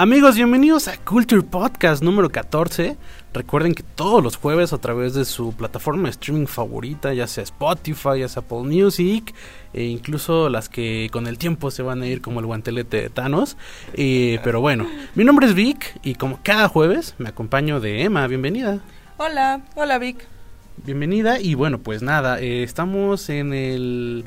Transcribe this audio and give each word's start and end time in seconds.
Amigos, 0.00 0.34
bienvenidos 0.34 0.88
a 0.88 0.96
Culture 0.96 1.42
Podcast 1.42 2.02
número 2.02 2.30
14. 2.30 2.96
Recuerden 3.34 3.74
que 3.74 3.82
todos 3.82 4.24
los 4.24 4.36
jueves 4.36 4.72
a 4.72 4.78
través 4.78 5.12
de 5.12 5.26
su 5.26 5.52
plataforma 5.52 6.04
de 6.04 6.12
streaming 6.12 6.46
favorita, 6.46 7.12
ya 7.12 7.26
sea 7.26 7.44
Spotify, 7.44 8.20
ya 8.20 8.28
sea 8.28 8.42
Apple 8.42 8.62
Music, 8.62 9.34
e 9.74 9.82
incluso 9.82 10.48
las 10.48 10.70
que 10.70 11.10
con 11.12 11.26
el 11.26 11.36
tiempo 11.36 11.70
se 11.70 11.82
van 11.82 12.00
a 12.00 12.06
ir 12.06 12.22
como 12.22 12.40
el 12.40 12.46
guantelete 12.46 13.02
de 13.02 13.10
Thanos. 13.10 13.58
Eh, 13.92 14.40
pero 14.42 14.62
bueno, 14.62 14.88
mi 15.14 15.22
nombre 15.22 15.46
es 15.46 15.52
Vic 15.52 16.00
y 16.02 16.14
como 16.14 16.40
cada 16.42 16.68
jueves 16.68 17.14
me 17.18 17.28
acompaño 17.28 17.78
de 17.78 18.02
Emma. 18.02 18.26
Bienvenida. 18.26 18.78
Hola, 19.18 19.60
hola 19.74 19.98
Vic. 19.98 20.26
Bienvenida 20.78 21.38
y 21.38 21.52
bueno, 21.56 21.76
pues 21.76 22.00
nada, 22.00 22.40
eh, 22.40 22.62
estamos 22.62 23.28
en 23.28 23.52
el 23.52 24.24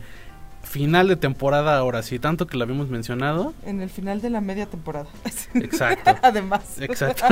final 0.64 1.07
de 1.07 1.16
temporada 1.16 1.77
ahora 1.77 2.02
sí, 2.02 2.18
tanto 2.20 2.48
que 2.48 2.57
lo 2.57 2.63
habíamos 2.63 2.89
mencionado. 2.89 3.54
En 3.66 3.82
el 3.82 3.89
final 3.89 4.21
de 4.21 4.30
la 4.30 4.41
media 4.41 4.66
temporada. 4.66 5.07
Exacto. 5.54 6.16
Además. 6.23 6.77
Exacto. 6.80 7.25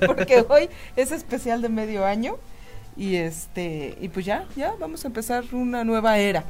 Porque 0.06 0.44
hoy 0.48 0.68
es 0.94 1.10
especial 1.10 1.62
de 1.62 1.68
medio 1.70 2.04
año 2.04 2.36
y 2.96 3.16
este 3.16 3.98
y 4.00 4.08
pues 4.08 4.24
ya, 4.24 4.44
ya 4.54 4.74
vamos 4.78 5.04
a 5.04 5.08
empezar 5.08 5.44
una 5.52 5.82
nueva 5.82 6.18
era. 6.18 6.44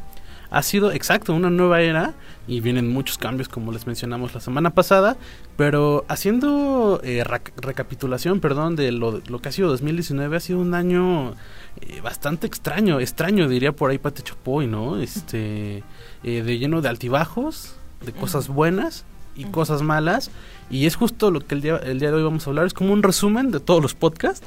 Ha 0.50 0.62
sido 0.62 0.92
exacto 0.92 1.32
una 1.32 1.50
nueva 1.50 1.80
era 1.80 2.12
y 2.46 2.60
vienen 2.60 2.92
muchos 2.92 3.16
cambios 3.16 3.48
como 3.48 3.72
les 3.72 3.86
mencionamos 3.86 4.34
la 4.34 4.40
semana 4.40 4.70
pasada, 4.70 5.16
pero 5.56 6.04
haciendo 6.08 7.00
eh, 7.02 7.24
recapitulación, 7.24 8.40
perdón, 8.40 8.76
de 8.76 8.92
lo, 8.92 9.20
lo, 9.26 9.38
que 9.40 9.48
ha 9.48 9.52
sido 9.52 9.68
2019 9.70 10.36
ha 10.36 10.40
sido 10.40 10.60
un 10.60 10.74
año 10.74 11.34
eh, 11.80 12.00
bastante 12.02 12.46
extraño, 12.46 13.00
extraño 13.00 13.48
diría 13.48 13.72
por 13.72 13.90
ahí 13.90 13.98
Pate 13.98 14.22
Chapoy, 14.22 14.66
¿no? 14.66 15.00
Este 15.00 15.82
eh, 16.24 16.42
de 16.42 16.58
lleno 16.58 16.80
de 16.80 16.88
altibajos, 16.88 17.76
de 18.04 18.12
cosas 18.12 18.48
buenas 18.48 19.04
y 19.36 19.44
cosas 19.44 19.82
malas. 19.82 20.30
Y 20.70 20.86
es 20.86 20.96
justo 20.96 21.30
lo 21.30 21.40
que 21.40 21.54
el 21.54 21.60
día, 21.60 21.76
el 21.76 22.00
día 22.00 22.10
de 22.10 22.16
hoy 22.16 22.22
vamos 22.22 22.46
a 22.46 22.50
hablar. 22.50 22.66
Es 22.66 22.74
como 22.74 22.92
un 22.92 23.02
resumen 23.02 23.50
de 23.50 23.60
todos 23.60 23.82
los 23.82 23.94
podcasts. 23.94 24.46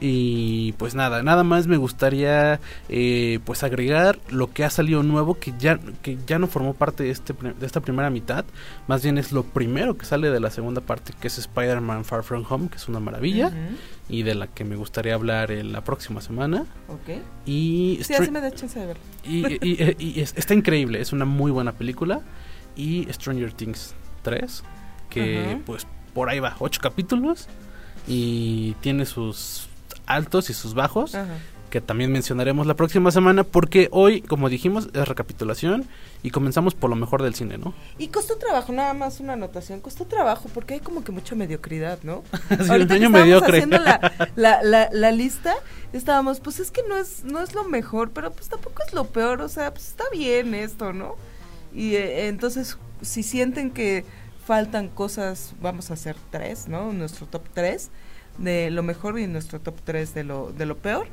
Y 0.00 0.72
pues 0.72 0.94
nada, 0.94 1.22
nada 1.24 1.42
más 1.42 1.66
me 1.66 1.78
gustaría 1.78 2.60
eh, 2.88 3.40
pues 3.44 3.64
agregar 3.64 4.20
lo 4.28 4.52
que 4.52 4.64
ha 4.64 4.70
salido 4.70 5.02
nuevo 5.02 5.34
que 5.34 5.52
ya, 5.58 5.80
que 6.02 6.16
ya 6.26 6.38
no 6.38 6.46
formó 6.46 6.74
parte 6.74 7.02
de, 7.02 7.10
este, 7.10 7.32
de 7.32 7.66
esta 7.66 7.80
primera 7.80 8.08
mitad. 8.08 8.44
Más 8.86 9.02
bien 9.02 9.18
es 9.18 9.32
lo 9.32 9.42
primero 9.42 9.96
que 9.96 10.06
sale 10.06 10.30
de 10.30 10.38
la 10.38 10.50
segunda 10.50 10.80
parte, 10.80 11.12
que 11.18 11.26
es 11.26 11.38
Spider-Man 11.38 12.04
Far 12.04 12.22
From 12.22 12.44
Home, 12.48 12.68
que 12.68 12.76
es 12.76 12.88
una 12.88 13.00
maravilla. 13.00 13.52
Y 14.08 14.22
de 14.22 14.34
la 14.34 14.46
que 14.46 14.64
me 14.64 14.76
gustaría 14.76 15.14
hablar 15.14 15.50
en 15.50 15.72
la 15.72 15.82
próxima 15.82 16.20
semana. 16.20 16.64
Ok. 16.88 17.20
Y 17.44 17.98
sí, 18.02 18.14
así 18.14 18.30
me 18.30 18.40
da 18.40 18.50
chance 18.52 18.78
de. 18.78 18.94
Y, 19.24 20.20
está 20.20 20.54
increíble, 20.54 21.00
es 21.00 21.12
una 21.12 21.24
muy 21.24 21.50
buena 21.50 21.72
película. 21.72 22.20
Y 22.76 23.08
Stranger 23.10 23.52
Things 23.52 23.94
3, 24.28 24.62
que 25.08 25.58
pues 25.64 25.86
por 26.12 26.28
ahí 26.28 26.38
va, 26.38 26.54
ocho 26.58 26.80
capítulos 26.82 27.48
y 28.06 28.74
tiene 28.80 29.06
sus 29.06 29.68
altos 30.06 30.50
y 30.50 30.54
sus 30.54 30.74
bajos. 30.74 31.16
que 31.70 31.82
también 31.82 32.10
mencionaremos 32.10 32.66
la 32.66 32.74
próxima 32.74 33.10
semana 33.10 33.44
porque 33.44 33.88
hoy, 33.92 34.22
como 34.22 34.48
dijimos, 34.48 34.88
es 34.94 35.06
recapitulación 35.06 35.86
y 36.22 36.30
comenzamos 36.30 36.74
por 36.74 36.88
lo 36.88 36.96
mejor 36.96 37.22
del 37.22 37.34
cine, 37.34 37.58
¿no? 37.58 37.74
Y 37.98 38.08
costó 38.08 38.38
trabajo, 38.38 38.72
nada 38.72 38.94
más 38.94 39.20
una 39.20 39.34
anotación, 39.34 39.80
costó 39.80 40.06
trabajo 40.06 40.48
porque 40.54 40.74
hay 40.74 40.80
como 40.80 41.04
que 41.04 41.12
mucha 41.12 41.34
mediocridad, 41.34 41.98
¿no? 42.02 42.22
sí, 42.48 42.70
Ahorita 42.70 42.98
que 42.98 43.08
mediocre. 43.10 43.58
haciendo 43.58 43.78
la, 43.78 44.00
la, 44.62 44.88
la, 44.90 45.12
lista, 45.12 45.54
estábamos, 45.92 46.40
pues 46.40 46.58
es 46.58 46.70
que 46.70 46.82
no 46.88 46.96
es, 46.96 47.24
no 47.24 47.42
es 47.42 47.54
lo 47.54 47.64
mejor, 47.64 48.10
pero 48.12 48.32
pues 48.32 48.48
tampoco 48.48 48.82
es 48.86 48.94
lo 48.94 49.04
peor, 49.04 49.42
o 49.42 49.48
sea, 49.48 49.70
pues 49.72 49.88
está 49.88 50.04
bien 50.10 50.54
esto, 50.54 50.94
¿no? 50.94 51.16
Y 51.78 51.94
eh, 51.94 52.26
entonces, 52.26 52.76
si 53.02 53.22
sienten 53.22 53.70
que 53.70 54.04
faltan 54.44 54.88
cosas, 54.88 55.54
vamos 55.62 55.92
a 55.92 55.94
hacer 55.94 56.16
tres, 56.32 56.66
¿no? 56.66 56.92
Nuestro 56.92 57.26
top 57.26 57.44
tres 57.54 57.90
de 58.36 58.70
lo 58.72 58.82
mejor 58.82 59.16
y 59.20 59.28
nuestro 59.28 59.60
top 59.60 59.76
tres 59.84 60.12
de 60.12 60.24
lo, 60.24 60.50
de 60.50 60.66
lo 60.66 60.76
peor. 60.76 61.06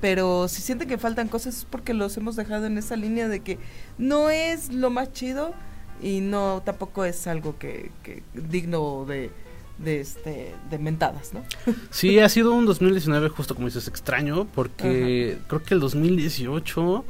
Pero 0.00 0.48
si 0.48 0.60
sienten 0.60 0.88
que 0.88 0.98
faltan 0.98 1.28
cosas 1.28 1.58
es 1.58 1.64
porque 1.64 1.94
los 1.94 2.16
hemos 2.16 2.34
dejado 2.34 2.66
en 2.66 2.78
esa 2.78 2.96
línea 2.96 3.28
de 3.28 3.40
que 3.40 3.58
no 3.96 4.28
es 4.28 4.72
lo 4.72 4.90
más 4.90 5.12
chido 5.12 5.54
y 6.02 6.20
no 6.20 6.62
tampoco 6.64 7.04
es 7.04 7.28
algo 7.28 7.56
que, 7.56 7.92
que 8.02 8.24
digno 8.34 9.04
de, 9.06 9.30
de 9.78 10.00
este 10.00 10.52
de 10.68 10.78
mentadas, 10.78 11.32
¿no? 11.32 11.44
Sí, 11.90 12.18
ha 12.18 12.28
sido 12.28 12.54
un 12.54 12.66
2019 12.66 13.28
justo 13.28 13.54
como 13.54 13.68
dices 13.68 13.86
extraño 13.86 14.48
porque 14.52 15.38
creo 15.46 15.62
que 15.62 15.74
el 15.74 15.80
2018 15.80 17.04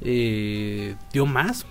eh, 0.00 0.96
dio 1.12 1.26
más 1.26 1.64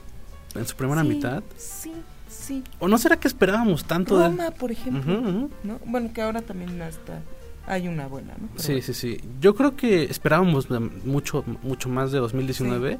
en 0.55 0.65
su 0.65 0.75
primera 0.75 1.03
mitad. 1.03 1.43
Sí, 1.57 1.91
Sí. 2.29 2.63
¿O 2.79 2.87
no 2.87 2.97
será 2.97 3.19
que 3.19 3.27
esperábamos 3.27 3.85
tanto? 3.85 4.17
Roma, 4.17 4.51
por 4.51 4.71
ejemplo. 4.71 5.49
¿no? 5.63 5.79
Bueno, 5.85 6.11
que 6.13 6.21
ahora 6.21 6.41
también 6.41 6.81
hasta 6.81 7.21
hay 7.65 7.87
una 7.87 8.07
buena, 8.07 8.33
¿no? 8.39 8.47
sí, 8.55 8.81
sí, 8.81 8.93
sí. 8.93 9.19
Yo 9.41 9.55
creo 9.55 9.75
que 9.75 10.03
esperábamos 10.03 10.69
mucho, 11.03 11.43
mucho 11.63 11.89
más 11.89 12.11
de 12.11 12.19
2019 12.19 12.99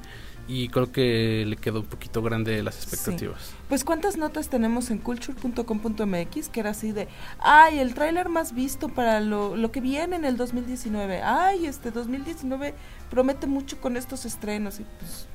y 0.50 0.70
creo 0.70 0.92
que 0.92 1.46
le 1.46 1.56
quedó 1.58 1.82
un 1.82 1.86
poquito 1.86 2.22
grande 2.22 2.62
las 2.64 2.78
expectativas. 2.78 3.52
Pues 3.70 3.84
cuántas 3.84 4.18
notas 4.18 4.50
tenemos 4.50 4.90
en 4.92 4.98
culture.com.mx 4.98 6.50
que 6.50 6.60
era 6.60 6.72
así 6.72 6.92
de, 6.92 7.08
ay, 7.40 7.80
el 7.80 7.94
tráiler 7.94 8.30
más 8.30 8.54
visto 8.54 8.90
para 8.90 9.20
lo, 9.20 9.56
lo 9.56 9.72
que 9.72 9.82
viene 9.82 10.16
en 10.16 10.26
el 10.26 10.36
2019. 10.36 11.22
Ay, 11.22 11.66
este 11.66 11.92
2019 11.92 12.74
promete 13.10 13.48
mucho 13.48 13.80
con 13.80 13.96
estos 13.98 14.26
estrenos 14.26 14.80
y 14.80 14.86
pues 15.00 15.28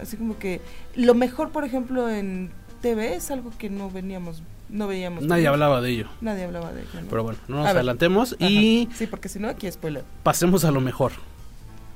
así 0.00 0.16
como 0.16 0.38
que 0.38 0.60
lo 0.94 1.14
mejor, 1.14 1.50
por 1.50 1.64
ejemplo, 1.64 2.08
en 2.08 2.50
TV 2.80 3.14
es 3.14 3.30
algo 3.30 3.52
que 3.58 3.70
no 3.70 3.90
veníamos 3.90 4.42
no 4.68 4.86
veíamos. 4.86 5.24
Nadie 5.24 5.46
hablaba 5.46 5.80
de 5.80 5.90
ello. 5.90 6.08
Nadie 6.20 6.44
hablaba 6.44 6.72
de 6.72 6.82
ello. 6.82 6.90
Pero 7.08 7.22
bueno, 7.22 7.38
no 7.48 7.56
nos 7.58 7.66
adelantemos 7.68 8.36
y... 8.38 8.88
Sí, 8.94 9.06
porque 9.06 9.28
si 9.28 9.38
no, 9.38 9.48
aquí 9.48 9.70
spoiler. 9.70 10.04
Pasemos 10.22 10.64
a 10.64 10.70
lo 10.70 10.80
mejor. 10.80 11.12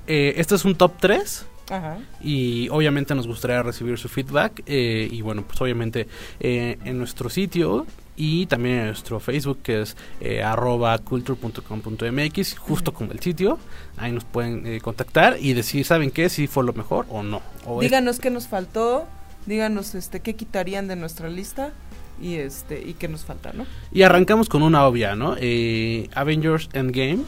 Eh, 0.07 0.35
este 0.37 0.55
es 0.55 0.65
un 0.65 0.75
top 0.75 0.93
3. 0.99 1.47
Ajá. 1.71 1.99
Y 2.21 2.69
obviamente 2.71 3.15
nos 3.15 3.27
gustaría 3.27 3.63
recibir 3.63 3.99
su 3.99 4.09
feedback. 4.09 4.63
Eh, 4.67 5.09
y 5.11 5.21
bueno, 5.21 5.45
pues 5.47 5.61
obviamente 5.61 6.09
eh, 6.41 6.79
en 6.85 6.99
nuestro 6.99 7.29
sitio 7.29 7.87
y 8.17 8.47
también 8.47 8.79
en 8.79 8.87
nuestro 8.87 9.21
Facebook 9.21 9.61
que 9.63 9.83
es 9.83 9.97
eh, 10.21 10.43
arroba 10.43 10.99
culture.com.mx, 10.99 12.59
justo 12.59 12.93
como 12.93 13.13
el 13.13 13.21
sitio. 13.21 13.59
Ahí 13.97 14.13
nos 14.13 14.25
pueden 14.25 14.81
contactar 14.81 15.37
y 15.41 15.55
decir, 15.55 15.85
¿saben 15.85 16.11
qué? 16.11 16.29
Si 16.29 16.47
fue 16.47 16.65
lo 16.65 16.73
mejor 16.73 17.07
o 17.09 17.23
no. 17.23 17.43
Díganos 17.81 18.19
qué 18.19 18.31
nos 18.31 18.49
faltó 18.49 19.07
díganos 19.47 19.95
este 19.95 20.21
qué 20.21 20.35
quitarían 20.35 20.89
de 20.89 20.97
nuestra 20.97 21.29
lista 21.29 21.73
y 22.21 22.37
este 22.37 22.81
y 22.81 22.95
qué 22.95 23.09
nos 23.09 23.25
falta, 23.25 23.53
¿no? 23.53 23.67
Y 23.91 24.03
arrancamos 24.03 24.49
con 24.49 24.63
una 24.63 24.87
obvia, 24.87 25.17
¿no? 25.17 25.35
Eh, 25.39 26.09
Avengers 26.15 26.69
Endgame. 26.73 27.25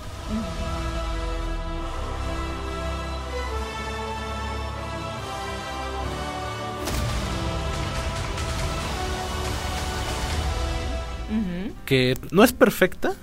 Que 11.86 12.16
no 12.30 12.44
es 12.44 12.52
perfecta, 12.52 13.14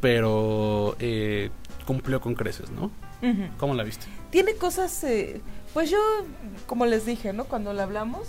pero 0.00 0.96
eh, 0.98 1.50
cumplió 1.86 2.20
con 2.20 2.34
creces, 2.34 2.70
¿no? 2.70 2.90
¿Cómo 3.56 3.74
la 3.74 3.84
viste? 3.84 4.06
Tiene 4.30 4.56
cosas 4.56 5.04
eh, 5.04 5.40
pues 5.72 5.90
yo, 5.90 5.98
como 6.66 6.84
les 6.86 7.06
dije, 7.06 7.32
¿no? 7.32 7.44
Cuando 7.44 7.72
le 7.72 7.82
hablamos 7.82 8.28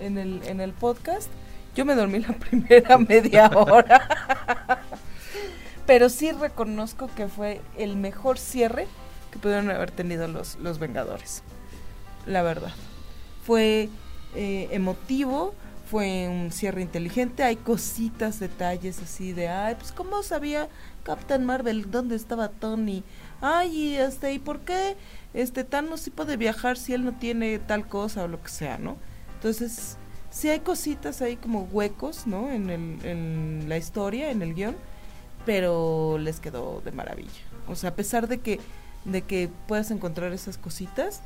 en 0.00 0.16
el, 0.16 0.42
en 0.46 0.60
el 0.60 0.72
podcast, 0.72 1.28
yo 1.74 1.84
me 1.84 1.94
dormí 1.94 2.20
la 2.20 2.32
primera 2.38 2.98
media 2.98 3.50
hora. 3.54 4.80
Pero 5.86 6.08
sí 6.08 6.30
reconozco 6.32 7.10
que 7.14 7.28
fue 7.28 7.60
el 7.76 7.96
mejor 7.96 8.38
cierre 8.38 8.86
que 9.30 9.38
pudieron 9.38 9.70
haber 9.70 9.90
tenido 9.90 10.28
los, 10.28 10.56
los 10.56 10.78
Vengadores. 10.78 11.42
La 12.26 12.42
verdad. 12.42 12.72
Fue 13.44 13.88
eh, 14.36 14.68
emotivo, 14.70 15.54
fue 15.94 16.28
un 16.28 16.50
cierre 16.50 16.82
inteligente, 16.82 17.44
hay 17.44 17.54
cositas, 17.54 18.40
detalles 18.40 19.00
así 19.00 19.32
de, 19.32 19.46
ay, 19.46 19.76
pues 19.76 19.92
cómo 19.92 20.24
sabía 20.24 20.68
Captain 21.04 21.44
Marvel 21.44 21.88
dónde 21.88 22.16
estaba 22.16 22.48
Tony, 22.48 23.04
ay, 23.40 23.70
y 23.70 23.94
este, 23.94 24.32
¿y 24.32 24.40
por 24.40 24.62
qué 24.62 24.96
este 25.34 25.62
Thanos 25.62 26.00
sí 26.00 26.10
puede 26.10 26.36
viajar 26.36 26.78
si 26.78 26.94
él 26.94 27.04
no 27.04 27.12
tiene 27.12 27.60
tal 27.60 27.86
cosa 27.86 28.24
o 28.24 28.26
lo 28.26 28.42
que 28.42 28.48
sea, 28.48 28.76
¿no? 28.76 28.96
Entonces, 29.34 29.96
sí 30.30 30.48
hay 30.48 30.58
cositas 30.58 31.22
ahí 31.22 31.36
como 31.36 31.62
huecos, 31.70 32.26
¿no? 32.26 32.50
En, 32.50 32.70
el, 32.70 32.98
en 33.06 33.68
la 33.68 33.76
historia, 33.76 34.32
en 34.32 34.42
el 34.42 34.54
guion, 34.54 34.74
pero 35.46 36.18
les 36.18 36.40
quedó 36.40 36.80
de 36.84 36.90
maravilla. 36.90 37.30
O 37.68 37.76
sea, 37.76 37.90
a 37.90 37.94
pesar 37.94 38.26
de 38.26 38.38
que, 38.38 38.58
de 39.04 39.22
que 39.22 39.48
puedas 39.68 39.92
encontrar 39.92 40.32
esas 40.32 40.58
cositas, 40.58 41.22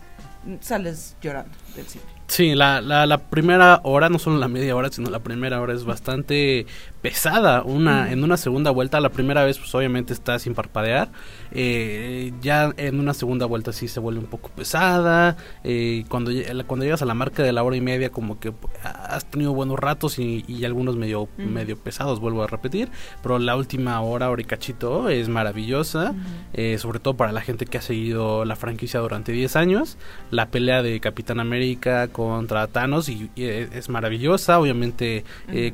sales 0.60 1.16
llorando 1.22 1.56
del 1.75 1.87
cine. 1.87 2.18
Sí, 2.28 2.54
la, 2.54 2.82
la, 2.82 3.06
la, 3.06 3.19
primera 3.30 3.80
hora, 3.84 4.10
no 4.10 4.19
solo 4.19 4.36
la 4.36 4.48
media 4.48 4.76
hora, 4.76 4.90
sino 4.90 5.08
la 5.08 5.20
primera 5.20 5.62
hora 5.62 5.72
es 5.72 5.84
bastante 5.84 6.66
pesada. 7.00 7.62
Una, 7.62 8.10
En 8.12 8.24
una 8.24 8.36
segunda 8.36 8.70
vuelta, 8.70 9.00
la 9.00 9.10
primera 9.10 9.44
vez 9.44 9.58
pues 9.58 9.74
obviamente 9.74 10.12
está 10.12 10.38
sin 10.38 10.54
parpadear. 10.54 11.10
Eh, 11.52 12.32
ya 12.40 12.72
en 12.76 12.98
una 12.98 13.14
segunda 13.14 13.46
vuelta 13.46 13.72
sí 13.72 13.88
se 13.88 14.00
vuelve 14.00 14.20
un 14.20 14.26
poco 14.26 14.50
pesada. 14.50 15.36
Eh, 15.64 16.04
cuando, 16.08 16.30
cuando 16.66 16.84
llegas 16.84 17.02
a 17.02 17.06
la 17.06 17.14
marca 17.14 17.42
de 17.42 17.52
la 17.52 17.62
hora 17.62 17.76
y 17.76 17.80
media 17.80 18.10
como 18.10 18.38
que 18.38 18.52
has 18.82 19.24
tenido 19.26 19.52
buenos 19.54 19.78
ratos 19.78 20.18
y, 20.18 20.64
algunos 20.64 20.96
medio, 20.96 21.28
medio 21.36 21.76
pesados, 21.76 22.20
vuelvo 22.20 22.42
a 22.42 22.46
repetir. 22.46 22.90
Pero 23.22 23.38
la 23.38 23.56
última 23.56 24.00
hora, 24.00 24.30
hora 24.30 24.42
y 24.42 24.44
cachito, 24.44 25.08
es 25.08 25.28
maravillosa. 25.28 26.14
Eh, 26.52 26.78
sobre 26.78 26.98
todo 26.98 27.14
para 27.14 27.32
la 27.32 27.40
gente 27.40 27.66
que 27.66 27.78
ha 27.78 27.82
seguido 27.82 28.44
la 28.44 28.56
franquicia 28.56 29.00
durante 29.00 29.32
10 29.32 29.56
años. 29.56 29.98
La 30.30 30.46
pelea 30.50 30.82
de 30.82 31.00
Capitán 31.00 31.40
América 31.40 32.08
contra 32.08 32.66
Thanos 32.66 33.08
y, 33.08 33.30
es 33.36 33.88
maravillosa. 33.88 34.58
Obviamente 34.58 35.24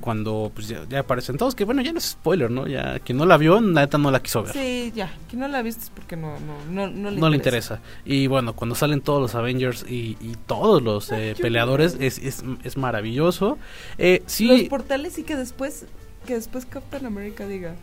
cuando 0.00 0.50
pues, 0.54 0.68
ya, 0.68 0.84
ya 0.88 1.02
aparecen 1.14 1.36
todos, 1.36 1.54
que 1.54 1.64
bueno, 1.64 1.80
ya 1.80 1.92
no 1.92 1.98
es 1.98 2.04
spoiler, 2.04 2.50
¿no? 2.50 2.66
Ya 2.66 2.98
quien 2.98 3.16
no 3.18 3.24
la 3.24 3.36
vio, 3.36 3.60
neta 3.60 3.98
no 3.98 4.10
la 4.10 4.20
quiso 4.20 4.42
ver. 4.42 4.52
Sí, 4.52 4.92
ya, 4.94 5.12
quien 5.28 5.40
no 5.40 5.48
la 5.48 5.62
viste 5.62 5.84
es 5.84 5.90
porque 5.90 6.16
no, 6.16 6.34
no, 6.40 6.88
no, 6.88 7.10
le, 7.10 7.20
no 7.20 7.30
le 7.30 7.36
interesa. 7.36 7.80
Y 8.04 8.26
bueno, 8.26 8.54
cuando 8.56 8.74
salen 8.74 9.00
todos 9.00 9.22
los 9.22 9.34
Avengers 9.36 9.84
y, 9.88 10.14
todos 10.46 10.82
los 10.82 11.10
eh, 11.12 11.36
peleadores, 11.40 11.96
es, 12.00 12.18
es, 12.18 12.42
es, 12.64 12.76
maravilloso. 12.76 13.58
Eh, 13.96 14.22
sí, 14.26 14.48
los 14.48 14.68
portales 14.68 15.18
y 15.18 15.22
que 15.22 15.36
después, 15.36 15.86
que 16.26 16.34
después 16.34 16.66
Captain 16.66 17.06
America 17.06 17.46
diga 17.46 17.76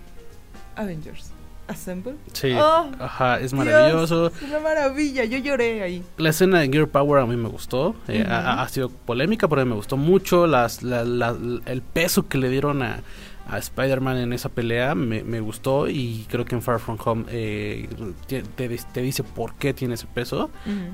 Avengers. 0.75 1.31
Assemble. 1.71 2.15
Sí, 2.33 2.51
oh, 2.53 2.91
ajá, 2.99 3.39
es 3.39 3.53
maravilloso. 3.53 4.27
es 4.27 4.41
una 4.43 4.59
maravilla, 4.59 5.23
yo 5.25 5.37
lloré 5.37 5.81
ahí. 5.81 6.03
La 6.17 6.29
escena 6.29 6.59
de 6.59 6.69
Gear 6.69 6.87
Power 6.87 7.21
a 7.21 7.25
mí 7.25 7.35
me 7.35 7.49
gustó, 7.49 7.95
eh, 8.07 8.25
ha, 8.27 8.67
sido 8.69 8.89
polémica, 8.89 9.47
pero 9.47 9.65
me 9.65 9.75
gustó 9.75 9.97
mucho 9.97 10.47
las, 10.47 10.81
el 10.83 11.81
peso 11.93 12.27
que 12.27 12.37
le 12.37 12.49
dieron 12.49 12.83
a, 12.83 13.01
a 13.47 13.57
Spider-Man 13.57 14.17
en 14.17 14.33
esa 14.33 14.49
pelea 14.49 14.95
me, 14.95 15.23
me, 15.23 15.39
gustó 15.39 15.87
y 15.87 16.25
creo 16.29 16.45
que 16.45 16.55
en 16.55 16.61
Far 16.61 16.79
From 16.79 16.97
Home 17.03 17.25
eh, 17.29 17.89
te, 18.27 18.43
te, 18.43 19.01
dice 19.01 19.23
por 19.23 19.55
qué 19.55 19.73
tiene 19.73 19.95
ese 19.95 20.07
peso. 20.07 20.49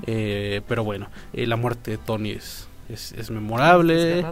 eh, 0.06 0.62
pero 0.68 0.84
bueno, 0.84 1.08
la 1.32 1.56
muerte 1.56 1.92
de 1.92 1.98
Tony 1.98 2.30
es, 2.30 2.68
es, 2.88 3.12
es 3.12 3.30
memorable. 3.30 4.24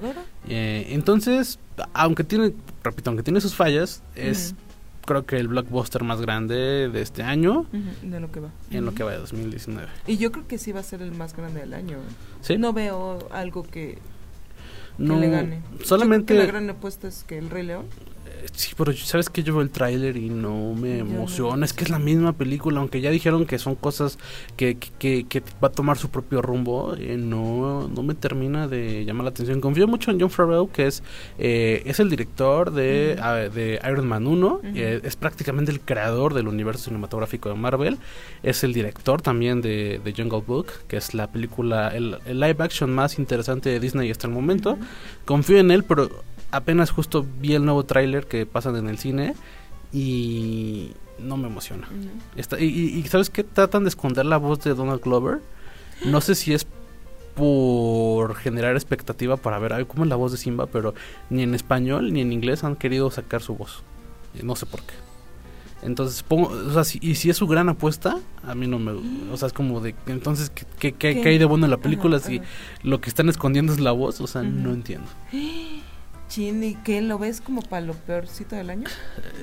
Entonces, 0.49 1.59
aunque 1.93 2.25
tiene, 2.25 2.53
repito, 2.83 3.11
aunque 3.11 3.23
tiene 3.23 3.41
sus 3.41 3.55
fallas, 3.55 4.03
es 4.15 4.55
creo 5.07 5.25
que 5.25 5.39
el 5.39 5.49
blockbuster 5.49 6.05
más 6.05 6.21
grande 6.21 6.91
de 6.91 7.01
este 7.01 7.23
año. 7.23 7.67
De 8.03 8.21
lo 8.21 8.31
que 8.31 8.41
va. 8.41 8.51
En 8.71 8.85
lo 8.85 8.93
que 8.93 9.03
va 9.03 9.13
de 9.13 9.19
2019. 9.19 9.89
Y 10.07 10.19
yo 10.19 10.31
creo 10.33 10.47
que 10.47 10.59
sí 10.59 10.73
va 10.73 10.81
a 10.81 10.83
ser 10.83 11.01
el 11.01 11.13
más 11.13 11.35
grande 11.35 11.61
del 11.61 11.73
año. 11.73 11.97
¿Sí? 12.43 12.59
No 12.59 12.75
veo 12.75 13.27
algo 13.33 13.63
que, 13.63 13.99
no, 14.99 15.19
le 15.19 15.31
gane. 15.31 15.63
Solamente. 15.85 16.35
la 16.35 16.47
gran 16.47 16.69
apuesta 16.71 17.09
es 17.09 17.25
que 17.25 17.39
el 17.39 17.51
Rey 17.51 17.65
León. 17.65 17.87
Sí, 18.55 18.73
pero 18.77 18.93
sabes 18.95 19.29
que 19.29 19.43
yo 19.43 19.55
veo 19.55 19.63
el 19.63 19.71
tráiler 19.71 20.17
y 20.17 20.31
no 20.31 20.73
me 20.75 20.99
emociona. 21.01 21.65
es 21.65 21.73
que 21.73 21.85
es 21.85 21.91
la 21.91 21.99
misma 21.99 22.33
película, 22.33 22.81
aunque 22.81 23.01
ya 23.01 23.11
dijeron 23.11 23.45
que 23.45 23.59
son 23.59 23.75
cosas 23.75 24.19
que, 24.57 24.79
que, 24.79 25.25
que 25.25 25.43
va 25.63 25.69
a 25.69 25.73
tomar 25.73 25.99
su 25.99 26.09
propio 26.09 26.43
rumbo. 26.43 26.95
Eh, 26.99 27.17
no, 27.19 27.89
no 27.89 28.03
me 28.03 28.15
termina 28.15 28.69
de 28.69 29.05
llamar 29.05 29.25
la 29.25 29.31
atención. 29.31 29.61
Confío 29.61 29.87
mucho 29.87 30.11
en 30.11 30.21
John 30.21 30.31
Favreau, 30.31 30.71
que 30.71 30.87
es, 30.87 31.03
eh, 31.39 31.83
es 31.85 32.01
el 32.01 32.09
director 32.09 32.73
de, 32.73 33.17
de 33.55 33.81
Iron 33.85 34.07
Man 34.07 34.27
1. 34.27 34.61
Eh, 34.75 35.01
es 35.03 35.17
prácticamente 35.17 35.71
el 35.71 35.81
creador 35.81 36.35
del 36.35 36.49
universo 36.49 36.85
cinematográfico 36.85 37.49
de 37.49 37.55
Marvel. 37.55 37.99
Es 38.43 38.65
el 38.65 38.73
director 38.73 39.23
también 39.23 39.61
de, 39.61 40.01
de 40.03 40.13
Jungle 40.13 40.43
Book, 40.47 40.69
que 40.89 40.97
es 40.97 41.15
la 41.15 41.31
película, 41.31 41.89
el, 41.89 42.19
live 42.27 42.57
action 42.59 42.95
más 42.95 43.19
interesante 43.19 43.71
de 43.71 43.81
Disney 43.81 44.11
hasta 44.11 44.27
el 44.27 44.33
momento. 44.33 44.79
Confío 45.25 45.59
en 45.59 45.71
él, 45.71 45.85
pero 45.85 46.11
apenas 46.51 46.91
justo 46.91 47.27
vi 47.41 47.55
el 47.55 47.65
nuevo 47.65 47.85
tráiler 47.85 48.27
que 48.27 48.47
pasan 48.47 48.77
en 48.77 48.89
el 48.89 48.99
cine 48.99 49.35
y 49.93 50.93
no 51.19 51.37
me 51.37 51.49
emociona. 51.49 51.89
Está, 52.37 52.61
y, 52.61 53.03
¿sabes 53.05 53.31
qué? 53.31 53.45
Tratan 53.45 53.85
de 53.85 53.89
esconder 53.89 54.27
la 54.27 54.37
voz 54.37 54.61
de 54.61 54.75
Donald 54.75 55.01
Glover. 55.01 55.41
No 56.05 56.21
sé 56.21 56.35
si 56.35 56.53
es 56.53 56.67
por 57.35 58.35
generar 58.35 58.75
expectativa 58.77 59.37
para 59.37 59.59
ver 59.59 59.87
cómo 59.87 60.05
es 60.05 60.09
la 60.09 60.17
voz 60.17 60.33
de 60.33 60.39
Simba, 60.39 60.67
pero 60.67 60.95
ni 61.31 61.43
en 61.43 61.55
español 61.55 62.13
ni 62.13 62.21
en 62.21 62.33
inglés 62.33 62.65
han 62.65 62.77
querido 62.77 63.11
sacar 63.11 63.43
su 63.43 63.55
voz. 63.55 63.83
No 64.43 64.57
sé 64.57 64.67
por 64.67 64.81
qué. 64.83 64.95
Entonces, 65.83 66.23
pongo, 66.23 66.49
o 66.49 66.73
sea, 66.73 66.85
si, 66.85 66.99
y 67.03 67.15
si 67.17 67.31
es 67.31 67.37
su 67.37 67.47
gran 67.47 67.69
apuesta, 67.69 68.19
a 68.43 68.55
mí 68.55 68.67
no 68.67 68.79
me. 68.79 68.93
O 69.31 69.37
sea, 69.37 69.47
es 69.47 69.53
como 69.53 69.81
de. 69.81 69.95
Entonces, 70.07 70.51
¿qué, 70.79 70.93
qué, 70.93 71.09
hay 71.09 71.39
de 71.39 71.45
bueno 71.45 71.67
en 71.67 71.71
la 71.71 71.77
película 71.77 72.19
si 72.19 72.41
lo 72.83 73.01
que 73.01 73.09
están 73.09 73.29
escondiendo 73.29 73.73
es 73.73 73.81
la 73.81 73.93
voz? 73.93 74.21
O 74.21 74.27
sea, 74.27 74.43
no 74.43 74.73
entiendo. 74.73 75.09
Chin, 76.29 76.63
¿y 76.63 76.75
qué? 76.77 77.01
¿Lo 77.01 77.19
ves 77.19 77.41
como 77.41 77.63
para 77.63 77.85
lo 77.85 77.95
peorcito 77.95 78.57
del 78.57 78.71
año? 78.71 78.89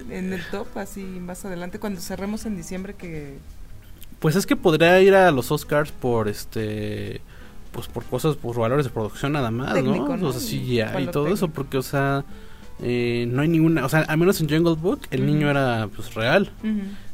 En 0.09 0.33
el 0.33 0.41
top, 0.51 0.67
así 0.77 1.01
más 1.01 1.45
adelante, 1.45 1.79
cuando 1.79 2.01
cerremos 2.01 2.45
en 2.45 2.55
diciembre 2.55 2.93
que... 2.93 3.37
Pues 4.19 4.35
es 4.35 4.45
que 4.45 4.55
podría 4.55 5.01
ir 5.01 5.15
a 5.15 5.31
los 5.31 5.51
Oscars 5.51 5.91
por 5.91 6.27
este... 6.27 7.21
Pues 7.71 7.87
por 7.87 8.03
cosas, 8.03 8.35
por 8.35 8.55
valores 8.57 8.85
de 8.85 8.91
producción 8.91 9.31
nada 9.31 9.49
más, 9.49 9.81
¿no? 9.83 10.05
O 10.05 10.31
sea, 10.31 10.39
sí, 10.39 10.75
ya, 10.75 10.99
y 11.01 11.07
todo 11.07 11.27
eso, 11.27 11.47
porque, 11.47 11.77
o 11.77 11.81
sea, 11.81 12.23
eh, 12.81 13.25
no 13.29 13.41
hay 13.41 13.47
ninguna... 13.47 13.85
O 13.85 13.89
sea, 13.89 14.01
al 14.01 14.17
menos 14.17 14.39
en 14.41 14.49
Jungle 14.49 14.75
Book 14.75 15.01
el 15.09 15.25
niño 15.25 15.49
era, 15.49 15.89
pues, 15.95 16.13
real 16.13 16.51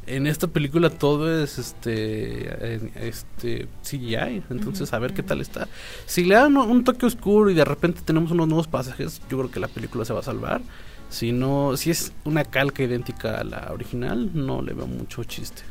en 0.10 0.28
esta 0.28 0.48
película 0.48 0.90
todo 0.90 1.42
es 1.44 1.60
este 1.60 2.80
este 3.08 3.68
CGI, 3.84 4.44
entonces 4.50 4.92
a 4.94 5.00
ver 5.00 5.14
qué 5.14 5.24
tal 5.24 5.40
está. 5.40 5.68
Si 6.06 6.24
le 6.24 6.36
dan 6.36 6.58
un, 6.58 6.84
toque 6.84 7.06
oscuro 7.06 7.50
y 7.50 7.54
de 7.54 7.66
repente 7.66 8.02
tenemos 8.04 8.32
unos 8.32 8.48
nuevos 8.48 8.68
pasajes, 8.68 9.22
yo 9.30 9.38
creo 9.38 9.52
que 9.52 9.60
la 9.60 9.68
película 9.68 10.06
se 10.06 10.14
va 10.14 10.20
a 10.20 10.24
salvar. 10.24 10.62
Si 11.10 11.32
no, 11.32 11.76
si 11.76 11.90
es 11.92 12.12
una 12.24 12.44
calca 12.44 12.84
idéntica 12.84 13.40
a 13.40 13.44
la 13.44 13.70
original, 13.72 14.30
no 14.34 14.62
le 14.62 14.74
veo 14.74 14.86
mucho 14.86 15.24
chiste. 15.24 15.64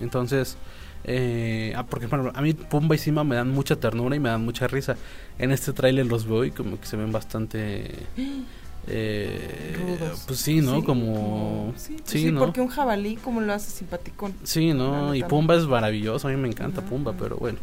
Entonces, 0.00 0.56
eh, 1.04 1.72
ah, 1.76 1.84
porque 1.84 2.06
bueno, 2.06 2.32
a 2.34 2.42
mí 2.42 2.52
Pumba 2.54 2.94
y 2.94 2.98
Simba 2.98 3.24
me 3.24 3.36
dan 3.36 3.50
mucha 3.50 3.76
ternura 3.76 4.16
y 4.16 4.20
me 4.20 4.28
dan 4.28 4.44
mucha 4.44 4.66
risa. 4.66 4.96
En 5.38 5.52
este 5.52 5.72
tráiler 5.72 6.06
los 6.06 6.26
veo 6.26 6.44
y 6.44 6.50
como 6.50 6.80
que 6.80 6.86
se 6.86 6.96
ven 6.96 7.12
bastante 7.12 7.94
Eh, 8.88 9.96
pues 10.26 10.40
sí, 10.40 10.60
¿no? 10.60 10.82
como... 10.82 11.72
sí, 11.76 11.96
pues 12.04 12.32
porque 12.36 12.60
un 12.60 12.68
jabalí 12.68 13.16
como 13.16 13.40
lo 13.40 13.52
hace 13.52 13.70
simpaticón. 13.70 14.34
Sí, 14.42 14.72
¿no? 14.72 15.14
Y 15.14 15.22
Pumba 15.22 15.56
es 15.56 15.66
maravilloso, 15.66 16.28
a 16.28 16.30
mí 16.30 16.36
me 16.36 16.48
encanta 16.48 16.82
Pumba, 16.82 17.12
pero 17.12 17.36
bueno. 17.36 17.58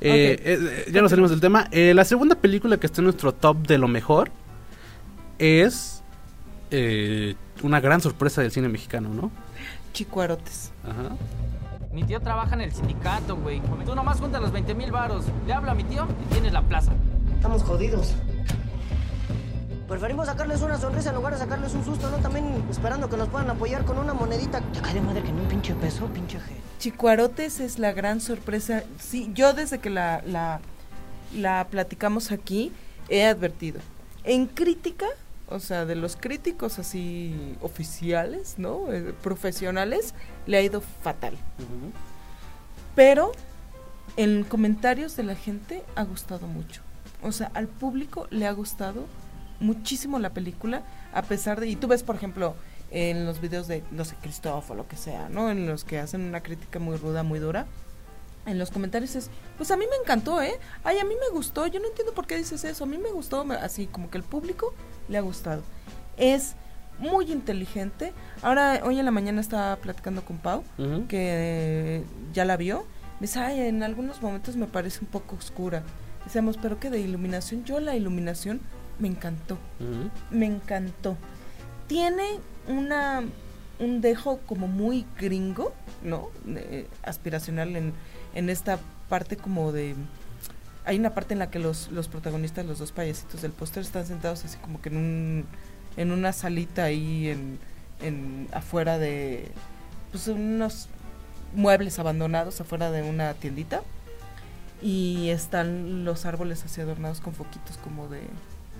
Eh, 0.00 0.40
eh, 0.44 0.90
ya 0.92 1.00
nos 1.02 1.10
salimos 1.10 1.30
del 1.30 1.40
tema. 1.40 1.68
la 1.70 2.04
segunda 2.04 2.34
película 2.34 2.76
que 2.78 2.86
está 2.86 3.00
en 3.00 3.04
nuestro 3.04 3.32
top 3.32 3.66
de 3.66 3.78
lo 3.78 3.88
mejor 3.88 4.30
es 5.38 6.02
una 7.62 7.80
gran 7.80 8.00
sorpresa 8.00 8.40
del 8.40 8.50
cine 8.50 8.68
mexicano, 8.68 9.10
¿no? 9.10 9.30
Chicuarotes. 9.92 10.72
Ajá. 10.84 11.16
Mi 11.92 12.02
tío 12.04 12.20
trabaja 12.20 12.54
en 12.54 12.62
el 12.62 12.72
sindicato, 12.72 13.36
güey. 13.36 13.60
Tú 13.84 13.94
nomás 13.94 14.18
juntas 14.18 14.40
los 14.40 14.50
20 14.50 14.74
mil 14.74 14.90
varos. 14.90 15.26
Le 15.46 15.52
habla 15.52 15.72
a 15.72 15.74
mi 15.74 15.84
tío 15.84 16.08
y 16.24 16.32
tienes 16.32 16.54
la 16.54 16.62
plaza. 16.62 16.92
Estamos 17.36 17.62
jodidos. 17.62 18.14
Preferimos 19.92 20.26
sacarles 20.26 20.62
una 20.62 20.78
sonrisa 20.78 21.10
en 21.10 21.16
lugar 21.16 21.34
de 21.34 21.38
sacarles 21.38 21.74
un 21.74 21.84
susto, 21.84 22.08
¿no? 22.08 22.16
También 22.16 22.64
esperando 22.70 23.10
que 23.10 23.18
nos 23.18 23.28
puedan 23.28 23.50
apoyar 23.50 23.84
con 23.84 23.98
una 23.98 24.14
monedita. 24.14 24.62
Te 24.72 24.80
cae 24.80 24.94
de 24.94 25.02
madre 25.02 25.22
que 25.22 25.30
no 25.32 25.42
un 25.42 25.48
pinche 25.48 25.74
peso, 25.74 26.06
pinche 26.06 26.38
G. 26.38 26.44
Chicuarotes 26.78 27.60
es 27.60 27.78
la 27.78 27.92
gran 27.92 28.22
sorpresa. 28.22 28.84
Sí, 28.98 29.30
yo 29.34 29.52
desde 29.52 29.80
que 29.80 29.90
la, 29.90 30.22
la, 30.24 30.60
la 31.36 31.66
platicamos 31.70 32.32
aquí 32.32 32.72
he 33.10 33.26
advertido. 33.26 33.82
En 34.24 34.46
crítica, 34.46 35.04
o 35.50 35.60
sea, 35.60 35.84
de 35.84 35.94
los 35.94 36.16
críticos 36.16 36.78
así 36.78 37.58
oficiales, 37.60 38.54
¿no? 38.56 38.90
Eh, 38.90 39.12
profesionales, 39.22 40.14
le 40.46 40.56
ha 40.56 40.62
ido 40.62 40.80
fatal. 40.80 41.36
Pero 42.94 43.32
en 44.16 44.44
comentarios 44.44 45.16
de 45.16 45.24
la 45.24 45.34
gente 45.34 45.82
ha 45.96 46.04
gustado 46.04 46.46
mucho. 46.46 46.80
O 47.22 47.30
sea, 47.30 47.50
al 47.52 47.68
público 47.68 48.26
le 48.30 48.46
ha 48.46 48.52
gustado 48.52 49.04
muchísimo 49.62 50.18
la 50.18 50.30
película, 50.30 50.82
a 51.14 51.22
pesar 51.22 51.60
de, 51.60 51.68
y 51.68 51.76
tú 51.76 51.88
ves, 51.88 52.02
por 52.02 52.16
ejemplo, 52.16 52.54
en 52.90 53.24
los 53.24 53.40
videos 53.40 53.68
de, 53.68 53.82
no 53.90 54.04
sé, 54.04 54.16
Christoph 54.20 54.70
o 54.70 54.74
lo 54.74 54.86
que 54.86 54.96
sea, 54.96 55.28
¿no? 55.30 55.50
En 55.50 55.66
los 55.66 55.84
que 55.84 55.98
hacen 55.98 56.20
una 56.22 56.42
crítica 56.42 56.78
muy 56.78 56.96
ruda, 56.96 57.22
muy 57.22 57.38
dura. 57.38 57.66
En 58.44 58.58
los 58.58 58.70
comentarios 58.70 59.14
es, 59.14 59.30
pues 59.56 59.70
a 59.70 59.76
mí 59.76 59.84
me 59.88 59.96
encantó, 60.02 60.42
¿eh? 60.42 60.58
Ay, 60.84 60.98
a 60.98 61.04
mí 61.04 61.14
me 61.14 61.34
gustó, 61.34 61.66
yo 61.68 61.80
no 61.80 61.86
entiendo 61.86 62.12
por 62.12 62.26
qué 62.26 62.36
dices 62.36 62.64
eso, 62.64 62.84
a 62.84 62.86
mí 62.86 62.98
me 62.98 63.10
gustó, 63.12 63.46
así 63.60 63.86
como 63.86 64.10
que 64.10 64.18
el 64.18 64.24
público 64.24 64.74
le 65.08 65.16
ha 65.16 65.20
gustado. 65.20 65.62
Es 66.16 66.54
muy 66.98 67.32
inteligente. 67.32 68.12
Ahora, 68.42 68.80
hoy 68.84 68.98
en 68.98 69.04
la 69.04 69.10
mañana 69.10 69.40
estaba 69.40 69.76
platicando 69.76 70.24
con 70.24 70.38
Pau, 70.38 70.64
que 71.08 72.02
ya 72.32 72.44
la 72.44 72.56
vio. 72.56 72.84
Me 73.20 73.28
dice, 73.28 73.38
ay, 73.38 73.60
en 73.60 73.82
algunos 73.84 74.20
momentos 74.20 74.56
me 74.56 74.66
parece 74.66 75.00
un 75.00 75.06
poco 75.06 75.36
oscura. 75.36 75.84
Decíamos, 76.24 76.58
pero 76.60 76.80
que 76.80 76.90
de 76.90 77.00
iluminación, 77.00 77.64
yo 77.64 77.80
la 77.80 77.96
iluminación 77.96 78.60
me 79.02 79.08
encantó. 79.08 79.58
Me 80.30 80.46
encantó. 80.46 81.16
Tiene 81.88 82.38
una 82.68 83.22
un 83.80 84.00
dejo 84.00 84.38
como 84.46 84.68
muy 84.68 85.04
gringo, 85.18 85.74
¿no? 86.04 86.30
aspiracional 87.02 87.74
en, 87.74 87.92
en 88.34 88.48
esta 88.48 88.78
parte 89.08 89.36
como 89.36 89.72
de 89.72 89.96
hay 90.84 90.98
una 90.98 91.14
parte 91.14 91.34
en 91.34 91.40
la 91.40 91.50
que 91.50 91.58
los, 91.58 91.90
los 91.90 92.06
protagonistas, 92.06 92.64
los 92.64 92.78
dos 92.78 92.92
payasitos 92.92 93.42
del 93.42 93.50
póster, 93.50 93.82
están 93.82 94.06
sentados 94.06 94.44
así 94.44 94.56
como 94.58 94.80
que 94.80 94.88
en 94.88 94.96
un 94.96 95.46
en 95.96 96.12
una 96.12 96.32
salita 96.32 96.84
ahí 96.84 97.28
en, 97.28 97.58
en 98.00 98.48
afuera 98.52 98.98
de 98.98 99.50
pues 100.12 100.28
unos 100.28 100.88
muebles 101.54 101.98
abandonados 101.98 102.60
afuera 102.60 102.92
de 102.92 103.02
una 103.02 103.34
tiendita 103.34 103.82
y 104.80 105.28
están 105.30 106.04
los 106.04 106.24
árboles 106.24 106.64
así 106.64 106.80
adornados 106.80 107.20
con 107.20 107.34
foquitos 107.34 107.76
como 107.78 108.08
de, 108.08 108.20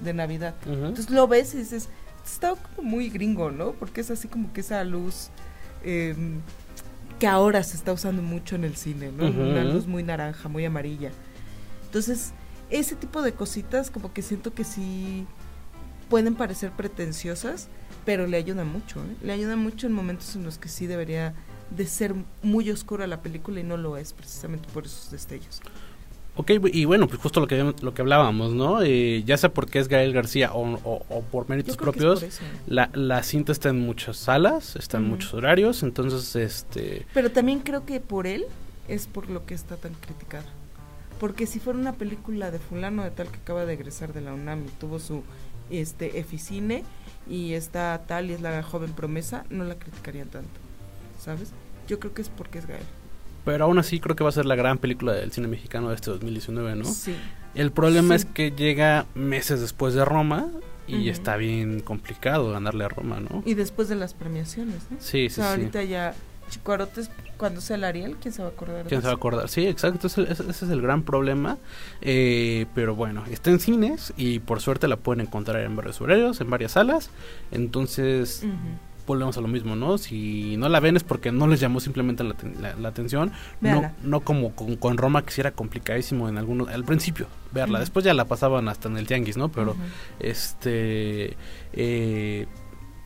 de 0.03 0.13
Navidad. 0.15 0.55
Entonces 0.67 1.11
lo 1.11 1.27
ves 1.29 1.55
y 1.55 1.59
dices, 1.59 1.89
está 2.25 2.55
como 2.55 2.89
muy 2.89 3.11
gringo, 3.11 3.51
¿no? 3.51 3.73
Porque 3.73 4.01
es 4.01 4.11
así 4.11 4.29
como 4.29 4.53
que 4.53 4.61
esa 4.61 4.83
luz 4.85 5.29
eh, 5.85 6.15
que 7.19 7.27
ahora 7.27 7.63
se 7.63 7.77
está 7.77 7.93
usando 7.93 8.23
mucho 8.23 8.57
en 8.57 8.65
el 8.65 8.77
cine, 8.77 9.13
¿no? 9.13 9.27
Una 9.27 9.65
luz 9.65 9.87
muy 9.87 10.03
naranja, 10.03 10.49
muy 10.49 10.65
amarilla. 10.65 11.11
Entonces, 11.87 12.33
ese 12.71 12.97
tipo 12.97 13.23
de 13.23 13.33
cositas 13.33 13.91
como 13.91 14.13
que 14.13 14.23
siento 14.23 14.55
que 14.55 14.65
sí 14.65 15.27
pueden 16.09 16.35
parecer 16.35 16.73
pretenciosas, 16.73 17.69
pero 18.05 18.27
le 18.27 18.37
ayuda 18.37 18.65
mucho, 18.65 19.01
¿eh? 19.01 19.17
Le 19.23 19.33
ayuda 19.33 19.57
mucho 19.57 19.87
en 19.87 19.93
momentos 19.93 20.35
en 20.37 20.45
los 20.45 20.59
que 20.59 20.69
sí 20.69 20.87
debería 20.87 21.35
de 21.77 21.87
ser 21.87 22.15
muy 22.43 22.71
oscura 22.71 23.07
la 23.07 23.23
película 23.23 23.61
y 23.61 23.63
no 23.63 23.77
lo 23.77 23.97
es 23.97 24.13
precisamente 24.13 24.69
por 24.73 24.87
esos 24.87 25.11
destellos. 25.11 25.61
Ok, 26.35 26.51
y 26.73 26.87
bueno, 26.87 27.09
pues 27.09 27.21
justo 27.21 27.41
lo 27.41 27.47
que, 27.47 27.75
lo 27.83 27.93
que 27.93 28.01
hablábamos, 28.01 28.55
¿no? 28.55 28.81
Eh, 28.83 29.23
ya 29.27 29.37
sea 29.37 29.53
porque 29.53 29.79
es 29.79 29.89
Gael 29.89 30.15
García 30.15 30.53
o, 30.55 30.63
o- 30.83 31.05
o 31.11 31.23
por 31.25 31.47
méritos 31.51 31.77
propios, 31.77 32.21
por 32.21 32.31
la, 32.67 32.89
la 32.95 33.23
cinta 33.23 33.53
está 33.53 33.69
en 33.69 33.81
muchas 33.81 34.17
salas, 34.17 34.75
está 34.77 34.97
en 34.97 35.05
muchos 35.09 35.35
horarios, 35.35 35.83
entonces, 35.83 36.35
este... 36.37 37.05
Pero 37.13 37.31
también 37.33 37.61
creo 37.61 37.85
que 37.85 38.01
por 38.01 38.27
él 38.27 38.47
es 38.89 39.07
por 39.09 39.29
lo 39.29 39.45
que 39.45 39.53
está 39.53 39.77
tan 39.77 39.93
criticada. 39.93 40.47
Porque 41.21 41.47
si 41.47 41.61
fuera 41.61 41.79
una 41.79 41.93
película 41.93 42.51
de 42.51 42.59
fulano 42.59 43.05
de 43.05 43.11
tal 43.11 43.29
que 43.29 43.37
acaba 43.37 43.67
de 43.67 43.75
egresar 43.75 44.15
de 44.15 44.23
la 44.23 44.33
UNAM 44.33 44.65
y 44.65 44.71
tuvo 44.81 44.99
su 44.99 45.23
este 45.71 46.19
eficine 46.19 46.83
y 47.29 47.53
está 47.53 48.03
tal 48.09 48.31
y 48.31 48.33
es 48.33 48.41
la 48.41 48.63
joven 48.63 48.93
promesa, 48.93 49.45
no 49.51 49.65
la 49.65 49.75
criticarían 49.79 50.29
tanto. 50.29 50.51
¿Sabes? 51.21 51.51
Yo 51.87 52.01
creo 52.01 52.15
que 52.15 52.23
es 52.23 52.29
porque 52.31 52.59
es 52.59 52.67
Gael. 52.67 52.83
Pero 53.45 53.65
aún 53.65 53.79
así 53.79 53.99
creo 54.01 54.15
que 54.17 54.23
va 54.23 54.31
a 54.31 54.33
ser 54.33 54.47
la 54.47 54.55
gran 54.55 54.79
película 54.79 55.13
del 55.13 55.33
cine 55.33 55.49
mexicano 55.49 55.89
de 55.89 55.97
este 55.97 56.11
2019, 56.11 56.77
¿no? 56.77 56.85
Sí. 56.85 57.15
El 57.55 57.73
problema 57.73 58.17
Sí. 58.19 58.25
es 58.27 58.33
que 58.33 58.51
llega 58.53 59.07
meses 59.15 59.61
después 59.61 59.95
de 59.95 60.05
Roma 60.05 60.49
y 60.87 61.09
está 61.09 61.37
bien 61.37 61.81
complicado 61.81 62.51
ganarle 62.53 62.85
a 62.85 62.89
Roma, 62.89 63.21
¿no? 63.21 63.43
Y 63.47 63.55
después 63.55 63.89
de 63.89 63.95
las 63.97 64.15
premiaciones, 64.15 64.77
¿no? 64.91 64.97
Sí, 65.01 65.27
o 65.27 65.29
sí, 65.29 65.37
sea, 65.37 65.45
sí. 65.45 65.51
ahorita 65.61 65.83
ya 65.85 66.15
Chicuarotes, 66.51 67.11
cuando 67.39 67.63
sea 67.63 67.77
el 67.77 67.85
Ariel, 67.85 68.17
¿quién 68.21 68.35
se 68.35 68.43
va 68.43 68.49
a 68.49 68.51
acordar 68.53 68.83
de 68.83 68.89
¿Quién 68.91 69.01
se 69.01 69.07
va 69.07 69.13
a 69.15 69.17
acordar? 69.17 69.49
Sí, 69.49 69.67
exacto, 69.67 70.07
ese, 70.07 70.23
ese- 70.31 70.51
es 70.51 70.63
el 70.63 70.83
gran 70.83 71.03
problema. 71.03 71.57
Eh, 72.03 72.67
pero 72.75 72.95
bueno, 72.95 73.25
está 73.31 73.51
en 73.51 73.59
cines 73.59 74.13
y 74.19 74.39
por 74.41 74.61
suerte 74.61 74.87
la 74.87 74.97
pueden 74.99 75.23
encontrar 75.27 75.63
en 75.63 75.75
varios 75.75 75.99
horarios, 76.03 76.41
en 76.43 76.51
varias 76.51 76.73
salas. 76.73 77.09
Entonces. 77.53 78.45
Volvemos 79.07 79.37
a 79.37 79.41
lo 79.41 79.49
mismo, 79.49 79.77
¿no? 79.77 79.99
Si 79.99 80.57
no 80.57 80.69
la 80.69 80.81
ven 80.81 80.97
es 80.97 81.05
porque 81.05 81.33
no 81.33 81.47
les 81.47 81.61
llamó 81.61 81.81
simplemente 81.81 82.25
la, 82.25 82.35
la- 82.61 82.75
la 82.77 82.89
atención. 82.89 83.33
No, 83.61 83.93
no 84.03 84.21
como 84.21 84.55
con, 84.55 84.77
con 84.77 84.97
Roma, 84.99 85.23
que 85.23 85.31
sí 85.33 85.41
era 85.41 85.53
complicadísimo 85.53 86.29
en 86.29 86.39
algunos, 86.39 86.69
al 86.69 86.85
principio, 86.85 87.27
verla. 87.53 87.79
Después 87.81 88.05
ya 88.05 88.15
la 88.15 88.25
pasaban 88.27 88.69
hasta 88.69 88.89
en 88.89 88.97
el 88.99 89.07
tianguis, 89.07 89.37
¿no? 89.37 89.49
Pero, 89.51 89.75
este... 90.21 91.37
eh, 91.73 92.47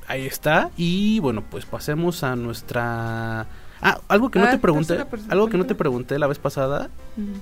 ahí 0.09 0.27
está. 0.27 0.71
Y 0.77 1.19
bueno, 1.21 1.43
pues 1.51 1.67
pasemos 1.67 2.23
a 2.23 2.37
nuestra... 2.37 3.47
Ah, 3.83 4.01
algo 4.09 4.31
que 4.31 4.39
no 4.39 4.47
te 4.53 4.59
pregunté, 4.59 4.95
algo 5.29 5.49
que 5.51 5.59
no 5.59 5.67
te 5.67 5.75
pregunté 5.75 6.19
la 6.19 6.27
vez 6.27 6.39
pasada, 6.39 6.89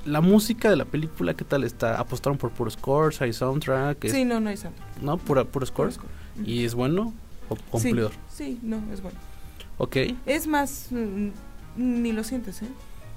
la 0.04 0.20
música 0.20 0.68
de 0.68 0.74
la 0.76 0.84
película, 0.84 1.34
¿qué 1.34 1.44
tal 1.44 1.62
está? 1.62 1.98
¿Apostaron 2.00 2.38
por 2.38 2.50
puro 2.50 2.70
scores? 2.72 3.22
¿Hay 3.22 3.32
soundtrack? 3.32 4.04
Es- 4.04 4.12
Sí, 4.12 4.24
no, 4.24 4.40
no 4.40 4.50
hay 4.50 4.56
santo. 4.56 4.82
¿No? 5.00 5.16
Pura, 5.16 5.44
puro 5.44 5.64
score. 5.64 5.90
Puro 5.90 6.02
score. 6.08 6.46
¿Y 6.48 6.64
es 6.64 6.74
bueno 6.74 7.14
cumplidor? 7.70 8.12
Sí, 8.30 8.44
sí, 8.44 8.60
no, 8.62 8.80
es 8.92 9.00
bueno. 9.00 9.18
Ok. 9.78 9.96
Es 10.26 10.46
más, 10.46 10.88
mm, 10.90 11.28
ni 11.76 12.12
lo 12.12 12.24
sientes, 12.24 12.62
¿eh? 12.62 12.68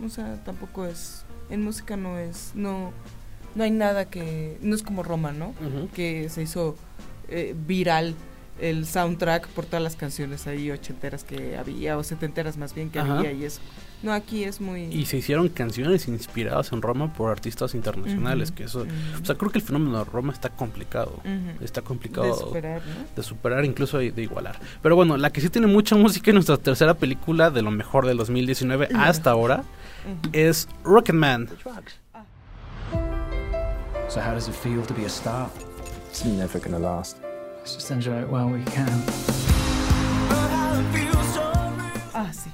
O 0.04 0.10
sea, 0.10 0.44
tampoco 0.44 0.86
es. 0.86 1.26
En 1.50 1.64
música 1.64 1.98
no 1.98 2.18
es. 2.18 2.52
No, 2.56 2.92
no 3.56 3.64
hay 3.64 3.72
nada 3.72 4.06
que. 4.10 4.58
No 4.62 4.76
es 4.76 4.84
como 4.84 5.04
Roma, 5.04 5.32
¿no? 5.32 5.54
Que 5.94 6.30
se 6.30 6.44
hizo 6.44 6.76
eh, 7.30 7.56
viral 7.68 8.16
el 8.60 8.86
soundtrack 8.86 9.48
por 9.50 9.66
todas 9.66 9.84
las 9.84 9.96
canciones 9.96 10.48
ahí 10.48 10.72
ochenteras 10.72 11.24
que 11.24 11.58
había, 11.58 11.98
o 11.98 12.04
setenteras 12.04 12.58
más 12.58 12.74
bien 12.74 12.90
que 12.90 13.00
Ajá. 13.00 13.20
había 13.20 13.32
y 13.32 13.44
eso. 13.46 13.62
No, 14.04 14.14
aquí 14.14 14.44
es 14.44 14.62
muy. 14.62 14.84
Y 14.84 15.06
se 15.06 15.18
hicieron 15.18 15.50
canciones 15.50 16.08
inspiradas 16.08 16.72
en 16.72 16.82
Roma 16.82 17.14
por 17.14 17.32
artistas 17.32 17.74
internacionales, 17.74 18.52
que 18.52 18.66
eso... 18.66 18.86
O 19.20 19.26
sea, 19.26 19.36
creo 19.36 19.52
que 19.52 19.58
el 19.58 19.64
fenómeno 19.64 19.98
de 19.98 20.04
Roma 20.06 20.34
está 20.34 20.50
complicado. 20.50 21.20
Está 21.62 21.82
complicado 21.82 22.28
de 22.28 22.34
superar, 22.34 22.82
¿no? 22.86 23.16
de 23.16 23.24
superar, 23.24 23.66
incluso 23.66 23.98
de, 23.98 24.12
de 24.12 24.22
igualar. 24.22 24.60
Pero 24.84 24.96
bueno, 24.96 25.18
la 25.18 25.32
que 25.32 25.42
sí 25.42 25.50
tiene 25.50 25.68
mucha 25.68 25.96
música 25.96 26.30
en 26.30 26.36
nuestra 26.36 26.58
tercera 26.58 26.94
película 26.94 27.50
de 27.50 27.64
lo 27.64 27.72
mejor 27.72 28.06
del 28.06 28.18
2019 28.18 28.90
Lo 28.92 29.00
hasta 29.00 29.32
ahora 29.32 29.64
es 30.32 30.68
Rocketman. 30.84 31.50
So 34.10 34.22
how 34.22 34.34
does 34.34 34.48
it 34.48 34.54
feel 34.56 34.82
to 34.84 34.94
be 34.94 35.04
a 35.04 35.10
star? 35.10 35.50
It's 36.10 36.24
never 36.24 36.60
gonna 36.60 36.80
last. 36.80 37.18
Let's 37.60 37.76
just 37.76 37.92
enjoy 37.92 38.22
it 38.22 38.30
while 38.30 38.48
we 38.48 38.64
can. 38.64 38.88
Ah, 42.14 42.32
sí. 42.32 42.50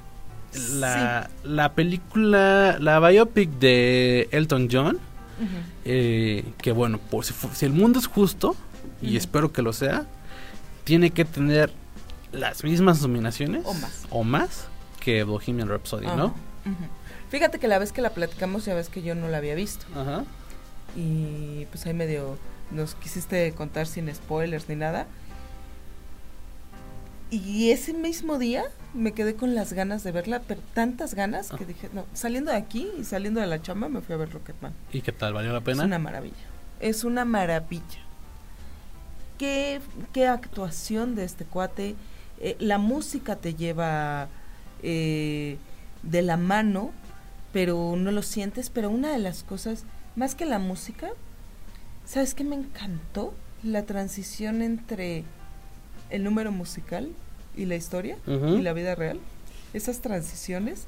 La, 0.74 1.30
la 1.44 1.74
película, 1.74 2.78
la 2.80 3.00
biopic 3.00 3.50
de 3.60 4.28
Elton 4.32 4.68
John, 4.72 5.00
eh, 5.86 6.46
que 6.58 6.72
bueno, 6.72 7.00
pues 7.10 7.28
si, 7.28 7.34
si 7.54 7.66
el 7.66 7.74
mundo 7.74 8.00
es 8.00 8.08
justo, 8.08 8.56
y 9.02 9.18
espero 9.18 9.52
que 9.52 9.62
lo 9.62 9.74
sea, 9.74 10.06
tiene 10.84 11.12
que 11.12 11.26
tener 11.26 11.72
las 12.32 12.64
mismas 12.64 13.02
nominaciones 13.02 13.64
O 13.66 13.74
más. 13.74 14.06
o 14.10 14.24
más 14.24 14.68
que 15.00 15.24
Bohemian 15.24 15.68
Rhapsody. 15.70 16.06
¿no? 16.08 16.34
Fíjate 17.30 17.60
que 17.60 17.68
la 17.68 17.80
vez 17.80 17.92
que 17.92 18.02
la 18.02 18.12
platicamos, 18.12 18.66
ya 18.66 18.74
ves 18.74 18.90
que 18.90 19.02
yo 19.02 19.16
no 19.16 19.28
la 19.28 19.38
había 19.38 19.56
visto. 19.56 19.86
Y 20.96 21.66
pues 21.72 21.86
ahí 21.86 21.94
medio 21.94 22.38
nos 22.72 22.96
quisiste 22.96 23.52
contar 23.54 23.88
sin 23.88 24.14
spoilers 24.14 24.70
ni 24.70 24.76
nada. 24.76 25.08
Y 27.36 27.72
ese 27.72 27.94
mismo 27.94 28.38
día 28.38 28.64
me 28.94 29.14
quedé 29.14 29.36
con 29.36 29.56
las 29.56 29.74
ganas 29.74 30.04
de 30.04 30.12
verla, 30.12 30.42
pero 30.48 30.62
tantas 30.76 31.16
ganas 31.16 31.50
que 31.50 31.64
Ah. 31.64 31.68
dije, 31.68 31.90
no, 31.94 32.06
saliendo 32.14 32.52
de 32.52 32.58
aquí 32.58 32.88
y 33.00 33.04
saliendo 33.06 33.42
de 33.42 33.48
la 33.48 33.60
chamba 33.62 33.90
me 33.90 34.02
fui 34.02 34.14
a 34.14 34.18
ver 34.18 34.32
Rocketman. 34.32 34.72
¿Y 34.92 35.02
qué 35.02 35.12
tal? 35.12 35.34
¿Valió 35.34 35.52
la 35.52 35.62
pena? 35.62 35.82
Es 35.84 35.88
una 35.88 35.98
maravilla. 36.00 36.36
Es 36.80 37.04
una 37.04 37.26
maravilla. 37.26 38.00
Qué, 39.40 39.82
qué 40.14 40.28
actuación 40.28 41.16
de 41.16 41.24
este 41.24 41.44
cuate. 41.46 41.96
Eh, 42.40 42.56
la 42.60 42.78
música 42.78 43.36
te 43.36 43.56
lleva 43.56 44.28
eh, 44.84 45.58
de 46.04 46.22
la 46.22 46.38
mano, 46.38 46.92
pero 47.52 47.96
no 47.98 48.12
lo 48.12 48.22
sientes. 48.22 48.70
Pero 48.70 48.92
una 48.92 49.12
de 49.12 49.18
las 49.20 49.44
cosas, 49.44 49.86
más 50.16 50.36
que 50.36 50.46
la 50.46 50.60
música, 50.60 51.10
¿sabes 52.06 52.36
qué 52.36 52.44
me 52.44 52.56
encantó? 52.56 53.34
La 53.64 53.84
transición 53.88 54.62
entre 54.62 55.24
el 56.12 56.24
número 56.24 56.52
musical 56.52 57.10
y 57.56 57.66
la 57.66 57.76
historia 57.76 58.18
y 58.28 58.62
la 58.62 58.74
vida 58.74 58.96
real. 58.96 59.20
Esas 59.74 60.02
transiciones 60.02 60.88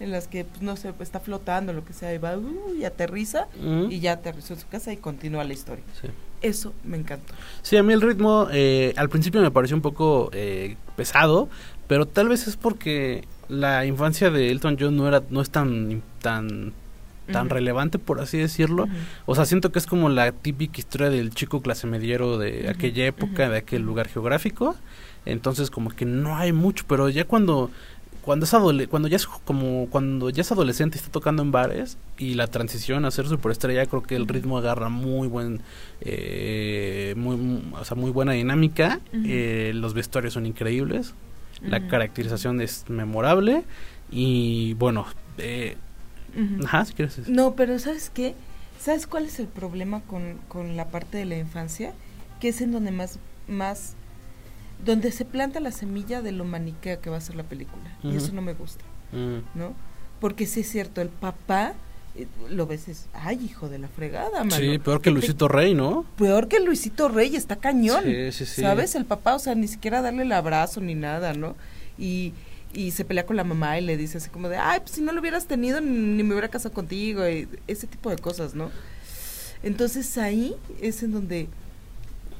en 0.00 0.10
las 0.10 0.26
que, 0.26 0.44
pues, 0.44 0.62
no 0.62 0.76
sé, 0.76 0.92
está 1.00 1.20
flotando, 1.20 1.72
lo 1.72 1.84
que 1.84 1.92
sea, 1.92 2.12
y 2.12 2.18
va 2.18 2.36
uh, 2.36 2.74
y 2.76 2.84
aterriza 2.84 3.46
y 3.88 4.00
ya 4.00 4.12
aterrizó 4.12 4.54
en 4.54 4.60
su 4.60 4.68
casa 4.68 4.92
y 4.92 4.96
continúa 4.96 5.44
la 5.44 5.52
historia. 5.52 5.84
Sí. 6.00 6.08
Eso 6.40 6.72
me 6.82 6.96
encantó. 6.96 7.32
Sí, 7.62 7.76
a 7.76 7.84
mí 7.84 7.92
el 7.92 8.00
ritmo 8.00 8.48
eh, 8.50 8.92
al 8.96 9.08
principio 9.08 9.40
me 9.40 9.52
pareció 9.52 9.76
un 9.76 9.82
poco 9.82 10.28
eh, 10.32 10.76
pesado, 10.96 11.48
pero 11.86 12.06
tal 12.06 12.28
vez 12.28 12.48
es 12.48 12.56
porque 12.56 13.24
la 13.48 13.86
infancia 13.86 14.30
de 14.30 14.50
Elton 14.50 14.76
John 14.78 14.96
no 14.96 15.06
era 15.06 15.22
no 15.30 15.40
es 15.40 15.50
tan 15.50 16.02
tan 16.20 16.72
tan 17.30 17.48
relevante 17.48 17.98
por 17.98 18.20
así 18.20 18.38
decirlo. 18.38 18.88
O 19.26 19.34
sea, 19.34 19.44
siento 19.44 19.72
que 19.72 19.78
es 19.78 19.86
como 19.86 20.08
la 20.08 20.32
típica 20.32 20.78
historia 20.78 21.10
del 21.10 21.34
chico 21.34 21.62
clase 21.62 21.86
mediero 21.86 22.38
de 22.38 22.68
aquella 22.68 23.06
época, 23.06 23.48
de 23.48 23.58
aquel 23.58 23.82
lugar 23.82 24.08
geográfico. 24.08 24.76
Entonces 25.24 25.70
como 25.70 25.90
que 25.90 26.04
no 26.04 26.36
hay 26.36 26.52
mucho, 26.52 26.84
pero 26.88 27.08
ya 27.08 27.24
cuando 27.24 27.70
cuando 28.22 28.44
es 28.44 28.54
adole 28.54 28.86
cuando 28.86 29.08
ya 29.08 29.16
es 29.16 29.26
como 29.26 29.88
cuando 29.90 30.30
ya 30.30 30.42
es 30.42 30.52
adolescente 30.52 30.96
y 30.96 31.00
está 31.00 31.10
tocando 31.10 31.42
en 31.42 31.50
bares 31.50 31.98
y 32.18 32.34
la 32.34 32.46
transición 32.46 33.04
a 33.04 33.10
ser 33.10 33.26
superestrella 33.26 33.84
creo 33.86 34.02
que 34.02 34.14
el 34.14 34.28
ritmo 34.28 34.58
agarra 34.58 34.88
muy 34.88 35.26
buen 35.26 35.60
eh, 36.00 37.14
muy 37.16 37.62
o 37.72 37.84
sea 37.84 37.96
muy 37.96 38.10
buena 38.10 38.32
dinámica. 38.32 39.00
Eh, 39.12 39.72
los 39.74 39.94
vestuarios 39.94 40.34
son 40.34 40.46
increíbles. 40.46 41.14
La 41.62 41.86
caracterización 41.86 42.60
es 42.60 42.84
memorable. 42.88 43.64
Y 44.10 44.74
bueno 44.74 45.06
eh, 45.38 45.76
Ajá 46.64 46.84
si 46.84 46.94
quieres 46.94 47.16
decir. 47.16 47.34
No, 47.34 47.54
pero 47.54 47.78
¿sabes 47.78 48.10
qué? 48.10 48.34
¿Sabes 48.80 49.06
cuál 49.06 49.26
es 49.26 49.38
el 49.38 49.46
problema 49.46 50.00
con, 50.00 50.38
con 50.48 50.76
la 50.76 50.88
parte 50.88 51.18
de 51.18 51.24
la 51.24 51.36
infancia? 51.36 51.92
Que 52.40 52.48
es 52.48 52.60
en 52.60 52.72
donde 52.72 52.90
más, 52.90 53.18
más, 53.46 53.94
donde 54.84 55.12
se 55.12 55.24
planta 55.24 55.60
la 55.60 55.70
semilla 55.70 56.22
de 56.22 56.32
lo 56.32 56.44
maniquea 56.44 57.00
que 57.00 57.10
va 57.10 57.18
a 57.18 57.20
ser 57.20 57.36
la 57.36 57.44
película. 57.44 57.96
Y 58.02 58.16
eso 58.16 58.32
no 58.32 58.42
me 58.42 58.54
gusta, 58.54 58.84
Mm, 59.12 59.58
¿no? 59.58 59.74
Porque 60.20 60.46
sí 60.46 60.60
es 60.60 60.70
cierto, 60.70 61.02
el 61.02 61.10
papá 61.10 61.74
eh, 62.14 62.26
lo 62.50 62.66
ves 62.66 62.88
es, 62.88 63.08
ay, 63.12 63.44
hijo 63.44 63.68
de 63.68 63.78
la 63.78 63.88
fregada, 63.88 64.38
mano. 64.44 64.56
Sí, 64.56 64.78
peor 64.78 65.00
que 65.02 65.10
Luisito 65.10 65.48
Rey, 65.48 65.74
¿no? 65.74 66.04
Peor 66.16 66.48
que 66.48 66.60
Luisito 66.60 67.08
Rey, 67.08 67.36
está 67.36 67.56
cañón. 67.56 68.04
Sí, 68.04 68.32
sí, 68.32 68.46
sí. 68.46 68.62
¿Sabes? 68.62 68.94
El 68.94 69.04
papá, 69.04 69.34
o 69.34 69.38
sea, 69.38 69.54
ni 69.54 69.68
siquiera 69.68 70.00
darle 70.02 70.22
el 70.22 70.32
abrazo 70.32 70.80
ni 70.80 70.94
nada, 70.94 71.34
¿no? 71.34 71.56
Y, 71.98 72.32
y 72.72 72.90
se 72.92 73.04
pelea 73.04 73.26
con 73.26 73.36
la 73.36 73.44
mamá 73.44 73.78
y 73.78 73.82
le 73.82 73.96
dice 73.96 74.18
así 74.18 74.30
como 74.30 74.48
de, 74.48 74.56
ay, 74.56 74.80
pues 74.80 74.92
si 74.92 75.00
no 75.02 75.12
lo 75.12 75.20
hubieras 75.20 75.46
tenido, 75.46 75.80
ni 75.80 76.22
me 76.22 76.32
hubiera 76.32 76.48
casado 76.48 76.74
contigo, 76.74 77.28
y 77.28 77.48
ese 77.66 77.86
tipo 77.86 78.10
de 78.10 78.16
cosas, 78.16 78.54
¿no? 78.54 78.70
Entonces 79.62 80.18
ahí 80.18 80.56
es 80.80 81.02
en 81.02 81.12
donde 81.12 81.48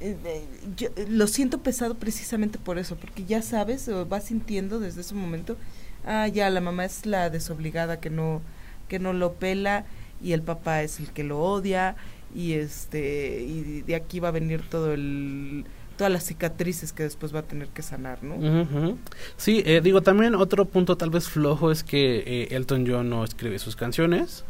eh, 0.00 0.16
eh, 0.24 0.44
yo 0.76 0.88
eh, 0.96 1.06
lo 1.08 1.26
siento 1.28 1.58
pesado 1.58 1.94
precisamente 1.94 2.58
por 2.58 2.78
eso, 2.78 2.96
porque 2.96 3.24
ya 3.24 3.42
sabes, 3.42 3.88
o 3.88 4.04
vas 4.06 4.24
sintiendo 4.24 4.80
desde 4.80 5.02
ese 5.02 5.14
momento, 5.14 5.56
ah, 6.04 6.26
ya 6.28 6.50
la 6.50 6.60
mamá 6.60 6.84
es 6.84 7.06
la 7.06 7.30
desobligada 7.30 8.00
que 8.00 8.10
no, 8.10 8.42
que 8.88 8.98
no 8.98 9.12
lo 9.12 9.34
pela 9.34 9.84
y 10.22 10.32
el 10.32 10.42
papá 10.42 10.82
es 10.82 10.98
el 10.98 11.10
que 11.10 11.24
lo 11.24 11.40
odia 11.40 11.96
y 12.34 12.54
este 12.54 13.42
y 13.42 13.82
de 13.82 13.94
aquí 13.94 14.18
va 14.18 14.28
a 14.28 14.32
venir 14.32 14.62
todo 14.68 14.92
el 14.92 15.66
todas 16.02 16.12
las 16.12 16.24
cicatrices 16.24 16.92
que 16.92 17.04
después 17.04 17.32
va 17.32 17.38
a 17.38 17.42
tener 17.42 17.68
que 17.68 17.80
sanar, 17.80 18.24
¿no? 18.24 18.98
Sí, 19.36 19.62
eh, 19.64 19.80
digo, 19.80 20.00
también 20.02 20.34
otro 20.34 20.64
punto 20.64 20.96
tal 20.96 21.10
vez 21.10 21.28
flojo 21.28 21.70
es 21.70 21.84
que 21.84 22.24
eh, 22.26 22.48
Elton 22.50 22.84
John 22.88 23.08
no 23.08 23.22
escribe 23.22 23.56
sus 23.60 23.76
canciones. 23.76 24.44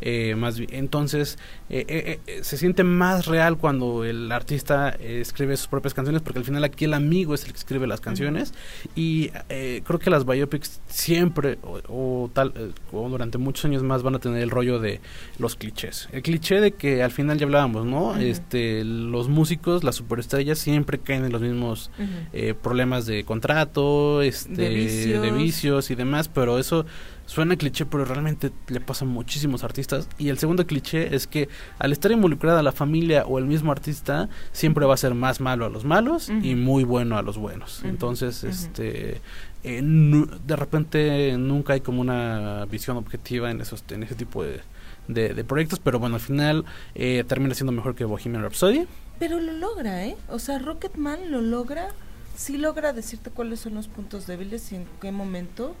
Eh, 0.00 0.34
más 0.36 0.58
entonces 0.70 1.38
se 1.68 2.56
siente 2.56 2.82
más 2.82 3.26
real 3.26 3.58
cuando 3.58 4.04
el 4.04 4.32
artista 4.32 4.88
escribe 4.88 5.58
sus 5.58 5.66
propias 5.66 5.92
canciones 5.92 6.22
porque 6.22 6.38
al 6.38 6.46
final 6.46 6.64
aquí 6.64 6.86
el 6.86 6.94
amigo 6.94 7.34
es 7.34 7.44
el 7.44 7.52
que 7.52 7.58
escribe 7.58 7.86
las 7.86 8.00
canciones. 8.00 8.54
Y 8.94 9.32
eh, 9.50 9.82
creo 9.84 9.98
que 9.98 10.08
las 10.08 10.24
biopics 10.24 10.80
siempre 10.86 11.58
o, 11.62 11.80
o 11.88 12.30
tal 12.32 12.72
o 12.90 13.06
durante 13.10 13.36
muchos 13.36 13.66
años 13.66 13.82
más 13.82 14.02
van 14.02 14.14
a 14.14 14.18
tener 14.18 14.40
el 14.40 14.48
rollo 14.48 14.78
de 14.78 15.02
los 15.38 15.56
clichés. 15.56 16.08
El 16.12 16.22
cliché 16.22 16.62
de 16.62 16.72
que 16.72 17.02
al 17.02 17.10
final 17.10 17.36
ya 17.36 17.44
hablábamos 17.44 17.84
no 17.84 18.16
este 18.16 18.82
los 18.82 19.28
músicos 19.28 19.84
las 19.84 19.96
superestrellas 19.96 20.58
siempre 20.58 20.85
caen 21.02 21.24
en 21.24 21.32
los 21.32 21.42
mismos 21.42 21.90
eh, 22.32 22.54
problemas 22.54 23.06
de 23.06 23.24
contrato, 23.24 24.22
este, 24.22 24.54
De 24.54 24.68
vicios. 24.70 25.22
de 25.22 25.30
vicios 25.32 25.90
y 25.90 25.94
demás, 25.94 26.28
pero 26.28 26.58
eso 26.58 26.86
suena 27.26 27.56
cliché, 27.56 27.84
pero 27.86 28.04
realmente 28.04 28.52
le 28.68 28.80
pasa 28.80 29.04
a 29.04 29.08
muchísimos 29.08 29.64
artistas. 29.64 30.08
Y 30.16 30.28
el 30.28 30.38
segundo 30.38 30.66
cliché 30.66 31.14
es 31.14 31.26
que 31.26 31.48
al 31.78 31.92
estar 31.92 32.10
involucrada 32.12 32.62
la 32.62 32.72
familia 32.72 33.24
o 33.26 33.38
el 33.38 33.46
mismo 33.46 33.72
artista, 33.72 34.28
siempre 34.52 34.86
va 34.86 34.94
a 34.94 34.96
ser 34.96 35.14
más 35.14 35.40
malo 35.40 35.66
a 35.66 35.68
los 35.68 35.84
malos 35.84 36.30
y 36.42 36.54
muy 36.54 36.84
bueno 36.84 37.18
a 37.18 37.22
los 37.22 37.36
buenos. 37.36 37.82
Entonces, 37.84 38.44
este, 38.44 39.20
eh, 39.64 39.80
de 39.82 40.56
repente 40.56 41.36
nunca 41.36 41.72
hay 41.72 41.80
como 41.80 42.00
una 42.00 42.64
visión 42.70 42.96
objetiva 42.96 43.50
en 43.50 43.60
esos, 43.60 43.84
en 43.90 44.04
ese 44.04 44.14
tipo 44.14 44.44
de, 44.44 44.60
de, 45.08 45.34
de 45.34 45.44
proyectos, 45.44 45.80
pero 45.80 45.98
bueno, 45.98 46.14
al 46.16 46.20
final 46.20 46.64
eh, 46.94 47.24
termina 47.26 47.54
siendo 47.54 47.72
mejor 47.72 47.94
que 47.96 48.04
Bohemian 48.04 48.42
Rhapsody. 48.42 48.86
Pero 49.18 49.40
lo 49.40 49.52
logra, 49.52 50.04
¿eh? 50.04 50.16
O 50.28 50.38
sea, 50.38 50.58
Rocketman 50.58 51.30
lo 51.30 51.40
logra, 51.40 51.88
sí 52.36 52.56
logra 52.58 52.92
decirte 52.92 53.30
cuáles 53.30 53.60
son 53.60 53.74
los 53.74 53.88
puntos 53.88 54.26
débiles 54.26 54.70
y 54.72 54.76
en 54.76 54.86
qué 55.00 55.10
momento 55.12 55.74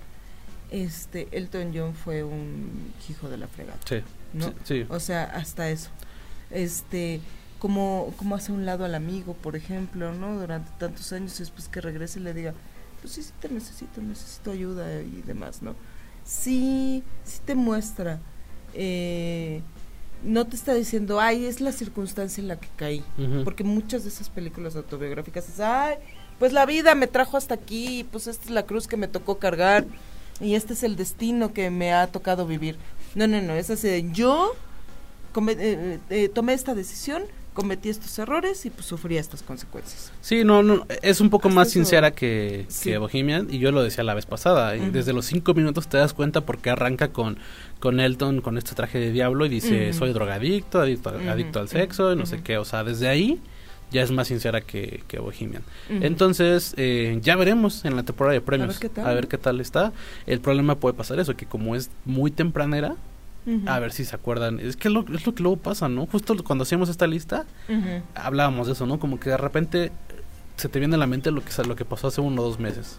este 0.70 1.28
Elton 1.32 1.72
John 1.74 1.94
fue 1.94 2.24
un 2.24 2.92
hijo 3.08 3.28
de 3.28 3.36
la 3.36 3.46
fregada, 3.46 3.78
Sí, 3.88 3.96
¿no? 4.32 4.46
sí, 4.46 4.52
sí. 4.64 4.86
O 4.88 4.98
sea, 5.00 5.24
hasta 5.24 5.68
eso. 5.70 5.90
Este, 6.50 7.20
como, 7.58 8.12
como 8.16 8.34
hace 8.34 8.52
un 8.52 8.64
lado 8.66 8.84
al 8.84 8.94
amigo, 8.94 9.34
por 9.34 9.54
ejemplo, 9.56 10.12
¿no? 10.14 10.38
Durante 10.40 10.70
tantos 10.78 11.12
años 11.12 11.36
y 11.36 11.40
después 11.40 11.68
que 11.68 11.80
regrese 11.80 12.18
y 12.20 12.22
le 12.22 12.34
diga, 12.34 12.54
pues 13.00 13.12
sí, 13.14 13.22
sí 13.22 13.32
te 13.40 13.48
necesito, 13.48 14.00
necesito 14.00 14.50
ayuda 14.50 15.02
y 15.02 15.22
demás, 15.26 15.62
¿no? 15.62 15.74
Sí, 16.24 17.02
sí 17.24 17.40
te 17.44 17.54
muestra. 17.54 18.18
eh, 18.74 19.62
no 20.22 20.46
te 20.46 20.56
está 20.56 20.74
diciendo, 20.74 21.20
ay, 21.20 21.46
es 21.46 21.60
la 21.60 21.72
circunstancia 21.72 22.40
en 22.40 22.48
la 22.48 22.56
que 22.58 22.68
caí. 22.76 23.04
Porque 23.44 23.64
muchas 23.64 24.02
de 24.02 24.08
esas 24.08 24.28
películas 24.30 24.74
autobiográficas 24.76 25.48
es, 25.48 25.60
ay, 25.60 25.96
pues 26.38 26.52
la 26.52 26.66
vida 26.66 26.94
me 26.94 27.06
trajo 27.06 27.36
hasta 27.36 27.54
aquí, 27.54 28.06
pues 28.10 28.26
esta 28.26 28.44
es 28.44 28.50
la 28.50 28.64
cruz 28.64 28.86
que 28.86 28.96
me 28.96 29.08
tocó 29.08 29.38
cargar 29.38 29.86
y 30.40 30.54
este 30.54 30.72
es 30.74 30.82
el 30.82 30.96
destino 30.96 31.52
que 31.52 31.70
me 31.70 31.92
ha 31.92 32.06
tocado 32.08 32.46
vivir. 32.46 32.76
No, 33.14 33.26
no, 33.26 33.40
no, 33.40 33.54
es 33.54 33.70
así 33.70 33.88
de, 33.88 34.10
yo 34.12 34.54
come- 35.32 35.56
eh, 35.58 35.98
eh, 36.10 36.28
tomé 36.28 36.52
esta 36.54 36.74
decisión, 36.74 37.22
cometí 37.56 37.88
estos 37.88 38.16
errores 38.20 38.64
y 38.66 38.70
pues 38.70 38.86
sufrí 38.86 39.16
estas 39.16 39.42
consecuencias. 39.42 40.12
Sí, 40.20 40.44
no, 40.44 40.62
no, 40.62 40.86
es 41.02 41.20
un 41.20 41.30
poco 41.30 41.48
Hasta 41.48 41.56
más 41.56 41.66
eso- 41.68 41.74
sincera 41.74 42.12
que, 42.12 42.66
Sí. 42.68 42.90
que 42.90 42.98
Bohemian 42.98 43.48
y 43.50 43.58
yo 43.58 43.72
lo 43.72 43.82
decía 43.82 44.04
la 44.04 44.14
vez 44.14 44.26
pasada. 44.26 44.76
y. 44.76 44.90
Desde 44.90 45.12
los 45.12 45.26
cinco 45.26 45.54
minutos 45.54 45.88
te 45.88 45.96
das 45.96 46.12
cuenta 46.14 46.42
porque 46.42 46.70
arranca 46.70 47.08
con, 47.08 47.38
con 47.80 47.98
Elton 47.98 48.40
con 48.42 48.58
este 48.58 48.74
traje 48.76 49.00
de 49.00 49.10
diablo 49.10 49.44
y 49.46 49.48
dice 49.48 49.92
soy 49.92 50.12
drogadicto, 50.12 50.80
adicto, 50.80 51.08
adicto 51.10 51.58
al 51.58 51.68
sexo, 51.68 52.12
y 52.12 52.16
no 52.16 52.26
sé 52.26 52.42
qué. 52.42 52.58
O 52.58 52.64
sea, 52.64 52.84
desde 52.84 53.08
ahí 53.08 53.40
ya 53.90 54.02
es 54.02 54.10
más 54.10 54.28
sincera 54.28 54.60
que, 54.60 55.02
que 55.08 55.18
Bohemian. 55.18 55.62
Entonces, 55.88 56.74
eh, 56.76 57.18
ya 57.22 57.36
veremos 57.36 57.84
en 57.84 57.96
la 57.96 58.02
temporada 58.02 58.34
de 58.34 58.40
premios. 58.40 58.68
ver 58.68 58.78
qué 58.78 58.88
tal. 58.88 59.06
A 59.06 59.14
ver 59.14 59.28
qué 59.28 59.38
tal 59.38 59.60
está. 59.60 59.92
El 60.26 60.40
problema 60.40 60.74
puede 60.76 60.94
pasar 60.94 61.18
eso, 61.20 61.34
que 61.36 61.46
como 61.46 61.74
es 61.76 61.90
muy 62.04 62.30
tempranera, 62.30 62.96
A 63.66 63.78
ver 63.78 63.92
si 63.92 64.04
se 64.04 64.14
acuerdan. 64.14 64.60
Es 64.60 64.76
que 64.76 64.90
lo, 64.90 65.04
es 65.14 65.26
lo 65.26 65.34
que 65.34 65.42
luego 65.42 65.56
pasa, 65.58 65.88
¿no? 65.88 66.06
Justo 66.06 66.36
cuando 66.44 66.62
hacíamos 66.62 66.88
esta 66.88 67.06
lista, 67.06 67.44
hablábamos 68.14 68.66
de 68.66 68.72
eso, 68.74 68.86
¿no? 68.86 68.98
Como 68.98 69.20
que 69.20 69.30
de 69.30 69.36
repente 69.36 69.84
eh, 69.86 69.92
se 70.56 70.68
te 70.68 70.78
viene 70.78 70.96
a 70.96 70.98
la 70.98 71.06
mente 71.06 71.30
lo 71.30 71.42
que 71.44 71.50
lo 71.64 71.76
que 71.76 71.84
pasó 71.84 72.08
hace 72.08 72.20
uno 72.20 72.42
o 72.42 72.44
dos 72.44 72.58
meses. 72.58 72.98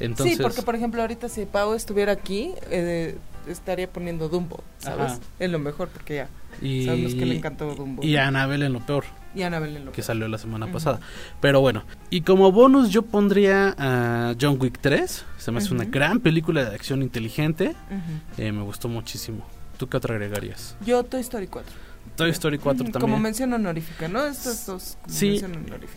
Entonces, 0.00 0.36
sí, 0.36 0.42
porque 0.42 0.62
por 0.62 0.74
ejemplo 0.74 1.00
ahorita 1.00 1.28
si 1.28 1.46
Pau 1.46 1.74
estuviera 1.74 2.12
aquí, 2.12 2.52
eh, 2.70 3.16
estaría 3.46 3.90
poniendo 3.90 4.28
Dumbo, 4.28 4.62
¿sabes? 4.78 5.12
Ajá. 5.12 5.20
Es 5.38 5.50
lo 5.50 5.58
mejor 5.58 5.88
porque 5.88 6.16
ya 6.16 6.28
y, 6.60 6.86
sabemos 6.86 7.14
que 7.14 7.26
le 7.26 7.36
encantó 7.36 7.74
Dumbo. 7.74 8.02
y 8.02 8.16
a 8.16 8.26
Annabelle 8.26 8.66
en 8.66 8.72
lo 8.72 8.80
peor, 8.80 9.04
Y 9.34 9.42
Annabelle 9.42 9.76
en 9.76 9.84
lo 9.84 9.92
que 9.92 9.96
que 9.96 10.02
salió 10.02 10.26
la 10.28 10.38
semana 10.38 10.70
pasada. 10.72 11.00
Pero 11.40 11.60
bueno, 11.60 11.84
y 12.10 12.22
como 12.22 12.50
bonus 12.52 12.90
yo 12.90 13.02
pondría 13.02 13.74
a 13.78 14.34
John 14.40 14.58
Wick 14.60 14.78
3. 14.80 15.24
Se 15.36 15.52
me 15.52 15.58
hace 15.58 15.72
una 15.72 15.84
gran 15.84 16.20
película 16.20 16.64
de 16.64 16.74
acción 16.74 17.02
inteligente. 17.02 17.74
Eh, 18.36 18.52
me 18.52 18.62
gustó 18.62 18.88
muchísimo. 18.88 19.44
¿Tú 19.78 19.88
qué 19.88 19.96
otra 19.96 20.14
agregarías? 20.14 20.76
Yo 20.84 21.02
Toy 21.04 21.20
Story 21.20 21.46
4. 21.46 21.72
Toy 22.16 22.30
Story 22.30 22.58
4 22.58 22.82
Ujú, 22.82 22.92
también. 22.92 23.00
Como 23.00 23.18
mención 23.22 23.52
honorífica, 23.52 24.08
¿no? 24.08 24.24
Estas 24.26 24.66
dos 24.66 24.98
Sí. 25.06 25.40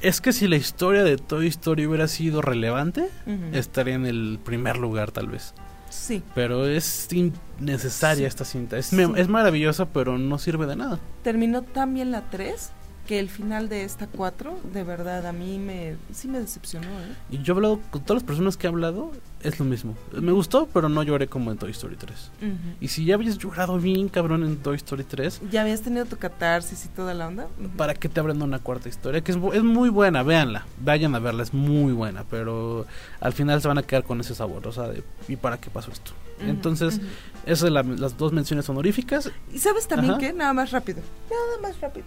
Es 0.02 0.22
que 0.22 0.32
si 0.34 0.48
la 0.48 0.56
historia 0.56 1.04
de 1.04 1.18
Toy 1.18 1.48
Story 1.48 1.88
hubiera 1.88 2.08
sido 2.08 2.42
relevante, 2.42 3.10
estaría 3.54 3.96
en 3.96 4.06
el 4.06 4.40
primer 4.44 4.78
lugar 4.78 5.12
tal 5.12 5.28
vez. 5.28 5.54
Sí, 5.90 6.24
Pero 6.36 6.68
es 6.68 7.10
innecesaria 7.12 8.24
Sí. 8.24 8.24
esta 8.26 8.46
cinta. 8.46 8.78
Es, 8.78 8.86
Sí. 8.88 8.98
es 9.18 9.28
maravillosa, 9.28 9.88
pero 9.90 10.18
no 10.18 10.38
sirve 10.38 10.66
de 10.66 10.76
nada. 10.78 11.00
terminó 11.24 11.64
tan 11.64 11.94
bien 11.94 12.12
la 12.12 12.22
3 12.30 12.72
que 13.12 13.20
el 13.20 13.28
final 13.30 13.68
de 13.68 13.84
esta 13.84 14.08
4, 14.08 14.58
de 14.72 14.84
verdad, 14.86 15.26
a 15.28 15.34
mí 15.34 15.60
me 15.60 15.98
sí 16.14 16.30
me 16.30 16.40
decepcionó, 16.40 16.88
¿eh? 16.88 17.14
Y 17.30 17.40
yo 17.42 17.54
he 17.54 17.56
hablado 17.58 17.82
con 17.90 18.02
todas 18.04 18.22
las 18.22 18.26
personas 18.26 18.56
que 18.56 18.68
he 18.68 18.70
hablado, 18.70 19.12
es 19.42 19.60
lo 19.60 19.66
mismo. 19.66 19.98
Me 20.14 20.32
gustó, 20.32 20.70
pero 20.74 20.88
no 20.88 21.04
lloré 21.04 21.28
como 21.28 21.52
en 21.52 21.58
Toy 21.58 21.72
Story 21.72 21.98
3. 21.98 22.32
Ujú. 22.42 22.50
Y 22.80 22.88
si 22.88 23.04
ya 23.04 23.16
habías 23.16 23.38
llorado 23.38 23.78
bien 23.80 24.08
cabrón 24.08 24.46
en 24.46 24.56
Toy 24.56 24.78
Story 24.78 25.04
3, 25.04 25.42
¿Ya 25.52 25.64
habías 25.64 25.82
tenido 25.82 26.06
tu 26.06 26.16
catarsis 26.16 26.86
y 26.86 26.88
toda 26.88 27.14
la 27.14 27.28
onda? 27.28 27.48
Ujú. 27.60 27.68
¿para 27.76 27.94
qué 27.96 28.08
te 28.08 28.22
abren 28.22 28.42
una 28.42 28.60
cuarta 28.60 28.88
historia? 28.88 29.20
Que 29.20 29.34
es, 29.34 29.38
es 29.56 29.64
muy 29.64 29.90
buena, 29.90 30.24
véanla. 30.24 30.66
Vayan 30.80 31.14
a 31.14 31.20
verla, 31.20 31.44
es 31.44 31.54
muy 31.54 31.92
buena. 31.92 32.24
Pero 32.30 32.86
al 33.20 33.34
final 33.34 33.62
se 33.62 33.68
van 33.68 33.78
a 33.78 33.84
quedar 33.84 34.06
con 34.06 34.22
ese 34.22 34.36
sabor, 34.36 34.66
o 34.66 34.72
sea, 34.72 34.88
de, 34.88 35.04
¿y 35.28 35.36
para 35.36 35.58
qué 35.58 35.70
pasó 35.70 35.92
esto? 35.92 36.14
Ujú, 36.40 36.50
Entonces, 36.50 36.96
ujú. 37.00 37.06
esas 37.46 37.60
son 37.60 37.74
la- 37.74 37.84
las 37.84 38.18
dos 38.18 38.32
menciones 38.32 38.70
honoríficas. 38.70 39.30
¿Y 39.52 39.60
sabes 39.60 39.86
también 39.86 40.18
qué? 40.18 40.32
Nada 40.32 40.54
más 40.54 40.72
rápido. 40.72 41.02
Nada 41.30 41.62
más 41.62 41.82
rápido. 41.82 42.06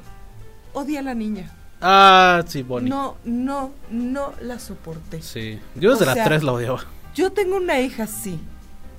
Odia 0.74 1.00
a 1.00 1.02
la 1.02 1.14
niña. 1.14 1.50
Ah, 1.80 2.42
sí, 2.46 2.62
Bonnie. 2.62 2.88
No, 2.90 3.16
no, 3.24 3.72
no 3.90 4.32
la 4.40 4.58
soporté. 4.58 5.22
Sí, 5.22 5.58
yo 5.74 5.90
desde 5.92 6.04
O 6.04 6.06
la 6.08 6.14
sea, 6.14 6.24
3 6.24 6.42
la 6.42 6.52
odiaba. 6.52 6.84
Yo 7.14 7.32
tengo 7.32 7.56
una 7.56 7.80
hija 7.80 8.04
así, 8.04 8.38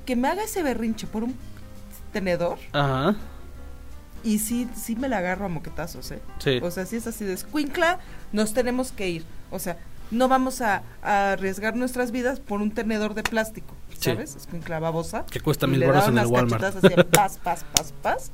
que 0.06 0.16
me 0.16 0.28
haga 0.28 0.44
ese 0.44 0.64
berrinche 0.64 1.06
por 1.08 1.24
un 1.24 1.36
tenedor 2.14 2.58
Ajá, 2.72 3.16
y 4.24 4.40
sí, 4.40 4.68
sí 4.76 4.96
me 4.96 5.08
la 5.10 5.18
agarro 5.20 5.46
a 5.46 5.50
moquetazos, 5.50 6.10
¿eh? 6.12 6.20
sí. 6.40 6.60
O 6.64 6.72
sea, 6.72 6.86
si 6.86 6.96
es 6.96 7.06
así 7.08 7.26
de 7.26 7.34
escuincla, 7.34 8.00
nos 8.32 8.54
tenemos 8.54 8.92
que 8.92 9.08
ir. 9.10 9.26
O 9.52 9.60
sea, 9.60 9.78
no 10.12 10.28
vamos 10.28 10.62
a, 10.62 10.82
a 11.04 11.34
arriesgar 11.34 11.76
nuestras 11.76 12.12
vidas 12.12 12.40
por 12.40 12.62
un 12.62 12.72
tenedor 12.72 13.14
de 13.14 13.24
plástico, 13.24 13.76
Sí. 14.00 14.12
¿sabes? 14.12 14.36
Escuincla 14.36 14.80
babosa. 14.80 15.26
Que 15.30 15.40
cuesta 15.42 15.68
mil 15.68 15.80
da 15.82 16.06
en 16.08 16.18
el 16.18 16.26
Walmart. 16.26 16.64
así 16.64 16.80
paz, 17.12 17.38
paz, 17.44 17.66
paz, 17.76 17.94
paz, 18.02 18.32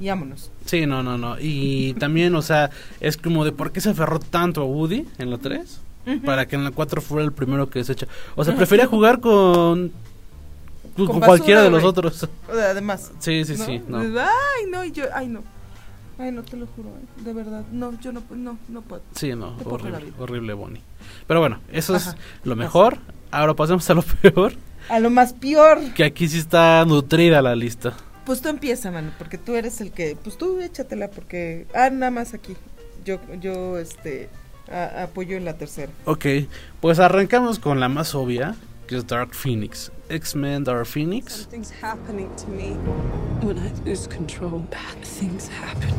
y 0.00 0.08
vámonos. 0.08 0.50
Sí, 0.64 0.86
no, 0.86 1.02
no, 1.02 1.18
no. 1.18 1.36
Y 1.38 1.94
también, 1.94 2.34
o 2.34 2.42
sea, 2.42 2.70
es 3.00 3.16
como 3.16 3.44
de 3.44 3.52
por 3.52 3.70
qué 3.70 3.80
se 3.80 3.90
aferró 3.90 4.18
tanto 4.18 4.62
a 4.62 4.64
Woody 4.64 5.06
en 5.18 5.30
la 5.30 5.38
3 5.38 5.80
para 6.24 6.46
que 6.48 6.56
en 6.56 6.64
la 6.64 6.70
4 6.72 7.00
fuera 7.02 7.24
el 7.24 7.32
primero 7.32 7.68
que 7.70 7.78
desecha. 7.80 8.06
O 8.34 8.44
sea, 8.44 8.56
prefería 8.56 8.86
jugar 8.86 9.20
con, 9.20 9.92
con, 10.96 11.06
Con 11.06 11.20
cualquiera 11.20 11.60
basura, 11.60 11.62
de 11.64 11.70
los 11.70 11.80
güey. 11.82 11.90
otros. 11.90 12.28
Además. 12.50 13.12
Sí, 13.20 13.44
sí, 13.44 13.54
¿no? 13.56 13.64
sí. 13.66 13.82
No. 13.86 13.98
Ay, 13.98 14.66
no, 14.70 14.84
yo, 14.86 15.04
ay, 15.14 15.28
no. 15.28 15.42
Ay, 16.18 16.32
no, 16.32 16.42
te 16.42 16.56
lo 16.56 16.66
juro, 16.66 16.88
eh, 16.90 17.22
de 17.24 17.32
verdad. 17.32 17.64
No, 17.72 17.98
yo 18.00 18.12
no, 18.12 18.22
no, 18.30 18.58
no 18.68 18.82
puedo. 18.82 19.02
Sí, 19.14 19.30
no, 19.34 19.56
la 19.64 19.70
horrible, 19.72 20.12
horrible 20.18 20.52
Bonnie. 20.54 20.82
Pero 21.26 21.40
bueno, 21.40 21.60
eso 21.72 21.96
es 21.96 22.08
Ajá. 22.08 22.16
lo 22.44 22.56
mejor. 22.56 22.98
Ahora 23.30 23.54
pasemos 23.54 23.88
a 23.88 23.94
lo 23.94 24.02
peor, 24.22 24.52
A 24.88 24.98
lo 24.98 25.08
más 25.10 25.32
peor. 25.32 25.78
que 25.94 26.04
aquí 26.04 26.28
sí 26.28 26.38
está 26.38 26.84
nutrida 26.86 27.40
la 27.40 27.54
lista. 27.56 27.94
Pues 28.26 28.40
tú 28.42 28.48
empieza, 28.48 28.90
mano, 28.90 29.12
porque 29.18 29.38
tú 29.38 29.54
eres 29.54 29.80
el 29.80 29.90
que, 29.92 30.16
pues 30.22 30.36
tú 30.36 30.60
échatela, 30.60 31.10
porque, 31.10 31.66
ah, 31.74 31.90
nada 31.90 32.10
más 32.10 32.34
aquí, 32.34 32.56
yo, 33.04 33.18
yo, 33.40 33.78
este, 33.78 34.28
a- 34.70 35.02
apoyo 35.04 35.36
en 35.36 35.44
la 35.44 35.54
tercera. 35.54 35.90
Ok, 36.04 36.26
pues 36.80 36.98
arrancamos 37.00 37.58
con 37.58 37.80
la 37.80 37.88
más 37.88 38.14
obvia, 38.14 38.54
que 38.86 38.96
es 38.96 39.06
Dark 39.06 39.34
Phoenix. 39.34 39.90
X-Men 40.08 40.64
Dark 40.64 40.86
Phoenix. 40.86 41.32
Something's 41.48 41.72
happening 41.82 42.28
to 42.36 42.46
me. 42.48 42.76
When 43.42 43.56
I 43.58 43.72
lose 43.88 44.08
control, 44.08 44.60
bad 44.70 45.02
things 45.02 45.48
happen. 45.48 45.90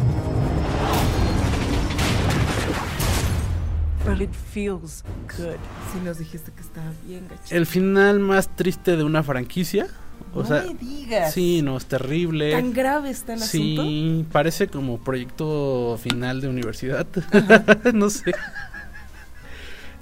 But 4.05 4.19
it 4.19 4.33
feels 4.33 5.03
good. 5.37 5.57
Sí 5.93 5.99
nos 6.03 6.17
dijiste 6.17 6.51
que 6.51 6.61
estaba 6.61 6.91
bien 7.05 7.27
gacho. 7.29 7.55
El 7.55 7.65
final 7.65 8.19
más 8.19 8.47
triste 8.55 8.97
de 8.97 9.03
una 9.03 9.21
franquicia. 9.23 9.87
O 10.33 10.41
no 10.41 10.45
sea, 10.47 10.63
me 10.63 10.73
digas. 10.75 11.33
sí, 11.33 11.61
no, 11.61 11.77
es 11.77 11.85
terrible. 11.85 12.51
¿Tan 12.51 12.73
grave 12.73 13.09
está 13.09 13.33
el 13.33 13.43
asunto? 13.43 13.83
Sí, 13.83 14.25
parece 14.31 14.67
como 14.67 14.97
proyecto 14.99 15.99
final 16.01 16.41
de 16.41 16.47
universidad. 16.47 17.05
no 17.93 18.09
sé. 18.09 18.33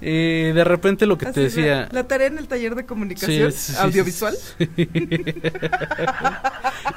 Eh, 0.02 0.52
de 0.54 0.64
repente 0.64 1.04
lo 1.06 1.18
que 1.18 1.26
Así 1.26 1.34
te 1.34 1.40
la- 1.40 1.44
decía. 1.44 1.88
La, 1.92 2.04
tarea 2.04 2.26
en 2.28 2.38
el 2.38 2.48
taller 2.48 2.74
de 2.74 2.86
comunicación 2.86 3.52
Sí, 3.52 3.58
sí, 3.58 3.72
sí, 3.72 3.78
audiovisual. 3.80 4.34
sí. 4.58 4.68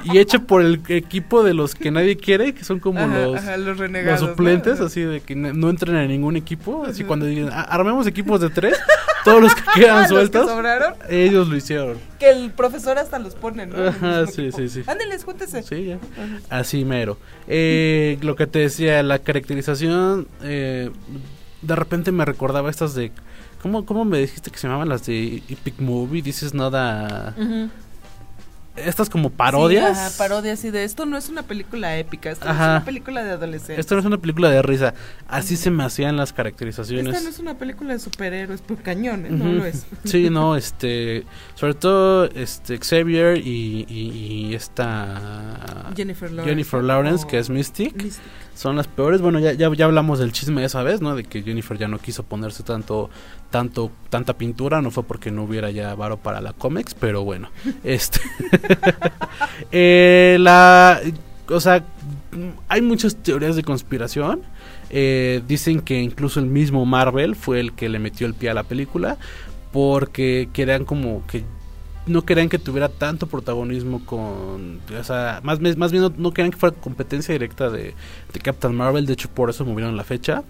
y 0.06 0.18
hecho 0.18 0.44
por 0.44 0.62
el 0.62 0.82
equipo 0.89 1.44
de 1.44 1.54
los 1.54 1.76
que 1.76 1.92
nadie 1.92 2.18
quiere, 2.18 2.54
que 2.54 2.63
son 2.63 2.80
como 2.80 3.00
Ajá, 3.00 3.18
los, 3.20 3.38
ajá, 3.38 3.58
los 3.58 3.68
los 3.68 3.78
renegados. 3.78 4.22
¿no? 4.22 4.28
suplentes, 4.30 4.80
así 4.80 5.02
de 5.02 5.22
que 5.22 5.36
no 5.36 5.70
entran 5.70 5.96
a 5.96 6.06
ningún 6.06 6.36
equipo. 6.36 6.86
Así 6.86 7.04
cuando 7.04 7.26
digan, 7.26 7.50
"Ah, 7.52 7.62
armemos 7.63 8.08
equipos 8.08 8.42
de 8.42 8.50
tres, 8.50 8.76
todos 9.26 9.42
los 9.42 9.56
que 9.56 9.62
quedan 9.76 9.96
Los 9.98 10.04
que 10.04 10.10
sueltos, 10.10 10.50
ellos 11.10 11.48
lo 11.48 11.56
hicieron. 11.56 11.98
que 12.20 12.30
el 12.30 12.52
profesor 12.52 12.98
hasta 12.98 13.20
los 13.20 13.36
pone, 13.36 13.66
¿no? 13.66 13.78
En 13.82 13.88
Ajá, 13.89 14.28
sí, 14.28 14.42
equipo. 14.44 14.58
sí, 14.58 14.70
sí. 14.70 14.84
Ándeles, 14.88 15.24
júntese. 15.24 15.63
Sí, 15.63 15.86
ya. 15.86 15.98
Así 16.50 16.86
mero. 16.86 17.18
Eh, 17.48 18.18
lo 18.22 18.36
que 18.36 18.48
te 18.48 18.60
decía, 18.60 19.02
la 19.04 19.20
caracterización, 19.20 20.28
eh, 20.44 20.89
de 21.63 21.76
repente 21.76 22.12
me 22.12 22.26
recordaba 22.26 22.69
estas 22.69 22.93
de... 22.95 23.12
¿Cómo, 23.62 23.86
¿Cómo 23.86 24.04
me 24.06 24.19
dijiste 24.19 24.52
que 24.52 24.58
se 24.58 24.67
llamaban 24.67 24.89
las 24.89 25.06
de 25.06 25.38
Epic 25.49 25.80
Movie? 25.80 26.21
Dices 26.21 26.54
nada... 26.54 27.34
Estas 28.76 29.08
como 29.08 29.30
parodias. 29.30 29.95
Sí, 29.95 30.04
ajá, 30.04 30.17
parodias 30.17 30.65
y 30.65 30.71
de 30.71 30.84
esto 30.84 31.06
no 31.06 31.15
es 31.15 31.30
una 31.30 31.43
película 31.43 31.95
épica, 31.99 32.32
esto 32.32 32.49
Ajá. 32.49 32.63
es 32.63 32.69
una 32.78 32.86
película 32.86 33.23
de 33.23 33.30
adolescentes. 33.30 33.78
Esto 33.78 33.93
no 33.93 33.99
es 33.99 34.06
una 34.08 34.17
película 34.17 34.49
de 34.49 34.63
risa. 34.63 34.95
Así 35.28 35.58
se 35.58 35.69
me 35.69 35.84
hacían 35.84 36.17
las 36.17 36.34
caracterizaciones. 36.34 37.06
Esta 37.13 37.21
no 37.23 37.30
es 37.30 37.38
una 37.38 37.54
película 37.56 37.93
de 37.93 37.99
superhéroes 37.99 38.62
por 38.62 38.78
cañones, 38.78 39.32
no 39.32 39.45
lo 39.52 39.63
es. 39.63 39.86
Sí, 40.06 40.32
no, 40.32 40.56
este, 40.56 41.23
sobre 41.54 41.76
todo 41.76 42.26
este 42.26 42.80
Xavier 42.80 43.38
y, 43.38 43.86
y- 43.88 44.47
y 44.49 44.56
esta 44.56 45.91
Jennifer 45.95 46.32
Lawrence. 46.32 46.49
Jennifer 46.49 46.84
Lawrence, 46.84 47.28
que 47.28 47.38
es 47.38 47.52
Mystic, 47.52 47.93
Mystic. 48.02 48.23
Son 48.56 48.76
las 48.76 48.88
peores. 48.88 49.22
Bueno, 49.22 49.39
ya, 49.39 49.54
ya, 49.54 49.72
ya 49.74 49.86
hablamos 49.86 50.20
del 50.20 50.32
chisme 50.32 50.63
esa 50.63 50.84
vez, 50.84 51.02
¿no? 51.02 51.16
De 51.16 51.24
que 51.24 51.42
Jennifer 51.44 51.78
ya 51.78 51.88
no 51.88 52.00
quiso 52.00 52.24
ponerse 52.24 52.63
tanto, 52.63 53.10
tanto, 53.50 53.92
tanta 54.10 54.38
pintura, 54.38 54.82
no 54.82 54.92
fue 54.92 55.04
porque 55.04 55.32
no 55.32 55.44
hubiera 55.44 55.72
ya 55.72 55.96
varo 55.96 56.18
para 56.18 56.42
la 56.42 56.54
cómics, 56.54 56.94
pero 56.94 57.24
bueno, 57.24 57.50
este, 57.84 58.20
eh, 59.72 60.38
la, 60.39 61.00
o 61.50 61.60
sea, 61.60 61.84
hay 62.68 62.82
muchas 62.82 63.16
teorías 63.16 63.56
de 63.56 63.63
conspiración. 63.63 64.42
Eh, 64.96 65.42
dicen 65.48 65.82
que 65.82 66.00
incluso 66.00 66.39
el 66.39 66.46
mismo 66.46 66.86
Marvel 66.86 67.36
fue 67.36 67.60
el 67.60 67.74
que 67.74 67.89
le 67.89 67.98
metió 67.98 68.28
el 68.28 68.36
pie 68.36 68.52
a 68.52 68.54
la 68.54 68.62
película 68.62 69.18
porque 69.72 70.50
querían 70.54 70.86
como 70.86 71.26
que 71.26 71.44
no 72.06 72.26
querían 72.26 72.50
que 72.50 72.60
tuviera 72.60 72.89
tanto 72.89 73.28
protagonismo 73.28 74.06
con 74.06 74.80
o 75.00 75.04
sea 75.04 75.39
más, 75.44 75.60
bien- 75.60 75.80
más 75.80 75.92
bien 75.92 76.04
no, 76.04 76.13
no 76.18 76.32
querían 76.34 76.52
que 76.52 76.58
fuera 76.58 76.76
competencia 76.76 77.32
directa 77.34 77.70
de, 77.70 77.94
de 78.34 78.39
Captain 78.42 78.76
Marvel. 78.76 79.06
De 79.06 79.13
hecho 79.13 79.30
por 79.30 79.50
eso 79.50 79.63
movieron 79.66 79.96
la 79.96 80.04
fecha 80.04 80.44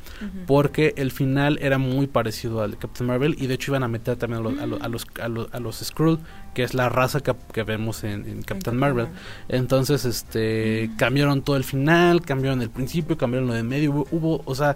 porque 0.48 0.94
el 0.98 1.12
final 1.12 1.60
era 1.62 1.78
muy 1.78 2.08
parecido 2.08 2.62
al 2.64 2.72
de 2.72 2.78
Captain 2.78 3.08
Marvel 3.08 3.36
y 3.40 3.48
de 3.48 3.54
hecho 3.54 3.72
iban 3.72 3.84
a 3.84 3.88
meter 3.88 4.16
también 4.18 4.42
a 4.42 4.50
los 4.50 4.60
a, 4.60 4.66
los- 4.66 4.82
a 4.82 4.88
los 4.88 5.06
a 5.22 5.28
los, 5.28 5.54
a 5.54 5.60
los 5.60 5.76
Skrull 5.80 6.20
que 6.56 6.64
es 6.64 6.74
la 6.76 6.88
raza 6.90 7.20
que, 7.22 7.34
que 7.52 7.64
vemos 7.64 8.04
en, 8.04 8.26
en 8.28 8.42
Captain 8.44 8.78
Marvel. 8.78 9.08
Entonces 9.50 10.06
este 10.06 10.92
cambiaron 10.98 11.42
todo 11.42 11.56
el 11.58 11.64
final 11.64 12.22
cambiaron 12.22 12.62
el 12.62 12.70
principio 12.70 13.18
cambiaron 13.18 13.48
lo 13.48 13.54
de 13.56 13.64
medio. 13.64 13.92
Hubo, 13.92 14.08
hubo, 14.12 14.42
o 14.46 14.56
sea 14.56 14.76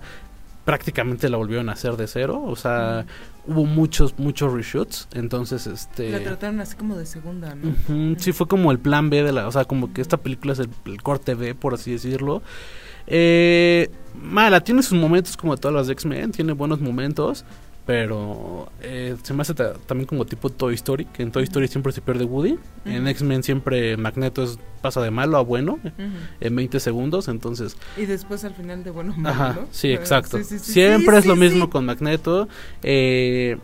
prácticamente 0.68 1.30
la 1.30 1.38
volvieron 1.38 1.70
a 1.70 1.72
hacer 1.72 1.96
de 1.96 2.08
cero 2.08 2.44
o 2.46 2.58
sea 2.58 3.06
hubo 3.46 3.66
muchos 3.66 4.20
muchos 4.20 4.52
reshoots 4.52 5.08
entonces 5.14 5.66
este 5.66 6.10
La 6.10 6.20
trataron 6.20 6.60
así 6.60 6.76
como 6.76 6.98
de 6.98 7.06
segunda, 7.06 7.56
¿no? 7.56 7.70
Ujú, 7.70 8.16
Sí, 8.20 8.34
fue 8.34 8.50
como 8.50 8.74
el 8.74 8.80
plan 8.80 9.10
B 9.10 9.24
de 9.24 9.32
la. 9.32 9.48
O 9.48 9.52
sea, 9.54 9.64
como 9.64 9.94
que 9.94 10.02
esta 10.02 10.18
película 10.18 10.52
es 10.52 10.60
el, 10.60 10.70
el 10.86 11.02
corte 11.02 11.36
B, 11.36 11.56
por 11.56 11.74
así 11.74 11.92
decirlo. 11.94 12.42
Eh, 13.08 13.90
mala, 14.22 14.60
tiene 14.62 14.84
sus 14.84 15.00
momentos 15.00 15.38
como 15.38 15.56
todas 15.56 15.74
las 15.74 15.90
X-Men, 15.90 16.32
tiene 16.32 16.52
buenos 16.52 16.82
momentos. 16.82 17.46
Pero 17.88 18.70
eh, 18.82 19.16
se 19.24 19.34
me 19.34 19.42
hace 19.44 19.54
ta- 19.54 19.74
también 19.86 20.06
como 20.08 20.26
tipo 20.26 20.50
Toy 20.50 20.76
Story, 20.76 21.06
que 21.06 21.24
en 21.24 21.32
Toy 21.32 21.44
Story 21.46 21.70
siempre 21.70 21.94
se 21.94 22.02
pierde 22.02 22.26
Woody. 22.26 22.60
En. 22.86 23.08
X-Men 23.08 23.44
siempre 23.44 23.96
Magneto 23.96 24.44
es- 24.44 24.60
pasa 24.82 25.02
de 25.02 25.10
malo 25.10 25.38
a 25.38 25.42
bueno 25.42 25.80
en 26.42 26.56
20 26.56 26.80
segundos. 26.82 27.30
Entonces, 27.30 27.78
Y 27.96 28.06
después 28.06 28.44
al 28.44 28.54
final 28.54 28.84
de 28.84 28.92
bueno 28.92 29.14
malo, 29.18 29.30
Ajá, 29.34 29.60
sí, 29.72 29.92
exacto. 29.94 30.38
sí, 30.38 30.44
sí, 30.44 30.60
sí, 30.60 30.74
Siempre 30.74 31.18
es 31.18 31.26
lo 31.26 31.38
mismo 31.38 31.70
con 31.70 31.86
Magneto. 31.86 32.50
Eh, 32.84 33.58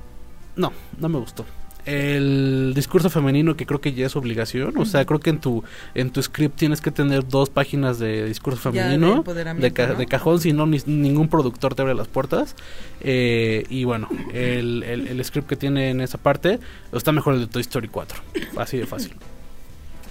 no, 0.56 0.72
no 0.98 1.10
me 1.10 1.20
gustó. 1.20 1.46
El 1.86 2.72
discurso 2.76 3.10
femenino 3.10 3.56
que 3.58 3.66
creo 3.66 3.82
que 3.82 3.92
ya 3.94 4.06
es 4.06 4.16
obligación, 4.16 4.78
o 4.78 4.86
sea, 4.86 5.06
creo 5.06 5.20
que 5.20 5.32
en 5.32 5.40
tu 5.40 5.64
en 5.96 6.12
tu 6.12 6.22
script 6.24 6.56
tienes 6.58 6.80
que 6.80 6.92
tener 6.92 7.28
dos 7.28 7.50
páginas 7.50 8.00
de 8.00 8.26
discurso 8.26 8.72
de 8.72 8.80
femenino 8.80 9.24
de, 9.58 9.74
ca- 9.74 9.88
¿no? 9.88 9.96
de 9.96 10.06
cajón, 10.08 10.40
si 10.40 10.54
no 10.54 10.66
ni- 10.66 10.80
ningún 10.86 11.28
productor 11.28 11.76
te 11.76 11.82
abre 11.82 11.94
las 11.94 12.08
puertas. 12.08 12.56
Eh, 13.02 13.66
y 13.70 13.84
bueno, 13.84 14.08
el, 14.34 14.84
el, 14.84 15.08
el 15.08 15.26
script 15.26 15.48
que 15.50 15.56
tiene 15.58 15.90
en 15.90 16.00
esa 16.02 16.18
parte 16.18 16.60
está 16.94 17.12
mejor 17.12 17.34
el 17.34 17.42
de 17.42 17.48
Toy 17.48 17.62
Story 17.62 17.90
4, 17.90 18.18
así 18.58 18.78
de 18.78 18.86
fácil. 18.86 19.14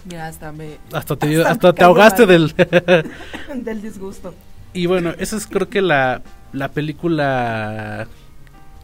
Mira, 0.05 0.27
hasta 0.27 0.51
me... 0.53 0.79
Hasta 0.93 1.17
te, 1.17 1.43
Hasta 1.43 1.73
te 1.73 1.85
ahogaste 1.85 2.27
del 2.27 2.53
del 3.65 3.81
disgusto. 3.81 4.35
Y 4.75 4.87
bueno, 4.87 5.15
esa 5.19 5.37
es 5.37 5.47
creo 5.47 5.69
que 5.69 5.81
la, 5.81 6.23
la 6.53 6.69
película 6.69 8.07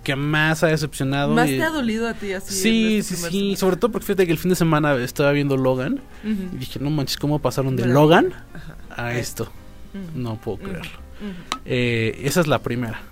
que 0.09 0.17
más 0.17 0.63
ha 0.63 0.69
decepcionado. 0.69 1.35
Más 1.35 1.51
y- 1.51 1.59
te 1.59 1.63
ha 1.63 1.69
dolido 1.69 2.09
a 2.09 2.15
ti 2.15 2.33
así. 2.33 2.55
Sí, 2.55 2.63
sí, 2.63 2.97
este 2.97 3.15
sí. 3.15 3.21
semestre? 3.21 3.57
Sobre 3.57 3.77
todo 3.77 3.93
porque 3.93 4.07
fíjate 4.07 4.25
que 4.25 4.33
el 4.33 4.39
fin 4.39 4.49
de 4.49 4.57
semana 4.57 4.95
estaba 4.95 5.33
viendo 5.33 5.59
Logan. 5.59 6.01
Y 6.25 6.57
dije, 6.57 6.79
no 6.79 6.89
manches, 6.89 7.19
¿cómo 7.19 7.41
pasaron 7.41 7.77
de. 7.77 7.85
Logan 7.85 8.33
Ajá. 8.55 8.77
a 9.09 9.19
esto? 9.19 9.53
No 10.15 10.37
puedo 10.41 10.57
creerlo. 10.61 10.99
Eh, 11.67 12.23
esa 12.25 12.41
es 12.41 12.47
la 12.47 12.61
primera. 12.61 13.03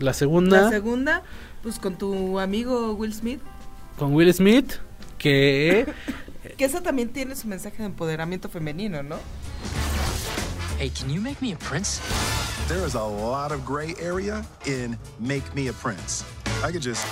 La 0.00 0.12
segunda, 0.12 0.64
La 0.64 0.68
segunda, 0.68 1.22
pues 1.62 1.78
con 1.78 1.96
tu 1.96 2.38
amigo 2.38 2.92
Will 2.92 3.14
Smith, 3.14 3.40
con 3.96 4.12
Will 4.12 4.34
Smith, 4.34 4.74
que... 5.16 5.86
que 6.58 6.64
esa 6.66 6.82
también 6.82 7.08
tiene 7.08 7.36
su 7.36 7.48
mensaje 7.48 7.78
de 7.78 7.84
empoderamiento 7.84 8.50
femenino, 8.50 9.02
¿no? 9.02 9.16
Hey, 10.78 10.90
can 10.90 11.08
you 11.08 11.22
make 11.22 11.36
me 11.40 11.54
a 11.54 11.58
prince? 11.58 12.02
There 12.72 12.86
is 12.86 12.94
a 12.94 13.04
lot 13.04 13.52
of 13.52 13.66
gray 13.66 13.94
area 14.00 14.42
in 14.64 14.96
make 15.20 15.44
me 15.54 15.68
a 15.68 15.74
prince. 15.74 16.24
I 16.64 16.72
could 16.72 16.80
just 16.80 17.06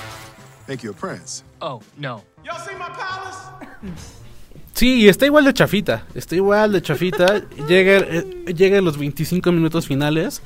make 0.67 0.83
you 0.83 0.91
a 0.91 0.95
prince. 0.95 1.45
Oh, 1.61 1.83
no. 1.99 2.23
Sí, 4.73 5.03
y 5.03 5.09
está 5.09 5.27
igual 5.27 5.45
de 5.45 5.53
chafita. 5.53 6.07
Está 6.15 6.35
igual 6.35 6.73
de 6.73 6.81
chafita. 6.81 7.43
llega, 7.69 7.99
eh, 7.99 8.55
llega 8.57 8.79
en 8.79 8.87
los 8.87 8.97
25 8.97 9.53
minutos 9.53 9.87
finales. 9.87 10.41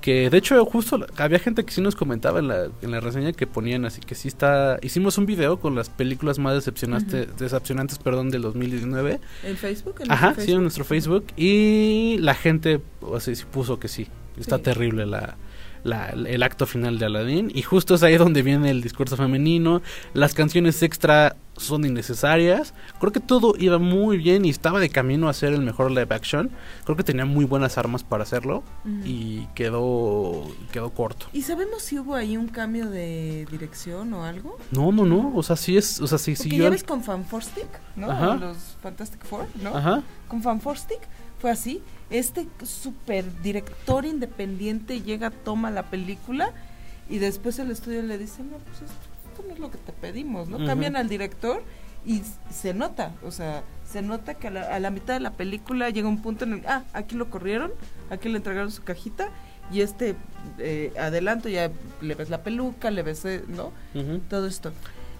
Que 0.00 0.30
de 0.30 0.38
hecho, 0.38 0.64
justo 0.64 1.06
había 1.16 1.38
gente 1.38 1.64
que 1.64 1.72
sí 1.72 1.80
nos 1.80 1.94
comentaba 1.94 2.40
en 2.40 2.48
la, 2.48 2.64
en 2.82 2.90
la 2.90 2.98
reseña 2.98 3.32
que 3.34 3.46
ponían 3.46 3.84
así 3.84 4.00
que 4.00 4.16
sí 4.16 4.26
está. 4.26 4.80
Hicimos 4.82 5.16
un 5.16 5.26
video 5.26 5.60
con 5.60 5.76
las 5.76 5.90
películas 5.90 6.40
más 6.40 6.54
decepcionaste, 6.54 7.26
decepcionantes 7.38 8.00
perdón, 8.00 8.30
del 8.30 8.42
2019. 8.42 9.20
En 9.44 9.56
Facebook. 9.56 10.00
En 10.00 10.10
Ajá, 10.10 10.26
nuestro 10.26 10.44
sí, 10.44 10.52
en 10.52 10.62
nuestro 10.62 10.84
Facebook. 10.84 11.26
Y 11.36 12.18
la 12.18 12.34
gente 12.34 12.80
o 13.00 13.20
sea, 13.20 13.32
sí 13.32 13.44
puso 13.48 13.78
que 13.78 13.86
sí. 13.86 14.08
Está 14.38 14.56
Sí. 14.56 14.62
terrible 14.64 15.06
la, 15.06 15.36
la- 15.84 16.08
el 16.10 16.42
acto 16.42 16.66
final 16.66 16.98
de 16.98 17.06
Aladdin. 17.06 17.50
Y 17.54 17.62
justo 17.62 17.94
es 17.94 18.02
ahí 18.02 18.16
donde 18.16 18.42
viene 18.42 18.70
el 18.70 18.82
discurso 18.82 19.16
femenino. 19.16 19.82
Las 20.14 20.34
canciones 20.34 20.82
extra 20.82 21.36
son 21.56 21.86
innecesarias. 21.86 22.74
Creo 23.00 23.12
que 23.12 23.20
todo 23.20 23.54
iba 23.58 23.78
muy 23.78 24.18
bien 24.18 24.44
y 24.44 24.50
estaba 24.50 24.78
de 24.80 24.90
camino 24.90 25.28
a 25.28 25.32
ser 25.32 25.54
el 25.54 25.62
mejor 25.62 25.90
live 25.90 26.08
action. 26.14 26.50
Creo 26.84 26.96
que 26.96 27.02
tenía 27.04 27.24
muy 27.24 27.44
buenas 27.46 27.78
armas 27.78 28.04
para 28.04 28.24
hacerlo. 28.24 28.62
Y 29.04 29.46
quedó, 29.54 30.46
quedó 30.72 30.90
corto. 30.90 31.26
¿Y 31.32 31.42
sabemos 31.42 31.82
si 31.82 31.98
hubo 31.98 32.14
ahí 32.14 32.36
un 32.36 32.48
cambio 32.48 32.90
de 32.90 33.46
dirección 33.50 34.12
o 34.12 34.24
algo? 34.24 34.58
No, 34.70 34.92
no, 34.92 35.06
no. 35.06 35.32
O 35.34 35.42
sea, 35.42 35.56
sí 35.56 35.76
es. 35.78 36.00
O 36.00 36.06
sea, 36.06 36.18
sí 36.18 36.32
Porque 36.32 36.42
siguió 36.50 36.64
ya 36.64 36.70
ves 36.70 36.84
con 36.84 37.02
Fanforstic, 37.02 37.68
¿no? 37.96 38.10
Ajá. 38.10 38.34
Los 38.36 38.56
Fantastic 38.82 39.24
Four, 39.24 39.46
¿no? 39.62 39.74
Ajá. 39.76 40.02
Con 40.28 40.42
Fanforstic 40.42 40.98
fue 41.38 41.50
así. 41.50 41.80
Este 42.10 42.46
super 42.64 43.24
director 43.42 44.04
independiente 44.04 45.00
llega, 45.02 45.30
toma 45.30 45.70
la 45.70 45.84
película 45.84 46.50
y 47.08 47.18
después 47.18 47.58
el 47.58 47.70
estudio 47.70 48.02
le 48.02 48.16
dice, 48.18 48.42
no, 48.42 48.58
pues 48.58 48.82
esto, 48.82 48.94
esto 49.30 49.44
no 49.46 49.54
es 49.54 49.58
lo 49.60 49.70
que 49.70 49.78
te 49.78 49.92
pedimos, 49.92 50.48
¿no? 50.48 50.58
Cambian 50.66 50.96
al 50.96 51.08
director 51.08 51.62
Y 52.04 52.22
se 52.52 52.72
nota, 52.74 53.12
o 53.24 53.32
sea, 53.32 53.64
se 53.90 54.00
nota 54.02 54.34
que 54.34 54.46
a 54.46 54.50
la, 54.52 54.62
a 54.76 54.78
la 54.78 54.90
mitad 54.90 55.14
de 55.14 55.20
la 55.20 55.32
película 55.32 55.90
llega 55.90 56.08
un 56.08 56.22
punto 56.22 56.44
en 56.44 56.52
el 56.52 56.62
ah, 56.68 56.84
aquí 56.92 57.16
lo 57.16 57.28
corrieron, 57.30 57.72
aquí 58.10 58.28
le 58.28 58.36
entregaron 58.36 58.70
su 58.70 58.84
cajita 58.84 59.30
y 59.72 59.80
este 59.80 60.14
eh, 60.58 60.92
adelanto 61.00 61.48
ya 61.48 61.72
le 62.00 62.14
ves 62.14 62.30
la 62.30 62.44
peluca, 62.44 62.92
le 62.92 63.02
ves, 63.02 63.24
eh, 63.24 63.42
¿no? 63.48 63.72
Todo 64.30 64.46
esto. 64.46 64.72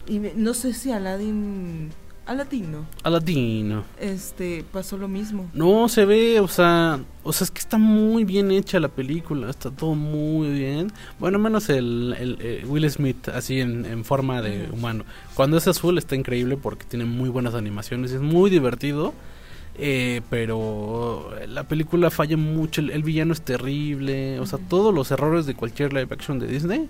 Y 0.06 0.20
me- 0.20 0.34
no 0.36 0.54
sé 0.54 0.72
si 0.74 0.92
Aladdin, 0.92 1.90
Aladdin, 2.26 2.72
¿no? 2.72 2.88
Aladino. 3.04 3.84
Este, 3.96 4.64
pasó 4.72 4.98
lo 4.98 5.06
mismo. 5.06 5.48
No, 5.52 5.88
se 5.88 6.04
ve, 6.04 6.40
o 6.40 6.48
sea, 6.48 6.98
o 7.22 7.32
sea, 7.32 7.44
es 7.44 7.50
que 7.52 7.60
está 7.60 7.78
muy 7.78 8.24
bien 8.24 8.50
hecha 8.50 8.80
la 8.80 8.88
película, 8.88 9.48
está 9.48 9.70
todo 9.70 9.94
muy 9.94 10.50
bien. 10.50 10.92
Bueno, 11.20 11.38
menos 11.38 11.68
el, 11.68 12.16
el, 12.18 12.38
eh, 12.40 12.64
Will 12.66 12.90
Smith, 12.90 13.28
así 13.28 13.60
en, 13.60 13.84
en 13.86 14.04
forma 14.04 14.42
de 14.42 14.68
humano. 14.72 15.04
Cuando 15.34 15.56
es 15.56 15.68
azul 15.68 15.98
está 15.98 16.16
increíble 16.16 16.56
porque 16.56 16.84
tiene 16.84 17.04
muy 17.04 17.28
buenas 17.28 17.54
animaciones, 17.54 18.10
es 18.10 18.20
muy 18.20 18.50
divertido. 18.50 19.14
eh, 19.76 20.22
pero 20.30 21.30
la 21.48 21.64
película 21.64 22.10
falla 22.10 22.36
mucho, 22.36 22.80
el, 22.80 22.90
el 22.90 23.02
villano 23.02 23.32
es 23.34 23.42
terrible, 23.42 24.40
o 24.40 24.46
sea, 24.46 24.58
todos 24.58 24.92
los 24.94 25.10
errores 25.10 25.46
de 25.46 25.54
cualquier 25.54 25.92
live 25.92 26.08
action 26.10 26.38
de 26.38 26.46
Disney 26.48 26.88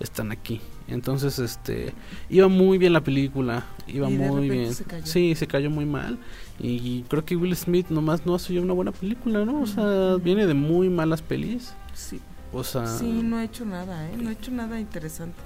están 0.00 0.30
aquí. 0.32 0.60
Entonces, 0.86 1.38
este, 1.38 1.92
iba 2.30 2.48
muy 2.48 2.78
bien 2.78 2.92
la 2.92 3.02
película, 3.02 3.64
iba 3.86 4.08
Y 4.08 4.16
de 4.16 4.28
muy 4.28 4.48
bien. 4.48 4.74
se 4.74 4.84
cayó. 4.84 5.06
Sí, 5.06 5.34
se 5.34 5.46
cayó 5.46 5.70
muy 5.70 5.84
mal. 5.84 6.18
Y 6.58 7.02
creo 7.02 7.24
que 7.24 7.36
Will 7.36 7.54
Smith 7.56 7.88
nomás 7.90 8.24
no 8.24 8.34
hace 8.34 8.58
una 8.58 8.72
buena 8.72 8.92
película, 8.92 9.44
¿no? 9.44 9.60
O 9.62 9.66
sea, 9.66 10.16
viene 10.16 10.46
de 10.46 10.54
muy 10.54 10.88
malas 10.88 11.20
pelis. 11.22 11.74
Sí, 11.92 12.20
O 12.52 12.64
sea, 12.64 12.86
sí, 12.86 13.20
no 13.22 13.36
ha 13.36 13.44
hecho 13.44 13.64
nada, 13.64 14.08
¿eh? 14.08 14.16
No 14.16 14.30
ha 14.30 14.32
hecho 14.32 14.50
nada 14.50 14.80
interesante. 14.80 15.36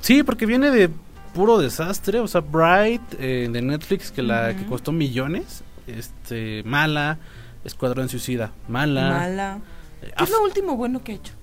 sí, 0.00 0.22
porque 0.22 0.44
viene 0.46 0.70
de 0.70 0.90
puro 1.34 1.58
desastre. 1.58 2.18
O 2.20 2.28
sea, 2.28 2.40
Bright 2.42 3.02
eh, 3.18 3.48
de 3.50 3.62
Netflix, 3.62 4.10
que 4.10 4.22
la 4.22 4.54
que 4.56 4.66
costó 4.66 4.92
millones, 4.92 5.62
este, 5.86 6.62
mala. 6.64 7.18
Escuadrón 7.64 8.08
Suicida, 8.08 8.52
mala. 8.68 9.10
Mala. 9.10 9.58
Eh, 10.02 10.12
¿Qué 10.16 10.24
es 10.24 10.30
lo 10.30 10.42
último 10.42 10.76
bueno 10.76 11.02
que 11.04 11.12
ha 11.12 11.14
hecho? 11.16 11.34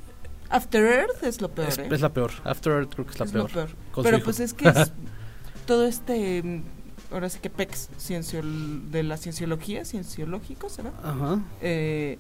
After 0.50 0.84
Earth 0.84 1.24
es 1.24 1.42
lo 1.42 1.50
peor, 1.50 1.68
es, 1.70 1.78
¿eh? 1.78 1.88
es 1.92 2.02
la 2.02 2.10
peor. 2.14 2.32
After 2.44 2.74
Earth 2.74 2.94
creo 2.94 3.06
que 3.06 3.12
es 3.14 3.20
la 3.20 3.26
Es 3.26 3.32
peor. 3.32 3.44
lo 3.50 3.66
peor. 3.66 3.70
Pero 4.04 4.24
pues 4.24 4.40
es 4.40 4.54
que 4.54 4.68
es 4.70 4.92
todo 5.66 5.86
este, 5.86 6.64
ahora 7.12 7.30
sí 7.30 7.40
que 7.40 7.50
PEX, 7.50 7.90
ciencio, 7.98 8.42
de 8.44 9.04
la 9.04 9.18
cienciología, 9.18 9.84
cienciológico, 9.86 10.70
¿será? 10.70 10.94
Ajá. 11.04 11.40
Eh, 11.62 12.18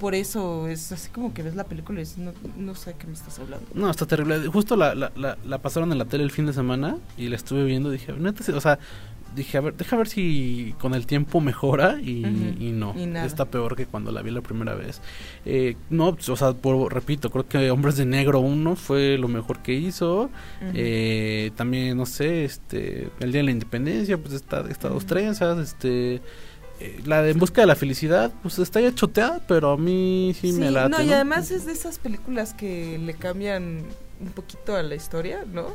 por 0.00 0.14
eso 0.14 0.66
es 0.66 0.90
así 0.92 1.10
como 1.10 1.34
que 1.34 1.42
ves 1.42 1.54
la 1.54 1.64
película 1.64 2.00
y 2.00 2.04
dices, 2.04 2.18
no, 2.18 2.32
no 2.56 2.74
sé 2.74 2.90
de 2.92 2.96
qué 2.96 3.06
me 3.06 3.12
estás 3.12 3.38
hablando. 3.38 3.66
No, 3.74 3.90
está 3.90 4.06
terrible. 4.06 4.46
Justo 4.48 4.76
la, 4.76 4.94
la, 4.94 5.12
la, 5.14 5.36
la 5.44 5.58
pasaron 5.58 5.92
en 5.92 5.98
la 5.98 6.04
tele 6.06 6.24
el 6.24 6.30
fin 6.30 6.46
de 6.46 6.52
semana 6.52 6.98
y 7.16 7.28
la 7.28 7.36
estuve 7.36 7.64
viendo. 7.64 7.90
Dije, 7.90 8.12
neta, 8.12 8.42
o 8.56 8.60
sea, 8.60 8.78
dije, 9.34 9.58
a 9.58 9.60
ver, 9.60 9.74
deja 9.76 9.96
ver 9.96 10.08
si 10.08 10.74
con 10.78 10.94
el 10.94 11.06
tiempo 11.06 11.40
mejora 11.40 12.00
y, 12.00 12.20
no. 12.72 12.94
y 12.96 13.04
está 13.26 13.44
peor 13.46 13.76
que 13.76 13.86
cuando 13.86 14.12
la 14.12 14.22
vi 14.22 14.30
la 14.30 14.40
primera 14.40 14.74
vez. 14.74 15.00
Eh, 15.44 15.76
no, 15.90 16.16
o 16.28 16.36
sea, 16.36 16.52
por- 16.52 16.92
repito, 16.92 17.30
creo 17.30 17.48
que 17.48 17.70
Hombres 17.70 17.96
de 17.96 18.06
Negro 18.06 18.40
1 18.40 18.76
fue 18.76 19.18
lo 19.18 19.28
mejor 19.28 19.60
que 19.60 19.72
hizo. 19.74 20.30
Eh, 20.74 21.50
también, 21.56 21.96
no 21.96 22.06
sé, 22.06 22.44
este, 22.44 23.10
el 23.20 23.32
Día 23.32 23.40
de 23.40 23.44
la 23.44 23.50
Independencia, 23.50 24.18
pues 24.18 24.34
está, 24.34 24.64
está 24.70 24.88
dos 24.88 25.06
trenzas, 25.06 25.58
este... 25.58 26.20
eh, 26.80 27.00
la 27.06 27.22
de 27.22 27.30
En 27.30 27.38
Busca 27.38 27.60
de 27.60 27.66
la 27.66 27.76
Felicidad, 27.76 28.32
pues 28.42 28.58
está 28.58 28.80
ya 28.80 28.94
choteada, 28.94 29.40
pero 29.46 29.72
a 29.72 29.76
mí 29.76 30.34
sí, 30.40 30.52
me 30.52 30.70
late. 30.70 30.88
no, 30.90 31.02
y 31.02 31.12
además 31.12 31.50
es 31.50 31.66
de 31.66 31.72
esas 31.72 31.98
películas 31.98 32.52
que 32.54 32.98
le 32.98 33.14
cambian 33.14 33.82
un 34.20 34.28
poquito 34.34 34.74
a 34.76 34.82
la 34.82 34.94
historia, 34.94 35.44
¿no? 35.52 35.68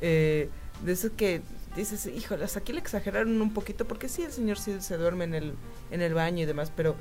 Eh, 0.00 0.48
de 0.84 0.92
eso 0.92 1.08
que 1.16 1.42
dices, 1.78 2.06
híjole, 2.06 2.44
hasta 2.44 2.60
aquí 2.60 2.72
le 2.72 2.80
exageraron 2.80 3.40
un 3.40 3.52
poquito, 3.52 3.86
porque 3.86 4.08
sí, 4.08 4.22
el 4.22 4.32
señor 4.32 4.58
sí 4.58 4.80
se 4.80 4.96
duerme 4.96 5.24
en 5.24 5.34
el, 5.34 5.54
en 5.90 6.00
el 6.02 6.14
baño 6.14 6.42
y 6.42 6.46
demás, 6.46 6.72
pero, 6.74 6.96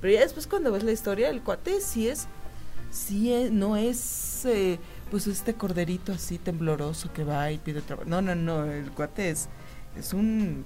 pero 0.00 0.12
ya 0.14 0.20
después 0.20 0.46
cuando 0.46 0.72
ves 0.72 0.84
la 0.84 0.92
historia, 0.92 1.28
el 1.30 1.42
cuate 1.42 1.80
sí 1.80 2.08
es, 2.08 2.26
sí 2.90 3.32
es, 3.32 3.50
no 3.50 3.76
es, 3.76 4.44
eh, 4.44 4.78
pues 5.10 5.26
este 5.26 5.54
corderito 5.54 6.12
así 6.12 6.38
tembloroso 6.38 7.12
que 7.12 7.24
va 7.24 7.50
y 7.50 7.58
pide 7.58 7.80
trabajo. 7.80 8.08
No, 8.08 8.20
no, 8.22 8.34
no, 8.34 8.64
el 8.64 8.90
cuate 8.92 9.30
es, 9.30 9.48
es 9.96 10.12
un 10.12 10.64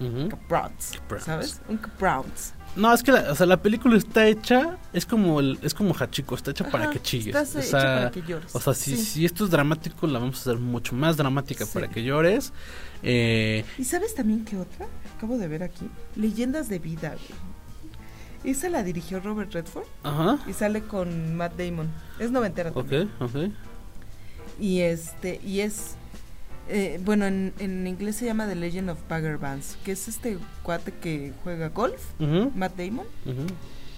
Ujú. 0.00 0.28
caprons, 0.28 0.92
Caprons. 0.92 1.24
¿sabes? 1.24 1.60
Un 1.68 1.78
caprons. 1.78 2.52
No, 2.76 2.92
es 2.94 3.02
que 3.02 3.10
la, 3.10 3.32
o 3.32 3.34
sea, 3.34 3.46
la 3.46 3.60
película 3.60 3.96
está 3.96 4.26
hecha, 4.28 4.78
es 4.92 5.04
como 5.04 5.40
el, 5.40 5.58
es 5.62 5.74
como 5.74 5.94
Hachiko, 5.98 6.36
está 6.36 6.52
hecha 6.52 6.70
para 6.70 6.90
que 6.90 7.00
chilles. 7.02 7.28
estás 7.34 7.54
o 7.56 7.58
hecha 7.58 7.68
sea, 7.80 7.94
para 7.98 8.10
que 8.12 8.22
llores. 8.22 8.54
o 8.54 8.60
sea, 8.60 8.72
si, 8.74 8.96
Sí. 8.96 9.04
si 9.04 9.24
esto 9.24 9.44
es 9.46 9.50
dramático, 9.50 10.06
la 10.06 10.18
vamos 10.20 10.38
a 10.38 10.40
hacer 10.42 10.58
mucho 10.58 10.94
más 10.94 11.16
dramática 11.16 11.64
Sí. 11.64 11.70
para 11.74 11.88
que 11.88 12.04
llores. 12.04 12.52
Eh, 13.02 13.64
¿Y 13.78 13.84
sabes 13.84 14.14
también 14.14 14.44
qué 14.44 14.56
otra? 14.56 14.86
Acabo 15.16 15.38
de 15.38 15.48
ver 15.48 15.62
aquí. 15.64 15.88
Leyendas 16.14 16.68
de 16.68 16.78
vida, 16.78 17.10
güey. 17.16 18.52
Esa 18.52 18.68
la 18.68 18.84
dirigió 18.84 19.18
Robert 19.18 19.52
Redford 19.52 19.86
ajá. 20.04 20.38
y 20.46 20.52
sale 20.52 20.82
con 20.82 21.34
Matt 21.36 21.56
Damon. 21.58 21.90
Es 22.20 22.30
noventera 22.30 22.70
Ok, 22.70 22.76
también. 22.76 23.10
ok. 23.20 23.52
Y 24.60 24.80
este, 24.80 25.40
y 25.44 25.60
es 25.60 25.96
eh, 26.68 27.00
bueno, 27.04 27.26
en, 27.26 27.52
en 27.58 27.86
inglés 27.86 28.16
se 28.16 28.26
llama 28.26 28.46
The 28.46 28.54
Legend 28.54 28.90
of 28.90 28.98
Bagger 29.08 29.38
Vance, 29.38 29.76
que 29.84 29.92
es 29.92 30.08
este 30.08 30.38
cuate 30.62 30.92
que 30.92 31.32
juega 31.42 31.68
golf, 31.68 32.02
Matt 32.54 32.76
Damon, 32.76 33.06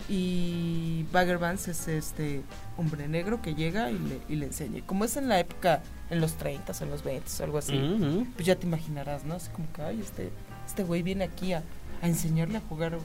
y 0.08 1.04
Bagger 1.12 1.38
Vance 1.38 1.70
es 1.70 1.86
este 1.86 2.42
hombre 2.76 3.06
negro 3.06 3.40
que 3.42 3.54
llega 3.54 3.90
y 3.90 3.98
le, 3.98 4.20
y 4.28 4.36
le 4.36 4.46
enseña. 4.46 4.82
Como 4.84 5.04
es 5.04 5.16
en 5.16 5.28
la 5.28 5.38
época, 5.38 5.82
en 6.10 6.20
los 6.20 6.34
30 6.34 6.72
o 6.72 6.84
en 6.84 6.90
los 6.90 7.04
20 7.04 7.30
o 7.40 7.44
algo 7.44 7.58
así, 7.58 8.26
pues 8.34 8.46
ya 8.46 8.56
te 8.56 8.66
imaginarás, 8.66 9.24
¿no? 9.24 9.34
Así 9.34 9.50
como 9.50 9.72
que, 9.72 9.82
ay, 9.82 10.00
este, 10.00 10.30
este 10.66 10.82
güey 10.82 11.02
viene 11.02 11.24
aquí 11.24 11.52
a, 11.52 11.62
a 12.02 12.08
enseñarle 12.08 12.58
a 12.58 12.60
jugar 12.60 12.98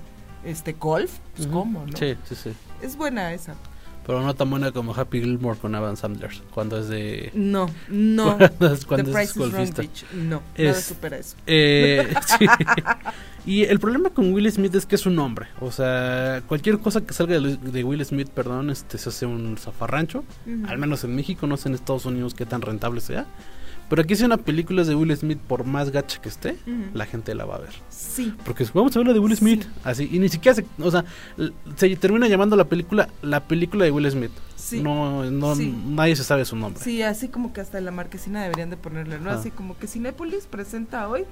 este 0.44 0.74
golf. 0.74 1.20
Pues. 1.36 1.48
¿cómo, 1.48 1.86
no? 1.86 1.96
Sí, 1.98 2.16
sí, 2.28 2.36
sí. 2.36 2.54
Es 2.82 2.96
buena 2.96 3.34
esa. 3.34 3.56
Pero 4.06 4.22
no 4.22 4.36
tan 4.36 4.50
buena 4.52 4.72
como 4.72 4.94
Happy 4.94 5.20
Gilmore 5.22 5.58
con 5.60 5.74
Adam 5.74 5.96
Sandler, 5.98 6.32
cuando 6.54 6.78
es 6.80 6.88
de... 6.90 7.32
No, 7.34 7.70
no. 7.90 8.38
Cuando 8.58 8.74
es, 8.74 8.86
cuando 8.86 9.12
The 9.12 9.24
es 9.24 9.32
Price 9.34 9.48
is 9.48 9.52
Wrong. 9.52 9.90
No, 10.14 10.42
nada 10.58 10.72
Es- 10.72 10.84
supera 10.86 11.18
eso. 11.18 11.36
Eh, 11.48 12.14
sí. 12.40 12.46
Y 13.48 13.64
el 13.64 13.80
problema 13.80 14.10
con 14.12 14.34
Will 14.34 14.52
Smith 14.52 14.74
es 14.76 14.86
que 14.86 14.96
es 14.96 15.06
un 15.06 15.18
hombre. 15.20 15.48
O 15.60 15.72
sea, 15.72 16.42
cualquier 16.48 16.80
cosa 16.80 17.02
que 17.02 17.14
salga 17.14 17.40
de, 17.40 17.58
de 17.58 17.84
Will 17.84 18.04
Smith, 18.06 18.30
perdón, 18.30 18.70
este 18.70 18.98
se 18.98 19.10
hace 19.10 19.26
un 19.26 19.58
zafarrancho. 19.58 20.24
Al 20.68 20.78
menos 20.78 21.04
en 21.04 21.16
México, 21.16 21.46
no 21.48 21.58
sé 21.58 21.70
en 21.70 21.76
Estados 21.76 22.06
Unidos 22.06 22.34
qué 22.34 22.46
tan 22.46 22.62
rentable 22.62 23.02
sea. 23.02 23.26
Pero 23.90 24.02
aquí 24.02 24.16
si 24.16 24.24
una 24.24 24.38
película 24.38 24.82
es 24.82 24.88
de 24.88 24.96
Will 24.96 25.16
Smith, 25.16 25.38
por 25.38 25.64
más 25.64 25.92
gacha 25.92 26.20
que 26.22 26.30
esté, 26.30 26.58
Ujú. 26.68 26.74
la 26.94 27.06
gente 27.06 27.36
la 27.36 27.46
va 27.46 27.56
a 27.56 27.60
ver. 27.60 27.70
Sí. 27.90 28.34
Porque 28.44 28.66
vamos 28.74 28.96
a 28.96 29.00
ver 29.00 29.08
la 29.10 29.14
de 29.14 29.20
Will 29.20 29.36
Smith. 29.38 29.62
Sí. 29.64 29.70
Así, 29.84 30.10
y 30.12 30.20
ni 30.20 30.28
siquiera 30.30 30.56
se, 30.56 30.66
o 30.80 30.90
sea, 30.90 31.06
se 31.76 31.96
termina 31.98 32.28
llamando 32.28 32.56
la 32.56 32.64
película 32.66 33.10
la 33.22 33.42
película 33.48 33.86
de 33.86 33.92
Will 33.92 34.10
Smith. 34.10 34.32
Sí. 34.56 34.82
No, 34.82 35.24
no 35.30 35.56
Sí. 35.56 35.72
nadie 35.88 36.16
se 36.16 36.24
sabe 36.24 36.46
su 36.46 36.56
nombre. 36.56 36.84
Sí, 36.84 37.02
así 37.04 37.28
como 37.28 37.54
que 37.54 37.62
hasta 37.62 37.78
en 37.78 37.86
la 37.86 37.92
marquesina 37.92 38.42
deberían 38.42 38.70
de 38.72 38.78
ponerle, 38.78 39.20
¿no? 39.20 39.30
Ajá. 39.30 39.40
Así 39.40 39.52
como 39.52 39.78
que 39.78 39.88
Cinépolis 39.88 40.48
presenta 40.48 41.08
hoy 41.08 41.24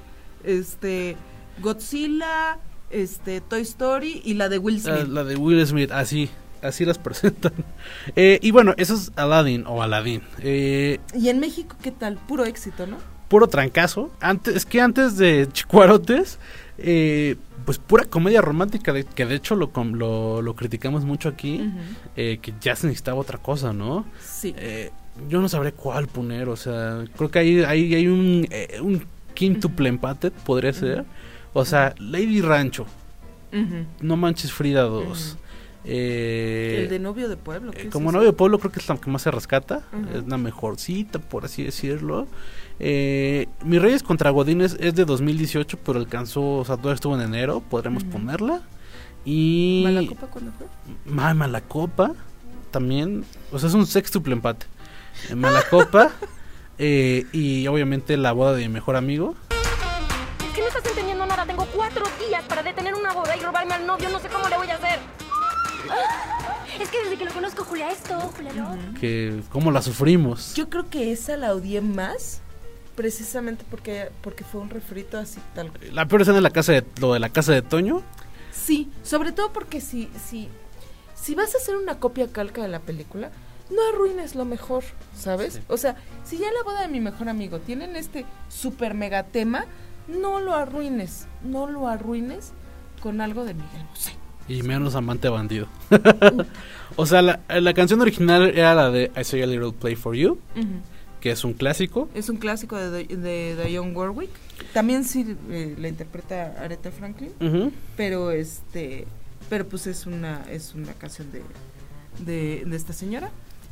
este 0.44 1.16
Godzilla, 1.62 2.60
este 2.92 3.42
Toy 3.42 3.62
Story 3.62 4.22
y 4.24 4.36
la 4.36 4.50
de 4.50 4.60
Will 4.60 4.82
La, 4.84 4.98
Smith. 5.00 5.08
la 5.14 5.24
de 5.24 5.36
Will 5.36 5.66
Smith, 5.66 5.92
así, 5.92 6.30
así 6.64 6.86
las 6.86 6.98
presentan. 7.00 7.54
Eh, 8.16 8.40
y 8.42 8.52
bueno, 8.52 8.74
eso 8.78 8.94
es 8.96 9.12
Aladdin 9.16 9.66
o 9.68 9.82
Aladdin. 9.84 10.22
Eh, 10.40 11.00
Y 11.14 11.30
en 11.30 11.40
México, 11.40 11.76
¿qué 11.82 11.92
tal? 11.92 12.18
Puro 12.18 12.46
éxito, 12.46 12.88
¿no? 12.88 12.98
puro 13.30 13.48
trancazo. 13.48 14.12
Antes, 14.22 14.56
es 14.56 14.64
que 14.66 14.80
antes 14.80 15.18
de 15.18 15.48
Chicuarotes, 15.52 16.38
eh, 16.78 17.36
pues 17.66 17.80
pura 17.80 18.06
comedia 18.06 18.42
romántica, 18.42 18.94
de- 18.94 19.06
que 19.06 19.26
de 19.26 19.34
hecho 19.34 19.56
lo, 19.56 19.72
lo, 19.96 20.44
lo 20.44 20.56
criticamos 20.56 21.04
mucho 21.04 21.30
aquí, 21.30 21.68
eh, 22.16 22.38
que 22.40 22.54
ya 22.62 22.76
se 22.76 22.86
necesitaba 22.86 23.18
otra 23.20 23.40
cosa, 23.40 23.74
¿no? 23.74 24.06
Sí. 24.24 24.54
Eh, 24.56 24.92
yo 25.30 25.42
no 25.42 25.50
sabré 25.50 25.72
cuál 25.72 26.06
poner, 26.08 26.48
o 26.48 26.56
sea, 26.56 27.06
creo 27.18 27.32
que 27.32 27.40
ahí 27.40 27.64
hay, 27.64 27.96
hay 27.96 28.08
un, 28.08 28.48
un 28.82 29.04
quíntuple 29.34 29.90
empate, 29.90 30.30
podría 30.30 30.72
ser. 30.74 31.04
O 31.54 31.66
sea, 31.66 31.96
Lady 31.98 32.40
Rancho. 32.42 32.86
No 34.00 34.16
Manches 34.16 34.52
Frida 34.52 34.84
2. 34.84 35.38
Eh, 35.86 36.82
El 36.84 36.90
de 36.90 37.00
novio 37.00 37.30
de 37.30 37.38
pueblo. 37.38 37.72
¿qué 37.72 37.82
eh, 37.84 37.86
es 37.88 37.92
como 37.92 38.10
eso? 38.10 38.18
novio 38.18 38.32
de 38.32 38.38
pueblo 38.38 38.60
creo 38.60 38.72
que 38.72 38.80
es 38.80 38.88
la 38.90 38.98
que 38.98 39.10
más 39.10 39.22
se 39.22 39.32
rescata, 39.32 39.84
es 40.14 40.28
la 40.28 40.38
mejorcita, 40.38 41.20
por 41.20 41.46
así 41.46 41.64
decirlo. 41.64 42.28
Eh, 42.80 43.48
Mis 43.64 43.82
Reyes 43.82 44.04
contra 44.04 44.30
Godines 44.32 44.76
es 44.80 44.96
de 44.96 45.06
2018, 45.06 45.78
pero 45.86 46.00
alcanzó, 46.00 46.42
o 46.58 46.66
sea, 46.66 46.76
todavía 46.78 46.96
estuvo 46.96 47.16
en 47.16 47.22
enero, 47.22 47.62
podremos 47.62 48.04
ponerla. 48.04 48.62
Y 49.26 49.82
¿Malacopa 49.86 50.28
cuándo 50.28 50.52
fue? 50.58 50.68
Ma- 51.06 51.34
Malacopa 51.34 52.12
también, 52.72 53.24
o 53.52 53.60
sea, 53.60 53.70
es 53.70 53.76
un 53.76 53.86
sextuple 53.86 54.34
empate. 54.34 54.66
Eh, 55.30 55.36
Malacopa 55.36 56.12
eh, 56.78 57.26
y 57.32 57.68
obviamente 57.68 58.18
la 58.18 58.32
boda 58.32 58.54
de 58.54 58.64
mi 58.64 58.70
mejor 58.74 58.96
amigo. 58.96 59.36
Es 59.50 60.54
que 60.56 60.62
no 60.62 60.68
estás 60.68 60.86
entendiendo 60.88 61.26
nada. 61.26 61.46
Tengo 61.46 61.66
cuatro 61.74 62.04
días 62.28 62.44
para 62.50 62.64
detener 62.64 62.96
una 62.96 63.14
boda 63.14 63.36
y 63.38 63.40
robarme 63.42 63.76
al 63.76 63.86
novio. 63.86 64.10
No 64.10 64.20
sé 64.20 64.28
cómo 64.30 64.50
le 64.50 64.58
voy 64.58 64.68
a 64.70 64.76
hacer. 64.76 65.00
Es 66.80 66.90
que 66.90 67.04
desde 67.04 67.18
que 67.18 67.26
lo 67.26 67.32
conozco, 67.32 67.64
Julia 67.64 67.92
esto, 67.92 68.20
Julia 68.36 68.54
lo. 68.54 69.00
que 69.00 69.42
cómo 69.50 69.72
la 69.72 69.82
sufrimos. 69.82 70.56
Yo 70.56 70.70
creo 70.70 70.90
que 70.90 71.12
esa 71.12 71.38
la 71.38 71.54
odié 71.54 71.82
más 71.82 72.42
precisamente 72.96 73.66
porque 73.70 74.10
porque 74.22 74.44
fue 74.44 74.62
un 74.62 74.70
refrito 74.70 75.18
así 75.18 75.40
tal. 75.56 75.72
La 75.92 76.08
peor 76.08 76.22
escena 76.22 76.38
de 76.38 76.42
la 76.42 76.50
casa 76.50 76.74
de, 76.74 76.86
lo 77.00 77.14
de 77.14 77.20
la 77.20 77.30
casa 77.30 77.52
de 77.52 77.62
Toño. 77.62 78.02
Sí, 78.52 78.90
sobre 79.04 79.32
todo 79.32 79.52
porque 79.52 79.82
si 79.82 80.10
si 80.28 80.50
si 81.16 81.36
vas 81.36 81.54
a 81.56 81.58
hacer 81.58 81.76
una 81.76 82.00
copia 82.00 82.32
calca 82.32 82.62
de 82.62 82.68
la 82.68 82.80
película, 82.80 83.32
no 83.70 83.82
arruines 83.90 84.36
lo 84.36 84.46
mejor, 84.46 84.84
¿sabes? 85.16 85.54
Sí. 85.56 85.62
O 85.68 85.78
sea, 85.78 85.96
si 86.24 86.38
ya 86.38 86.48
en 86.48 86.54
la 86.54 86.64
boda 86.64 86.82
de 86.82 86.88
mi 86.88 87.00
mejor 87.00 87.30
amigo 87.30 87.60
tienen 87.60 87.96
este 87.96 88.26
super 88.50 88.94
mega 88.94 89.24
tema, 89.24 89.66
no 90.08 90.40
lo 90.40 90.54
arruines, 90.54 91.28
no 91.44 91.68
lo 91.68 91.88
arruines 91.88 92.52
con 93.02 93.22
algo 93.22 93.46
de 93.46 93.54
Miguel 93.54 93.86
Bosé. 93.90 94.23
Y 94.48 94.64
menos 94.64 94.96
amante 94.96 95.30
bandido. 95.30 95.68
o 96.96 97.06
sea, 97.06 97.22
la, 97.22 97.40
la 97.50 97.74
canción 97.74 98.02
original 98.02 98.52
era 98.56 98.76
la 98.76 98.92
de 98.92 99.12
I 99.20 99.24
Say 99.24 99.42
a 99.42 99.48
Little 99.48 99.72
Play 99.72 99.96
for 99.96 100.16
You, 100.16 100.38
que 101.22 101.32
es 101.32 101.44
un 101.44 101.54
clásico. 101.54 102.10
Es 102.14 102.30
un 102.30 102.38
clásico 102.38 102.76
de, 102.76 103.06
de, 103.06 103.56
de 103.56 103.66
Dionne 103.66 103.94
Warwick. 103.94 104.32
También 104.74 105.04
sí 105.06 105.36
eh, 105.50 105.76
la 105.80 105.88
interpreta 105.88 106.56
Aretha 106.62 106.92
Franklin, 106.92 107.32
pero 107.96 108.32
este, 108.32 109.08
pero 109.50 109.68
pues 109.68 109.88
es 109.88 110.06
una 110.06 110.46
es 110.52 110.74
una 110.76 110.94
canción 110.94 111.32
de 111.32 111.42
de, 112.20 112.64
de 112.66 112.76
esta 112.76 112.94
señora, 112.94 113.32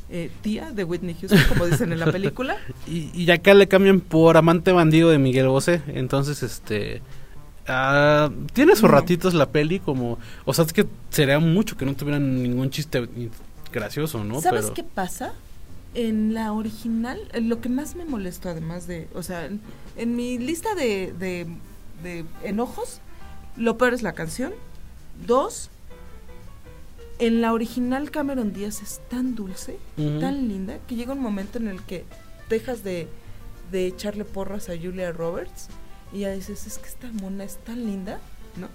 eh, 0.09 0.29
tía 0.41 0.71
de 0.71 0.83
Whitney 0.83 1.15
Houston, 1.19 1.39
como 1.49 1.67
dicen 1.67 1.91
en 1.93 1.99
la 1.99 2.05
película. 2.11 2.57
Y, 2.87 3.11
y 3.13 3.29
acá 3.31 3.53
le 3.53 3.67
cambian 3.67 4.01
por 4.01 4.37
amante 4.37 4.71
bandido 4.71 5.09
de 5.09 5.19
Miguel 5.19 5.47
Bosé. 5.47 5.81
Entonces, 5.87 6.43
este. 6.43 7.01
Tiene 8.53 8.73
sus 8.75 8.83
No. 8.83 8.89
ratitos 8.89 9.33
la 9.33 9.49
peli, 9.49 9.79
como. 9.79 10.17
O 10.45 10.53
sea, 10.53 10.65
es 10.65 10.73
que 10.73 10.85
sería 11.09 11.39
mucho 11.39 11.77
que 11.77 11.85
no 11.85 11.93
tuvieran 11.95 12.41
ningún 12.43 12.69
chiste 12.69 13.07
gracioso, 13.71 14.23
¿no? 14.23 14.41
¿Sabes 14.41 14.63
Pero- 14.63 14.73
qué 14.73 14.83
pasa? 14.83 15.33
En 15.93 16.33
la 16.33 16.53
original, 16.53 17.19
lo 17.41 17.59
que 17.59 17.67
más 17.67 17.95
me 17.95 18.05
molestó, 18.05 18.47
además 18.49 18.87
de, 18.87 19.09
o 19.13 19.23
sea, 19.23 19.45
en, 19.45 19.59
en 19.97 20.15
mi 20.15 20.37
lista 20.37 20.73
de, 20.73 21.13
de, 21.19 21.47
de 22.01 22.23
enojos, 22.43 22.99
lo 23.57 23.77
peor 23.77 23.93
es 23.93 24.01
la 24.01 24.13
canción. 24.13 24.53
Dos, 25.27 25.69
en 27.19 27.41
la 27.41 27.51
original 27.53 28.09
Cameron 28.09 28.53
Díaz 28.53 28.81
es 28.81 29.01
tan 29.09 29.35
dulce, 29.35 29.77
tan 30.21 30.47
linda, 30.47 30.77
que 30.87 30.95
llega 30.95 31.11
un 31.13 31.19
momento 31.19 31.57
en 31.59 31.67
el 31.67 31.81
que 31.83 32.05
dejas 32.49 32.83
de, 32.83 33.07
de 33.71 33.87
echarle 33.87 34.23
porras 34.25 34.69
a 34.69 34.73
Julia 34.81 35.11
Roberts 35.11 35.67
y 36.13 36.19
ya 36.19 36.31
dices, 36.31 36.65
es 36.67 36.77
que 36.77 36.87
esta 36.87 37.07
mona 37.11 37.43
es 37.43 37.57
tan 37.57 37.85
linda, 37.85 38.19
¿no? 38.57 38.67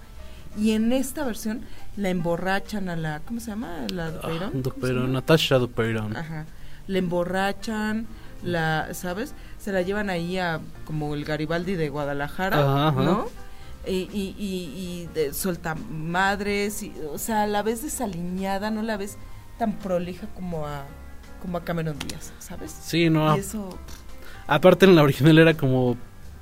Y 0.60 0.72
en 0.72 0.92
esta 0.92 1.24
versión 1.24 1.62
la 1.96 2.08
emborrachan 2.08 2.88
a 2.88 2.96
la, 2.96 3.20
¿cómo 3.26 3.40
se 3.40 3.50
llama? 3.50 3.86
La 3.92 4.06
Ah, 4.06 4.10
Dupeyron, 4.10 4.38
¿cómo 4.38 4.52
se 4.52 4.58
Dupeyron, 4.62 5.02
llama? 5.02 5.12
Natasha 5.12 5.58
Dupeyron. 5.58 6.16
Ajá. 6.16 6.46
La 6.86 6.98
emborrachan, 6.98 8.06
la, 8.42 8.88
¿sabes? 8.94 9.34
Se 9.58 9.72
la 9.72 9.82
llevan 9.82 10.08
ahí 10.08 10.38
a 10.38 10.60
como 10.86 11.14
el 11.14 11.24
Garibaldi 11.24 11.74
de 11.74 11.88
Guadalajara, 11.90 12.58
Ajá, 12.58 12.88
ajá. 12.88 13.02
¿no? 13.02 13.26
Y, 13.86 14.08
y, 14.12 14.34
y, 14.38 14.72
y 15.04 15.08
de, 15.14 15.32
suelta 15.34 15.74
madres, 15.74 16.82
y, 16.82 16.92
o 17.12 17.18
sea, 17.18 17.46
la 17.46 17.62
vez 17.62 17.82
desaliñada, 17.82 18.70
no 18.70 18.82
la 18.82 18.96
ves 18.96 19.16
tan 19.58 19.72
prolija 19.78 20.26
como 20.34 20.66
a 20.66 20.84
como 21.42 21.58
a 21.58 21.64
Cameron 21.64 21.96
Díaz, 21.98 22.32
¿sabes? 22.38 22.74
Sí, 22.82 23.10
no. 23.10 23.36
Y 23.36 23.40
eso, 23.40 23.78
Aparte 24.48 24.86
en 24.86 24.96
la 24.96 25.02
original 25.02 25.38
era 25.38 25.54
como. 25.54 25.96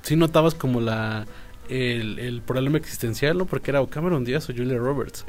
Sí 0.05 0.15
notabas 0.15 0.55
como 0.55 0.79
la. 0.79 1.25
El, 1.67 2.19
el 2.19 2.41
problema 2.43 2.77
existencial, 2.77 3.39
¿no? 3.39 3.45
Porque 3.47 3.71
era 3.71 3.81
o 3.81 3.87
Cameron 3.89 4.23
Díaz 4.23 4.47
o 4.51 4.53
Julia 4.55 4.77
Roberts. 4.77 5.25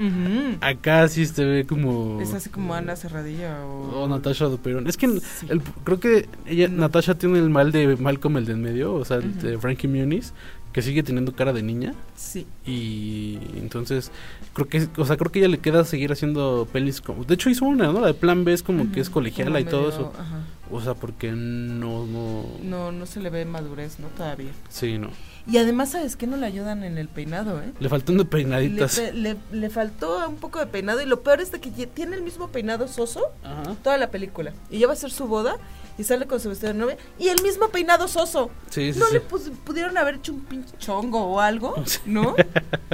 Acá 0.60 1.08
sí 1.08 1.24
se 1.24 1.44
ve 1.46 1.64
como. 1.66 2.20
es 2.20 2.34
así 2.34 2.50
como 2.50 2.74
Ana 2.74 2.94
Cerradilla 2.94 3.64
o, 3.64 4.02
O 4.02 4.06
Natasha 4.08 4.44
Dupeyron. 4.44 4.86
Es 4.86 4.98
que 4.98 5.06
el- 5.06 5.20
Sí. 5.22 5.46
el- 5.48 5.62
creo 5.84 5.98
que 5.98 6.28
ella, 6.44 6.68
No. 6.68 6.82
Natasha 6.82 7.14
tiene 7.14 7.38
el 7.38 7.48
mal 7.48 7.72
de 7.72 7.96
Malcolm 7.96 8.36
el 8.36 8.44
de 8.44 8.52
en 8.52 8.60
medio, 8.60 8.92
o 8.94 9.04
sea, 9.06 9.16
el 9.16 9.38
de 9.40 9.56
Frankie 9.58 9.88
Muniz, 9.88 10.34
que 10.76 10.82
sigue 10.82 11.02
teniendo 11.02 11.34
cara 11.34 11.54
de 11.54 11.62
niña 11.62 11.94
sí, 12.16 12.46
y 12.66 13.38
entonces 13.56 14.10
creo 14.52 14.68
que, 14.68 14.86
o 14.98 15.06
sea, 15.06 15.16
creo 15.16 15.32
que 15.32 15.38
ella 15.38 15.48
le 15.48 15.56
queda 15.56 15.84
seguir 15.86 16.12
haciendo 16.12 16.68
pelis 16.70 17.00
como, 17.00 17.24
de 17.24 17.32
hecho 17.32 17.48
hizo 17.48 17.64
una, 17.64 17.86
¿no? 17.90 18.00
La 18.02 18.08
de 18.08 18.12
Plan 18.14 18.44
B 18.44 18.52
es 18.52 18.62
como 18.62 18.92
que 18.92 19.00
es 19.00 19.08
colegiala 19.08 19.58
y 19.58 19.64
todo 19.64 19.88
eso, 19.88 20.12
ajá. 20.18 20.40
o 20.70 20.78
sea, 20.82 20.92
porque 20.92 21.32
no, 21.32 22.04
no, 22.06 22.44
No, 22.62 22.92
no 22.92 23.06
se 23.06 23.20
le 23.20 23.30
ve 23.30 23.46
madurez, 23.46 23.98
¿no? 24.00 24.08
Todavía. 24.08 24.50
sí, 24.68 24.98
no. 24.98 25.08
Y 25.50 25.56
además, 25.56 25.92
¿sabes 25.92 26.14
qué? 26.16 26.26
No 26.26 26.36
le 26.36 26.44
ayudan 26.44 26.84
en 26.84 26.98
el 26.98 27.08
peinado, 27.08 27.62
¿eh? 27.62 27.72
Le 27.80 27.88
faltó 27.88 28.12
de 28.12 28.24
peinaditas. 28.26 28.98
pe- 29.00 29.12
le, 29.14 29.36
le 29.52 29.70
faltó 29.70 30.28
un 30.28 30.36
poco 30.36 30.58
de 30.58 30.66
peinado 30.66 31.00
y 31.00 31.06
lo 31.06 31.22
peor 31.22 31.40
es 31.40 31.52
de 31.52 31.60
que 31.60 31.70
tiene 31.86 32.16
el 32.16 32.22
mismo 32.22 32.48
peinado 32.48 32.86
soso 32.86 33.22
Ajá. 33.44 33.76
toda 33.82 33.96
la 33.96 34.10
película. 34.10 34.52
Y 34.70 34.80
ya 34.80 34.88
va 34.88 34.92
a 34.92 34.96
ser 34.96 35.10
su 35.12 35.26
boda 35.26 35.56
y 35.98 36.04
sale 36.04 36.26
con 36.26 36.40
su 36.40 36.48
vestido 36.48 36.72
de 36.72 36.78
novia 36.78 36.96
y 37.18 37.28
el 37.28 37.42
mismo 37.42 37.68
peinado 37.68 38.06
soso. 38.09 38.50
Sí, 38.70 38.92
sí, 38.92 38.98
no 38.98 39.06
sí. 39.06 39.14
le 39.14 39.20
pus- 39.20 39.50
pudieron 39.64 39.96
haber 39.98 40.16
hecho 40.16 40.32
un 40.32 40.40
pinche 40.40 40.76
chongo 40.78 41.22
o 41.24 41.40
algo. 41.40 41.74
¿no? 42.06 42.35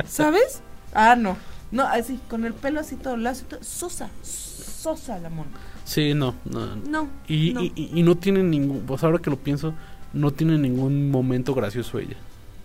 ¿Sabes? 0.06 0.62
Ah, 0.94 1.16
no. 1.16 1.36
No, 1.70 1.84
así, 1.84 2.20
con 2.28 2.44
el 2.44 2.52
pelo 2.54 2.80
así 2.80 2.96
todo 2.96 3.16
lazo 3.16 3.44
todo. 3.48 3.62
Sosa, 3.62 4.10
sosa 4.22 5.18
la 5.18 5.30
mona. 5.30 5.50
Sí, 5.84 6.14
no, 6.14 6.34
no. 6.44 6.76
No. 6.76 7.08
Y, 7.26 7.52
no. 7.54 7.62
y, 7.62 7.72
y- 7.74 7.90
y 7.98 8.02
no 8.02 8.16
tiene 8.16 8.42
ningún, 8.42 8.80
pues 8.86 9.02
ahora 9.04 9.18
que 9.18 9.30
lo 9.30 9.36
pienso, 9.38 9.74
no 10.12 10.30
tiene 10.30 10.58
ningún 10.58 11.10
momento 11.10 11.54
gracioso 11.54 11.98
ella. 11.98 12.16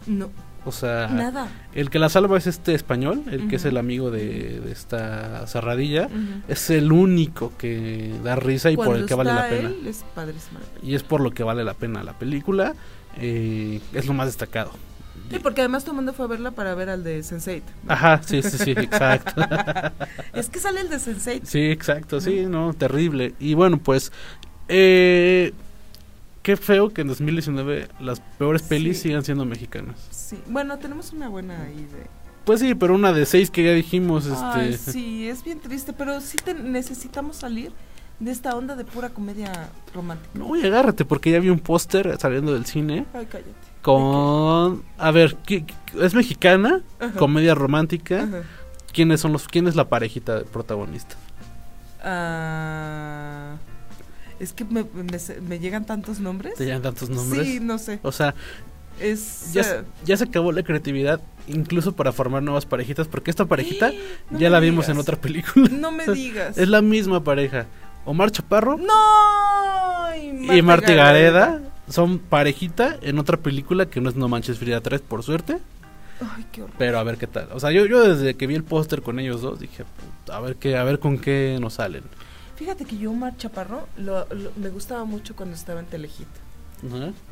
no, 0.05 0.29
O 0.67 0.71
sea, 0.71 1.07
nada. 1.07 1.47
El 1.73 1.89
que 1.89 1.97
la 1.99 2.09
salva 2.09 2.37
es 2.37 2.45
este 2.47 2.73
español, 2.75 3.23
el 3.31 3.47
que 3.47 3.55
es 3.55 3.65
el 3.65 3.77
amigo 3.77 4.11
de, 4.11 4.59
de 4.59 4.71
esta 4.71 5.47
cerradilla. 5.47 6.09
Es 6.47 6.69
el 6.69 6.91
único 6.91 7.53
que 7.57 8.13
da 8.23 8.35
risa 8.35 8.69
y 8.71 8.75
por 8.75 8.95
el 8.97 9.05
que 9.05 9.13
vale 9.15 9.33
la 9.33 9.47
pena. 9.49 9.69
él, 9.69 9.87
es 9.87 10.03
la 10.15 10.23
película. 10.25 10.59
Y 10.83 10.95
es 10.95 11.03
por 11.03 11.21
lo 11.21 11.31
que 11.31 11.43
vale 11.43 11.63
la 11.63 11.73
pena 11.73 12.03
la 12.03 12.13
película. 12.13 12.73
eh, 13.17 13.79
es 13.93 14.05
lo 14.05 14.13
más 14.13 14.27
destacado. 14.27 14.71
Sí, 15.31 15.39
porque 15.41 15.61
además 15.61 15.83
todo 15.83 15.91
el 15.91 15.95
mundo 15.97 16.13
fue 16.13 16.25
a 16.25 16.27
verla 16.29 16.51
para 16.51 16.73
ver 16.75 16.89
al 16.89 17.03
de 17.03 17.19
Sense8. 17.21 17.61
Ajá, 17.87 18.21
sí, 18.23 18.41
sí, 18.43 18.57
sí, 18.57 18.71
exacto. 18.77 19.41
Es 20.33 20.47
que 20.49 20.59
sale 20.59 20.81
el 20.81 20.89
de 20.89 20.97
Sense8. 20.97 21.41
sí, 21.43 21.59
exacto, 21.71 22.21
sí, 22.21 22.45
no, 22.47 22.73
terrible. 22.73 23.33
Y 23.39 23.53
bueno, 23.55 23.77
pues, 23.77 24.11
eh, 24.69 25.53
qué 26.43 26.55
feo 26.55 26.93
que 26.93 27.01
en 27.01 27.07
2019 27.09 27.89
las 27.99 28.21
peores 28.37 28.61
pelis 28.61 28.97
Sí. 28.97 29.09
sigan 29.09 29.23
siendo 29.25 29.43
mexicanas. 29.43 29.95
Sí. 30.27 30.37
Bueno, 30.47 30.77
tenemos 30.77 31.13
una 31.13 31.29
buena 31.29 31.61
ahí 31.63 31.75
de... 31.93 32.05
Pues 32.43 32.59
sí, 32.59 32.75
pero 32.75 32.95
una 32.95 33.13
de 33.13 33.25
seis 33.25 33.49
que 33.51 33.63
ya 33.63 33.71
dijimos, 33.71 34.25
este... 34.25 34.43
Ay, 34.43 34.77
sí, 34.77 35.27
es 35.29 35.43
bien 35.43 35.59
triste, 35.59 35.93
pero 35.93 36.19
sí 36.21 36.35
te- 36.43 36.53
necesitamos 36.53 37.37
salir 37.37 37.71
de 38.19 38.31
esta 38.31 38.55
onda 38.55 38.75
de 38.75 38.83
pura 38.83 39.09
comedia 39.09 39.69
romántica. 39.93 40.29
No, 40.33 40.55
y 40.55 40.65
agárrate, 40.65 41.05
porque 41.05 41.31
ya 41.31 41.39
vi 41.39 41.49
un 41.49 41.59
póster 41.59 42.17
saliendo 42.19 42.53
del 42.53 42.65
cine 42.65 43.05
Ay, 43.13 43.25
cállate. 43.27 43.51
con... 43.81 44.83
A 44.97 45.11
ver, 45.11 45.35
¿qué- 45.45 45.65
qué- 45.65 45.75
es 46.05 46.13
mexicana, 46.13 46.81
Ajá. 46.99 47.17
comedia 47.17 47.53
romántica. 47.55 48.23
Ajá. 48.23 48.41
¿Quiénes 48.93 49.21
son 49.21 49.31
los, 49.33 49.47
quién 49.47 49.67
es 49.67 49.75
la 49.75 49.87
parejita 49.87 50.41
protagonista? 50.43 51.15
Ah, 52.03 53.55
es 54.39 54.53
que 54.53 54.65
me, 54.65 54.83
me 54.93 55.17
me 55.47 55.59
llegan 55.59 55.85
tantos 55.85 56.19
nombres. 56.19 56.55
Te 56.55 56.65
llaman 56.65 56.83
tantos 56.83 57.09
nombres. 57.09 57.45
Sí, 57.47 57.59
no 57.59 57.77
sé. 57.77 57.99
O 58.03 58.11
sea, 58.11 58.33
Es... 58.99 59.53
ya, 59.53 59.61
eh, 59.61 59.83
ya 60.05 60.17
se 60.17 60.23
acabó 60.25 60.51
la 60.51 60.63
creatividad, 60.63 61.21
incluso 61.47 61.95
para 61.95 62.11
formar 62.11 62.41
nuevas 62.43 62.65
parejitas, 62.65 63.07
porque 63.07 63.29
esta 63.31 63.45
parejita 63.45 63.91
no 64.31 64.39
ya 64.39 64.49
la 64.49 64.59
vimos 64.59 64.89
en 64.89 64.97
otra 64.97 65.15
película. 65.17 65.69
No 65.71 65.91
me 65.91 66.05
digas. 66.13 66.57
es 66.57 66.67
la 66.67 66.81
misma 66.81 67.23
pareja. 67.23 67.65
Omar 68.05 68.31
Chaparro 68.31 68.77
¡No! 68.77 70.53
y 70.55 70.61
Marta 70.61 70.93
Gareda 70.93 71.61
son 71.89 72.19
parejita 72.19 72.97
en 73.01 73.19
otra 73.19 73.37
película 73.37 73.85
que 73.87 74.01
no 74.01 74.09
es 74.09 74.15
No 74.15 74.27
Manches 74.27 74.57
Frida 74.59 74.81
3, 74.81 75.01
por 75.01 75.23
suerte. 75.23 75.57
Ay, 76.19 76.45
qué 76.51 76.63
horror. 76.63 76.75
Pero 76.77 76.99
a 76.99 77.03
ver 77.03 77.17
qué 77.17 77.27
tal. 77.27 77.49
O 77.53 77.59
sea, 77.59 77.71
yo, 77.71 77.85
yo 77.85 78.01
desde 78.01 78.33
que 78.35 78.47
vi 78.47 78.55
el 78.55 78.63
póster 78.63 79.01
con 79.01 79.19
ellos 79.19 79.41
dos 79.41 79.59
dije, 79.59 79.83
"Puta, 79.83 80.35
a 80.37 80.39
ver 80.41 80.55
qué, 80.55 80.75
a 80.75 80.83
ver 80.83 80.99
con 80.99 81.19
qué 81.19 81.57
nos 81.61 81.75
salen. 81.75 82.03
Fíjate 82.55 82.85
que 82.85 82.97
yo, 82.97 83.11
Omar 83.11 83.37
Chaparro, 83.37 83.87
lo- 83.97 84.25
lo- 84.33 84.51
me 84.55 84.69
gustaba 84.69 85.05
mucho 85.05 85.35
cuando 85.35 85.55
estaba 85.55 85.79
en 85.79 85.85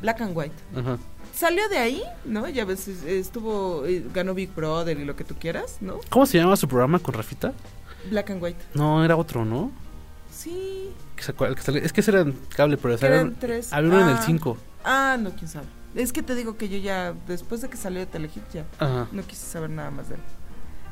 Black 0.01 0.21
and 0.21 0.35
White. 0.35 0.55
ajá. 0.75 0.97
Salió 1.33 1.67
de 1.67 1.77
ahí, 1.77 2.01
¿no? 2.23 2.47
Ya 2.47 2.63
ves, 2.63 2.87
es- 2.87 3.03
estuvo, 3.03 3.85
eh, 3.85 4.05
ganó 4.13 4.33
Big 4.33 4.53
Brother 4.55 4.97
y 4.97 5.03
lo 5.05 5.15
que 5.17 5.25
tú 5.25 5.35
quieras, 5.35 5.77
¿no? 5.81 5.99
¿Cómo 6.09 6.25
se 6.25 6.37
llama 6.37 6.55
su 6.55 6.67
programa 6.67 6.99
con 6.99 7.13
Rafita? 7.13 7.53
Black 8.09 8.29
and 8.29 8.41
White. 8.41 8.63
No, 8.73 9.03
era 9.03 9.17
otro, 9.17 9.43
¿no? 9.43 9.71
Sí. 10.31 10.89
Es 11.17 11.91
que 11.93 12.01
ese 12.01 12.11
era 12.11 12.21
en 12.21 12.33
cable, 12.55 12.77
pero 12.77 12.93
ese 12.93 13.01
que 13.01 13.07
era- 13.07 13.15
eran 13.21 13.35
tres. 13.35 13.73
había 13.73 13.89
uno 13.89 14.01
en 14.01 14.09
el 14.09 14.15
Ah, 14.17 14.23
5. 14.25 14.57
Ah, 14.83 15.17
no, 15.19 15.31
quién 15.31 15.47
sabe. 15.49 15.65
Es 15.95 16.11
que 16.13 16.21
te 16.23 16.35
digo 16.35 16.55
que 16.57 16.69
yo 16.69 16.77
ya, 16.77 17.13
después 17.27 17.61
de 17.61 17.69
que 17.69 17.77
salió 17.77 17.99
de 17.99 18.05
Telehit, 18.05 18.43
ya 18.53 18.65
Ajá. 18.79 19.07
no 19.11 19.23
quise 19.23 19.45
saber 19.45 19.69
nada 19.69 19.91
más 19.91 20.07
de 20.09 20.15
él. 20.15 20.21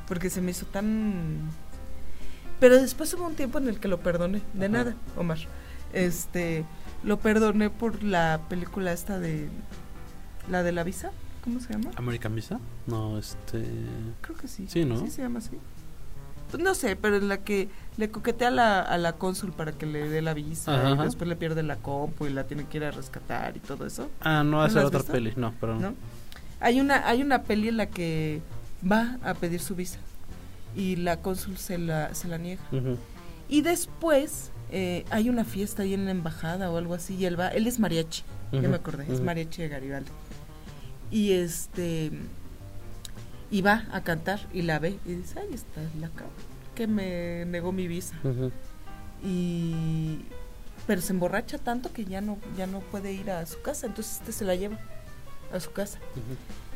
Porque 0.07 0.29
se 0.29 0.41
me 0.41 0.51
hizo 0.51 0.65
tan... 0.65 1.49
Pero 2.59 2.81
después 2.81 3.13
hubo 3.13 3.25
un 3.27 3.35
tiempo 3.35 3.57
en 3.59 3.67
el 3.67 3.79
que 3.79 3.87
lo 3.87 3.99
perdoné. 3.99 4.41
De 4.53 4.65
Ajá. 4.65 4.73
nada, 4.73 4.95
Omar. 5.17 5.37
Este, 5.91 6.65
lo 7.03 7.19
perdoné 7.19 7.69
por 7.69 8.03
la 8.03 8.41
película 8.49 8.91
esta 8.93 9.19
de... 9.19 9.49
La 10.49 10.61
de 10.63 10.71
la 10.73 10.83
visa. 10.83 11.11
¿Cómo 11.43 11.59
se 11.59 11.73
llama? 11.73 11.91
¿American 11.95 12.35
Visa? 12.35 12.59
No, 12.87 13.17
este. 13.17 13.63
Creo 14.21 14.37
que 14.37 14.47
sí. 14.47 14.65
Sí, 14.69 14.83
¿no? 14.85 14.97
Sí, 14.99 15.09
se 15.09 15.21
llama 15.21 15.39
así. 15.39 15.57
pues 16.51 16.61
no 16.63 16.73
sé, 16.75 16.95
pero 16.95 17.15
en 17.17 17.27
la 17.29 17.37
que 17.39 17.69
le 17.97 18.09
coquetea 18.11 18.49
a 18.49 18.51
la, 18.51 18.81
a 18.81 18.97
la 18.97 19.13
cónsul 19.13 19.51
para 19.53 19.71
que 19.73 19.85
le 19.85 20.07
dé 20.09 20.21
la 20.21 20.33
visa 20.33 20.73
Ajá, 20.73 20.89
y 20.89 20.93
ajá. 20.93 21.03
después 21.05 21.27
le 21.29 21.35
pierde 21.35 21.63
la 21.63 21.77
compu 21.77 22.25
y 22.27 22.29
la 22.29 22.43
tiene 22.45 22.65
que 22.65 22.77
ir 22.77 22.83
a 22.85 22.91
rescatar 22.91 23.55
y 23.57 23.59
todo 23.59 23.85
eso. 23.85 24.09
Ah, 24.21 24.43
no 24.43 24.57
va 24.57 24.65
a 24.65 24.67
¿No 24.67 24.73
ser 24.73 24.85
otra 24.85 24.99
visto? 24.99 25.11
peli, 25.13 25.33
no, 25.35 25.53
pero 25.59 25.77
¿no? 25.77 25.93
Hay 26.59 26.79
una, 26.79 27.07
hay 27.07 27.21
una 27.21 27.43
peli 27.43 27.67
en 27.69 27.77
la 27.77 27.87
que 27.87 28.41
va 28.89 29.17
a 29.23 29.33
pedir 29.33 29.59
su 29.59 29.75
visa 29.75 29.99
y 30.75 30.95
la 30.97 31.17
cónsul 31.21 31.57
se 31.57 31.77
la, 31.77 32.13
se 32.15 32.27
la 32.29 32.37
niega. 32.37 32.61
Y 33.49 33.61
después 33.61 34.51
eh, 34.75 35.05
hay 35.11 35.29
una 35.29 35.45
fiesta 35.45 35.83
ahí 35.83 35.93
en 35.93 36.05
la 36.05 36.11
embajada 36.11 36.71
o 36.71 36.77
algo 36.77 36.95
así 36.95 37.15
y 37.15 37.25
él 37.25 37.39
va, 37.39 37.49
él 37.49 37.67
es 37.67 37.79
mariachi, 37.79 38.23
ya 38.51 38.59
Ujú, 38.59 38.67
me 38.69 38.75
acordé, 38.75 39.05
es 39.11 39.21
mariachi 39.21 39.61
de 39.61 39.69
Garibaldi. 39.69 40.09
Y 41.11 41.33
este 41.33 42.11
y 43.51 43.61
va 43.61 43.85
a 43.91 44.03
cantar 44.03 44.39
y 44.51 44.63
la 44.63 44.79
ve 44.79 44.97
y 45.05 45.13
dice, 45.13 45.39
ahí 45.39 45.53
está 45.53 45.79
la 45.99 46.09
cabra 46.09 46.33
que 46.73 46.87
me 46.87 47.45
negó 47.45 47.71
mi 47.71 47.87
visa. 47.87 48.15
Y 49.23 50.25
pero 50.87 51.01
se 51.01 51.13
emborracha 51.13 51.59
tanto 51.59 51.93
que 51.93 52.03
ya 52.05 52.19
no 52.19 52.39
ya 52.57 52.65
no 52.65 52.79
puede 52.79 53.13
ir 53.13 53.29
a 53.29 53.45
su 53.45 53.61
casa, 53.61 53.85
entonces 53.85 54.17
este 54.21 54.31
se 54.31 54.43
la 54.43 54.55
lleva 54.55 54.79
a 55.53 55.59
su 55.59 55.71
casa 55.71 55.99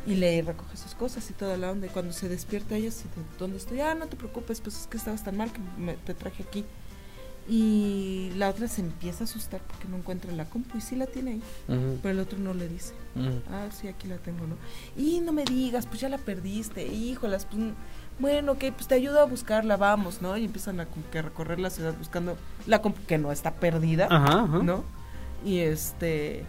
y 0.05 0.15
le 0.15 0.41
recoge 0.41 0.77
sus 0.77 0.93
cosas 0.93 1.29
y 1.31 1.33
toda 1.33 1.57
la 1.57 1.71
onda. 1.71 1.87
Y 1.87 1.89
cuando 1.89 2.13
se 2.13 2.29
despierta 2.29 2.75
ella, 2.75 2.89
de, 2.89 3.37
¿dónde 3.39 3.57
estoy? 3.57 3.81
Ah, 3.81 3.95
no 3.95 4.07
te 4.07 4.15
preocupes, 4.15 4.61
pues 4.61 4.81
es 4.81 4.87
que 4.87 4.97
estabas 4.97 5.23
tan 5.23 5.35
mal 5.35 5.51
que 5.51 5.59
me, 5.77 5.95
te 5.95 6.13
traje 6.13 6.43
aquí. 6.43 6.63
Y 7.49 8.31
la 8.35 8.49
otra 8.49 8.67
se 8.67 8.81
empieza 8.81 9.23
a 9.23 9.25
asustar 9.25 9.61
porque 9.61 9.87
no 9.87 9.95
encuentra 9.97 10.31
la 10.33 10.45
compu 10.45 10.77
y 10.77 10.81
sí 10.81 10.97
la 10.97 11.05
tiene 11.05 11.31
ahí, 11.31 11.41
pero 12.01 12.09
el 12.09 12.19
otro 12.19 12.37
no 12.39 12.53
le 12.53 12.67
dice. 12.67 12.93
Ah, 13.49 13.67
sí, 13.71 13.87
aquí 13.87 14.07
la 14.07 14.17
tengo, 14.17 14.45
¿no? 14.45 14.55
Y 14.97 15.21
no 15.21 15.31
me 15.31 15.45
digas, 15.45 15.85
pues 15.87 16.01
ya 16.01 16.09
la 16.09 16.17
perdiste, 16.17 16.85
híjolas, 16.85 17.45
pues 17.45 17.61
bueno, 18.19 18.53
ok, 18.53 18.65
pues 18.75 18.87
te 18.87 18.95
ayudo 18.95 19.21
a 19.21 19.25
buscarla, 19.25 19.77
vamos, 19.77 20.21
¿no? 20.21 20.35
Y 20.35 20.43
empiezan 20.45 20.79
a 20.81 20.87
que 21.11 21.21
recorrer 21.21 21.59
la 21.59 21.69
ciudad 21.69 21.95
buscando 21.97 22.35
la 22.65 22.81
compu 22.81 22.99
que 23.07 23.17
no 23.17 23.31
está 23.31 23.53
perdida, 23.53 24.07
Ajá, 24.09 24.41
ajá. 24.43 24.59
¿no? 24.63 24.83
Y 25.45 25.59
este 25.59 26.43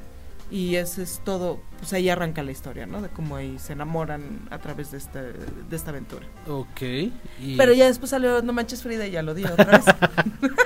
y 0.51 0.77
eso 0.77 1.03
es 1.03 1.21
todo, 1.25 1.61
pues 1.79 1.93
ahí 1.93 2.09
arranca 2.09 2.43
la 2.43 2.51
historia, 2.53 2.87
¿no? 2.87 3.03
De 3.03 3.09
cómo 3.09 3.37
ahí 3.37 3.59
se 3.59 3.75
enamoran 3.75 4.49
a 4.51 4.59
través 4.59 4.91
de 4.93 4.99
esta, 4.99 5.21
de 5.23 5.77
esta 5.77 5.91
aventura. 5.91 6.27
Ok. 6.49 6.81
y- 6.83 7.57
Pero 7.57 7.73
ya 7.75 7.87
después 7.87 8.11
salió 8.11 8.41
No 8.43 8.53
Manches 8.53 8.83
Frida 8.83 9.07
y 9.07 9.11
ya 9.13 9.23
lo 9.23 9.35
di 9.35 9.45
otra 9.45 9.65
vez. 9.67 9.85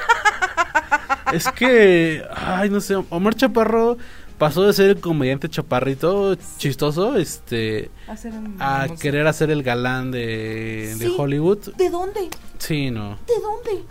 Es 1.32 1.48
que, 1.48 2.22
ay, 2.34 2.68
no 2.68 2.80
sé, 2.80 2.94
Omar 3.08 3.34
Chaparro 3.34 3.96
pasó 4.36 4.64
de 4.66 4.72
ser 4.74 4.90
el 4.90 5.00
comediante 5.00 5.48
chaparrito 5.48 6.34
chistoso, 6.58 7.16
este, 7.16 7.90
Hacer 8.06 8.32
un- 8.34 8.56
a 8.60 8.86
querer 9.00 9.26
hacer 9.26 9.50
el 9.50 9.62
galán 9.62 10.10
de, 10.10 10.94
de 10.98 11.06
Sí. 11.06 11.14
Hollywood. 11.16 11.74
¿De 11.76 11.88
dónde? 11.88 12.28
Sí, 12.58 12.90
no, 12.90 13.16
¿De 13.26 13.34
dónde? 13.40 13.84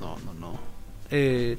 no, 0.00 0.16
no, 0.24 0.32
no. 0.34 0.58
Eh, 1.10 1.58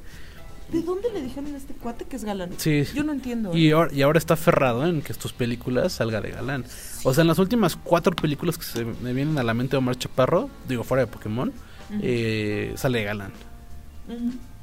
¿De 0.72 0.82
dónde 0.84 1.10
le 1.14 1.22
dijeron 1.24 1.54
a 1.54 1.58
este 1.58 1.74
cuate 1.74 2.06
que 2.06 2.16
es 2.16 2.24
galán? 2.24 2.52
Sí. 2.58 2.84
Yo 2.94 3.04
no 3.04 3.12
entiendo. 3.12 3.56
y, 3.56 3.70
¿eh? 3.70 3.74
ahora, 3.74 3.92
y 3.94 4.02
ahora 4.04 4.20
está 4.20 4.36
aferrado 4.36 4.86
en 4.86 5.02
que 5.02 5.14
tus 5.14 5.34
películas 5.34 5.94
salga 5.94 6.22
de 6.22 6.32
galán. 6.32 6.64
O 7.04 7.14
sea, 7.14 7.22
en 7.24 7.28
las 7.28 7.40
últimas 7.40 7.76
cuatro 7.76 8.14
películas 8.16 8.58
que 8.58 8.64
se 8.66 8.86
me 8.86 9.14
vienen 9.14 9.38
a 9.40 9.44
la 9.44 9.54
mente 9.54 9.72
de 9.72 9.78
Omar 9.78 9.98
Chaparro, 9.98 10.50
digo 10.68 10.84
fuera 10.84 11.06
de 11.06 11.08
Pokémon, 11.12 11.52
eh, 12.02 12.74
sale 12.76 13.00
de 13.00 13.06
galán. 13.06 13.32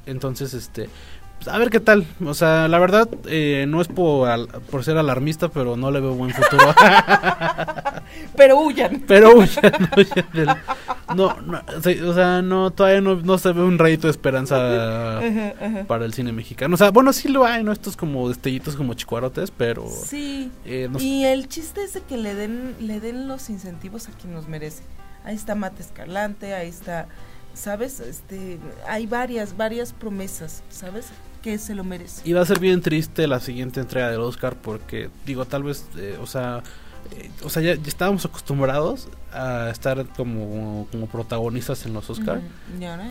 Entonces, 0.05 0.53
este, 0.53 0.89
pues, 1.37 1.47
a 1.49 1.57
ver 1.57 1.69
qué 1.69 1.79
tal. 1.81 2.05
O 2.25 2.33
sea, 2.33 2.67
la 2.67 2.79
verdad, 2.79 3.09
eh, 3.25 3.65
no 3.67 3.81
es 3.81 3.87
por, 3.89 4.29
al- 4.29 4.47
por 4.47 4.83
ser 4.83 4.97
alarmista, 4.97 5.49
pero 5.49 5.75
no 5.75 5.91
le 5.91 5.99
veo 5.99 6.13
buen 6.13 6.31
futuro. 6.31 6.73
Pero 8.35 8.57
huyan. 8.59 9.03
pero 9.07 9.35
huyan, 9.35 9.89
huyan 9.97 10.25
del- 10.33 10.49
no, 11.15 11.39
no, 11.41 11.61
o 12.09 12.13
sea, 12.13 12.41
no, 12.41 12.71
todavía 12.71 13.01
no, 13.01 13.15
no 13.15 13.37
se 13.37 13.51
ve 13.53 13.61
un 13.63 13.77
rayito 13.77 14.07
de 14.07 14.11
esperanza 14.11 15.17
Ajá, 15.19 15.53
ajá. 15.61 15.83
para 15.87 16.05
el 16.05 16.13
cine 16.13 16.31
mexicano. 16.31 16.75
O 16.75 16.77
sea, 16.77 16.91
bueno, 16.91 17.13
sí 17.13 17.27
lo 17.29 17.45
hay, 17.45 17.63
¿no? 17.63 17.71
Estos 17.71 17.95
como 17.95 18.27
destellitos 18.29 18.75
como 18.75 18.93
chicuarotes, 18.93 19.51
pero... 19.51 19.87
Sí. 19.89 20.51
eh, 20.65 20.87
no- 20.91 20.99
Y 20.99 21.25
el 21.25 21.47
chiste 21.47 21.83
es 21.83 21.93
de 21.93 22.01
que 22.01 22.17
le 22.17 22.35
den, 22.35 22.75
le 22.79 22.99
den 22.99 23.27
los 23.27 23.49
incentivos 23.49 24.07
a 24.09 24.11
quien 24.11 24.33
los 24.33 24.47
merece. 24.47 24.83
Ahí 25.23 25.35
está 25.35 25.55
Mate 25.55 25.81
Escalante, 25.81 26.53
ahí 26.53 26.69
está, 26.69 27.07
¿sabes? 27.53 27.99
Este, 27.99 28.59
hay 28.87 29.05
varias, 29.07 29.57
varias 29.57 29.93
promesas, 29.93 30.63
¿sabes? 30.69 31.07
Que 31.41 31.57
se 31.57 31.75
lo 31.75 31.83
merece. 31.83 32.21
Y 32.23 32.33
va 32.33 32.41
a 32.41 32.45
ser 32.45 32.59
bien 32.59 32.81
triste 32.81 33.27
la 33.27 33.39
siguiente 33.39 33.79
entrega 33.79 34.09
del 34.09 34.21
Oscar 34.21 34.55
porque, 34.55 35.09
digo, 35.25 35.45
tal 35.45 35.63
vez, 35.63 35.85
eh, 35.97 36.17
o 36.21 36.25
sea, 36.27 36.63
eh, 37.11 37.29
o 37.43 37.49
sea, 37.49 37.61
ya, 37.61 37.75
ya 37.75 37.87
estábamos 37.87 38.25
acostumbrados 38.25 39.07
a 39.31 39.69
estar 39.69 40.05
como, 40.15 40.87
como 40.91 41.07
protagonistas 41.07 41.85
en 41.85 41.93
los 41.93 42.09
Oscar. 42.09 42.41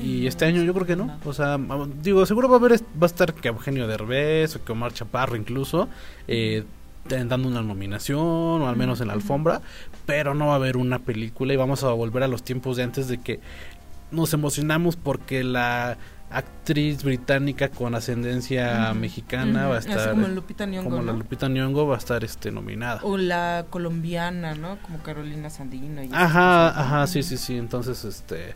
Y 0.02 0.26
este 0.26 0.44
año 0.44 0.62
yo 0.62 0.74
creo 0.74 0.86
que 0.86 0.96
no. 0.96 1.18
O 1.24 1.32
sea, 1.32 1.58
digo, 2.02 2.24
seguro 2.26 2.48
va 2.48 2.56
a 2.56 2.58
haber, 2.58 2.80
va 2.80 3.02
a 3.02 3.06
estar 3.06 3.34
que 3.34 3.48
Eugenio 3.48 3.86
Derbez 3.86 4.56
o 4.56 4.64
que 4.64 4.72
Omar 4.72 4.92
Chaparro 4.92 5.36
incluso, 5.36 5.88
eh, 6.26 6.64
dando 7.08 7.48
una 7.48 7.62
nominación 7.62 8.18
o 8.18 8.68
al 8.68 8.76
menos 8.76 9.00
en 9.00 9.08
la 9.08 9.14
alfombra, 9.14 9.60
pero 10.06 10.34
no 10.34 10.48
va 10.48 10.54
a 10.54 10.56
haber 10.56 10.76
una 10.76 10.98
película 10.98 11.52
y 11.52 11.56
vamos 11.56 11.84
a 11.84 11.88
volver 11.92 12.22
a 12.22 12.28
los 12.28 12.42
tiempos 12.42 12.76
de 12.76 12.82
antes 12.82 13.08
de 13.08 13.18
que 13.18 13.40
nos 14.10 14.32
emocionamos 14.32 14.96
porque 14.96 15.44
la 15.44 15.98
actriz 16.36 17.02
británica 17.02 17.68
con 17.68 17.94
ascendencia 17.94 18.92
mexicana 18.94 19.68
va 19.68 19.76
a 19.76 19.78
estar 19.78 20.10
como 20.10 20.28
Lupita 20.28 20.66
Nyong'o, 20.66 20.90
como 20.90 21.02
la. 21.02 21.12
Lupita 21.12 21.48
Nyong'o 21.48 21.86
va 21.86 21.94
a 21.94 21.98
estar 21.98 22.22
este 22.24 22.50
nominada. 22.50 23.00
O 23.02 23.16
la 23.16 23.66
colombiana, 23.70 24.54
¿no? 24.54 24.78
Como 24.82 24.98
Carolina 25.02 25.50
Sandino. 25.50 26.02
Y 26.02 26.10
Ajá, 26.12 26.68
ajá, 26.68 27.06
sí, 27.06 27.22
sí, 27.22 27.36
sí. 27.36 27.56
Entonces, 27.56 28.04
este. 28.04 28.54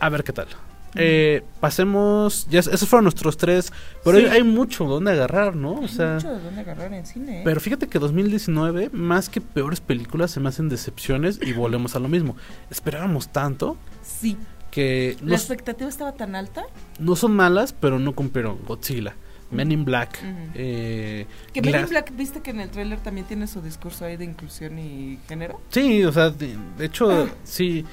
A 0.00 0.08
ver 0.08 0.24
qué 0.24 0.32
tal. 0.32 0.48
Eh, 0.96 1.42
pasemos. 1.58 2.46
Ya, 2.50 2.60
es- 2.60 2.68
esos 2.68 2.88
fueron 2.88 3.04
nuestros 3.04 3.36
tres. 3.36 3.72
Pero 4.04 4.18
Sí. 4.18 4.26
hay, 4.26 4.30
hay 4.36 4.42
mucho 4.44 4.84
donde 4.84 5.10
agarrar, 5.10 5.56
¿no? 5.56 5.72
O 5.72 5.82
Hay 5.82 5.88
sea. 5.88 6.14
mucho 6.14 6.30
de 6.30 6.40
dónde 6.40 6.60
agarrar 6.60 6.92
en 6.92 7.04
cine, 7.06 7.40
¿eh? 7.40 7.42
Pero 7.44 7.58
fíjate 7.60 7.88
que 7.88 7.98
2019, 7.98 8.90
más 8.92 9.28
que 9.28 9.40
peores 9.40 9.80
películas, 9.80 10.30
se 10.30 10.38
me 10.40 10.48
hacen 10.50 10.68
decepciones 10.68 11.40
y 11.42 11.52
volvemos 11.52 11.96
a 11.96 11.98
lo 11.98 12.08
mismo. 12.08 12.36
Esperábamos 12.70 13.28
tanto 13.28 13.76
Sí. 14.02 14.36
Que 14.74 15.16
La 15.24 15.36
expectativa 15.36 15.88
estaba 15.88 16.12
tan 16.12 16.34
alta 16.34 16.64
no 16.98 17.14
son 17.16 17.36
malas, 17.36 17.72
pero 17.72 17.98
no 17.98 18.12
cumplieron. 18.14 18.58
Godzilla, 18.66 19.14
Men 19.50 19.70
in 19.70 19.84
Black, 19.84 20.18
Ujú. 20.20 20.50
eh, 20.54 21.26
Que 21.52 21.62
Men 21.62 21.80
in 21.82 21.88
Black, 21.88 22.12
¿viste 22.16 22.40
que 22.40 22.50
en 22.50 22.60
el 22.60 22.70
tráiler 22.70 22.98
también 22.98 23.26
tiene 23.26 23.46
su 23.46 23.60
discurso 23.62 24.04
ahí 24.04 24.16
de 24.16 24.24
inclusión 24.24 24.78
y 24.78 25.18
género? 25.28 25.60
Sí, 25.70 26.04
o 26.04 26.12
sea, 26.12 26.30
de, 26.30 26.56
de 26.76 26.84
hecho, 26.86 27.10
Ah. 27.10 27.26
sí. 27.44 27.84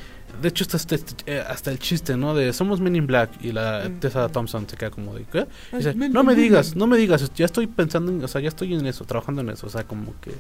De 0.41 0.47
hecho, 0.47 0.63
está 0.63 0.77
hasta, 0.77 0.95
eh, 1.25 1.43
hasta 1.45 1.71
el 1.71 1.77
chiste, 1.79 2.15
¿no? 2.15 2.33
De 2.33 2.53
somos 2.53 2.79
Men 2.79 2.95
in 2.95 3.05
Black 3.05 3.29
y 3.43 3.51
la 3.51 3.89
Mm. 3.89 3.99
Tessa 3.99 4.29
Thompson 4.29 4.65
se 4.67 4.77
queda 4.77 4.89
como 4.89 5.13
de, 5.13 5.25
¿qué? 5.25 5.45
Y 5.73 5.77
dice, 5.77 5.93
Men 5.93 6.13
no 6.13 6.23
me 6.23 6.33
Black". 6.33 6.43
digas, 6.43 6.75
no 6.75 6.87
me 6.87 6.97
digas, 6.97 7.31
ya 7.35 7.45
estoy 7.45 7.67
pensando, 7.67 8.11
en, 8.13 8.23
o 8.23 8.27
sea, 8.29 8.39
ya 8.41 8.47
estoy 8.47 8.73
en 8.73 8.85
eso, 8.87 9.03
trabajando 9.03 9.41
en 9.41 9.49
eso, 9.49 9.67
o 9.67 9.69
sea, 9.69 9.83
como 9.83 10.13
que... 10.21 10.31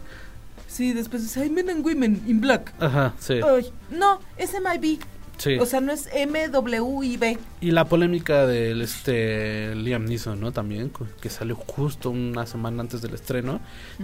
Sí, 0.67 0.93
después 0.93 1.23
dice, 1.23 1.41
ay, 1.41 1.49
Men 1.49 1.69
and 1.69 1.85
Women 1.85 2.23
in 2.25 2.39
Black. 2.39 2.73
Ajá, 2.79 3.13
sí, 3.19 3.33
Ay, 3.45 3.69
no, 3.91 4.19
es 4.37 4.53
MIB. 4.53 4.99
Sí. 5.41 5.57
O 5.59 5.65
sea, 5.65 5.81
no 5.81 5.91
es 5.91 6.07
MWIB. 6.11 7.37
y 7.61 7.71
la 7.71 7.85
polémica 7.85 8.45
del 8.47 8.81
este 8.81 9.75
Liam 9.75 10.05
Neeson, 10.05 10.39
¿no? 10.39 10.51
También, 10.51 10.91
que 11.21 11.29
salió 11.29 11.55
justo 11.55 12.09
una 12.09 12.45
semana 12.45 12.81
antes 12.81 13.01
del 13.01 13.13
estreno, 13.13 13.59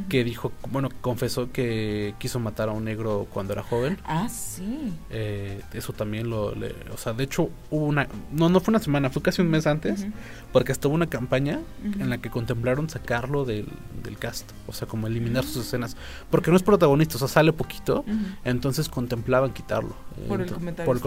que 0.09 0.23
dijo, 0.23 0.51
bueno, 0.71 0.89
confesó 1.01 1.51
que 1.51 2.13
quiso 2.19 2.39
matar 2.39 2.69
a 2.69 2.71
un 2.71 2.85
negro 2.85 3.27
cuando 3.33 3.53
era 3.53 3.63
joven. 3.63 3.97
Ah, 4.05 4.29
sí. 4.29 4.93
Eh, 5.09 5.61
eso 5.73 5.93
también 5.93 6.29
lo, 6.29 6.53
le- 6.55 6.75
o 6.93 6.97
sea, 6.97 7.13
de 7.13 7.23
hecho 7.23 7.49
hubo 7.71 7.85
una, 7.85 8.07
no, 8.31 8.49
no 8.49 8.59
fue 8.59 8.71
una 8.71 8.79
semana, 8.79 9.09
fue 9.09 9.21
casi 9.21 9.41
un 9.41 9.49
mes 9.49 9.67
antes, 9.67 10.01
Ujú. 10.01 10.11
porque 10.51 10.71
estuvo 10.71 10.93
una 10.93 11.07
campaña 11.07 11.59
en 11.83 12.09
la 12.09 12.17
que 12.19 12.29
contemplaron 12.29 12.89
sacarlo 12.89 13.45
del, 13.45 13.67
del 14.03 14.17
cast, 14.17 14.51
o 14.67 14.73
sea, 14.73 14.87
como 14.87 15.07
eliminar 15.07 15.43
sus 15.43 15.65
escenas, 15.67 15.95
porque 16.31 16.51
no 16.51 16.57
es 16.57 16.63
protagonista, 16.63 17.15
o 17.15 17.19
sea, 17.19 17.27
sale 17.27 17.53
poquito, 17.53 18.05
entonces 18.43 18.89
contemplaban 18.89 19.53
quitarlo. 19.53 19.95
Por 20.27 20.41
el 20.41 20.47
comentario 20.51 20.85
Por 20.85 20.95
el 20.95 20.97
este 20.97 21.03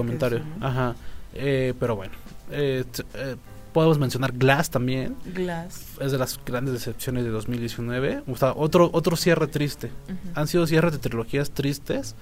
ajá. 0.61 0.95
Eh, 1.35 1.75
pero 1.79 1.97
bueno, 1.97 2.13
eh, 2.51 2.85
eh, 3.15 3.37
podemos 3.73 3.99
mencionar 3.99 4.33
Glass 4.33 4.69
también, 4.71 5.17
Glass. 5.35 5.87
es 6.01 6.11
de 6.13 6.19
las 6.19 6.39
grandes 6.45 6.75
decepciones 6.75 7.25
de 7.25 7.31
2019, 7.31 8.23
o 8.27 8.37
sea, 8.37 8.53
otro, 8.57 8.91
otro 8.93 9.17
cierre 9.17 9.47
triste. 9.47 9.91
Han 10.35 10.47
sido 10.49 10.67
cierres 10.67 10.93
de 10.93 10.99
trilogías 10.99 11.51
tristes. 11.53 12.15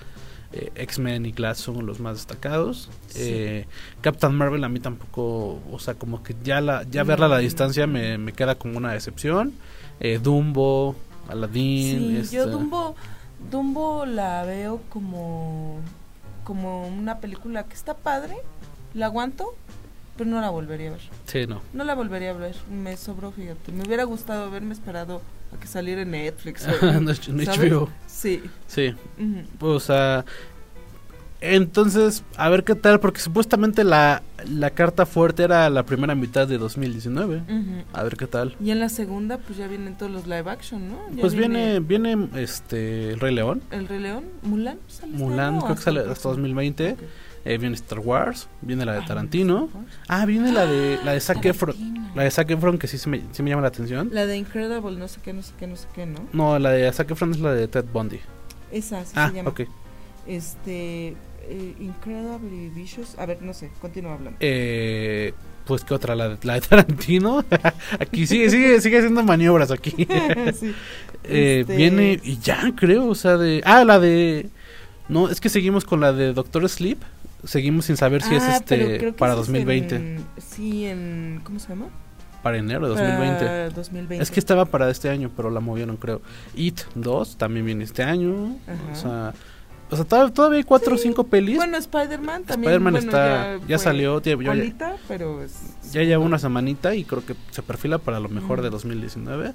Eh, 0.51 0.73
X-Men 0.77 1.27
y 1.27 1.33
Glass 1.33 1.59
son 1.59 1.85
los 1.85 2.01
más 2.01 2.17
destacados. 2.17 2.89
Sí. 3.09 3.19
Eh, 3.23 3.67
Captain 4.01 4.35
Marvel 4.35 4.65
a 4.65 4.71
mí 4.71 4.81
tampoco, 4.81 5.61
o 5.71 5.79
sea, 5.79 5.93
como 5.95 6.23
que 6.23 6.35
ya 6.43 6.63
la 6.63 6.85
ya 6.85 7.05
verla 7.05 7.27
a 7.27 7.29
la 7.29 7.37
Mm. 7.39 7.43
distancia 7.43 7.87
me, 7.87 8.17
me 8.17 8.33
queda 8.33 8.55
como 8.55 8.79
una 8.79 8.93
decepción. 8.95 9.53
Eh, 10.01 10.19
Dumbo, 10.23 10.97
Aladdin. 11.29 11.99
Sí, 11.99 12.17
este, 12.17 12.37
yo 12.37 12.47
Dumbo, 12.47 12.95
Dumbo 13.51 14.07
la 14.07 14.43
veo 14.45 14.81
como, 14.89 15.81
como 16.49 16.89
una 16.89 17.19
película 17.19 17.65
que 17.65 17.75
está 17.75 17.93
padre, 17.93 18.35
la 18.95 19.05
aguanto, 19.05 19.55
pero 20.17 20.31
no 20.31 20.41
la 20.41 20.49
volvería 20.49 20.89
a 20.89 20.93
ver. 20.93 21.03
Sí, 21.27 21.47
no. 21.47 21.61
No 21.75 21.85
la 21.85 21.95
volvería 21.95 22.31
a 22.31 22.33
ver, 22.33 22.57
me 22.71 22.97
sobró, 22.97 23.33
fíjate. 23.33 23.71
Me 23.71 23.83
hubiera 23.83 24.05
gustado 24.05 24.45
haberme 24.47 24.73
esperado 24.73 25.21
a 25.55 25.61
que 25.61 25.67
saliera 25.67 26.01
en 26.01 26.13
Netflix. 26.13 26.67
No. 26.83 27.13
HBO. 27.13 27.91
Sí. 28.07 28.43
Sí, 28.67 28.95
ujú. 29.19 29.75
o 29.75 29.79
sea, 29.79 30.25
Entonces, 31.41 32.25
a 32.37 32.49
ver 32.49 32.65
qué 32.65 32.75
tal, 32.75 32.99
porque 32.99 33.21
supuestamente 33.21 33.85
la, 33.85 34.23
la 34.49 34.71
carta 34.71 35.07
fuerte 35.07 35.45
era 35.45 35.71
la 35.71 35.85
primera 35.85 36.15
mitad 36.17 36.49
de 36.49 36.59
2019. 36.59 37.37
Ujú. 37.37 37.85
A 37.93 38.03
ver 38.03 38.17
qué 38.17 38.27
tal. 38.27 38.57
Y 38.61 38.71
en 38.73 38.81
la 38.81 38.89
segunda, 38.89 39.39
pues 39.39 39.57
ya 39.59 39.69
vienen 39.69 39.95
todos 39.97 40.11
los 40.11 40.27
live 40.27 40.51
action, 40.51 40.89
¿no? 40.89 40.99
Ya 41.15 41.21
Pues 41.21 41.35
viene, 41.35 41.79
viene 41.81 42.29
este 42.37 43.11
el 43.13 43.21
Rey 43.21 43.35
León, 43.35 43.63
El 43.71 43.87
Rey 43.87 44.01
León, 44.01 44.25
Mulan. 44.43 44.79
¿sale 44.89 45.13
este 45.13 45.25
Mulan, 45.25 45.61
creo 45.61 45.75
que 45.77 45.83
sale 45.83 46.01
hasta 46.01 46.13
próximo? 46.15 46.31
2020. 46.33 46.93
Ok. 46.93 46.99
eh, 47.45 47.57
viene 47.59 47.75
Star 47.77 48.01
Wars, 48.01 48.49
viene 48.61 48.85
la 48.85 48.95
de 48.95 48.99
Ay, 49.01 49.07
Tarantino. 49.07 49.69
Ah, 50.09 50.27
viene 50.27 50.51
la 50.53 50.67
de 50.67 50.99
la 51.05 51.13
de 51.13 51.21
Zac 51.21 51.45
Efron, 51.45 51.77
la 52.17 52.25
de 52.25 52.31
Zac 52.33 52.51
Efron 52.51 52.79
que 52.79 52.89
sí, 52.89 52.99
se 52.99 53.09
me, 53.09 53.23
sí 53.31 53.45
me 53.45 53.51
llama 53.51 53.63
la 53.63 53.69
atención. 53.69 54.11
La 54.13 54.27
de 54.27 54.37
Incredible, 54.37 54.97
no 54.99 55.07
sé 55.07 55.21
qué, 55.23 55.33
no 55.33 55.43
sé 55.43 55.53
qué, 55.57 55.69
no 55.69 55.77
sé 55.77 55.87
qué, 55.95 56.05
¿no? 56.05 56.19
No, 56.33 56.59
la 56.59 56.71
de 56.71 56.93
Zac 56.93 57.11
Efron 57.13 57.31
es 57.31 57.39
la 57.39 57.53
de 57.55 57.69
Ted 57.69 57.85
Bundy. 57.93 58.19
Esa 58.73 59.05
sí 59.05 59.13
Ah, 59.15 59.29
se 59.31 59.37
llama. 59.37 59.51
ok. 59.51 59.61
Este. 60.27 61.17
Eh, 61.49 61.75
Incredibly 61.81 62.69
Vicious. 62.71 63.19
A 63.19 63.27
ver, 63.27 63.43
no 63.43 63.53
sé, 63.55 63.71
continúa 63.81 64.15
hablando. 64.15 64.37
Eh, 64.41 65.33
pues 65.67 65.85
qué 65.85 65.95
otra, 65.95 66.15
la 66.15 66.31
de, 66.31 66.39
la 66.43 66.55
de 66.55 66.61
Tarantino. 66.63 67.45
aquí 68.01 68.27
sigue, 68.27 68.49
sigue, 68.51 68.81
sigue 68.81 68.99
haciendo 68.99 69.23
maniobras 69.23 69.71
aquí. 69.71 69.93
Sí. 70.55 70.75
Eh, 71.25 71.61
Este- 71.61 71.77
Viene 71.77 72.19
y 72.23 72.39
ya 72.39 72.73
creo, 72.77 73.07
o 73.09 73.15
sea, 73.15 73.37
de... 73.37 73.61
Ah, 73.67 73.85
la 73.85 73.99
de... 73.99 74.49
No, 75.09 75.29
es 75.29 75.41
que 75.41 75.49
seguimos 75.51 75.85
con 75.85 76.01
la 76.01 76.13
de 76.13 76.33
Doctor 76.33 76.67
Sleep. 76.69 76.99
Seguimos 77.45 77.85
sin 77.87 77.97
saber 77.97 78.23
si 78.23 78.35
es 78.35 78.43
Ah, 78.45 78.57
este 78.57 79.13
para 79.13 79.33
ese 79.33 79.41
es 79.43 79.47
2020. 79.49 79.97
en- 79.97 80.25
sí, 80.39 80.87
en. 80.87 81.41
¿Cómo 81.45 81.59
se 81.59 81.69
llama? 81.69 81.87
Para 82.43 82.59
enero 82.59 82.83
de 82.89 82.89
2020. 82.95 83.45
Para 83.45 83.71
2020. 83.71 84.23
Es 84.23 84.31
que 84.31 84.41
estaba 84.41 84.65
para 84.67 84.91
este 84.91 85.09
año, 85.11 85.31
pero 85.37 85.51
la 85.51 85.61
movieron, 85.61 85.97
creo. 85.97 86.21
It 86.57 86.81
2 86.95 87.37
también 87.37 87.65
viene 87.67 87.85
este 87.85 88.03
año. 88.03 88.57
Ajá. 88.67 88.93
O 88.93 88.95
sea, 88.97 89.35
o 89.91 89.97
sea 89.97 90.05
todavía, 90.05 90.33
todavía 90.35 90.59
hay 90.59 90.65
cuatro 90.65 90.95
o 90.95 90.99
cinco 90.99 91.25
pelis. 91.25 91.57
Bueno, 91.57 91.77
Spider-Man 91.79 92.45
también. 92.45 92.73
Spider-Man 92.73 92.93
bueno, 92.95 92.99
está- 93.07 93.57
ya 93.67 93.79
fue 93.79 93.79
salió, 93.79 94.21
ya- 94.23 94.31
ya- 94.37 94.47
colita, 94.49 94.97
pero 95.09 95.43
es. 95.43 95.55
ya 95.93 96.03
lleva 96.03 96.23
una 96.23 96.39
semanita 96.39 96.95
y 96.95 97.05
creo 97.05 97.25
que 97.25 97.35
se 97.51 97.63
perfila 97.63 97.99
para 97.99 98.21
lo 98.21 98.29
mejor 98.29 98.61
de 98.63 98.69
Ujú. 98.69 98.77
2019. 98.77 99.53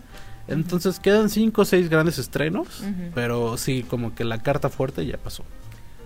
Entonces 0.47 0.99
quedan 0.99 1.29
cinco 1.29 1.61
o 1.61 1.65
seis 1.65 1.89
grandes 1.89 2.17
estrenos, 2.17 2.81
Ujú. 2.81 3.11
pero 3.15 3.57
sí, 3.57 3.83
como 3.87 4.13
que 4.13 4.23
la 4.25 4.41
carta 4.41 4.69
fuerte 4.69 5.05
ya 5.05 5.17
pasó. 5.17 5.43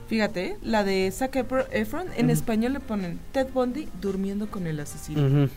Fíjate, 0.08 0.58
la 0.62 0.84
de 0.84 1.12
Zac 1.12 1.36
Efro- 1.36 1.66
Efron, 1.72 2.08
en 2.16 2.30
español 2.30 2.74
le 2.74 2.80
ponen 2.80 3.20
Ted 3.34 3.48
Bundy 3.54 3.90
durmiendo 4.02 4.48
con 4.48 4.66
el 4.68 4.80
asesino. 4.80 5.50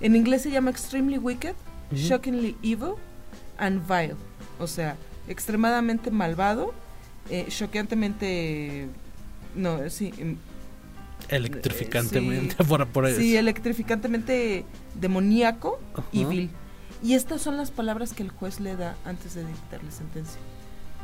En 0.00 0.14
inglés 0.16 0.42
se 0.42 0.50
llama 0.50 0.70
Extremely 0.70 1.18
Wicked. 1.18 1.54
Shockingly 1.94 2.56
Evil 2.62 2.92
and 3.58 3.86
Vile. 3.88 4.16
O 4.58 4.66
sea, 4.66 4.96
extremadamente 5.28 6.10
malvado, 6.10 6.74
choqueantemente... 7.48 8.88
No, 9.54 9.88
sí. 9.90 10.12
em, 10.18 10.36
Electrificantemente 11.28 12.56
sí. 12.58 12.64
por, 12.64 12.86
por 12.88 13.06
eso. 13.06 13.20
Sí, 13.20 13.36
electrificantemente 13.36 14.64
demoníaco 14.94 15.80
y 16.12 16.24
vil. 16.24 16.50
Y 17.02 17.14
estas 17.14 17.42
son 17.42 17.56
las 17.56 17.70
palabras 17.70 18.12
que 18.12 18.22
el 18.22 18.30
juez 18.30 18.60
le 18.60 18.76
da 18.76 18.96
antes 19.04 19.34
de 19.34 19.44
dictarle 19.46 19.90
sentencia. 19.90 20.40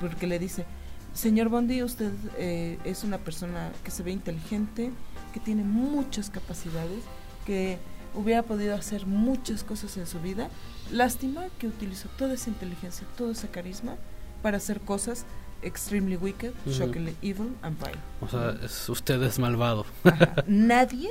Porque 0.01 0.27
le 0.27 0.39
dice, 0.39 0.65
señor 1.13 1.49
Bondi, 1.49 1.83
usted 1.83 2.13
eh, 2.39 2.79
es 2.85 3.05
una 3.05 3.19
persona 3.19 3.73
que 3.85 3.91
se 3.91 4.03
ve 4.03 4.11
inteligente, 4.11 4.91
que 5.33 5.41
tiene 5.41 5.65
muchas 5.65 6.31
capacidades, 6.31 7.03
que 7.47 7.79
hubiera 8.15 8.43
podido 8.43 8.75
hacer 8.75 9.07
muchas 9.07 9.65
cosas 9.65 9.97
en 9.97 10.07
su 10.07 10.21
vida. 10.21 10.49
Lástima 10.91 11.45
que 11.59 11.67
utilizó 11.67 12.09
toda 12.19 12.35
esa 12.35 12.51
inteligencia, 12.51 13.07
todo 13.17 13.33
ese 13.33 13.49
carisma 13.49 13.97
para 14.43 14.57
hacer 14.57 14.81
cosas 14.81 15.25
extremely 15.63 16.17
wicked, 16.17 16.53
shockingly 16.69 17.17
evil 17.23 17.49
and 17.63 17.77
vile. 17.79 17.99
O 18.21 18.29
sea, 18.29 18.57
es, 18.65 18.89
usted 18.89 19.23
es 19.23 19.39
malvado. 19.39 19.87
Ajá. 20.05 20.35
nadie, 20.47 21.11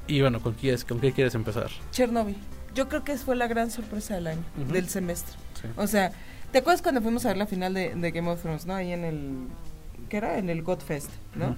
Y 0.07 0.21
bueno, 0.21 0.41
¿con, 0.41 0.55
qué, 0.55 0.77
¿con 0.89 1.01
qué 1.01 1.13
quieres 1.13 1.35
empezar? 1.35 1.71
Chernobyl. 1.91 2.37
Yo 2.75 2.89
creo 2.89 3.05
que 3.05 3.17
fue 3.17 3.37
la 3.37 3.49
gran 3.49 3.71
sorpresa 3.71 4.15
del 4.15 4.29
año, 4.29 4.43
del 4.73 4.89
semestre. 4.89 5.37
Sí. 5.61 5.69
O 5.77 5.87
sea, 5.87 6.13
¿te 6.53 6.59
acuerdas 6.59 6.83
cuando 6.83 7.01
fuimos 7.03 7.25
a 7.25 7.29
ver 7.29 7.37
la 7.39 7.47
final 7.47 7.75
de, 7.75 7.95
de 7.95 8.11
Game 8.11 8.31
of 8.31 8.41
Thrones, 8.43 8.67
no? 8.67 8.75
Ahí 8.75 8.93
en 8.93 9.05
el, 9.05 9.31
¿qué 10.09 10.19
era? 10.19 10.39
En 10.39 10.51
el 10.51 10.63
Godfest, 10.63 11.11
¿no? 11.35 11.57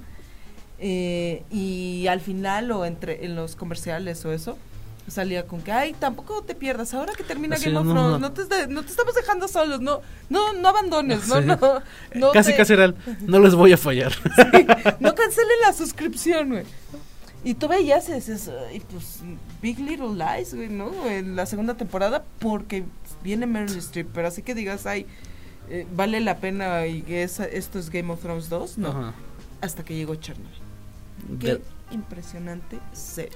Eh, 0.78 1.42
y 1.50 2.06
al 2.08 2.20
final 2.20 2.70
o 2.72 2.84
entre 2.84 3.24
en 3.24 3.36
los 3.36 3.54
comerciales 3.56 4.24
o 4.24 4.32
eso, 4.32 4.58
salía 5.06 5.46
con 5.46 5.60
que, 5.62 5.70
ay, 5.70 5.94
tampoco 5.98 6.42
te 6.42 6.54
pierdas, 6.54 6.94
ahora 6.94 7.12
que 7.16 7.22
termina 7.22 7.56
Game 7.58 7.76
of 7.76 7.84
no, 7.86 7.92
Thrones, 7.92 8.20
no. 8.20 8.32
te, 8.32 8.42
esté- 8.42 8.66
no 8.68 8.82
te 8.82 8.90
estamos 8.90 9.14
dejando 9.14 9.46
solos, 9.48 9.80
no, 9.80 10.00
no, 10.30 10.52
no 10.54 10.68
abandones, 10.68 11.28
no, 11.28 11.40
Sí. 11.40 11.46
no, 11.46 11.58
no, 12.14 12.32
casi, 12.32 12.50
te- 12.52 12.56
casi 12.56 12.72
era 12.72 12.86
el, 12.86 12.94
no 13.20 13.38
les 13.38 13.54
voy 13.54 13.72
a 13.72 13.76
fallar. 13.76 14.12
no 15.00 15.14
cancelen 15.14 15.60
la 15.62 15.72
suscripción, 15.72 16.48
güey. 16.50 16.64
Y 17.46 17.52
tú 17.54 17.68
veías 17.68 18.08
y 18.08 18.12
decías, 18.12 18.50
"Ay, 18.70 18.80
pues, 18.90 19.18
Big 19.60 19.78
Little 19.78 20.14
Lies, 20.14 20.54
güey, 20.54 20.70
¿no? 20.70 20.90
En 21.06 21.36
la 21.36 21.44
segunda 21.44 21.74
temporada, 21.74 22.24
porque 22.38 22.84
viene 23.24 23.46
Meryl 23.46 23.76
Streep, 23.78 24.08
pero 24.14 24.28
así 24.28 24.42
que 24.42 24.54
digas, 24.54 24.86
ay, 24.86 25.06
eh, 25.68 25.86
vale 25.96 26.20
la 26.20 26.38
pena 26.38 26.86
y 26.86 27.02
que 27.02 27.22
esto 27.24 27.78
es 27.78 27.90
Game 27.90 28.12
of 28.12 28.20
Thrones 28.20 28.48
2, 28.48 28.78
no. 28.78 28.88
Ajá. 28.90 29.14
Hasta 29.60 29.84
que 29.84 29.96
llegó 29.96 30.14
Chernobyl. 30.14 30.50
Qué 31.40 31.46
De, 31.54 31.62
impresionante 31.90 32.78
serie. 32.92 33.32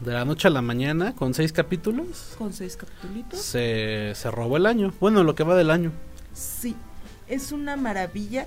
de 0.00 0.12
la 0.12 0.24
noche 0.24 0.48
a 0.48 0.50
la 0.50 0.62
mañana, 0.62 1.14
con 1.14 1.34
seis 1.34 1.52
capítulos, 1.52 2.34
Con 2.38 2.52
seis 2.54 2.76
capítulos. 2.76 3.40
se, 3.44 4.12
se 4.14 4.30
robó 4.30 4.56
el 4.56 4.64
año. 4.66 4.92
Bueno, 5.00 5.22
lo 5.22 5.34
que 5.34 5.44
va 5.44 5.54
del 5.54 5.70
año. 5.70 5.92
Sí, 6.32 6.74
es 7.28 7.52
una 7.52 7.76
maravilla. 7.76 8.46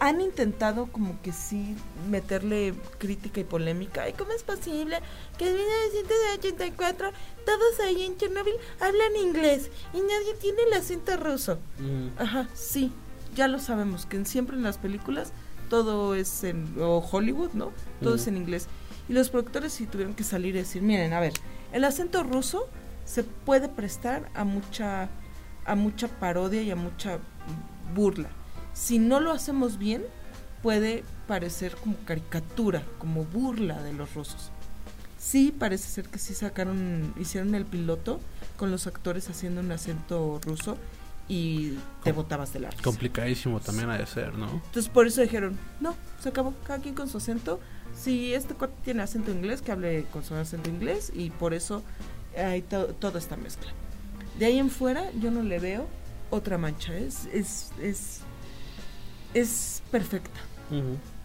Han 0.00 0.20
intentado 0.20 0.86
como 0.86 1.20
que 1.22 1.32
sí 1.32 1.76
meterle 2.10 2.74
crítica 2.98 3.40
y 3.40 3.44
polémica. 3.44 4.08
¿Y 4.08 4.12
cómo 4.12 4.32
es 4.32 4.42
posible 4.42 5.00
que 5.36 5.48
en 5.48 5.56
1984 5.56 7.10
todos 7.44 7.80
ahí 7.84 8.02
en 8.04 8.16
Chernobyl 8.16 8.54
hablan 8.80 9.16
inglés 9.16 9.70
y 9.92 9.98
nadie 9.98 10.34
tiene 10.40 10.62
el 10.66 10.72
acento 10.74 11.16
ruso? 11.16 11.58
Ajá, 12.18 12.48
sí, 12.54 12.92
ya 13.34 13.48
lo 13.48 13.58
sabemos, 13.58 14.06
que 14.06 14.24
siempre 14.24 14.56
en 14.56 14.62
las 14.62 14.78
películas 14.78 15.32
todo 15.68 16.14
es 16.14 16.44
en 16.44 16.74
o 16.80 16.98
Hollywood, 17.00 17.50
¿no? 17.52 17.72
Todo 18.02 18.14
Mm. 18.14 18.16
es 18.18 18.26
en 18.26 18.36
inglés. 18.38 18.68
Y 19.08 19.12
los 19.12 19.28
productores 19.30 19.72
sí 19.72 19.86
tuvieron 19.86 20.14
que 20.14 20.24
salir 20.24 20.54
y 20.54 20.58
decir, 20.58 20.82
miren, 20.82 21.12
a 21.12 21.20
ver, 21.20 21.32
el 21.72 21.84
acento 21.84 22.22
ruso 22.22 22.68
se 23.04 23.22
puede 23.24 23.68
prestar 23.68 24.30
a 24.34 24.44
mucha 24.44 25.08
a 25.66 25.74
mucha 25.74 26.08
parodia 26.08 26.62
y 26.62 26.70
a 26.70 26.76
mucha 26.76 27.18
burla. 27.94 28.30
Si 28.78 28.98
no 28.98 29.20
lo 29.20 29.32
hacemos 29.32 29.78
bien, 29.78 30.04
puede 30.62 31.02
parecer 31.26 31.74
como 31.76 31.96
caricatura, 32.04 32.82
como 32.98 33.24
burla 33.24 33.82
de 33.82 33.92
los 33.92 34.14
rusos. 34.14 34.50
Sí, 35.18 35.54
parece 35.56 35.88
ser 35.88 36.08
que 36.08 36.18
sí 36.18 36.34
sacaron, 36.34 37.12
hicieron 37.18 37.54
el 37.54 37.64
piloto 37.64 38.20
con 38.56 38.70
los 38.70 38.86
actores 38.86 39.28
haciendo 39.28 39.60
un 39.60 39.72
acento 39.72 40.40
ruso 40.44 40.78
y 41.28 41.74
te 42.04 42.12
botabas 42.12 42.52
de 42.52 42.60
la 42.60 42.70
risa. 42.70 42.82
Complicadísimo 42.82 43.60
también 43.60 43.90
ha 43.90 43.98
de 43.98 44.06
ser, 44.06 44.34
¿no? 44.38 44.48
Entonces 44.50 44.88
por 44.88 45.06
eso 45.06 45.20
dijeron, 45.20 45.58
no, 45.80 45.94
se 46.20 46.28
acabó, 46.28 46.54
cada 46.66 46.78
quien 46.80 46.94
con 46.94 47.08
su 47.08 47.18
acento. 47.18 47.60
Si 47.96 48.32
este 48.32 48.54
cuate 48.54 48.74
tiene 48.84 49.02
acento 49.02 49.32
inglés, 49.32 49.60
que 49.60 49.72
hable 49.72 50.04
con 50.12 50.22
su 50.24 50.34
acento 50.36 50.70
inglés 50.70 51.10
y 51.14 51.30
por 51.30 51.52
eso 51.52 51.82
hay 52.36 52.62
to- 52.62 52.86
toda 52.94 53.18
esta 53.18 53.36
mezcla. 53.36 53.70
De 54.38 54.46
ahí 54.46 54.58
en 54.58 54.70
fuera 54.70 55.10
yo 55.20 55.32
no 55.32 55.42
le 55.42 55.58
veo 55.58 55.86
otra 56.30 56.58
mancha, 56.58 56.96
es, 56.96 57.26
es, 57.32 57.72
es, 57.82 58.20
es 59.34 59.82
perfecta, 59.90 60.40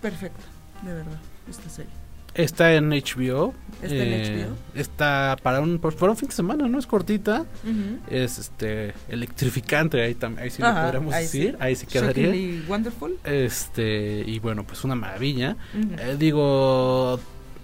perfecta, 0.02 0.44
de 0.84 0.94
verdad, 0.94 1.20
esta 1.50 1.70
serie. 1.70 1.92
Está 2.36 2.74
en 2.74 2.90
HBO. 2.90 3.54
Está 3.84 3.96
en 3.96 4.48
HBO. 4.50 4.56
Está 4.74 5.38
para 5.44 5.62
un, 5.62 5.78
para 5.78 6.12
un 6.12 6.18
fin 6.18 6.30
de 6.30 6.36
semana, 6.36 6.68
¿no? 6.68 6.80
Es 6.80 6.88
cortita. 6.88 7.46
Es 8.10 8.40
este 8.40 8.94
electrificante, 9.08 10.02
ahí, 10.02 10.18
ahí 10.38 10.50
sí 10.50 10.64
Ajá, 10.64 10.74
lo 10.80 10.86
podríamos 10.86 11.14
ahí 11.14 11.28
sí. 11.28 11.40
decir. 11.40 11.58
Ahí 11.60 11.76
sí 11.76 11.86
quedaría. 11.86 12.64
Wonderful. 12.68 13.20
Este, 13.24 14.24
y 14.26 14.40
bueno, 14.40 14.64
pues 14.66 14.84
una 14.84 14.96
maravilla. 14.96 15.58
Eh, 15.76 16.16
digo, 16.18 17.20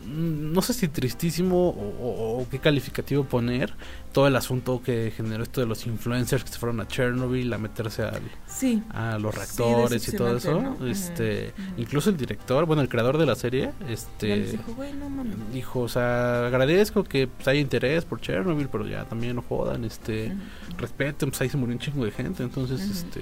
no 0.07 0.61
sé 0.61 0.73
si 0.73 0.87
tristísimo 0.87 1.69
o, 1.69 1.71
o- 1.71 2.41
o 2.41 2.49
qué 2.49 2.59
calificativo 2.59 3.23
poner 3.25 3.73
todo 4.11 4.27
el 4.27 4.35
asunto 4.35 4.81
que 4.83 5.11
generó 5.15 5.43
esto 5.43 5.61
de 5.61 5.67
los 5.67 5.85
influencers 5.85 6.43
que 6.43 6.51
se 6.51 6.57
fueron 6.57 6.79
a 6.81 6.87
Chernobyl 6.87 7.51
a 7.53 7.57
meterse 7.59 8.01
al, 8.03 8.21
Sí. 8.47 8.81
a 8.89 9.19
los 9.19 9.33
Sí, 9.35 9.39
reactores 9.39 10.07
y 10.07 10.15
todo 10.17 10.37
eso. 10.37 10.75
Este, 10.87 11.53
incluso 11.77 12.09
el 12.09 12.17
director, 12.17 12.65
bueno, 12.65 12.81
el 12.81 12.89
creador 12.89 13.17
de 13.19 13.25
la 13.27 13.35
serie, 13.35 13.71
este 13.87 14.51
dijo, 14.51 14.73
güey, 14.75 14.93
no 14.93 15.09
mames. 15.09 15.35
dijo, 15.53 15.81
o 15.81 15.89
sea, 15.89 16.47
agradezco 16.47 17.03
que 17.03 17.27
pues, 17.27 17.47
haya 17.47 17.59
interés 17.59 18.05
por 18.05 18.19
Chernobyl, 18.19 18.67
pero 18.69 18.87
ya 18.87 19.05
también 19.05 19.35
no 19.35 19.43
jodan, 19.43 19.83
este, 19.83 20.35
respeten, 20.77 21.29
pues 21.29 21.41
ahí 21.41 21.49
se 21.49 21.57
murió 21.57 21.73
un 21.75 21.79
chingo 21.79 22.03
de 22.05 22.11
gente, 22.11 22.41
entonces, 22.41 22.81
este, 22.81 23.21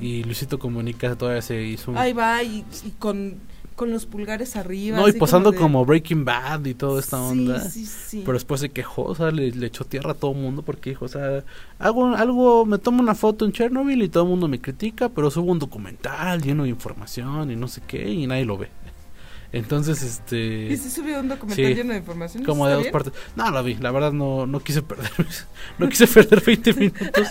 y 0.00 0.22
Luisito 0.24 0.58
Comunica 0.58 1.16
todavía 1.16 1.42
se 1.42 1.62
hizo 1.62 1.90
un... 1.90 1.96
Ahí 1.98 2.12
va 2.12 2.42
y, 2.42 2.64
y 2.84 2.90
con, 2.98 3.36
con 3.82 3.90
los 3.90 4.06
pulgares 4.06 4.54
arriba. 4.54 4.96
no, 4.98 5.08
y 5.08 5.12
posando 5.12 5.50
de- 5.50 5.58
como, 5.58 5.84
Breaking 5.84 6.24
Bad 6.24 6.64
y 6.66 6.74
toda 6.74 7.00
esta 7.00 7.16
Sí, 7.16 7.22
onda. 7.24 7.60
sí, 7.68 7.84
sí. 7.84 8.22
Pero 8.24 8.34
después 8.34 8.60
se 8.60 8.68
quejó, 8.68 9.02
o 9.02 9.14
sea, 9.16 9.32
le, 9.32 9.50
le 9.50 9.66
echó 9.66 9.84
tierra 9.84 10.12
a 10.12 10.14
todo 10.14 10.30
el 10.30 10.36
mundo 10.38 10.62
porque 10.62 10.90
dijo, 10.90 11.04
o 11.06 11.08
sea, 11.08 11.42
hago 11.80 12.14
algo, 12.14 12.64
me 12.64 12.78
tomo 12.78 13.02
una 13.02 13.16
foto 13.16 13.44
en 13.44 13.50
Chernobyl 13.52 14.00
y 14.02 14.08
todo 14.08 14.22
el 14.22 14.28
mundo 14.28 14.46
me 14.46 14.60
critica, 14.60 15.08
pero 15.08 15.32
subo 15.32 15.50
un 15.50 15.58
documental 15.58 16.40
lleno 16.40 16.62
de 16.62 16.68
información 16.68 17.50
y 17.50 17.56
no 17.56 17.66
sé 17.66 17.80
qué 17.86 18.08
y 18.08 18.26
nadie 18.28 18.44
lo 18.44 18.56
ve. 18.56 18.68
Entonces, 19.52 20.00
este... 20.02 20.66
¿Y 20.72 20.76
si 20.76 20.88
subió 20.88 21.18
un 21.20 21.28
documental 21.28 21.66
Sí, 21.66 21.74
lleno 21.74 21.92
de 21.92 21.98
información? 21.98 22.44
Como 22.44 22.66
de 22.66 22.72
¿Está 22.72 22.76
dos 22.76 22.82
bien? 22.84 22.92
partes. 22.92 23.12
No, 23.34 23.50
lo 23.50 23.64
vi, 23.64 23.74
la 23.74 23.90
verdad 23.90 24.12
no, 24.12 24.46
no 24.46 24.60
quise 24.60 24.82
perder, 24.82 25.10
no 25.78 25.88
quise 25.88 26.06
perder 26.06 26.40
20 26.40 26.72
minutos. 26.78 27.28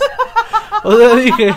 O 0.84 0.96
sea, 0.96 1.14
dije, 1.16 1.54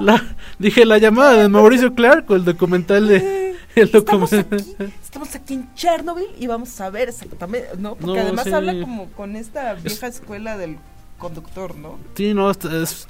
la, 0.00 0.22
dije 0.60 0.84
la 0.86 0.98
llamada 0.98 1.32
de 1.42 1.48
Mauricio 1.48 1.94
Clark 1.94 2.30
o 2.30 2.36
el 2.36 2.44
documental 2.44 3.08
de... 3.08 3.47
Estamos 3.82 4.32
aquí, 4.32 4.76
estamos 5.02 5.34
aquí 5.34 5.54
en 5.54 5.74
Chernobyl 5.74 6.26
y 6.38 6.46
vamos 6.46 6.80
a 6.80 6.90
ver 6.90 7.08
exactamente, 7.08 7.68
¿no? 7.78 7.94
Porque 7.94 8.16
No, 8.18 8.22
además 8.22 8.44
sí. 8.44 8.52
habla 8.52 8.80
como 8.80 9.06
con 9.12 9.36
esta 9.36 9.74
vieja 9.74 10.06
escuela 10.06 10.56
del 10.56 10.76
conductor, 11.18 11.74
¿no? 11.76 11.98
Sí, 12.14 12.34
no, 12.34 12.50
es, 12.50 12.64
es- 12.64 13.06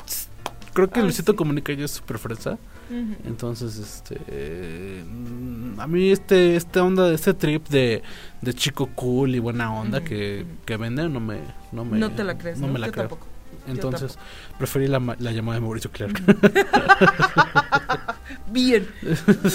creo 0.73 0.89
que 0.91 1.01
Ay, 1.01 1.05
Luisito 1.07 1.33
sí. 1.33 1.37
Comunica 1.37 1.73
ya 1.73 1.85
es 1.85 1.91
súper 1.93 2.19
fresa. 2.19 2.59
Entonces, 3.27 3.77
este. 3.77 4.17
eh, 4.29 5.05
mm, 5.07 5.79
a 5.79 5.87
mí, 5.87 6.11
este 6.11 6.57
esta 6.57 6.83
onda, 6.83 7.13
este 7.13 7.35
trip 7.35 7.69
de, 7.69 8.03
de 8.41 8.55
chico 8.55 8.89
cool 8.95 9.35
y 9.35 9.39
buena 9.41 9.75
onda 9.75 10.03
que, 10.03 10.47
que 10.65 10.77
vende, 10.79 11.07
no 11.11 11.21
me. 11.21 11.39
No, 11.71 11.85
me, 11.85 11.99
No 11.99 12.11
te 12.13 12.25
la 12.25 12.39
crees, 12.39 12.59
¿no? 12.61 12.69
me 12.69 12.79
la 12.79 12.91
creo. 12.91 13.09
tampoco. 13.09 13.27
Entonces, 13.71 14.19
preferí 14.59 14.87
la, 14.89 14.99
ma- 15.01 15.17
la 15.19 15.33
llamada 15.33 15.57
de 15.57 15.61
Mauricio 15.63 15.91
Clark. 15.91 16.21
Bien, 18.51 18.87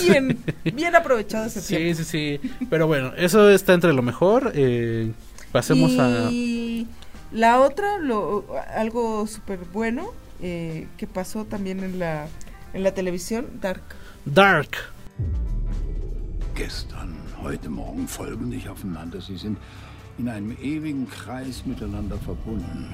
bien, 0.08 0.44
bien 0.64 0.96
aprovechado 0.96 1.46
ese 1.46 1.62
sí, 1.62 1.76
tiempo. 1.76 2.04
sí, 2.04 2.40
sí. 2.40 2.66
Pero 2.70 2.88
bueno, 2.88 3.12
eso 3.18 3.50
está 3.50 3.74
entre 3.74 3.92
lo 3.94 4.02
mejor. 4.02 4.52
eh, 4.56 5.12
pasemos 5.52 5.98
a. 6.00 6.30
Y 6.32 6.88
la 7.32 7.60
otra, 7.60 7.98
lo, 7.98 8.46
algo 8.76 9.26
súper 9.28 9.60
bueno 9.74 10.12
eh, 10.42 10.88
que 10.98 11.08
pasó 11.08 11.46
también 11.46 11.84
en 11.84 11.98
la, 12.00 12.28
en 12.74 12.84
la 12.84 12.94
televisión, 12.94 13.48
Dark. 13.62 13.82
Dark. 14.26 14.78
Gestern, 16.56 17.16
heute 17.42 17.70
Morgen 17.70 18.08
folgen 18.08 18.50
nicht 18.50 18.68
aufeinander. 18.68 19.22
Sie 19.22 19.38
sind 19.38 19.58
in 20.20 20.30
einem 20.30 20.52
ewigen 20.62 21.08
Kreis 21.10 21.64
miteinander 21.66 22.18
verbunden. 22.20 22.94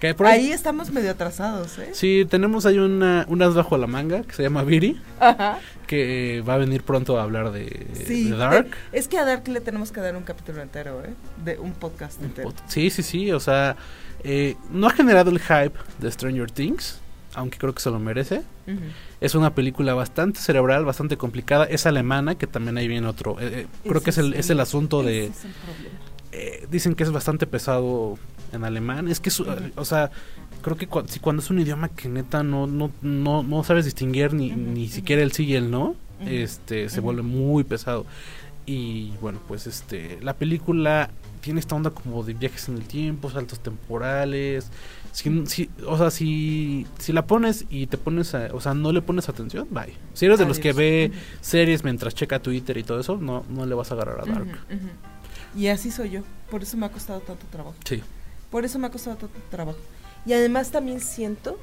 Que 0.00 0.14
por 0.14 0.26
ahí- 0.26 0.46
Ahí 0.46 0.52
estamos 0.52 0.90
medio 0.90 1.10
atrasados, 1.10 1.78
¿eh? 1.78 1.90
Sí, 1.92 2.26
tenemos 2.28 2.64
ahí 2.64 2.78
una, 2.78 3.26
un 3.28 3.42
as 3.42 3.54
bajo 3.54 3.76
la 3.76 3.86
manga 3.86 4.22
que 4.22 4.32
se 4.32 4.42
llama 4.42 4.62
Viri, 4.64 4.98
Ajá. 5.20 5.58
que 5.86 6.42
va 6.48 6.54
a 6.54 6.56
venir 6.56 6.82
pronto 6.84 7.20
a 7.20 7.22
hablar 7.22 7.52
de, 7.52 7.86
Sí, 8.06 8.30
de 8.30 8.36
Dark. 8.36 8.66
eh, 8.66 8.70
es 8.92 9.08
que 9.08 9.18
a 9.18 9.26
Dark 9.26 9.46
le 9.48 9.60
tenemos 9.60 9.92
que 9.92 10.00
dar 10.00 10.16
un 10.16 10.22
capítulo 10.22 10.62
entero, 10.62 11.02
¿eh? 11.04 11.10
De 11.44 11.58
un 11.58 11.72
podcast 11.72 12.22
entero. 12.22 12.54
Sí, 12.66 12.88
sí, 12.88 13.02
sí, 13.02 13.30
o 13.30 13.40
sea, 13.40 13.76
eh, 14.24 14.56
no 14.70 14.86
ha 14.86 14.90
generado 14.90 15.30
el 15.30 15.38
hype 15.38 15.78
de 15.98 16.10
Stranger 16.10 16.50
Things, 16.50 16.98
aunque 17.34 17.58
creo 17.58 17.74
que 17.74 17.82
se 17.82 17.90
lo 17.90 17.98
merece. 17.98 18.36
Ujú. 18.66 18.80
Es 19.20 19.34
una 19.34 19.54
película 19.54 19.94
bastante 19.94 20.40
cerebral, 20.40 20.84
bastante 20.84 21.16
complicada, 21.16 21.64
es 21.64 21.86
alemana, 21.86 22.36
que 22.36 22.46
también 22.46 22.78
ahí 22.78 22.88
viene 22.88 23.06
otro. 23.06 23.38
eh, 23.40 23.62
eh, 23.62 23.66
creo 23.86 24.02
que 24.02 24.10
es 24.10 24.18
el, 24.18 24.34
es 24.34 24.48
el 24.50 24.60
asunto 24.60 25.02
de... 25.02 25.26
es 25.26 25.44
eh, 26.32 26.66
dicen 26.70 26.94
que 26.94 27.02
es 27.02 27.10
bastante 27.10 27.46
pesado 27.46 28.18
en 28.52 28.64
alemán. 28.64 29.08
Es 29.08 29.20
que, 29.20 29.28
es, 29.28 29.40
eh, 29.40 29.72
o 29.76 29.84
sea, 29.84 30.10
creo 30.62 30.76
que 30.76 30.88
si 31.06 31.20
cuando 31.20 31.42
es 31.42 31.50
un 31.50 31.60
idioma 31.60 31.88
que 31.88 32.08
neta 32.08 32.42
no 32.42 32.66
no 32.66 32.90
no, 33.02 33.42
no 33.42 33.64
sabes 33.64 33.84
distinguir 33.84 34.32
ni, 34.32 34.50
ni 34.50 34.88
siquiera 34.88 35.22
el 35.22 35.32
sí 35.32 35.44
y 35.44 35.54
el 35.54 35.70
no, 35.70 35.96
este 36.24 36.88
se 36.88 37.00
vuelve 37.00 37.22
muy 37.22 37.64
pesado. 37.64 38.06
Y 38.66 39.12
bueno, 39.20 39.40
pues 39.48 39.66
este 39.66 40.18
la 40.22 40.34
película 40.34 41.10
tiene 41.40 41.60
esta 41.60 41.74
onda 41.74 41.90
como 41.90 42.22
de 42.22 42.34
viajes 42.34 42.68
en 42.68 42.76
el 42.76 42.84
tiempo, 42.84 43.30
saltos 43.30 43.60
temporales. 43.60 44.68
Si, 45.12 45.46
si- 45.46 45.70
o 45.86 45.96
sea, 45.98 46.10
si, 46.10 46.86
si 46.98 47.12
la 47.12 47.26
pones 47.26 47.64
y 47.70 47.86
te 47.86 47.96
pones 47.98 48.34
a, 48.34 48.48
o 48.52 48.60
sea, 48.60 48.74
no 48.74 48.92
le 48.92 49.02
pones 49.02 49.28
atención, 49.28 49.66
bye. 49.70 49.94
Si 50.14 50.26
eres 50.26 50.38
de 50.38 50.46
los 50.46 50.58
que 50.58 50.72
ve 50.72 51.12
series 51.40 51.82
mientras 51.84 52.14
checa 52.14 52.38
Twitter 52.40 52.76
y 52.76 52.82
todo 52.84 53.00
eso, 53.00 53.16
no 53.16 53.44
no 53.48 53.66
le 53.66 53.74
vas 53.74 53.90
a 53.90 53.94
agarrar 53.94 54.20
a 54.20 54.24
Dark. 54.32 54.58
Y 55.56 55.66
así 55.68 55.90
soy 55.90 56.10
yo. 56.10 56.22
Por 56.50 56.62
eso 56.62 56.76
me 56.76 56.86
ha 56.86 56.90
costado 56.90 57.20
tanto 57.20 57.44
trabajo. 57.50 57.74
Sí. 57.84 58.02
Por 58.50 58.64
eso 58.64 58.78
me 58.78 58.86
ha 58.86 58.90
costado 58.90 59.16
tanto 59.16 59.38
trabajo. 59.50 59.78
Y 60.26 60.32
además 60.32 60.70
también 60.70 61.00
siento, 61.00 61.58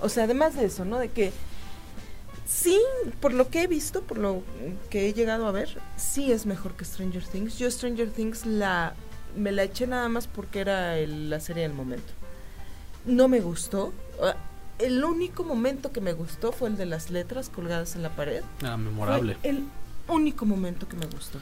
o 0.00 0.08
sea, 0.08 0.24
además 0.24 0.56
de 0.56 0.64
eso, 0.64 0.84
¿no? 0.84 0.98
De 0.98 1.08
que 1.10 1.32
sí, 2.46 2.78
por 3.20 3.32
lo 3.34 3.48
que 3.48 3.62
he 3.62 3.66
visto, 3.66 4.02
por 4.02 4.18
lo 4.18 4.42
que 4.90 5.08
he 5.08 5.12
llegado 5.12 5.46
a 5.46 5.52
ver, 5.52 5.68
sí 5.96 6.32
es 6.32 6.46
mejor 6.46 6.72
que 6.74 6.84
Stranger 6.84 7.22
Things. 7.24 7.58
Yo 7.58 7.70
Stranger 7.70 8.10
Things 8.10 8.46
la 8.46 8.94
me 9.36 9.52
la 9.52 9.62
eché 9.64 9.86
nada 9.86 10.08
más 10.08 10.26
porque 10.26 10.60
era 10.60 10.98
el- 10.98 11.30
la 11.30 11.40
serie 11.40 11.62
del 11.64 11.72
momento. 11.74 12.12
No 13.04 13.28
me 13.28 13.40
gustó. 13.40 13.92
Ah, 14.22 14.34
El 14.80 15.02
único 15.02 15.42
momento 15.42 15.90
que 15.90 16.00
me 16.00 16.12
gustó 16.12 16.52
fue 16.52 16.68
el 16.68 16.76
de 16.76 16.86
las 16.86 17.10
letras 17.10 17.48
colgadas 17.48 17.96
en 17.96 18.02
la 18.04 18.10
pared. 18.10 18.42
Ah, 18.64 18.76
memorable. 18.76 19.34
Fue 19.40 19.50
el 19.50 19.64
único 20.06 20.46
momento 20.46 20.86
que 20.88 20.96
me 20.96 21.06
gustó 21.06 21.40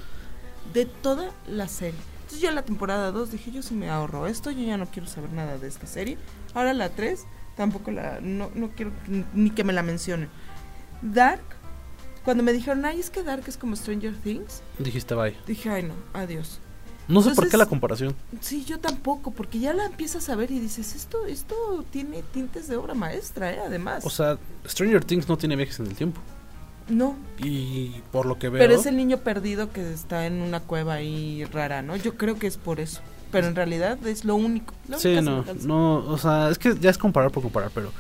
de 0.72 0.86
toda 0.86 1.30
la 1.46 1.68
serie. 1.68 2.00
Entonces 2.22 2.40
yo 2.40 2.50
la 2.50 2.62
temporada 2.62 3.12
2 3.12 3.30
dije, 3.30 3.50
yo 3.52 3.60
sí 3.62 3.74
me 3.74 3.90
ahorro 3.90 4.26
esto, 4.26 4.50
yo 4.50 4.62
ya 4.62 4.78
no 4.78 4.86
quiero 4.90 5.06
saber 5.06 5.32
nada 5.32 5.58
de 5.58 5.68
esta 5.68 5.86
serie. 5.86 6.16
Ahora 6.54 6.72
la 6.72 6.88
3 6.88 7.26
tampoco 7.58 7.90
la 7.90 8.20
no, 8.22 8.50
no 8.54 8.70
quiero 8.70 8.90
ni 9.34 9.50
que 9.50 9.64
me 9.64 9.74
la 9.74 9.82
mencionen. 9.82 10.30
Dark, 11.02 11.42
cuando 12.24 12.42
me 12.42 12.54
dijeron, 12.54 12.84
"Ay, 12.86 13.00
es 13.00 13.10
que 13.10 13.22
Dark 13.22 13.44
es 13.46 13.58
como 13.58 13.76
Stranger 13.76 14.14
Things", 14.16 14.62
Dijiste 14.78 15.14
bye. 15.14 15.36
dije, 15.46 15.68
"Ay, 15.68 15.82
no, 15.82 15.94
adiós." 16.14 16.58
No 17.08 17.22
sé 17.22 17.34
por 17.34 17.48
qué 17.48 17.56
la 17.56 17.66
comparación. 17.66 18.14
Sí, 18.40 18.64
yo 18.64 18.78
tampoco, 18.80 19.30
porque 19.30 19.58
ya 19.60 19.72
la 19.72 19.86
empiezas 19.86 20.28
a 20.28 20.34
ver 20.36 20.50
y 20.50 20.58
dices, 20.58 20.94
"Esto 20.96 21.24
esto 21.26 21.84
tiene 21.90 22.22
tintes 22.32 22.68
de 22.68 22.76
obra 22.76 22.94
maestra, 22.94 23.52
eh, 23.52 23.60
además." 23.64 24.04
O 24.04 24.10
sea, 24.10 24.38
Stranger 24.66 25.04
Things 25.04 25.28
no 25.28 25.36
tiene 25.36 25.54
viajes 25.56 25.78
en 25.80 25.86
el 25.86 25.94
tiempo. 25.94 26.20
no, 26.88 27.16
Y 27.38 28.00
por 28.12 28.26
lo 28.26 28.38
que 28.38 28.48
veo. 28.48 28.60
Pero 28.60 28.74
es 28.74 28.86
el 28.86 28.96
niño 28.96 29.18
perdido 29.18 29.72
que 29.72 29.92
está 29.92 30.26
en 30.26 30.34
una 30.40 30.60
cueva 30.60 30.94
ahí 30.94 31.44
rara, 31.44 31.82
¿no? 31.82 31.96
Yo 31.96 32.16
creo 32.16 32.38
que 32.38 32.46
es 32.46 32.56
por 32.56 32.78
eso. 32.78 33.00
Pero 33.32 33.48
en 33.48 33.56
realidad 33.56 33.98
es 34.06 34.24
lo 34.24 34.36
único. 34.36 34.72
Sí, 34.96 35.20
no, 35.20 35.44
no, 35.64 35.96
o 35.96 36.16
sea, 36.16 36.48
es 36.48 36.58
que 36.58 36.76
ya 36.78 36.90
es 36.90 36.96
comparar 36.98 37.32
por 37.32 37.42
comparar, 37.42 37.70
pero 37.74 37.90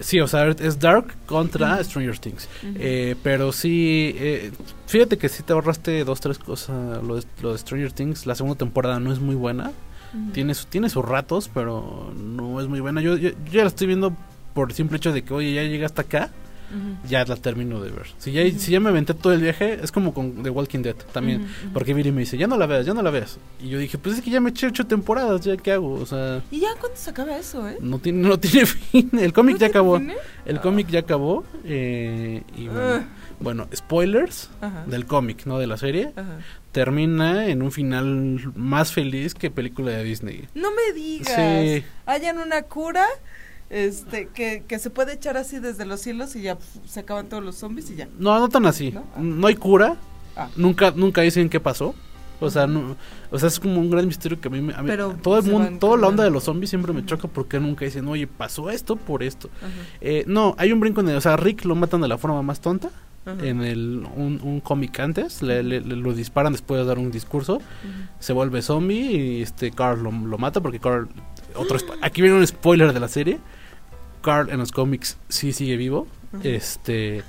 sí, 0.00 0.20
o 0.20 0.26
sea, 0.28 0.46
es 0.48 0.78
Dark 0.78 1.14
contra. 1.26 1.82
Stranger 1.84 2.18
Things. 2.18 2.48
Eh, 2.76 3.14
pero 3.22 3.52
sí, 3.52 4.14
eh, 4.16 4.52
fíjate 4.86 5.16
que 5.18 5.28
sí 5.28 5.42
te 5.42 5.52
ahorraste 5.52 6.04
dos, 6.04 6.20
tres 6.20 6.38
cosas. 6.38 7.02
Lo 7.02 7.16
de, 7.16 7.24
lo 7.42 7.52
de 7.52 7.58
Stranger 7.58 7.92
Things, 7.92 8.26
la 8.26 8.34
segunda 8.34 8.56
temporada 8.58 9.00
no 9.00 9.12
es 9.12 9.18
muy 9.20 9.34
buena. 9.34 9.72
Tiene, 10.32 10.54
su- 10.54 10.66
tiene 10.66 10.88
sus 10.88 11.04
ratos, 11.04 11.50
pero 11.52 12.10
no 12.16 12.58
es 12.60 12.68
muy 12.68 12.80
buena. 12.80 13.02
Yo, 13.02 13.16
yo, 13.16 13.30
yo 13.30 13.36
ya 13.52 13.62
la 13.62 13.68
estoy 13.68 13.86
viendo 13.86 14.16
por 14.54 14.70
el 14.70 14.74
simple 14.74 14.96
hecho 14.96 15.12
de 15.12 15.22
que, 15.22 15.34
oye, 15.34 15.52
ya 15.52 15.62
llegué 15.62 15.84
hasta 15.84 16.02
acá, 16.02 16.30
Ya 17.08 17.24
la 17.24 17.36
termino 17.36 17.80
de 17.80 17.90
ver. 17.90 18.06
Si 18.18 18.32
ya, 18.32 18.42
si 18.58 18.70
ya 18.72 18.80
me 18.80 18.88
aventé 18.90 19.14
todo 19.14 19.32
el 19.32 19.40
viaje, 19.40 19.78
es 19.82 19.92
como 19.92 20.12
con 20.12 20.42
The 20.42 20.50
Walking 20.50 20.80
Dead 20.82 20.94
también. 21.12 21.46
Porque 21.72 21.94
Billy 21.94 22.12
me 22.12 22.20
dice, 22.20 22.36
ya 22.38 22.46
no 22.46 22.56
la 22.58 22.66
veas, 22.66 22.84
ya 22.86 22.94
no 22.94 23.02
la 23.02 23.10
veas. 23.10 23.38
Y 23.62 23.68
yo 23.68 23.78
dije, 23.78 23.98
pues 23.98 24.16
es 24.16 24.22
que 24.24 24.30
ya 24.30 24.40
me 24.40 24.50
eché 24.50 24.66
ocho 24.66 24.86
temporadas, 24.86 25.42
¿ya 25.42 25.56
qué 25.56 25.72
hago? 25.72 25.92
O 25.94 26.06
sea, 26.06 26.42
¿Y 26.50 26.60
ya 26.60 26.68
cuándo 26.80 26.96
se 26.98 27.10
acaba 27.10 27.36
eso, 27.36 27.68
eh? 27.68 27.78
no 27.80 27.98
tiene, 27.98 28.26
no 28.28 28.38
tiene 28.38 28.66
fin. 28.66 29.10
El 29.18 29.32
cómic 29.32 29.54
¿No 29.56 29.60
ya 29.60 29.66
acabó. 29.68 29.98
fin, 29.98 30.10
eh? 30.10 30.16
El 30.46 30.60
cómic 30.60 30.88
ya 30.88 31.00
acabó. 31.00 31.44
eh, 31.64 32.42
y 32.56 32.68
bueno, 32.68 33.04
bueno, 33.38 33.68
spoilers 33.74 34.48
del 34.86 35.06
cómic, 35.06 35.44
no 35.46 35.58
de 35.58 35.66
la 35.66 35.76
serie. 35.76 36.12
Termina 36.72 37.46
en 37.46 37.62
un 37.62 37.72
final 37.72 38.52
más 38.54 38.92
feliz 38.92 39.34
que 39.34 39.50
película 39.50 39.92
de 39.92 40.04
Disney. 40.04 40.48
No 40.54 40.68
me 40.72 40.92
digas. 40.94 41.34
Sí. 41.34 41.84
Hayan 42.04 42.38
una 42.38 42.62
cura 42.62 43.06
este 43.70 44.28
que, 44.28 44.64
que 44.66 44.78
se 44.78 44.90
puede 44.90 45.14
echar 45.14 45.36
así 45.36 45.58
desde 45.58 45.84
los 45.86 46.00
cielos 46.00 46.36
y 46.36 46.42
ya 46.42 46.56
pf, 46.56 46.78
se 46.86 47.00
acaban 47.00 47.28
todos 47.28 47.42
los 47.44 47.56
zombies 47.56 47.90
y 47.90 47.96
ya. 47.96 48.08
No, 48.18 48.38
no 48.38 48.48
tan 48.48 48.66
así. 48.66 48.92
¿No? 48.92 49.04
¿No? 49.18 49.46
hay 49.48 49.54
cura. 49.56 49.96
Ah. 50.36 50.48
Nunca, 50.56 50.92
nunca 50.94 51.22
dicen 51.22 51.48
qué 51.48 51.60
pasó. 51.60 51.94
O 52.38 52.50
sea, 52.50 52.66
no, 52.66 52.96
o 53.30 53.38
sea, 53.38 53.48
es 53.48 53.58
como 53.58 53.80
un 53.80 53.90
gran 53.90 54.06
misterio 54.06 54.38
que 54.38 54.48
a 54.48 54.50
mí, 54.50 54.60
me- 54.60 54.74
a 54.74 54.82
mí- 54.82 54.88
Pero 54.88 55.16
todo 55.22 55.38
el 55.38 55.44
mundo, 55.50 55.78
toda 55.80 55.96
la 55.96 56.08
onda 56.08 56.22
de 56.22 56.30
los 56.30 56.44
zombies 56.44 56.68
siempre 56.68 56.92
me 56.92 57.02
choca 57.06 57.28
porque 57.28 57.58
nunca 57.58 57.86
dicen, 57.86 58.06
oye, 58.08 58.26
pasó 58.26 58.68
esto 58.68 58.96
por 58.96 59.22
esto. 59.22 59.48
Eh, 60.02 60.22
no, 60.26 60.54
hay 60.58 60.70
un 60.70 60.78
brinco 60.80 61.00
en 61.00 61.08
el, 61.08 61.16
o 61.16 61.20
sea, 61.22 61.38
Rick 61.38 61.64
lo 61.64 61.74
matan 61.74 62.02
de 62.02 62.08
la 62.08 62.18
forma 62.18 62.42
más 62.42 62.60
tonta. 62.60 62.90
Ajá. 63.26 63.44
En 63.44 63.60
el, 63.62 64.06
un, 64.14 64.40
un 64.42 64.60
cómic 64.60 64.98
antes, 65.00 65.42
le, 65.42 65.62
le- 65.62 65.80
le- 65.80 65.96
lo 65.96 66.14
disparan 66.14 66.52
después 66.52 66.80
de 66.80 66.86
dar 66.86 66.98
un 66.98 67.10
discurso, 67.10 67.60
se 68.20 68.32
vuelve 68.32 68.62
zombie 68.62 69.10
y 69.12 69.42
este 69.42 69.70
Carl 69.72 70.02
lo, 70.02 70.12
lo 70.12 70.38
mata 70.38 70.60
porque 70.60 70.78
Carl, 70.78 71.08
otro, 71.56 71.78
aquí 72.02 72.22
viene 72.22 72.36
un 72.38 72.46
spoiler 72.46 72.92
de 72.92 73.00
la 73.00 73.08
serie, 73.08 73.38
Carl 74.22 74.50
en 74.50 74.58
los 74.58 74.70
cómics 74.72 75.18
sí 75.28 75.52
sigue 75.52 75.76
vivo, 75.76 76.06
este, 76.44 77.22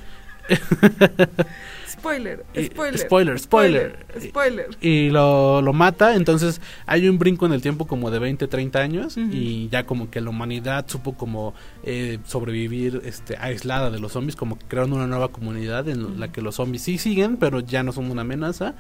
Spoiler, 1.88 2.44
spoiler. 2.66 3.00
spoiler, 3.00 3.40
spoiler. 3.40 4.06
Spoiler. 4.20 4.68
y 4.82 5.10
lo, 5.10 5.62
lo 5.62 5.74
mata, 5.74 6.16
entonces 6.16 6.62
hay 6.86 7.08
un 7.08 7.18
brinco 7.18 7.46
en 7.46 7.54
el 7.54 7.62
tiempo 7.62 7.88
como 7.88 8.12
de 8.12 8.20
20, 8.20 8.48
30 8.48 8.80
años 8.80 9.18
y 9.18 9.70
ya 9.70 9.86
como 9.86 10.10
que 10.10 10.22
la 10.22 10.30
humanidad 10.30 10.86
supo 10.88 11.14
como 11.16 11.54
eh, 11.84 12.20
sobrevivir 12.26 13.02
este, 13.06 13.38
aislada 13.38 13.90
de 13.90 14.00
los 14.00 14.12
zombies, 14.12 14.36
como 14.36 14.58
que 14.60 14.66
crearon 14.68 14.94
una 14.94 15.08
nueva 15.08 15.30
comunidad 15.30 15.88
en 15.88 16.20
la 16.20 16.32
que 16.32 16.42
los 16.42 16.56
zombies 16.56 16.82
sí 16.84 16.98
siguen, 16.98 17.38
pero 17.38 17.60
ya 17.62 17.84
no 17.84 17.92
son 17.92 18.12
una 18.12 18.22
amenaza 18.22 18.76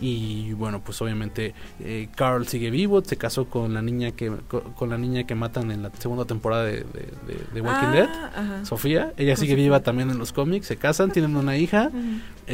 y 0.00 0.52
bueno, 0.54 0.82
pues 0.84 1.00
obviamente 1.02 1.54
eh, 1.80 2.08
Carl 2.16 2.46
sigue 2.46 2.70
vivo, 2.70 3.02
se 3.04 3.16
casó 3.16 3.46
con 3.46 3.74
la 3.74 3.82
niña 3.82 4.12
que 4.12 4.30
co- 4.48 4.62
con, 4.76 4.90
la 4.90 4.98
niña 4.98 5.24
que 5.24 5.34
matan 5.34 5.70
en 5.70 5.82
la 5.82 5.90
segunda 5.98 6.24
temporada 6.24 6.64
de, 6.64 6.72
de, 6.78 6.82
de- 7.26 7.44
de 7.54 7.60
Walking 7.60 7.86
Ah, 7.88 7.92
Dead. 7.92 8.08
ajá. 8.08 8.64
Sofía, 8.64 9.12
ella 9.16 9.36
sigue 9.36 9.54
viva 9.54 9.80
también 9.80 10.10
en 10.10 10.18
los 10.18 10.32
cómics, 10.32 10.66
se 10.66 10.76
casan, 10.76 11.10
tienen 11.10 11.36
una 11.36 11.56
hija. 11.56 11.90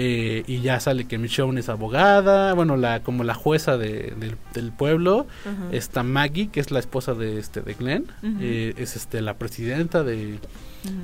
Eh, 0.01 0.45
y 0.47 0.61
ya 0.61 0.79
sale 0.79 1.07
que 1.07 1.19
Michonne 1.19 1.59
es 1.59 1.69
abogada, 1.69 2.55
bueno, 2.55 2.77
la 2.77 3.03
como 3.03 3.25
la 3.25 3.35
jueza 3.35 3.77
de- 3.77 4.15
del, 4.17 4.37
del 4.55 4.71
pueblo, 4.71 5.27
Ajá. 5.45 5.69
está 5.73 6.05
Maggie, 6.05 6.49
que 6.49 6.61
es 6.61 6.71
la 6.71 6.79
esposa 6.79 7.15
de 7.15 7.39
este 7.41 7.63
de 7.63 7.75
Glenn, 7.75 8.07
eh, 8.41 8.75
es 8.77 8.95
este 8.95 9.21
la 9.23 9.35
presidenta 9.39 10.05
de, 10.05 10.39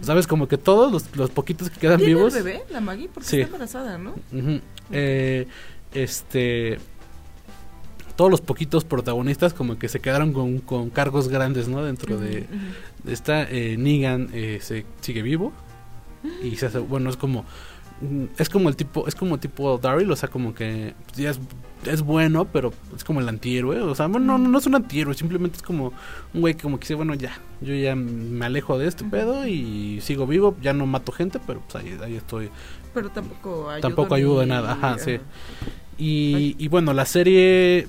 sabes, 0.02 0.26
como 0.28 0.46
que 0.46 0.58
todos 0.58 0.92
los, 0.92 1.16
los 1.16 1.30
poquitos 1.30 1.70
que 1.70 1.80
quedan 1.80 1.98
¿Tiene 1.98 2.14
vivos, 2.14 2.34
bebé, 2.34 2.62
la 2.70 2.80
Maggie? 2.80 3.08
Porque 3.12 3.28
Sí. 3.28 3.36
está 3.40 3.46
embarazada, 3.46 3.98
¿no? 3.98 4.14
Eh, 4.92 5.48
este 5.92 6.78
todos 8.16 8.30
los 8.30 8.40
poquitos 8.40 8.84
protagonistas 8.84 9.54
como 9.54 9.76
que 9.76 9.88
se 9.88 9.98
quedaron 9.98 10.32
con, 10.32 10.58
con 10.60 10.88
cargos 10.90 11.26
grandes, 11.28 11.66
¿no? 11.66 11.82
Dentro 11.82 12.16
de, 12.16 12.46
de 13.02 13.12
esta 13.12 13.42
eh, 13.50 13.76
Negan 13.76 14.28
eh, 14.32 14.60
se 14.62 14.86
sigue 15.00 15.22
vivo 15.22 15.52
y 16.42 16.54
se 16.56 16.66
hace 16.66 16.78
bueno 16.78 17.10
es 17.10 17.16
como 17.16 17.44
es 18.38 18.48
como 18.48 18.68
el 18.68 18.76
tipo 18.76 19.06
es 19.06 19.14
como 19.14 19.38
tipo 19.38 19.78
Daryl 19.78 20.10
o 20.10 20.16
sea 20.16 20.28
como 20.28 20.52
que 20.54 20.94
ya 21.16 21.30
es, 21.30 21.40
es 21.86 22.02
bueno 22.02 22.44
pero 22.46 22.72
es 22.96 23.04
como 23.04 23.20
el 23.20 23.28
antihéroe 23.28 23.80
o 23.80 23.94
sea 23.94 24.08
bueno 24.08 24.36
no, 24.36 24.48
no, 24.48 24.58
es 24.58 24.66
un 24.66 24.74
antihéroe 24.74 25.14
simplemente 25.14 25.56
es 25.58 25.62
como 25.62 25.92
un 26.34 26.40
güey 26.40 26.54
que 26.54 26.62
como 26.62 26.78
que 26.78 26.82
dice 26.84 26.94
bueno 26.94 27.14
ya 27.14 27.38
yo 27.60 27.72
ya 27.74 27.94
me 27.94 28.44
alejo 28.44 28.78
de 28.78 28.88
este 28.88 29.04
pedo 29.04 29.46
y 29.46 30.00
sigo 30.02 30.26
vivo 30.26 30.56
ya 30.60 30.72
no 30.72 30.86
mato 30.86 31.12
gente 31.12 31.38
pero 31.46 31.60
pues 31.60 31.76
ahí, 31.82 31.96
ahí 32.04 32.16
estoy 32.16 32.50
Pero 32.92 33.10
tampoco 33.10 33.70
ayuda. 33.70 33.80
tampoco 33.80 34.14
ayuda 34.16 34.42
en 34.42 34.48
nada 34.50 34.72
ajá 34.72 34.98
sí 34.98 35.18
y, 35.96 36.56
y 36.58 36.68
bueno 36.68 36.92
la 36.92 37.06
serie 37.06 37.86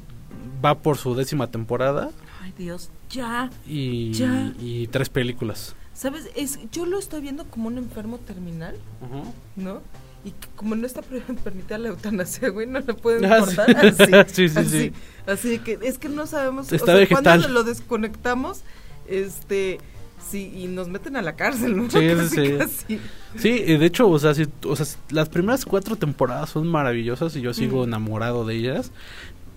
va 0.64 0.76
por 0.80 0.98
su 0.98 1.16
décima 1.16 1.48
temporada 1.48 2.12
Ay, 2.44 2.54
Dios, 2.58 2.92
ya. 3.10 3.50
y, 3.68 4.12
Ya. 4.14 4.54
y 4.62 4.88
tres 4.88 5.10
películas 5.10 5.76
¿Sabes? 5.96 6.30
Es, 6.36 6.60
yo 6.72 6.86
lo 6.86 7.00
estoy 7.00 7.22
viendo 7.22 7.46
como 7.46 7.68
un 7.68 7.78
enfermo 7.78 8.18
terminal, 8.20 8.76
¿no? 9.56 9.82
Y 10.26 10.32
que 10.32 10.48
como 10.56 10.76
no 10.76 10.86
está 10.86 11.02
permitida 11.44 11.78
la 11.78 11.90
eutanasia, 11.90 12.50
güey, 12.50 12.68
no 12.68 12.80
le 12.80 12.94
pueden 12.94 13.26
Ah, 13.32 13.40
cortar 13.40 13.94
sí. 13.96 14.04
así. 14.14 14.34
Sí, 14.36 14.50
sí, 14.50 14.60
así, 14.60 14.70
sí. 14.70 14.94
Así 15.26 15.60
que 15.60 15.80
es 15.82 15.98
que 15.98 16.10
no 16.10 16.28
sabemos. 16.28 16.72
Está 16.72 16.94
o 16.96 16.98
sea. 16.98 17.08
Cuando 17.08 17.48
lo 17.48 17.64
desconectamos, 17.64 18.62
este, 19.08 19.78
sí, 20.30 20.52
y 20.56 20.68
nos 20.68 20.88
meten 20.90 21.16
a 21.16 21.22
la 21.22 21.36
cárcel, 21.36 21.78
¿no? 21.78 21.90
Sí, 21.90 22.00
sí, 22.10 22.16
Casi, 22.16 22.36
sí. 22.36 22.58
casi. 22.58 23.00
Sí, 23.38 23.60
de 23.78 23.86
hecho, 23.86 24.10
o 24.10 24.20
sea, 24.20 24.34
si- 24.34 24.48
o 24.66 24.76
sea, 24.76 24.86
las 25.10 25.30
primeras 25.30 25.64
cuatro 25.66 25.96
temporadas 25.96 26.50
son 26.50 26.68
maravillosas 26.68 27.36
y 27.36 27.42
yo 27.42 27.54
sigo 27.54 27.78
Ujú. 27.78 27.84
enamorado 27.86 28.46
de 28.46 28.56
ellas. 28.56 28.92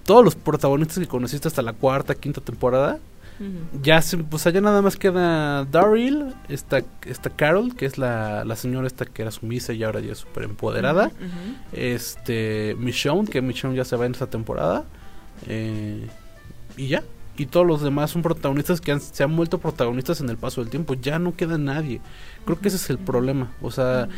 Todos 0.05 0.25
los 0.25 0.35
protagonistas 0.37 0.99
que 0.99 1.07
conociste 1.07 1.49
hasta 1.49 1.63
la 1.63 1.73
cuarta, 1.73 2.15
quinta 2.15 2.41
temporada, 2.41 2.99
Ya 3.83 4.03
se, 4.03 4.19
sea, 4.37 4.51
ya 4.53 4.61
nada 4.61 4.83
más 4.83 4.97
queda 4.97 5.65
Daryl, 5.65 6.35
esta, 6.49 6.83
esta 7.07 7.31
Carol, 7.31 7.75
que 7.77 7.87
es 7.87 7.97
la, 7.99 8.45
la 8.45 8.57
señora 8.57 8.87
esta 8.87 9.05
que 9.05 9.23
era 9.23 9.31
sumisa 9.31 9.73
y 9.73 9.83
ahora 9.85 10.01
ya 10.01 10.13
es 10.13 10.19
súper 10.19 10.45
empoderada. 10.45 11.11
Este, 11.73 12.75
Michonne, 12.79 13.29
que 13.29 13.41
Michonne 13.43 13.77
ya 13.77 13.85
se 13.85 13.97
va 13.97 14.07
en 14.07 14.13
esta 14.13 14.27
temporada. 14.29 14.85
eh, 15.47 16.07
y 16.77 16.89
ya. 16.89 17.03
Y 17.37 17.47
todos 17.47 17.65
los 17.65 17.81
demás 17.83 18.11
son 18.11 18.23
protagonistas 18.23 18.81
que 18.81 18.91
han- 18.91 19.01
se 19.01 19.23
han 19.23 19.37
vuelto 19.37 19.59
protagonistas 19.59 20.21
en 20.21 20.29
el 20.29 20.37
paso 20.37 20.61
del 20.61 20.71
tiempo. 20.71 20.95
Ya 20.95 21.21
no 21.21 21.37
queda 21.37 21.57
nadie. 21.57 22.01
Creo 22.45 22.59
que 22.59 22.67
ese 22.67 22.77
es 22.79 22.91
el 22.91 22.99
problema. 22.99 23.53
O 23.63 23.71
sea, 23.71 24.09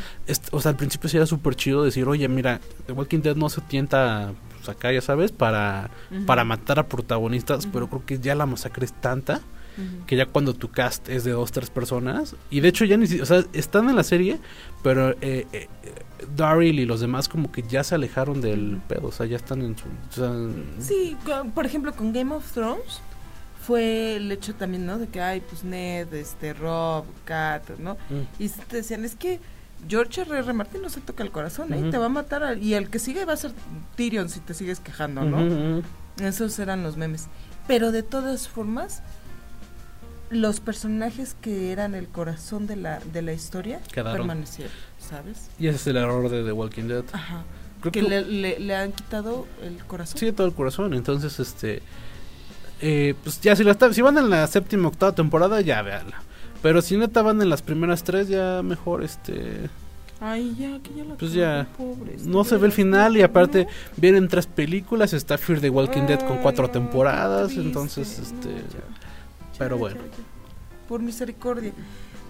o 0.53 0.61
sea 0.61 0.71
al 0.71 0.77
principio 0.79 1.11
sí 1.11 1.19
era 1.19 1.27
súper 1.27 1.55
chido 1.55 1.85
decir, 1.85 2.09
oye, 2.09 2.27
mira, 2.29 2.61
The 2.87 2.93
Walking 2.93 3.19
Dead 3.21 3.37
no 3.37 3.51
se 3.51 3.61
tienta 3.61 4.33
pues, 4.65 4.77
acá, 4.77 4.93
ya 4.93 5.01
sabes, 5.01 5.33
para, 5.33 5.91
para 6.27 6.45
matar 6.45 6.79
a 6.79 6.87
protagonistas. 6.89 7.67
Pero 7.67 7.89
creo 7.89 8.05
que 8.07 8.19
ya 8.19 8.35
la 8.35 8.47
masacre 8.47 8.85
es 8.85 8.93
tanta 8.93 9.41
que 10.07 10.15
ya 10.17 10.27
cuando 10.27 10.53
tu 10.53 10.71
cast 10.71 11.09
es 11.09 11.25
de 11.25 11.31
dos, 11.31 11.53
tres 11.53 11.71
personas, 11.71 12.37
y 12.51 12.61
de 12.61 12.69
hecho 12.69 12.85
ya 12.85 12.99
ni 12.99 13.07
si- 13.07 13.19
o 13.21 13.25
sea, 13.25 13.43
están 13.55 13.89
en 13.89 13.97
la 13.97 14.03
serie, 14.03 14.39
pero 14.83 15.13
eh, 15.23 15.47
eh, 15.55 15.69
Daryl 16.37 16.79
y 16.81 16.85
los 16.85 17.01
demás 17.01 17.31
como 17.31 17.51
que 17.51 17.63
ya 17.63 17.83
se 17.83 17.95
alejaron 17.95 18.43
del 18.43 18.79
pedo, 18.89 19.07
o 19.09 19.13
sea, 19.13 19.25
ya 19.25 19.37
están 19.37 19.63
en 19.63 19.79
su... 19.79 19.85
o 19.87 20.13
sea, 20.13 20.33
Sí, 20.81 21.17
por 21.55 21.65
ejemplo, 21.65 21.93
con 21.95 22.13
Game 22.13 22.35
of 22.35 22.53
Thrones 22.53 23.01
fue 23.63 24.17
el 24.17 24.31
hecho 24.33 24.55
también, 24.55 24.85
¿no? 24.85 24.99
De 24.99 25.07
que, 25.09 25.21
ay, 25.23 25.41
pues 25.49 25.65
Ned, 25.65 26.13
este, 26.13 26.53
Rob, 26.53 27.05
Kat, 27.25 27.71
¿no? 27.79 27.95
Mm. 28.11 28.43
Y 28.43 28.49
te 28.51 28.77
decían, 28.77 29.05
es 29.07 29.15
que 29.17 29.41
George 29.89 30.21
R. 30.23 30.39
R. 30.39 30.53
Martin 30.53 30.83
no 30.83 30.89
se 30.91 31.01
toca 31.01 31.23
el 31.23 31.31
corazón, 31.31 31.73
¿eh? 31.73 31.79
Ujú. 31.81 31.91
Te 31.91 31.99
va 31.99 32.07
a 32.07 32.11
matar. 32.11 32.43
a- 32.45 32.55
y 32.55 32.75
el 32.75 32.91
que 32.91 32.99
sigue 32.99 33.25
va 33.25 33.33
a 33.33 33.37
ser 33.37 33.53
Tyrion 33.97 34.29
si 34.29 34.41
te 34.41 34.55
sigues 34.55 34.81
quejando, 34.81 35.23
¿no? 35.23 35.39
Ujú, 35.45 35.55
ujú. 35.79 35.83
Esos 36.25 36.59
eran 36.59 36.83
los 36.83 36.97
memes. 36.97 37.29
Pero 37.67 37.93
de 37.93 38.03
todas 38.03 38.49
formas, 38.49 39.03
los 40.31 40.61
personajes 40.61 41.35
que 41.41 41.73
eran 41.73 41.95
el 41.95 42.07
corazón 42.09 42.67
de 42.67 42.77
la, 42.77 43.01
de 43.13 43.23
la 43.23 43.33
historia 43.33 43.81
Quedaron. 43.93 44.17
permanecieron, 44.19 44.73
¿sabes? 44.99 45.49
Y 45.59 45.67
ese 45.67 45.77
es 45.77 45.87
el 45.89 45.97
error 45.97 46.29
de 46.29 46.45
The 46.45 46.53
Walking 46.53 46.85
Dead. 46.89 47.05
Ajá. 47.13 47.43
Creo 47.81 47.93
que 47.93 48.01
que- 48.03 48.09
le, 48.09 48.23
le- 48.23 48.61
le 48.61 48.77
han 48.77 48.93
quitado 48.93 49.47
el 49.63 49.79
corazón. 49.87 50.19
Sí, 50.19 50.31
todo 50.33 50.47
el 50.47 50.53
corazón, 50.53 50.95
entonces, 50.95 51.41
este... 51.41 51.83
eh, 52.81 53.15
pues 53.25 53.41
ya, 53.41 53.57
si, 53.57 53.65
la 53.65 53.73
está- 53.73 53.93
si 53.93 54.03
van 54.03 54.19
en 54.19 54.31
la 54.31 54.47
séptima, 54.47 54.89
octava 54.89 55.15
temporada, 55.15 55.61
ya 55.63 55.83
véanla. 55.83 56.23
Pero 56.63 56.83
si 56.83 56.97
neta 56.97 57.23
van 57.23 57.41
en 57.41 57.49
las 57.49 57.63
primeras 57.63 58.05
tres, 58.05 58.29
ya 58.29 58.63
mejor, 58.63 59.03
este... 59.03 59.71
Ay, 60.21 60.55
ya, 60.59 60.79
que 60.83 60.95
ya 60.95 61.05
la 61.05 61.15
Pues 61.15 61.33
ya, 61.33 61.63
acabó, 61.63 61.95
pobres, 61.95 62.27
no 62.27 62.45
se 62.45 62.59
ve 62.59 62.67
el 62.67 62.73
final 62.73 63.17
y 63.17 63.21
no, 63.21 63.25
aparte 63.25 63.65
no. 63.65 63.71
vienen 63.97 64.29
tres 64.29 64.47
películas, 64.47 65.15
está 65.15 65.39
Fear 65.39 65.61
the 65.61 65.71
Walking 65.71 66.03
Dead 66.03 66.21
con 66.27 66.39
cuatro 66.39 66.67
Ay, 66.67 66.73
temporadas, 66.73 67.47
triste, 67.47 67.67
entonces 67.67 68.19
no, 68.19 68.25
este 68.25 68.49
ya, 68.49 68.85
pero 69.59 69.77
ya, 69.77 69.81
bueno. 69.81 69.97
ya. 69.97 70.89
Por 70.89 71.01
misericordia. 71.01 71.73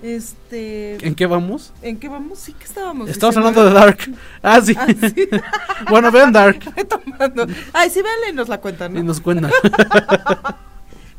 Este. 0.02 1.04
¿En 1.06 1.14
qué 1.14 1.26
vamos? 1.26 1.72
¿En 1.82 1.98
qué 1.98 2.08
vamos? 2.08 2.38
Sí, 2.38 2.52
que 2.52 2.64
estábamos. 2.64 3.10
Estamos 3.10 3.36
hablando 3.36 3.64
de 3.64 3.72
Dark. 3.72 3.98
Ah, 4.42 4.60
sí. 4.60 4.74
Ah, 4.78 4.86
sí. 4.86 5.28
bueno, 5.90 6.10
vean 6.10 6.32
Dark. 6.32 6.60
Ay, 7.72 7.90
sí, 7.90 8.00
véanla 8.02 8.30
y 8.30 8.32
nos 8.32 8.48
la 8.48 8.60
cuentan, 8.60 8.94
¿no? 8.94 9.00
y 9.00 9.02
nos 9.02 9.20
cuentan. 9.20 9.50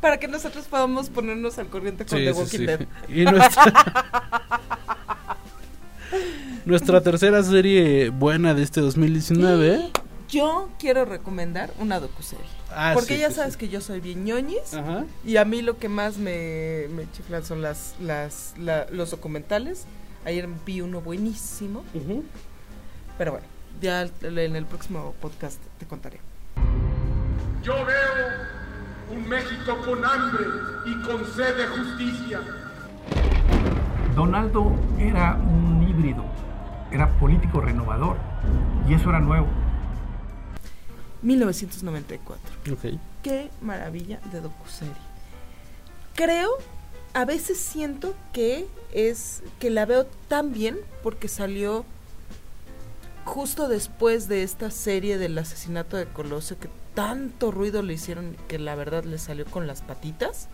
Para 0.02 0.18
que 0.20 0.28
nosotros 0.28 0.66
podamos 0.66 1.10
ponernos 1.10 1.58
al 1.60 1.68
corriente 1.68 2.06
con 2.06 2.18
Sí, 2.18 2.26
The 2.26 2.32
Walking 2.32 2.58
sí. 2.58 2.66
Dead. 2.66 2.88
Y 3.10 3.24
nuestra 3.24 3.74
nuestra 6.66 7.02
tercera 7.02 7.44
serie 7.44 8.10
buena 8.10 8.54
de 8.54 8.64
este 8.64 8.82
2019. 8.82 9.92
Yo 10.30 10.70
quiero 10.80 11.04
recomendar 11.06 11.72
una 11.80 12.00
docuserie. 12.00 12.46
Ah, 12.72 12.92
Porque 12.94 13.16
sí, 13.16 13.20
ya 13.22 13.30
sí, 13.30 13.36
sabes 13.36 13.54
sí. 13.54 13.60
que 13.60 13.70
yo 13.70 13.82
soy 13.82 14.00
bien 14.00 14.24
ñoñis. 14.24 14.74
Ajá. 14.74 15.04
Y 15.26 15.36
a 15.38 15.44
mí 15.46 15.62
lo 15.62 15.78
que 15.78 15.90
más 15.90 16.18
me, 16.18 16.88
me 16.96 17.06
chiflan 17.12 17.44
son 17.44 17.62
las, 17.62 17.96
las, 18.00 18.54
la- 18.58 18.88
los 18.92 19.12
documentales. 19.12 19.86
Ayer 20.24 20.48
vi 20.66 20.80
uno 20.82 21.02
buenísimo. 21.02 21.84
Pero 23.18 23.32
bueno, 23.34 23.46
ya 23.82 24.04
en 24.22 24.56
el 24.56 24.66
próximo 24.66 25.14
podcast 25.22 25.60
te 25.80 25.86
contaré. 25.86 26.22
Yo 27.62 27.74
veo 27.86 28.61
un 29.12 29.28
México 29.28 29.78
con 29.86 30.04
hambre 30.06 30.46
y 30.86 31.02
con 31.02 31.26
sed 31.26 31.58
de 31.58 31.68
justicia. 31.68 32.40
Donaldo 34.16 34.72
era 35.00 35.36
un 35.36 35.86
híbrido, 35.88 36.24
era 36.92 37.10
político 37.20 37.62
renovador 37.62 38.18
y 38.88 38.94
eso 38.94 39.10
era 39.10 39.20
nuevo. 39.20 39.48
1994. 41.22 42.74
Ok. 42.74 43.00
Qué 43.22 43.52
maravilla 43.62 44.20
de 44.32 44.42
docuserie. 44.42 44.94
Creo, 46.16 46.50
a 47.14 47.26
veces 47.26 47.58
siento 47.60 48.16
que 48.34 48.68
es 48.94 49.44
que 49.60 49.70
la 49.70 49.86
veo 49.86 50.06
tan 50.28 50.52
bien 50.52 50.78
porque 51.04 51.28
salió 51.28 51.86
justo 53.24 53.68
después 53.68 54.28
de 54.28 54.44
esta 54.44 54.72
serie 54.72 55.18
del 55.18 55.38
asesinato 55.38 55.96
de 55.96 56.06
Colosio 56.06 56.58
que 56.60 56.70
tanto 57.02 57.50
ruido 57.50 57.82
le 57.82 57.94
hicieron 57.94 58.38
que 58.48 58.60
la 58.60 58.76
verdad 58.76 59.04
le 59.04 59.18
salió 59.18 59.46
con 59.46 59.66
las 59.66 59.82
patitas. 59.82 60.48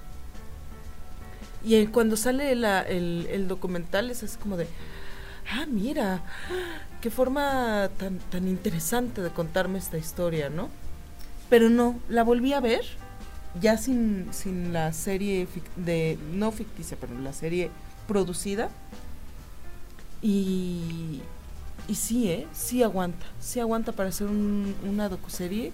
Y 1.61 1.87
cuando 1.87 2.15
sale 2.15 2.53
el, 2.53 3.47
documental 3.49 4.09
es 4.09 4.23
así 4.23 4.37
como 4.37 4.55
de, 4.55 4.65
ah, 5.51 5.65
mira, 5.67 6.23
qué 7.01 7.11
forma 7.11 7.89
tan, 7.97 8.47
interesante 8.47 9.21
de 9.21 9.29
contarme 9.29 9.77
esta 9.77 9.97
historia, 9.97 10.49
¿no? 10.49 10.69
Pero 11.49 11.69
no, 11.69 11.99
la 12.07 12.23
volví 12.23 12.53
a 12.53 12.61
ver, 12.61 12.85
ya 13.59 13.75
sin, 13.77 14.31
la 14.71 14.93
serie 14.93 15.49
de, 15.75 16.17
no 16.31 16.53
ficticia, 16.53 16.95
pero 16.99 17.19
la 17.19 17.33
serie 17.33 17.71
producida. 18.07 18.69
Y, 20.21 21.19
sí, 21.93 22.29
¿eh? 22.29 22.47
Sí 22.53 22.83
aguanta, 22.83 23.25
sí 23.41 23.59
aguanta 23.59 23.91
para 23.91 24.09
hacer 24.09 24.27
un- 24.27 24.75
una 24.87 25.09
docuserie 25.09 25.73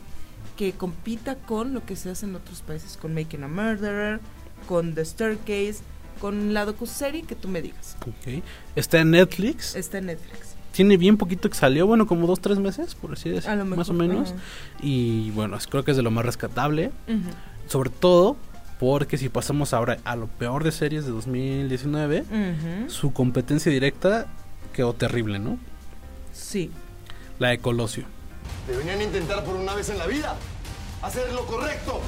que 0.57 0.73
compita 0.73 1.35
con 1.35 1.73
lo 1.73 1.85
que 1.85 1.95
se 1.95 2.09
hace 2.09 2.25
en 2.25 2.35
otros 2.35 2.61
países, 2.61 2.97
con 2.97 3.13
Making 3.13 3.43
a 3.43 3.47
Murderer, 3.47 4.19
con 4.67 4.93
The 4.95 5.03
Staircase, 5.05 5.77
con 6.19 6.53
la 6.53 6.65
docuserie 6.65 7.23
que 7.23 7.35
tú 7.35 7.47
me 7.47 7.61
digas. 7.61 7.97
Ok. 8.01 8.43
Está 8.75 8.99
en 8.99 9.11
Netflix. 9.11 9.75
Está 9.75 9.97
en 9.97 10.07
Netflix. 10.07 10.55
Tiene 10.71 10.97
bien 10.97 11.17
poquito 11.17 11.49
que 11.49 11.55
salió, 11.55 11.85
bueno, 11.85 12.07
como 12.07 12.25
dos, 12.25 12.39
tres 12.39 12.57
meses, 12.57 12.95
por 12.95 13.13
así 13.13 13.29
decirlo, 13.29 13.57
lo 13.65 13.75
más 13.75 13.89
o 13.89 13.93
menos. 13.93 14.33
Y 14.81 15.29
bueno, 15.31 15.57
creo 15.69 15.83
que 15.83 15.91
es 15.91 15.97
de 15.97 16.03
lo 16.03 16.09
más 16.11 16.25
rescatable. 16.25 16.91
Sobre 17.67 17.89
todo 17.89 18.37
porque 18.79 19.17
si 19.17 19.29
pasamos 19.29 19.73
ahora 19.73 19.99
a 20.03 20.15
lo 20.15 20.27
peor 20.27 20.63
de 20.63 20.71
series 20.71 21.05
de 21.05 21.11
2019, 21.11 22.21
Ujú. 22.21 22.89
su 22.89 23.13
competencia 23.13 23.71
directa 23.71 24.25
quedó 24.73 24.93
terrible, 24.93 25.39
¿no? 25.39 25.57
Sí. 26.33 26.71
La 27.39 27.49
de 27.49 27.59
Colosio. 27.59 28.05
Deberían 28.67 29.01
intentar 29.01 29.43
por 29.43 29.55
una 29.55 29.73
vez 29.75 29.89
en 29.89 29.97
la 29.97 30.07
vida 30.07 30.35
hacer 31.01 31.31
lo 31.33 31.45
correcto. 31.45 31.99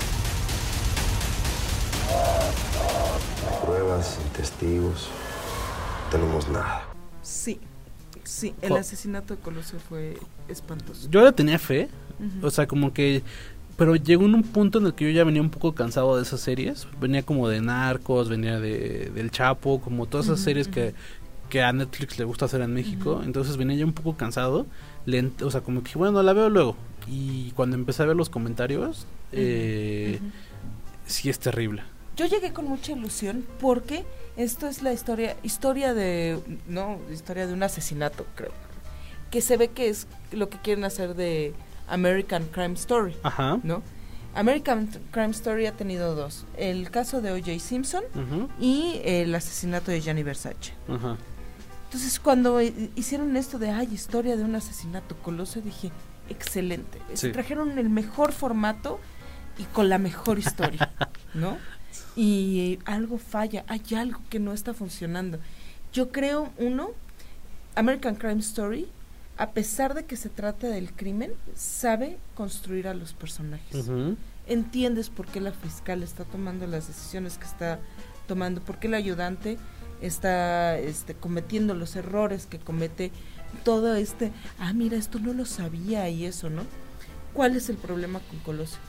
Pruebas 3.66 4.20
y 4.26 4.38
testigos. 4.38 5.10
No 6.06 6.12
tenemos 6.12 6.48
nada. 6.48 6.84
Sí, 7.22 7.60
sí, 8.24 8.56
el 8.62 8.74
asesinato 8.78 9.36
de 9.36 9.42
Colosio 9.42 9.80
fue 9.90 10.18
espantoso. 10.48 11.10
Yo 11.10 11.26
le 11.26 11.32
tenía 11.34 11.60
fe, 11.60 11.90
o 12.42 12.50
sea, 12.50 12.68
como 12.68 12.94
que... 12.94 13.22
Pero 13.76 13.98
llegó 13.98 14.24
en 14.24 14.36
un 14.36 14.44
punto 14.44 14.80
en 14.80 14.86
el 14.86 14.94
que 14.94 15.04
yo 15.04 15.12
ya 15.12 15.26
venía 15.26 15.42
un 15.42 15.50
poco 15.50 15.76
cansado 15.76 16.16
de 16.16 16.24
esas 16.24 16.40
series. 16.40 16.88
Venía 17.02 17.24
como 17.24 17.50
de 17.50 17.60
Narcos, 17.60 18.30
venía 18.30 18.58
de 18.58 19.12
del 19.14 19.32
Chapo, 19.32 19.82
como 19.82 20.06
todas 20.06 20.28
esas 20.28 20.40
series 20.40 20.70
que, 20.70 20.96
que 21.50 21.62
a 21.62 21.72
Netflix 21.72 22.18
le 22.18 22.26
gusta 22.26 22.46
hacer 22.46 22.62
en 22.62 22.74
México. 22.74 23.22
Entonces 23.24 23.58
venía 23.58 23.78
ya 23.78 23.86
un 23.86 23.94
poco 23.94 24.16
cansado. 24.18 24.66
Le 25.06 25.32
o 25.42 25.52
sea, 25.52 25.62
como 25.62 25.84
que 25.84 25.98
bueno, 25.98 26.22
la 26.24 26.34
veo 26.34 26.50
luego. 26.50 26.76
Y 27.08 27.52
cuando 27.52 27.76
empecé 27.76 28.04
a 28.04 28.06
ver 28.08 28.16
los 28.16 28.30
comentarios, 28.30 29.06
eh, 29.32 30.20
sí 31.06 31.30
es 31.30 31.40
terrible. 31.40 31.84
Yo 32.16 32.26
llegué 32.26 32.54
con 32.54 32.66
mucha 32.66 32.94
ilusión 32.94 33.46
porque 33.60 34.06
esto 34.38 34.68
es 34.68 34.82
la 34.82 34.94
historia, 34.94 35.36
historia 35.44 35.94
de, 35.94 36.40
no, 36.68 36.98
historia 37.12 37.46
de 37.46 37.54
un 37.54 37.64
asesinato, 37.64 38.26
creo. 38.36 38.52
Que 39.32 39.42
se 39.42 39.58
ve 39.58 39.70
que 39.70 39.90
es 39.90 40.08
lo 40.32 40.50
que 40.50 40.58
quieren 40.60 40.86
hacer 40.86 41.16
de 41.16 41.54
American 41.88 42.46
Crime 42.46 42.74
Story, 42.74 43.16
Ajá. 43.24 43.60
¿no? 43.64 43.84
American 44.34 44.90
Crime 45.12 45.32
Story 45.32 45.66
ha 45.66 45.72
tenido 45.72 46.16
dos, 46.16 46.46
el 46.58 46.90
caso 46.92 47.22
de 47.22 47.32
O.J. 47.32 47.60
Simpson 47.60 48.04
y 48.60 49.00
el 49.04 49.34
asesinato 49.34 49.92
de 49.92 50.02
Gianni 50.02 50.24
Versace. 50.24 50.74
Ajá. 50.90 51.18
Entonces 51.96 52.20
cuando 52.20 52.62
hi- 52.62 52.92
hicieron 52.98 53.38
esto 53.38 53.58
de, 53.58 53.70
ay, 53.70 53.88
historia 53.94 54.36
de 54.36 54.44
un 54.44 54.54
asesinato 54.54 55.16
coloso, 55.20 55.62
dije, 55.62 55.94
excelente. 56.28 57.00
Sí. 57.14 57.32
trajeron 57.32 57.80
el 57.80 57.90
mejor 57.90 58.34
formato 58.34 59.00
y 59.58 59.64
con 59.64 59.88
la 59.88 59.98
mejor 59.98 60.38
historia, 60.38 60.92
¿no? 61.34 61.58
Y 62.18 62.80
algo 62.84 63.18
falla, 63.18 63.64
hay 63.70 63.82
algo 63.96 64.20
que 64.30 64.40
no 64.40 64.52
está 64.52 64.74
funcionando. 64.74 65.40
Yo 65.94 66.12
creo, 66.12 66.52
uno, 66.58 66.90
American 67.76 68.16
Crime 68.16 68.42
Story, 68.42 68.90
a 69.38 69.52
pesar 69.52 69.94
de 69.94 70.04
que 70.04 70.18
se 70.18 70.28
trata 70.28 70.68
del 70.68 70.92
crimen, 70.92 71.32
sabe 71.56 72.18
construir 72.36 72.90
a 72.90 72.94
los 72.94 73.14
personajes 73.14 73.90
entiendes 74.48 75.10
por 75.10 75.26
qué 75.28 75.40
la 75.40 75.54
fiscal 75.54 76.04
está 76.04 76.26
tomando 76.26 76.68
las 76.68 76.88
decisiones 76.88 77.38
que 77.38 77.46
está 77.46 77.80
tomando, 78.28 78.60
por 78.62 78.80
qué 78.80 78.88
el 78.88 78.94
ayudante 78.96 79.58
está 80.06 80.78
este, 80.78 81.14
cometiendo 81.14 81.74
los 81.74 81.96
errores 81.96 82.46
que 82.46 82.60
comete 82.60 83.12
todo 83.64 83.96
este, 83.96 84.32
ah, 84.60 84.74
mira, 84.74 84.98
esto 84.98 85.20
no 85.20 85.34
lo 85.34 85.46
sabía 85.46 86.10
y 86.10 86.26
eso, 86.26 86.50
¿no? 86.50 86.64
¿Cuál 87.34 87.56
es 87.56 87.70
el 87.70 87.78
problema 87.78 88.20
con 88.20 88.40
Colosio? 88.40 88.80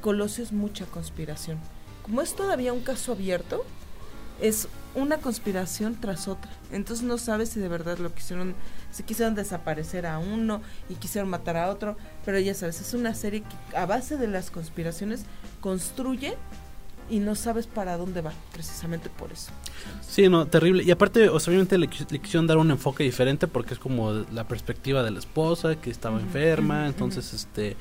Colosio 0.00 0.44
es 0.44 0.52
mucha 0.52 0.86
conspiración. 0.86 1.58
Como 2.02 2.22
es 2.22 2.34
todavía 2.34 2.72
un 2.72 2.80
caso 2.80 3.12
abierto, 3.12 3.64
es 4.40 4.68
una 4.94 5.18
conspiración 5.18 5.96
tras 6.00 6.26
otra. 6.26 6.50
Entonces 6.72 7.04
no 7.04 7.18
sabes 7.18 7.50
si 7.50 7.60
de 7.60 7.68
verdad 7.68 7.98
lo 7.98 8.14
quisieron, 8.14 8.54
si 8.90 9.02
quisieron 9.02 9.34
desaparecer 9.34 10.06
a 10.06 10.18
uno 10.18 10.62
y 10.88 10.94
quisieron 10.94 11.30
matar 11.30 11.56
a 11.56 11.70
otro, 11.70 11.96
pero 12.24 12.38
ya 12.38 12.54
sabes, 12.54 12.80
es 12.80 12.94
una 12.94 13.14
serie 13.14 13.42
que 13.42 13.76
a 13.76 13.86
base 13.86 14.16
de 14.16 14.28
las 14.28 14.50
conspiraciones 14.50 15.24
construye 15.60 16.36
y 17.10 17.18
no 17.18 17.34
sabes 17.34 17.66
para 17.66 17.96
dónde 17.96 18.20
va, 18.20 18.32
precisamente 18.52 19.08
por 19.10 19.32
eso. 19.32 19.50
Sí, 20.00 20.28
no, 20.28 20.46
terrible. 20.46 20.82
Y 20.84 20.90
aparte, 20.90 21.28
o 21.28 21.38
sea, 21.40 21.50
obviamente 21.52 21.76
le, 21.78 21.88
le 22.10 22.18
quisieron 22.18 22.46
dar 22.46 22.58
un 22.58 22.70
enfoque 22.70 23.04
diferente 23.04 23.46
porque 23.46 23.74
es 23.74 23.80
como 23.80 24.12
la 24.32 24.44
perspectiva 24.46 25.02
de 25.02 25.10
la 25.10 25.18
esposa 25.18 25.76
que 25.76 25.90
estaba 25.90 26.20
enferma. 26.20 26.86
entonces, 26.86 27.32
este. 27.32 27.70
eh, 27.70 27.76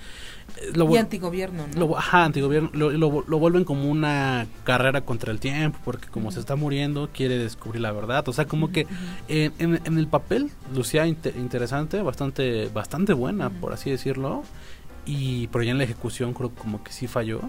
Lo, 0.75 0.89
y 0.93 0.97
antigobierno, 0.97 1.65
¿no? 1.73 1.79
lo- 1.87 1.97
ajá, 1.97 2.25
antigobierno. 2.25 2.69
Lo, 2.73 2.91
lo, 2.91 3.23
lo 3.27 3.39
vuelven 3.39 3.63
como 3.65 3.89
una 3.89 4.47
carrera 4.63 5.01
contra 5.01 5.31
el 5.31 5.39
tiempo 5.39 5.79
porque, 5.83 6.07
como 6.07 6.31
se 6.31 6.39
está 6.39 6.55
muriendo, 6.55 7.09
quiere 7.13 7.37
descubrir 7.37 7.81
la 7.81 7.91
verdad. 7.91 8.27
O 8.29 8.33
sea, 8.33 8.45
como 8.45 8.71
que 8.71 8.87
en, 9.27 9.51
en- 9.59 9.81
en 9.83 9.97
el 9.97 10.07
papel 10.07 10.49
lucía 10.73 11.05
inte- 11.07 11.33
interesante, 11.37 12.01
bastante, 12.01 12.67
bastante 12.73 13.13
buena, 13.13 13.49
por 13.49 13.73
así 13.73 13.89
decirlo. 13.91 14.43
Y 15.11 15.47
pero 15.47 15.63
ya 15.63 15.71
en 15.71 15.79
la 15.79 15.85
ejecución 15.85 16.35
creo 16.35 16.51
como 16.51 16.83
que 16.83 16.91
sí 16.91 17.07
falló. 17.07 17.41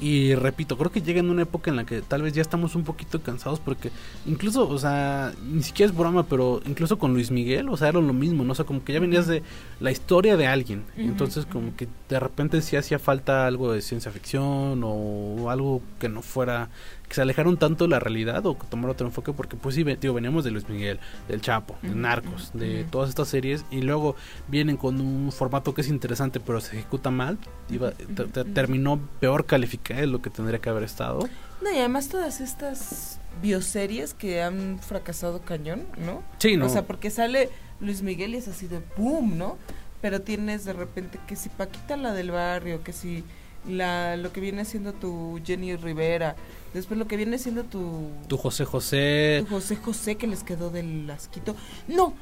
Y 0.00 0.34
repito, 0.34 0.78
creo 0.78 0.90
que 0.90 1.02
llega 1.02 1.20
en 1.20 1.28
una 1.28 1.42
época 1.42 1.70
en 1.70 1.76
la 1.76 1.84
que 1.84 2.00
tal 2.00 2.22
vez 2.22 2.32
ya 2.32 2.40
estamos 2.40 2.74
un 2.74 2.84
poquito 2.84 3.20
cansados 3.20 3.60
porque 3.60 3.90
incluso, 4.24 4.66
o 4.66 4.78
sea, 4.78 5.34
ni 5.44 5.62
siquiera 5.62 5.90
es 5.90 5.96
broma, 5.96 6.22
pero 6.22 6.62
incluso 6.64 6.98
con 6.98 7.12
Luis 7.12 7.30
Miguel, 7.30 7.68
o 7.68 7.76
sea, 7.76 7.88
era 7.88 8.00
lo 8.00 8.14
mismo, 8.14 8.44
¿no? 8.44 8.52
O 8.52 8.54
sea, 8.54 8.64
como 8.64 8.82
que 8.82 8.94
ya 8.94 9.00
venías 9.00 9.26
de 9.26 9.42
la 9.78 9.90
historia 9.90 10.38
de 10.38 10.46
alguien. 10.46 10.84
Entonces, 10.96 11.44
como 11.44 11.76
que 11.76 11.86
de 12.08 12.18
repente 12.18 12.62
sí 12.62 12.76
hacía 12.76 12.98
falta 12.98 13.46
algo 13.46 13.72
de 13.72 13.82
ciencia 13.82 14.10
ficción 14.10 14.80
o 14.82 15.50
algo 15.50 15.82
que 16.00 16.08
no 16.08 16.22
fuera 16.22 16.70
que 17.08 17.14
se 17.14 17.22
alejaron 17.22 17.56
tanto 17.56 17.84
de 17.84 17.90
la 17.90 18.00
realidad 18.00 18.44
o 18.46 18.58
que 18.58 18.66
tomar 18.66 18.90
otro 18.90 19.06
enfoque 19.06 19.32
porque 19.32 19.56
pues 19.56 19.74
sí, 19.74 19.84
digo, 19.84 20.14
veníamos 20.14 20.44
de 20.44 20.50
Luis 20.50 20.68
Miguel, 20.68 20.98
del 21.28 21.40
Chapo, 21.40 21.76
de 21.82 21.90
Narcos, 21.94 22.50
de 22.52 22.84
todas 22.90 23.08
estas 23.10 23.28
series 23.28 23.64
y 23.70 23.82
luego 23.82 24.16
vienen 24.48 24.76
con 24.76 25.00
un 25.00 25.30
formato 25.30 25.72
que 25.74 25.82
es 25.82 25.88
interesante 25.88 26.40
pero 26.40 26.60
se 26.60 26.76
ejecuta 26.76 27.10
mal, 27.10 27.38
iba, 27.70 27.92
te- 27.92 28.24
te- 28.24 28.44
terminó 28.44 28.98
peor 29.20 29.46
calificada 29.46 30.00
de 30.00 30.06
lo 30.08 30.20
que 30.20 30.30
tendría 30.30 30.58
que 30.58 30.68
haber 30.68 30.82
estado. 30.82 31.28
No, 31.62 31.72
y 31.72 31.78
además 31.78 32.08
todas 32.08 32.40
estas 32.40 33.20
bioseries 33.42 34.12
que 34.14 34.42
han 34.42 34.78
fracasado 34.80 35.42
cañón, 35.42 35.84
¿no? 36.04 36.22
Sí, 36.38 36.56
¿no? 36.56 36.66
O 36.66 36.68
sea, 36.68 36.86
porque 36.86 37.10
sale 37.10 37.50
Luis 37.80 38.02
Miguel 38.02 38.34
y 38.34 38.38
es 38.38 38.48
así 38.48 38.66
de 38.66 38.80
boom, 38.96 39.38
¿no? 39.38 39.56
Pero 40.02 40.20
tienes 40.22 40.64
de 40.64 40.72
repente 40.72 41.18
que 41.26 41.36
si 41.36 41.48
Paquita 41.48 41.96
la 41.96 42.12
del 42.12 42.30
barrio, 42.30 42.82
que 42.82 42.92
si 42.92 43.24
la 43.68 44.16
lo 44.16 44.32
que 44.32 44.40
viene 44.40 44.64
siendo 44.64 44.92
tu 44.92 45.40
Jenny 45.44 45.76
Rivera, 45.76 46.36
después 46.74 46.98
lo 46.98 47.06
que 47.06 47.16
viene 47.16 47.38
siendo 47.38 47.64
tu, 47.64 48.08
Tu 48.28 48.36
José 48.36 48.64
José, 48.64 49.44
tu 49.46 49.54
José 49.54 49.76
José 49.76 50.16
que 50.16 50.26
les 50.26 50.42
quedó 50.42 50.70
del 50.70 51.08
asquito. 51.10 51.56
No, 51.88 52.14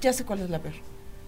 ya 0.00 0.12
sé 0.12 0.24
cuál 0.24 0.40
es 0.40 0.50
la 0.50 0.58
peor. 0.60 0.74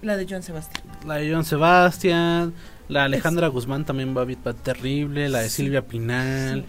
La 0.02 0.16
de 0.16 0.26
John 0.30 0.42
Sebastián. 0.42 0.84
La 1.06 1.16
de 1.16 1.32
John 1.32 1.44
Sebastián, 1.44 2.54
la 2.88 3.04
Alejandra 3.04 3.48
Guzmán 3.48 3.84
también 3.84 4.16
va, 4.16 4.24
va 4.24 4.52
terrible, 4.54 5.28
la 5.28 5.40
de 5.40 5.48
Sí. 5.48 5.62
Silvia 5.62 5.82
Pinal. 5.86 6.64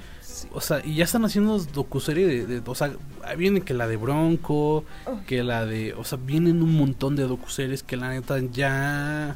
O 0.53 0.61
sea, 0.61 0.81
y 0.85 0.95
ya 0.95 1.03
están 1.03 1.25
haciendo 1.25 1.59
docuserie 1.59 2.25
de, 2.25 2.45
de- 2.47 2.61
o 2.65 2.73
sea, 2.73 2.91
viene 3.37 3.61
que 3.61 3.73
la 3.73 3.87
de 3.87 3.97
Bronco, 3.97 4.85
Oh. 5.05 5.19
que 5.27 5.43
la 5.43 5.65
de, 5.65 5.93
o 5.93 6.03
sea, 6.05 6.17
vienen 6.17 6.63
un 6.63 6.75
montón 6.75 7.15
de 7.17 7.23
docuseries 7.23 7.83
que 7.83 7.97
la 7.97 8.09
neta 8.09 8.39
ya 8.51 9.35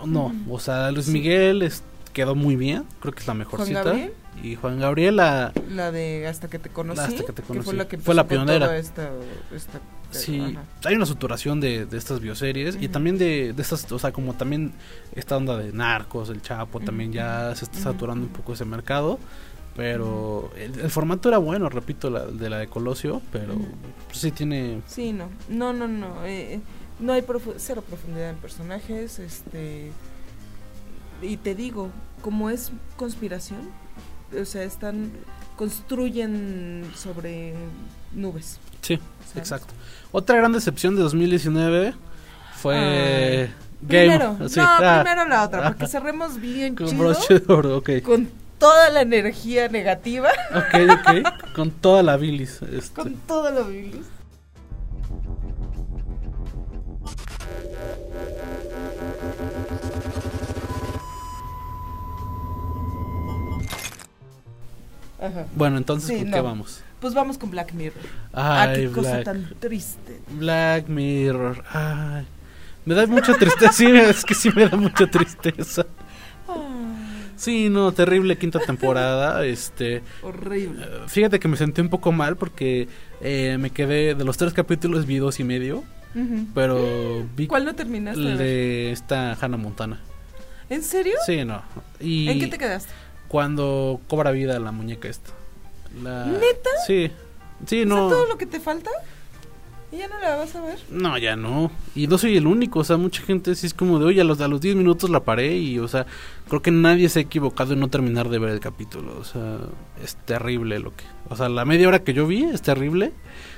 no, 0.00 0.06
no, 0.06 0.28
Mm. 0.30 0.50
o 0.50 0.58
sea, 0.58 0.90
Luis. 0.90 1.08
Miguel 1.08 1.62
es- 1.62 1.82
quedó 2.20 2.34
muy 2.34 2.56
bien, 2.56 2.84
creo 3.00 3.12
que 3.14 3.20
es 3.20 3.26
la 3.26 3.34
mejor 3.34 3.64
cita. 3.64 3.82
Gabriel? 3.84 4.12
Y 4.42 4.54
Juan 4.56 4.78
Gabriel 4.78 5.16
la 5.16 5.52
La 5.70 5.90
de 5.92 6.26
Hasta 6.26 6.48
que 6.48 6.58
te 6.58 6.70
conocí. 6.70 7.00
Hasta 7.00 7.24
que 7.26 7.32
te 7.32 7.42
conocí. 7.42 7.64
fue 7.66 7.74
la 7.74 7.88
que 7.88 7.98
Fue 7.98 8.14
la 8.14 8.22
empezó 8.22 8.38
con 8.40 8.46
pionera. 8.46 8.78
esta, 8.78 9.10
esta- 9.54 9.80
Sí, 10.12 10.40
ajá. 10.40 10.64
hay 10.84 10.94
una 10.96 11.06
saturación 11.06 11.60
de, 11.60 11.86
de 11.86 11.96
estas 11.96 12.18
bioseries 12.20 12.76
y 12.80 12.88
también 12.88 13.16
de, 13.16 13.52
de 13.52 13.62
estas, 13.62 13.90
o 13.92 13.98
sea, 13.98 14.10
como 14.12 14.34
también 14.34 14.72
esta 15.14 15.36
onda 15.36 15.56
de 15.56 15.72
narcos, 15.72 16.30
el 16.30 16.42
Chapo, 16.42 16.80
también 16.80 17.12
ya 17.12 17.54
se 17.54 17.64
está 17.66 17.78
saturando 17.78 18.26
un 18.26 18.32
poco 18.32 18.52
ese 18.54 18.64
mercado. 18.64 19.18
Pero 19.76 20.50
el, 20.56 20.78
el 20.80 20.90
formato 20.90 21.28
era 21.28 21.38
bueno, 21.38 21.68
repito, 21.68 22.10
la, 22.10 22.26
de 22.26 22.50
la 22.50 22.58
de 22.58 22.66
Colosio, 22.66 23.22
pero 23.30 23.54
pues, 24.08 24.18
sí 24.18 24.30
tiene... 24.32 24.82
Sí, 24.86 25.12
no, 25.12 25.28
no, 25.48 25.72
no, 25.72 25.86
no, 25.86 26.26
eh, 26.26 26.60
no 26.98 27.12
hay 27.12 27.22
profu- 27.22 27.54
cero 27.56 27.82
profundidad 27.86 28.30
en 28.30 28.36
personajes, 28.36 29.20
este, 29.20 29.92
y 31.22 31.36
te 31.36 31.54
digo, 31.54 31.88
como 32.22 32.50
es 32.50 32.72
conspiración, 32.96 33.60
o 34.38 34.44
sea, 34.44 34.62
están, 34.62 35.12
construyen 35.56 36.90
sobre 36.96 37.54
nubes. 38.14 38.58
Sí, 38.82 38.98
¿sabes? 39.26 39.36
exacto. 39.36 39.74
Otra 40.12 40.36
gran 40.36 40.52
decepción 40.52 40.96
de 40.96 41.02
2019 41.02 41.94
fue... 42.56 43.50
Game. 43.82 44.18
Primero, 44.18 44.36
Sí, 44.48 44.60
no, 44.60 44.66
ah. 44.66 45.02
primero 45.02 45.26
la 45.26 45.44
otra, 45.44 45.62
para 45.62 45.74
que 45.74 45.86
cerremos 45.88 46.38
bien 46.38 46.74
Con 46.74 46.88
chido, 46.88 46.98
broche 46.98 47.38
de 47.40 47.52
oro, 47.52 47.78
ok. 47.78 47.90
con 48.04 48.28
toda 48.58 48.90
la 48.90 49.00
energía 49.00 49.68
negativa, 49.68 50.28
Ok, 50.54 50.90
ok. 50.90 51.54
Con 51.54 51.70
toda 51.70 52.02
la 52.02 52.18
bilis. 52.18 52.60
este. 52.62 52.94
con 52.94 53.14
toda 53.14 53.50
la 53.50 53.62
bilis. 53.62 54.06
Ajá. 65.20 65.46
Bueno, 65.54 65.76
entonces, 65.76 66.08
Sí, 66.10 66.16
¿con 66.22 66.30
qué 66.32 66.36
no. 66.38 66.42
vamos? 66.44 66.82
Pues 67.00 67.14
vamos 67.14 67.38
con 67.38 67.50
Black 67.50 67.72
Mirror. 67.72 68.02
ah, 68.32 68.62
Ay, 68.62 68.86
qué 68.86 68.92
cosa 68.92 69.10
Black. 69.12 69.24
tan 69.24 69.54
triste. 69.58 70.20
Black 70.38 70.88
Mirror. 70.88 71.64
Ay. 71.72 72.26
Me 72.84 72.94
da 72.94 73.06
mucha 73.06 73.34
tristeza. 73.34 73.72
Sí, 73.72 73.86
es 73.86 74.24
que 74.24 74.34
sí 74.34 74.50
me 74.54 74.68
da 74.68 74.76
mucha 74.76 75.06
tristeza. 75.10 75.84
Sí, 77.36 77.70
no, 77.70 77.92
terrible 77.92 78.36
quinta 78.36 78.58
temporada. 78.58 79.44
Este. 79.46 80.02
Horrible. 80.22 80.82
eh, 80.84 80.88
Fíjate 81.06 81.38
que 81.40 81.48
me 81.48 81.56
sentí 81.56 81.80
un 81.80 81.88
poco 81.88 82.12
mal 82.12 82.36
porque 82.36 82.88
eh, 83.22 83.56
me 83.58 83.70
quedé 83.70 84.14
de 84.14 84.24
los 84.24 84.36
tres 84.36 84.52
capítulos 84.52 85.06
vi 85.06 85.16
dos 85.18 85.40
y 85.40 85.44
medio. 85.44 85.82
Pero 86.54 87.24
vi 87.36 87.46
¿Cuál 87.46 87.64
no 87.64 87.74
terminaste? 87.74 88.20
el 88.20 88.36
de 88.36 88.90
esta 88.92 89.38
Hannah 89.40 89.56
Montana. 89.56 90.00
¿En 90.68 90.82
serio? 90.82 91.14
Sí, 91.24 91.44
no. 91.44 91.62
Y 92.00 92.28
¿En 92.28 92.40
qué 92.40 92.46
te 92.48 92.58
quedaste? 92.58 92.92
Cuando 93.30 94.00
cobra 94.08 94.32
vida 94.32 94.58
la 94.58 94.72
muñeca 94.72 95.06
esta. 95.08 95.30
La- 96.02 96.26
¿Neta? 96.26 96.70
Sí. 96.84 97.10
Sí, 97.64 97.80
¿Es 97.82 97.86
no. 97.86 98.08
todo 98.08 98.26
lo 98.26 98.36
que 98.36 98.46
te 98.46 98.58
falta? 98.58 98.90
¿Y 99.92 99.98
ya 99.98 100.08
no 100.08 100.18
la 100.20 100.34
vas 100.36 100.54
a 100.56 100.62
ver? 100.62 100.78
No, 100.90 101.16
ya 101.16 101.36
no. 101.36 101.70
Y 101.94 102.08
no 102.08 102.18
soy 102.18 102.36
el 102.36 102.46
único, 102.48 102.80
o 102.80 102.84
sea, 102.84 102.96
mucha 102.96 103.22
gente 103.22 103.54
sí 103.54 103.66
es 103.66 103.74
como 103.74 103.98
de, 104.00 104.04
oye, 104.06 104.20
a 104.20 104.24
los, 104.24 104.40
a 104.40 104.48
los 104.48 104.60
10 104.60 104.74
minutos 104.76 105.10
la 105.10 105.20
paré 105.24 105.56
y, 105.58 105.78
o 105.78 105.86
sea, 105.88 106.06
creo 106.48 106.60
que 106.62 106.70
nadie 106.72 107.08
se 107.08 107.18
ha 107.20 107.22
equivocado 107.22 107.72
en 107.74 107.80
no 107.80 107.88
terminar 107.88 108.28
de 108.30 108.38
ver 108.40 108.50
el 108.50 108.60
capítulo. 108.60 109.16
O 109.18 109.24
sea, 109.24 109.58
es 110.02 110.16
terrible 110.24 110.78
lo 110.80 110.90
que... 110.94 111.04
O 111.28 111.36
sea, 111.36 111.48
la 111.48 111.64
media 111.64 111.86
hora 111.88 112.02
que 112.04 112.14
yo 112.14 112.26
vi 112.26 112.44
es 112.44 112.62
terrible, 112.62 113.12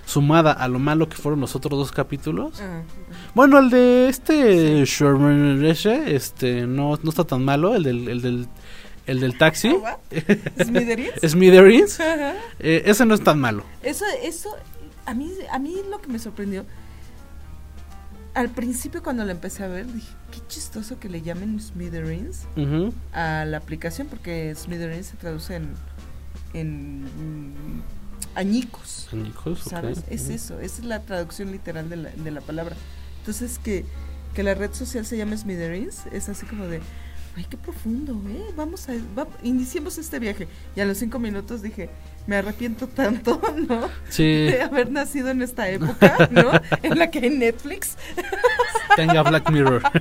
sumada 0.06 0.52
a 0.52 0.68
lo 0.68 0.78
malo 0.78 1.08
que 1.08 1.16
fueron 1.16 1.40
los 1.40 1.54
otros 1.54 1.78
dos 1.78 1.92
capítulos. 1.92 2.60
Ah, 2.62 2.82
Bueno, 3.34 3.58
el 3.58 3.68
de 3.70 4.08
este 4.08 4.84
Sherman 4.86 5.64
este 5.66 6.66
no, 6.66 6.98
no 7.02 7.10
está 7.10 7.24
tan 7.24 7.44
malo, 7.44 7.74
el 7.74 7.82
del, 7.82 8.08
el 8.08 8.22
del, 8.22 8.48
el 9.06 9.20
del 9.20 9.36
taxi. 9.38 9.74
¿Smithereens? 10.62 11.20
Smithereens. 11.28 12.00
Ajá. 12.00 12.34
Eh, 12.58 12.82
ese 12.86 13.04
no 13.06 13.14
es 13.14 13.22
tan 13.22 13.38
malo. 13.40 13.64
Eso, 13.82 14.04
eso, 14.22 14.54
a 15.06 15.14
mí, 15.14 15.32
a 15.50 15.58
mí 15.58 15.76
lo 15.90 16.00
que 16.00 16.08
me 16.08 16.18
sorprendió, 16.18 16.64
al 18.34 18.48
principio 18.48 19.02
cuando 19.02 19.24
la 19.24 19.32
empecé 19.32 19.64
a 19.64 19.68
ver, 19.68 19.86
dije, 19.92 20.08
qué 20.30 20.40
chistoso 20.48 20.98
que 20.98 21.08
le 21.08 21.20
llamen 21.22 21.60
Smithereens 21.60 22.46
Ujú. 22.56 22.92
a 23.12 23.44
la 23.44 23.58
aplicación, 23.58 24.06
porque 24.08 24.54
Smithereens 24.54 25.06
se 25.08 25.16
traduce 25.16 25.56
en, 25.56 25.74
en 26.54 27.02
mm, 27.04 27.82
añicos. 28.34 29.08
Añicos. 29.12 29.60
¿Sabes? 29.68 30.02
Es 30.08 30.22
Ujú. 30.24 30.32
eso, 30.32 30.60
esa 30.60 30.80
es 30.80 30.84
la 30.86 31.00
traducción 31.00 31.52
literal 31.52 31.90
de 31.90 31.96
la, 31.96 32.10
de 32.10 32.30
la 32.30 32.40
palabra. 32.40 32.74
Entonces, 33.18 33.58
que, 33.62 33.84
que 34.34 34.42
la 34.42 34.54
red 34.54 34.72
social 34.72 35.04
se 35.04 35.16
llame 35.18 35.36
Smithereens 35.36 36.06
es 36.10 36.28
así 36.30 36.46
como 36.46 36.66
de, 36.66 36.80
ay, 37.36 37.46
qué 37.48 37.56
profundo, 37.56 38.20
¿eh? 38.28 38.52
Vamos 38.56 38.88
a, 38.88 38.92
va- 39.18 39.26
iniciemos 39.42 39.98
este 39.98 40.18
viaje. 40.18 40.48
Y 40.76 40.80
a 40.80 40.84
los 40.84 40.98
cinco 40.98 41.18
minutos 41.18 41.62
dije, 41.62 41.88
me 42.26 42.36
arrepiento 42.36 42.86
tanto, 42.86 43.40
¿no? 43.68 43.88
Sí. 44.08 44.22
De 44.24 44.62
haber 44.62 44.90
nacido 44.90 45.28
en 45.30 45.42
esta 45.42 45.68
época, 45.68 46.28
¿no? 46.30 46.50
en 46.82 46.98
la 46.98 47.10
que 47.10 47.20
hay 47.20 47.30
Netflix. 47.30 47.96
Tenga 48.96 49.22
Black 49.22 49.50
Mirror. 49.50 49.82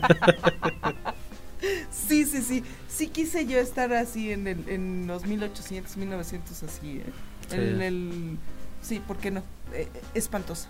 Sí, 1.92 2.26
sí, 2.26 2.42
sí. 2.42 2.64
Sí 2.90 3.08
quise 3.08 3.46
yo 3.46 3.58
estar 3.60 3.94
así 3.94 4.32
en, 4.32 4.48
el, 4.48 4.68
en 4.68 5.08
los 5.08 5.26
1800, 5.26 5.96
1900, 5.96 6.64
así, 6.64 6.98
¿eh? 6.98 7.04
Sí. 7.50 7.56
En 7.56 7.82
el... 7.82 8.38
Sí, 8.82 9.00
¿por 9.06 9.18
qué 9.18 9.32
no? 9.32 9.40
Eh, 9.74 9.88
eh, 9.94 10.02
espantosa. 10.16 10.68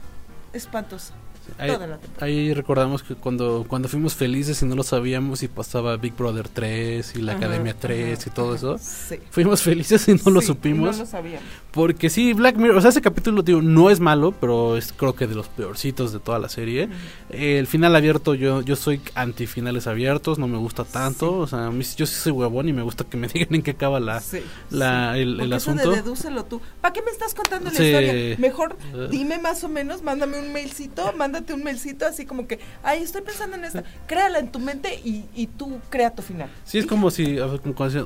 Espantosa. 0.53 1.13
Ahí, 1.57 1.71
Toda 1.71 1.87
la 1.87 1.99
ahí 2.19 2.53
recordamos 2.53 3.03
que 3.03 3.15
cuando, 3.15 3.65
cuando 3.67 3.87
fuimos 3.87 4.15
felices 4.15 4.61
y 4.61 4.65
no 4.65 4.75
lo 4.75 4.83
sabíamos 4.83 5.43
y 5.43 5.47
pasaba 5.47 5.95
Big 5.97 6.15
Brother 6.15 6.47
3 6.49 7.15
y 7.15 7.21
la 7.21 7.33
Ajá, 7.33 7.45
Academia 7.45 7.75
3 7.79 8.19
ajá, 8.19 8.29
y 8.29 8.33
todo 8.33 8.47
ajá, 8.47 8.55
eso. 8.55 8.77
sí. 8.79 9.15
Fuimos 9.29 9.61
felices 9.61 10.07
y 10.07 10.13
no 10.15 10.31
lo 10.31 10.41
Sí, 10.41 10.45
y 10.45 10.47
supimos. 10.47 10.95
no 10.97 11.03
lo 11.03 11.09
sabíamos. 11.09 11.47
Porque 11.71 12.09
sí, 12.09 12.33
Black 12.33 12.57
Mirror, 12.57 12.75
o 12.77 12.81
sea, 12.81 12.89
ese 12.89 12.99
capítulo, 12.99 13.43
digo, 13.43 13.61
no 13.61 13.89
es 13.89 14.01
malo, 14.01 14.33
pero 14.33 14.75
es 14.75 14.91
creo 14.91 15.15
que 15.15 15.25
de 15.25 15.35
los 15.35 15.47
peorcitos 15.47 16.11
de 16.11 16.19
toda 16.19 16.37
la 16.37 16.49
serie. 16.49 16.89
Eh, 17.29 17.59
el 17.59 17.65
final 17.67 17.95
abierto, 17.95 18.33
yo 18.35 18.61
yo 18.61 18.75
soy 18.75 18.99
anti 19.15 19.47
finales 19.47 19.87
abiertos, 19.87 20.37
no 20.37 20.49
me 20.49 20.57
gusta 20.57 20.83
tanto. 20.83 21.31
O 21.37 21.47
sea, 21.47 21.67
a 21.67 21.71
mí 21.71 21.85
sí- 21.85 21.95
yo 21.97 22.05
sí 22.05 22.15
soy 22.15 22.33
huevón 22.33 22.67
y 22.67 22.73
me 22.73 22.81
gusta 22.81 23.05
que 23.05 23.15
me 23.15 23.27
digan 23.33 23.55
en 23.55 23.61
qué 23.61 23.71
acaba 23.71 24.01
la, 24.01 24.19
Sí, 24.19 24.39
la, 24.69 25.17
el, 25.17 25.29
el 25.29 25.37
Porque 25.37 25.55
eso 25.55 25.71
asunto. 25.71 25.89
de 25.91 25.95
dedúcelo 25.97 26.43
tú. 26.43 26.59
¿Para 26.81 26.91
qué 26.93 27.01
me 27.03 27.11
estás 27.11 27.33
contando 27.33 27.71
la 27.71 27.81
historia? 27.81 28.35
Mejor 28.37 28.75
Eh. 28.93 29.07
dime 29.09 29.39
más 29.39 29.63
o 29.63 29.69
menos, 29.69 30.01
mándame 30.03 30.39
un 30.41 30.51
mailcito, 30.51 31.13
mándate 31.17 31.53
un 31.53 31.63
mailcito 31.63 32.05
así 32.05 32.25
como 32.25 32.47
que, 32.47 32.59
ay, 32.83 33.01
estoy 33.01 33.21
pensando 33.21 33.55
en 33.55 33.63
esta. 33.63 33.83
Créala 34.07 34.39
en 34.39 34.51
tu 34.51 34.59
mente 34.59 34.99
y, 35.05 35.23
y 35.33 35.47
tú 35.47 35.79
crea 35.89 36.13
tu 36.13 36.21
final. 36.21 36.49
Sí, 36.65 36.79
es 36.79 36.85
como 36.85 37.09
si, 37.11 37.37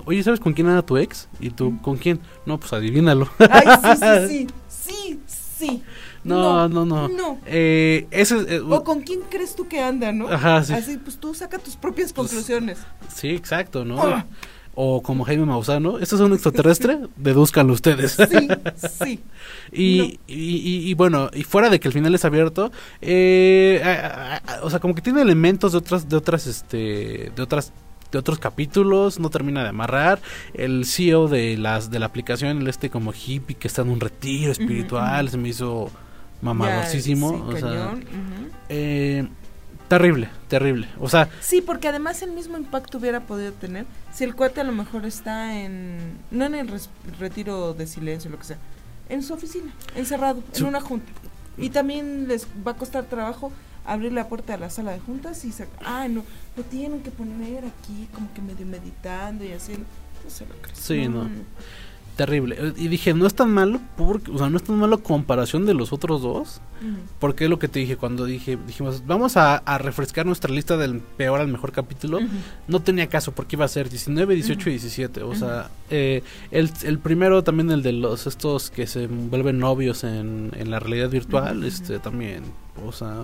oye, 0.06 0.22
¿sabes 0.22 0.40
con 0.40 0.54
quién 0.54 0.68
anda 0.68 0.84
tu 0.84 0.98
ex? 0.98 1.28
¿Y 1.40 1.50
tú 1.50 1.82
con 1.82 1.98
quién? 1.98 2.20
No, 2.46 2.60
pues 2.60 2.72
adivínalo. 2.72 3.28
Ay, 3.56 3.98
sí, 4.28 4.28
sí, 4.28 4.48
sí, 4.68 4.88
sí, 4.88 5.20
sí. 5.60 5.84
No, 6.24 6.68
no, 6.68 6.86
no. 6.86 7.08
No. 7.08 7.38
Eh, 7.46 8.08
es, 8.12 8.32
eh, 8.32 8.60
O 8.68 8.84
con 8.84 9.02
quién 9.02 9.20
crees 9.30 9.56
tú 9.56 9.68
que 9.68 9.80
anda, 9.80 10.12
¿no? 10.12 10.28
Ajá, 10.28 10.64
sí. 10.64 10.74
Así, 10.74 10.98
pues 10.98 11.18
tú 11.18 11.34
saca 11.36 11.60
tus 11.60 11.76
propias 11.76 12.12
conclusiones. 12.14 12.80
sí, 13.14 13.30
exacto, 13.30 13.86
¿no? 13.86 14.02
Ah. 14.02 14.26
O 14.78 15.02
como 15.02 15.24
Jaime 15.24 15.46
Maussan, 15.46 15.86
¿Esto 16.02 16.16
es 16.16 16.22
un 16.22 16.34
extraterrestre? 16.34 17.00
Dedúzcanlo 17.16 17.72
ustedes. 17.74 18.18
Sí, 18.30 18.48
sí. 19.04 19.20
Y, 19.72 19.98
No. 19.98 20.04
y, 20.06 20.20
y- 20.28 20.90
y 20.90 20.94
bueno, 20.96 21.30
y 21.34 21.44
fuera 21.44 21.70
de 21.70 21.80
que 21.80 21.88
el 21.88 21.94
final 21.94 22.14
es 22.16 22.26
abierto, 22.26 22.72
eh, 23.02 23.82
a- 23.84 24.36
a- 24.36 24.56
a- 24.58 24.64
o 24.64 24.70
sea, 24.70 24.80
como 24.80 24.94
que 24.96 25.02
tiene 25.02 25.22
elementos 25.22 25.72
de 25.72 25.78
otras, 25.78 26.10
de 26.10 26.16
otras, 26.18 26.46
este, 26.48 27.32
de 27.36 27.42
otras, 27.42 27.72
de 28.16 28.20
otros 28.20 28.40
capítulos, 28.40 29.20
no 29.20 29.30
termina 29.30 29.64
de 29.64 29.70
amarrar. 29.70 30.20
El 30.54 30.86
CEO 30.86 31.28
de 31.28 31.58
las, 31.58 31.90
de 31.92 32.00
la 32.00 32.06
aplicación, 32.08 32.60
el 32.62 32.68
este 32.68 32.90
como 32.90 33.12
hippie 33.14 33.56
que 33.56 33.68
está 33.68 33.82
en 33.84 33.90
un 33.90 34.00
retiro 34.00 34.52
espiritual, 34.52 35.30
se 35.30 35.38
me 35.38 35.50
hizo 35.50 35.90
mamadorcísimo. 36.42 37.32
Ya, 37.32 37.38
sí, 37.38 37.44
o 37.44 37.52
sea, 37.52 37.62
cañón, 37.70 37.98
ujú. 38.00 38.50
eh, 38.70 39.28
terrible, 39.88 40.30
terrible. 40.48 40.88
O 41.00 41.10
sea, 41.10 41.30
Sí, 41.42 41.62
porque 41.62 41.88
además 41.88 42.22
el 42.22 42.32
mismo 42.32 42.58
impacto 42.58 42.98
hubiera 42.98 43.22
podido 43.22 43.52
tener 43.54 43.86
si 44.14 44.24
el 44.24 44.36
cuate 44.36 44.62
a 44.62 44.64
lo 44.64 44.72
mejor 44.72 45.06
está 45.06 45.60
en, 45.60 45.98
no 46.32 46.46
en 46.46 46.56
el 46.56 46.68
res- 46.68 46.90
retiro 47.20 47.74
de 47.74 47.88
silencio, 47.88 48.30
lo 48.32 48.38
que 48.38 48.46
sea, 48.46 48.58
en 49.10 49.24
su 49.24 49.34
oficina, 49.34 49.72
encerrado, 49.96 50.42
en 50.56 50.66
una 50.66 50.82
junta. 50.82 51.12
Y 51.58 51.70
también 51.70 52.28
les 52.28 52.48
va 52.68 52.72
a 52.72 52.76
costar 52.76 53.06
trabajo 53.06 53.52
abrir 53.86 54.12
la 54.12 54.28
puerta 54.28 54.54
de 54.54 54.60
la 54.60 54.70
sala 54.70 54.92
de 54.94 55.00
juntas 55.00 55.46
y 55.46 55.52
sacar, 55.52 55.80
ah, 55.86 56.08
no, 56.10 56.24
lo 56.58 56.64
tienen 56.64 57.02
que 57.02 57.12
poner 57.12 57.66
aquí 57.66 58.08
como 58.14 58.34
que 58.34 58.42
medio 58.42 58.66
meditando 58.66 59.44
y 59.44 59.52
así. 59.52 59.74
No 59.74 60.30
se 60.30 60.46
lo 60.46 60.56
crees. 60.62 60.78
Sí, 60.78 61.08
no. 61.08 61.28
terrible. 62.16 62.74
Y 62.78 62.88
dije, 62.88 63.14
no 63.14 63.28
es 63.28 63.36
tan 63.36 63.52
malo, 63.52 63.80
porque, 63.98 64.32
o 64.32 64.38
sea, 64.38 64.50
no 64.50 64.56
es 64.58 64.64
tan 64.64 64.78
malo 64.78 65.04
comparación 65.04 65.66
de 65.66 65.74
los 65.74 65.92
otros 65.92 66.22
dos. 66.22 66.62
Porque 67.20 67.46
es 67.46 67.50
lo 67.50 67.58
que 67.58 67.68
te 67.68 67.80
dije 67.80 67.98
cuando 67.98 68.26
dije, 68.26 68.58
dijimos, 68.68 69.04
vamos 69.08 69.38
a, 69.38 69.58
a 69.58 69.78
refrescar 69.80 70.26
nuestra 70.26 70.54
lista 70.54 70.78
del 70.78 71.00
peor 71.00 71.40
al 71.42 71.48
mejor 71.48 71.72
capítulo. 71.72 72.20
No 72.68 72.80
tenía 72.82 73.08
caso 73.08 73.32
porque 73.34 73.56
iba 73.56 73.66
a 73.66 73.70
ser 73.70 73.90
19, 73.90 74.36
18 74.36 74.60
Ujú. 74.60 74.70
y 74.70 74.74
17. 74.74 75.24
O 75.24 75.36
sea, 75.36 75.70
eh, 75.90 76.22
el, 76.52 76.70
el 76.84 77.00
primero 77.00 77.44
también 77.44 77.72
el 77.72 77.82
de 77.82 77.92
los 77.92 78.28
estos 78.28 78.70
que 78.72 78.88
se 78.88 79.08
vuelven 79.08 79.58
novios 79.60 80.04
en, 80.04 80.52
en 80.56 80.70
la 80.72 80.80
realidad 80.80 81.10
virtual, 81.10 81.64
este 81.64 81.98
también, 82.00 82.44
o 82.86 82.92
sea, 82.92 83.24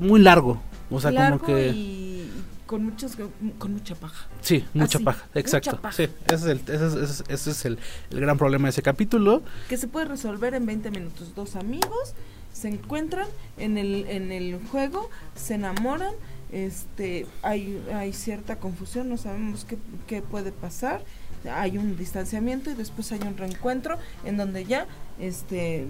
muy 0.00 0.20
largo. 0.20 0.60
O 0.90 1.00
sea, 1.00 1.10
Largo 1.10 1.38
como 1.40 1.56
que... 1.56 1.68
y 1.68 2.30
con 2.66 2.84
muchos 2.84 3.16
con 3.58 3.72
mucha 3.72 3.94
paja. 3.94 4.26
Sí, 4.40 4.64
mucha 4.74 4.98
Así, 4.98 5.04
paja, 5.04 5.24
exacto. 5.34 5.70
mucha 5.70 5.82
paja. 5.82 5.96
Sí, 5.96 6.08
ese 6.26 6.34
es, 6.34 6.42
el, 6.44 6.58
ese 6.60 6.86
es, 6.86 6.92
ese 6.94 7.04
es- 7.04 7.24
ese 7.28 7.50
es 7.50 7.64
el, 7.64 7.78
el 8.10 8.20
gran 8.20 8.38
problema 8.38 8.64
de 8.66 8.70
ese 8.70 8.82
capítulo. 8.82 9.42
que 9.68 9.76
se 9.76 9.88
puede 9.88 10.06
resolver 10.06 10.54
en 10.54 10.66
20 10.66 10.90
minutos. 10.90 11.34
Dos 11.34 11.56
amigos 11.56 12.14
se 12.52 12.68
encuentran 12.68 13.26
en 13.58 13.78
el, 13.78 14.06
en 14.08 14.32
el 14.32 14.58
juego, 14.70 15.08
se 15.36 15.54
enamoran, 15.54 16.12
este, 16.52 17.26
hay, 17.42 17.80
hay 17.94 18.12
cierta 18.12 18.56
confusión, 18.56 19.08
no 19.08 19.16
sabemos 19.16 19.64
qué, 19.64 19.78
qué 20.08 20.20
puede 20.22 20.50
pasar, 20.52 21.02
hay 21.48 21.78
un 21.78 21.96
distanciamiento 21.96 22.70
y 22.70 22.74
después 22.74 23.10
hay 23.12 23.20
un 23.20 23.36
reencuentro 23.36 23.96
en 24.24 24.36
donde 24.36 24.64
ya 24.64 24.86
este, 25.18 25.86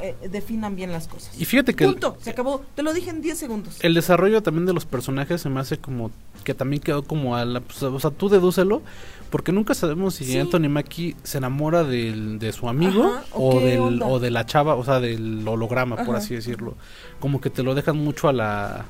eh, 0.00 0.14
definan 0.30 0.74
bien 0.74 0.90
las 0.92 1.06
cosas. 1.06 1.38
Y 1.38 1.44
fíjate 1.44 1.74
que 1.74 1.84
el- 1.84 1.92
Punto, 1.92 2.16
se 2.20 2.30
acabó, 2.30 2.62
te 2.74 2.82
lo 2.82 2.92
dije 2.94 3.10
en 3.10 3.20
10 3.20 3.36
segundos. 3.38 3.76
El 3.82 3.94
desarrollo 3.94 4.42
también 4.42 4.64
de 4.66 4.72
los 4.72 4.86
personajes 4.86 5.40
se 5.42 5.48
me 5.50 5.60
hace 5.60 5.78
como 5.78 6.10
que 6.44 6.54
también 6.54 6.82
quedó 6.82 7.02
como 7.02 7.36
a 7.36 7.44
la... 7.44 7.60
pues, 7.60 7.82
o 7.82 8.00
sea, 8.00 8.10
tú 8.10 8.30
dedúcelo, 8.30 8.80
porque 9.28 9.52
nunca 9.52 9.74
sabemos 9.74 10.14
si 10.14 10.24
Sí. 10.24 10.38
Anthony 10.38 10.68
Mackie 10.70 11.14
se 11.22 11.38
enamora 11.38 11.84
del, 11.84 12.38
de 12.38 12.52
su 12.52 12.68
amigo 12.68 13.04
Ajá, 13.04 13.24
¿o 13.32 13.60
del, 13.60 13.80
onda? 13.80 14.06
o 14.06 14.18
de 14.18 14.30
la 14.30 14.46
chava, 14.46 14.74
o 14.76 14.84
sea, 14.84 14.98
del 15.00 15.46
holograma, 15.46 15.96
por 16.04 16.16
así 16.16 16.34
decirlo. 16.34 16.74
Como 17.20 17.40
que 17.42 17.50
te 17.50 17.62
lo 17.62 17.74
dejan 17.74 17.98
mucho 17.98 18.28
a 18.28 18.32
la, 18.32 18.86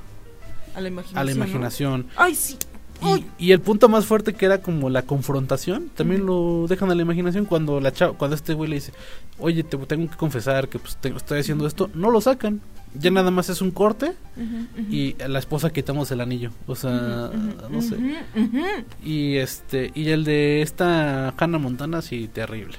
A 0.77 0.81
la 0.81 0.89
imaginación. 0.89 1.19
a 1.19 1.25
la 1.25 1.31
¿no? 1.33 1.37
imaginación. 1.37 2.07
Ay, 2.17 2.35
sí. 2.37 2.57
Y, 3.03 3.47
y 3.47 3.53
el 3.53 3.61
punto 3.61 3.89
más 3.89 4.05
fuerte 4.05 4.35
que 4.35 4.45
era 4.47 4.61
como 4.61 4.91
la 4.91 5.03
confrontación, 5.03 5.91
también 5.95 6.27
lo 6.27 6.67
dejan 6.69 6.91
a 6.91 6.95
la 6.95 7.03
imaginación 7.03 7.45
cuando 7.47 7.81
la 7.81 7.93
chava, 7.93 8.13
cuando 8.17 8.35
este 8.37 8.53
güey 8.55 8.69
le 8.69 8.77
dice, 8.77 8.93
oye, 9.39 9.63
te 9.65 9.77
tengo 9.79 10.11
que 10.11 10.17
confesar 10.17 10.69
que 10.69 10.79
pues, 10.79 10.97
te- 10.97 11.09
estoy 11.17 11.41
haciendo 11.41 11.67
esto, 11.67 11.91
no 11.95 12.11
lo 12.11 12.21
sacan. 12.21 12.61
Ya 12.93 13.11
nada 13.13 13.31
más 13.31 13.49
es 13.49 13.63
un 13.63 13.71
corte 13.71 14.15
y 14.91 15.15
a 15.23 15.29
la 15.29 15.39
esposa 15.39 15.71
quitamos 15.71 16.11
el 16.11 16.21
anillo. 16.21 16.51
O 16.67 16.75
sea, 16.75 17.31
no 17.71 17.81
sé. 17.81 17.97
Y 19.05 19.37
este 19.37 19.93
y 19.95 20.09
el 20.11 20.25
de 20.25 20.61
esta 20.63 21.33
Hannah 21.39 21.59
Montana 21.59 22.03
sí 22.03 22.29
terrible. 22.33 22.77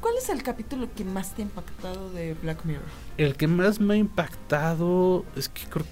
¿Cuál 0.00 0.14
es 0.18 0.28
el 0.30 0.42
capítulo 0.42 0.88
que 0.96 1.04
más 1.04 1.32
te 1.36 1.42
ha 1.42 1.44
impactado 1.44 2.10
de 2.10 2.34
Black 2.42 2.64
Mirror? 2.64 2.82
El 3.18 3.36
que 3.36 3.46
más 3.46 3.78
me 3.78 3.94
ha 3.94 3.96
impactado 3.98 5.24
es 5.36 5.48
que 5.48 5.62
creo 5.70 5.86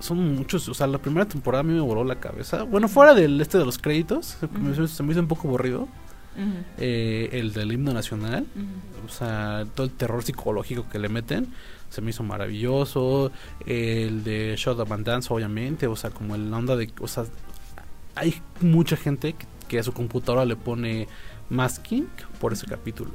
son 0.00 0.34
muchos, 0.36 0.68
o 0.68 0.74
sea, 0.74 0.86
la 0.86 0.98
primera 0.98 1.26
temporada 1.26 1.60
a 1.60 1.64
mí 1.64 1.72
me 1.74 1.80
voló 1.80 2.04
la 2.04 2.16
cabeza. 2.20 2.62
Bueno, 2.64 2.88
fuera 2.88 3.14
del 3.14 3.40
este 3.40 3.58
de 3.58 3.64
los 3.64 3.78
créditos, 3.78 4.36
se 4.40 4.46
me 4.58 4.72
hizo- 4.72 4.86
se 4.88 5.02
me 5.02 5.12
hizo 5.12 5.20
un 5.20 5.28
poco 5.28 5.48
aburrido. 5.48 5.88
Eh, 6.78 7.30
el 7.32 7.52
del 7.52 7.72
himno 7.72 7.92
nacional, 7.92 8.46
o 9.04 9.08
sea, 9.10 9.64
todo 9.74 9.86
el 9.86 9.92
terror 9.92 10.22
psicológico 10.22 10.86
que 10.88 11.00
le 11.00 11.08
meten, 11.08 11.48
se 11.90 12.00
me 12.00 12.10
hizo 12.10 12.22
maravilloso. 12.22 13.32
El 13.66 14.22
de 14.22 14.54
Shot 14.56 14.78
of 14.78 14.88
Dance, 15.02 15.32
obviamente, 15.34 15.88
o 15.88 15.96
sea, 15.96 16.10
como 16.10 16.36
el 16.36 16.52
onda 16.54 16.76
de, 16.76 16.92
o 17.00 17.08
sea, 17.08 17.24
hay 18.14 18.40
mucha 18.60 18.96
gente 18.96 19.32
que, 19.32 19.46
que 19.66 19.78
a 19.80 19.82
su 19.82 19.92
computadora 19.92 20.44
le 20.44 20.54
pone 20.54 21.08
masking 21.50 22.06
por 22.40 22.52
ese 22.52 22.66
capítulo. 22.66 23.10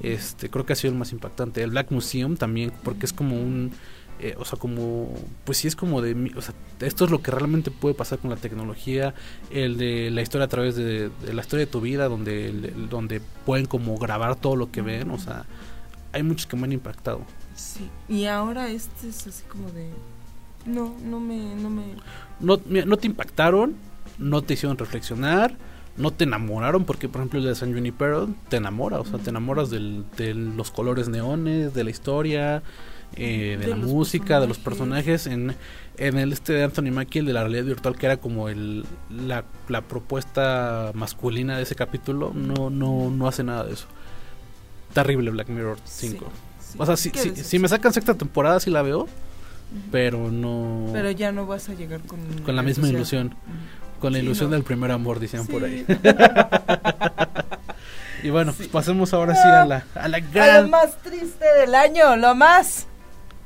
Este, 0.00 0.48
creo 0.48 0.64
que 0.64 0.72
ha 0.72 0.76
sido 0.76 0.92
el 0.94 0.98
más 0.98 1.12
impactante. 1.12 1.62
El 1.62 1.70
Black 1.70 1.90
Museum 1.90 2.36
también, 2.36 2.72
porque 2.82 3.04
es 3.06 3.12
como 3.12 3.36
un, 3.36 3.72
eh, 4.22 4.34
o 4.38 4.44
sea, 4.44 4.58
como, 4.58 5.12
pues 5.44 5.58
sí 5.58 5.68
es 5.68 5.76
como 5.76 6.00
de, 6.00 6.32
o 6.36 6.40
sea, 6.40 6.54
esto 6.80 7.04
es 7.04 7.10
lo 7.10 7.20
que 7.22 7.30
realmente 7.30 7.70
puede 7.70 7.94
pasar 7.94 8.18
con 8.20 8.30
la 8.30 8.36
tecnología. 8.36 9.14
El 9.50 9.76
de 9.76 10.10
la 10.10 10.22
historia 10.22 10.44
a 10.46 10.48
través 10.48 10.76
de, 10.76 11.10
de 11.10 11.34
la 11.34 11.42
historia 11.42 11.66
de 11.66 11.70
tu 11.72 11.80
vida, 11.80 12.08
donde, 12.08 12.46
el- 12.48 12.88
donde 12.88 13.20
pueden 13.44 13.66
como 13.66 13.98
grabar 13.98 14.36
todo 14.36 14.56
lo 14.56 14.70
que 14.70 14.80
ven, 14.80 15.10
o 15.10 15.18
sea, 15.18 15.44
hay 16.12 16.22
muchos 16.22 16.46
que 16.46 16.56
me 16.56 16.64
han 16.64 16.72
impactado. 16.72 17.20
Sí. 17.56 17.88
Y 18.08 18.24
ahora 18.26 18.70
este 18.70 19.08
es 19.08 19.26
así 19.26 19.42
como 19.48 19.70
de. 19.70 19.90
No, 20.64 20.94
no 21.04 21.18
me. 21.20 21.54
No 21.56 21.68
me... 21.70 22.84
no 22.86 22.96
te 22.96 23.06
impactaron, 23.06 23.74
no 24.18 24.42
te 24.42 24.54
hicieron 24.54 24.78
reflexionar, 24.78 25.56
no 25.96 26.10
te 26.12 26.24
enamoraron, 26.24 26.84
porque 26.84 27.08
por 27.08 27.20
ejemplo 27.20 27.40
el 27.40 27.46
de 27.46 27.54
San 27.54 27.72
Junipero 27.74 28.28
te 28.48 28.56
enamora, 28.58 29.00
o 29.00 29.04
sea, 29.04 29.18
te 29.18 29.30
enamoras 29.30 29.70
del, 29.70 30.04
de 30.16 30.34
los 30.34 30.70
colores 30.70 31.08
neones, 31.08 31.74
de 31.74 31.84
la 31.84 31.90
historia, 31.90 32.62
eh, 33.16 33.56
de, 33.58 33.58
De 33.58 33.66
la 33.68 33.76
música, 33.76 34.40
de 34.40 34.46
los 34.46 34.58
personajes. 34.58 35.26
En, 35.26 35.54
en 35.98 36.18
el 36.18 36.32
este 36.32 36.54
de 36.54 36.64
Anthony 36.64 36.90
Mackie, 36.90 37.18
el 37.20 37.26
de 37.26 37.32
la 37.34 37.42
realidad 37.42 37.64
virtual, 37.64 37.96
que 37.96 38.06
era 38.06 38.16
como 38.16 38.48
el, 38.48 38.84
la, 39.10 39.44
la 39.68 39.82
propuesta 39.82 40.90
masculina 40.94 41.56
de 41.56 41.64
ese 41.64 41.74
capítulo, 41.74 42.32
no, 42.34 42.70
no, 42.70 43.10
no 43.10 43.28
hace 43.28 43.44
nada 43.44 43.64
de 43.64 43.74
eso. 43.74 43.86
Terrible 44.94 45.30
Black 45.30 45.48
Mirror 45.48 45.76
5. 45.84 46.24
sí. 46.60 46.76
O 46.78 46.86
sea, 46.86 46.96
si, 46.96 47.10
si, 47.10 47.36
si 47.36 47.58
me 47.58 47.68
sacan 47.68 47.92
sexta 47.92 48.14
temporada, 48.14 48.58
sí 48.58 48.70
la 48.70 48.80
veo, 48.80 49.06
pero 49.90 50.30
no 50.30 50.88
Pero 50.92 51.10
ya 51.10 51.32
no 51.32 51.46
vas 51.46 51.68
a 51.68 51.74
llegar 51.74 52.00
con. 52.00 52.18
con 52.44 52.56
la 52.56 52.62
misma 52.62 52.88
ilusión. 52.88 53.34
Con 54.00 54.12
la 54.14 54.18
Sí, 54.18 54.24
ilusión 54.24 54.50
no. 54.50 54.56
del 54.56 54.64
primer 54.64 54.90
amor, 54.90 55.20
decían 55.20 55.46
por 55.46 55.62
ahí. 55.64 55.84
y 58.22 58.30
bueno, 58.30 58.52
pues 58.52 58.68
pasemos 58.68 59.12
ahora 59.14 59.34
sí 59.34 59.46
a 59.46 59.64
la, 59.64 59.84
a 59.94 60.08
la 60.08 60.16
A 60.16 60.20
lo 60.20 60.26
gran... 60.32 60.70
más 60.70 60.96
triste 61.02 61.44
del 61.60 61.74
año, 61.74 62.16
lo 62.16 62.34
más. 62.34 62.86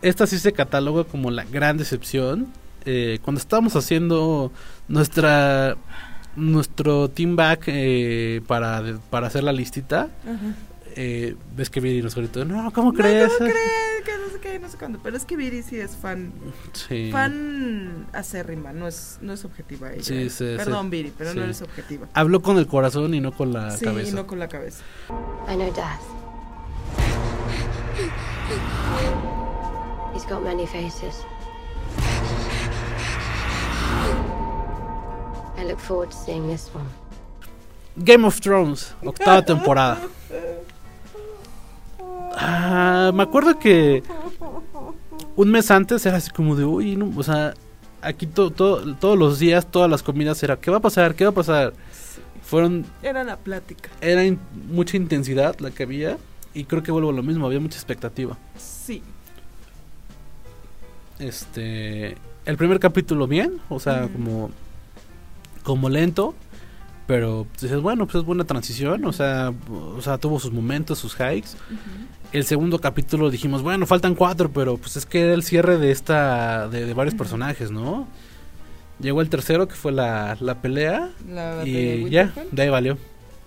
Esta 0.02 0.26
sí 0.26 0.38
se 0.38 0.52
cataloga 0.52 1.04
como 1.04 1.30
la 1.30 1.44
gran 1.44 1.76
decepción. 1.78 2.48
Eh, 2.84 3.18
cuando 3.22 3.40
estábamos 3.40 3.74
haciendo 3.76 4.52
nuestra 4.88 5.76
nuestro 6.36 7.08
team 7.08 7.34
back 7.34 7.64
eh, 7.66 8.42
para, 8.46 8.82
de- 8.82 8.98
para 9.10 9.26
hacer 9.28 9.42
la 9.42 9.52
listita, 9.52 10.10
Ajá. 10.22 10.54
eh, 10.94 11.34
ves 11.56 11.70
que 11.70 11.80
Viri 11.80 12.02
nos 12.02 12.14
gritó, 12.14 12.44
no, 12.44 12.70
¿cómo 12.72 12.92
No, 12.92 12.98
crees? 12.98 13.32
¿cómo 13.38 13.50
crees? 13.50 14.04
Que 14.04 14.12
no 14.18 14.28
sé 14.32 14.38
qué, 14.40 14.58
no 14.58 14.68
sé 14.68 14.76
cuándo. 14.76 15.00
Pero 15.02 15.16
es 15.16 15.24
que 15.24 15.34
Viri 15.36 15.62
sí 15.62 15.80
es 15.80 15.96
fan. 15.96 16.30
Sí. 16.74 17.08
Fan 17.10 18.06
acérrima, 18.12 18.72
no 18.74 18.86
es, 18.86 19.18
no 19.22 19.32
es 19.32 19.44
objetiva 19.46 19.92
ella. 19.94 20.04
Sí, 20.04 20.28
sí, 20.30 20.44
Perdón, 20.58 20.84
sí. 20.86 20.90
Viri, 20.90 21.12
pero 21.16 21.30
no 21.32 21.40
Sí. 21.40 21.44
eres 21.44 21.62
objetiva. 21.62 22.06
Habló 22.12 22.42
con 22.42 22.58
el 22.58 22.66
corazón 22.66 23.14
y 23.14 23.20
no 23.20 23.32
con 23.32 23.52
la 23.54 23.70
sí, 23.72 23.84
cabeza. 23.86 24.10
y 24.10 24.12
no 24.12 24.26
con 24.26 24.38
la 24.38 24.48
cabeza. 24.48 24.84
I 25.50 25.54
know 25.56 25.72
Death. 25.74 26.02
He's 30.16 30.24
got 30.24 30.42
many 30.42 30.66
faces. 30.66 31.22
I 35.58 35.64
look 35.66 35.78
forward 35.78 36.10
to 36.10 36.16
seeing 36.16 36.48
this 36.48 36.70
one. 36.74 36.86
Game 38.02 38.24
of 38.26 38.40
Thrones, 38.40 38.94
octava 39.04 39.42
temporada. 39.44 39.98
Ah, 42.38 43.10
me 43.14 43.22
acuerdo 43.24 43.58
que 43.58 44.02
un 45.36 45.50
mes 45.50 45.70
antes 45.70 46.06
era 46.06 46.16
así 46.16 46.30
como 46.30 46.56
de, 46.56 46.64
uy, 46.64 46.96
no, 46.96 47.12
o 47.14 47.22
sea, 47.22 47.52
aquí 48.00 48.26
to- 48.26 48.50
to- 48.50 48.94
todos 48.96 49.18
los 49.18 49.38
días, 49.38 49.66
todas 49.70 49.90
las 49.90 50.02
comidas 50.02 50.42
era, 50.42 50.56
¿qué 50.56 50.70
va 50.70 50.78
a 50.78 50.80
pasar? 50.80 51.14
¿Qué 51.14 51.24
va 51.24 51.30
a 51.30 51.34
pasar? 51.34 51.74
Fueron, 52.42 52.86
Era 53.02 53.22
la 53.22 53.36
plática. 53.36 53.90
era 54.00 54.24
in- 54.24 54.38
mucha 54.70 54.96
intensidad 54.96 55.58
la 55.60 55.70
que 55.70 55.82
había 55.82 56.16
y 56.54 56.64
creo 56.64 56.82
que 56.82 56.90
vuelvo 56.92 57.10
a 57.10 57.12
lo 57.12 57.22
mismo, 57.22 57.44
había 57.46 57.60
mucha 57.60 57.76
expectativa. 57.76 58.36
Sí. 58.56 59.02
Este, 61.18 62.16
el 62.44 62.56
primer 62.56 62.78
capítulo 62.78 63.26
bien, 63.26 63.60
o 63.68 63.80
sea, 63.80 64.08
como, 64.08 64.50
como 65.62 65.88
lento, 65.88 66.34
pero 67.06 67.46
pues, 67.50 67.62
dices, 67.62 67.80
bueno, 67.80 68.06
pues 68.06 68.16
es 68.16 68.24
buena 68.24 68.44
transición, 68.44 69.04
o 69.04 69.12
sea, 69.12 69.52
o 69.70 70.02
sea, 70.02 70.18
tuvo 70.18 70.38
sus 70.40 70.52
momentos, 70.52 70.98
sus 70.98 71.14
hikes. 71.14 71.50
El 72.32 72.44
segundo 72.44 72.78
capítulo 72.80 73.30
dijimos, 73.30 73.62
bueno, 73.62 73.86
faltan 73.86 74.14
cuatro, 74.14 74.50
pero 74.50 74.76
pues 74.76 74.96
es 74.96 75.06
que 75.06 75.22
era 75.22 75.34
el 75.34 75.42
cierre 75.42 75.78
de 75.78 75.90
esta, 75.90 76.68
de, 76.68 76.84
de 76.84 76.94
varios 76.94 77.14
personajes, 77.14 77.70
¿no? 77.70 78.06
Llegó 79.00 79.20
el 79.20 79.28
tercero, 79.28 79.68
que 79.68 79.74
fue 79.74 79.92
la, 79.92 80.36
la 80.40 80.60
pelea, 80.60 81.10
La 81.28 81.62
y 81.66 82.08
ya, 82.10 82.32
de 82.50 82.62
ahí 82.62 82.68
valió. 82.68 82.98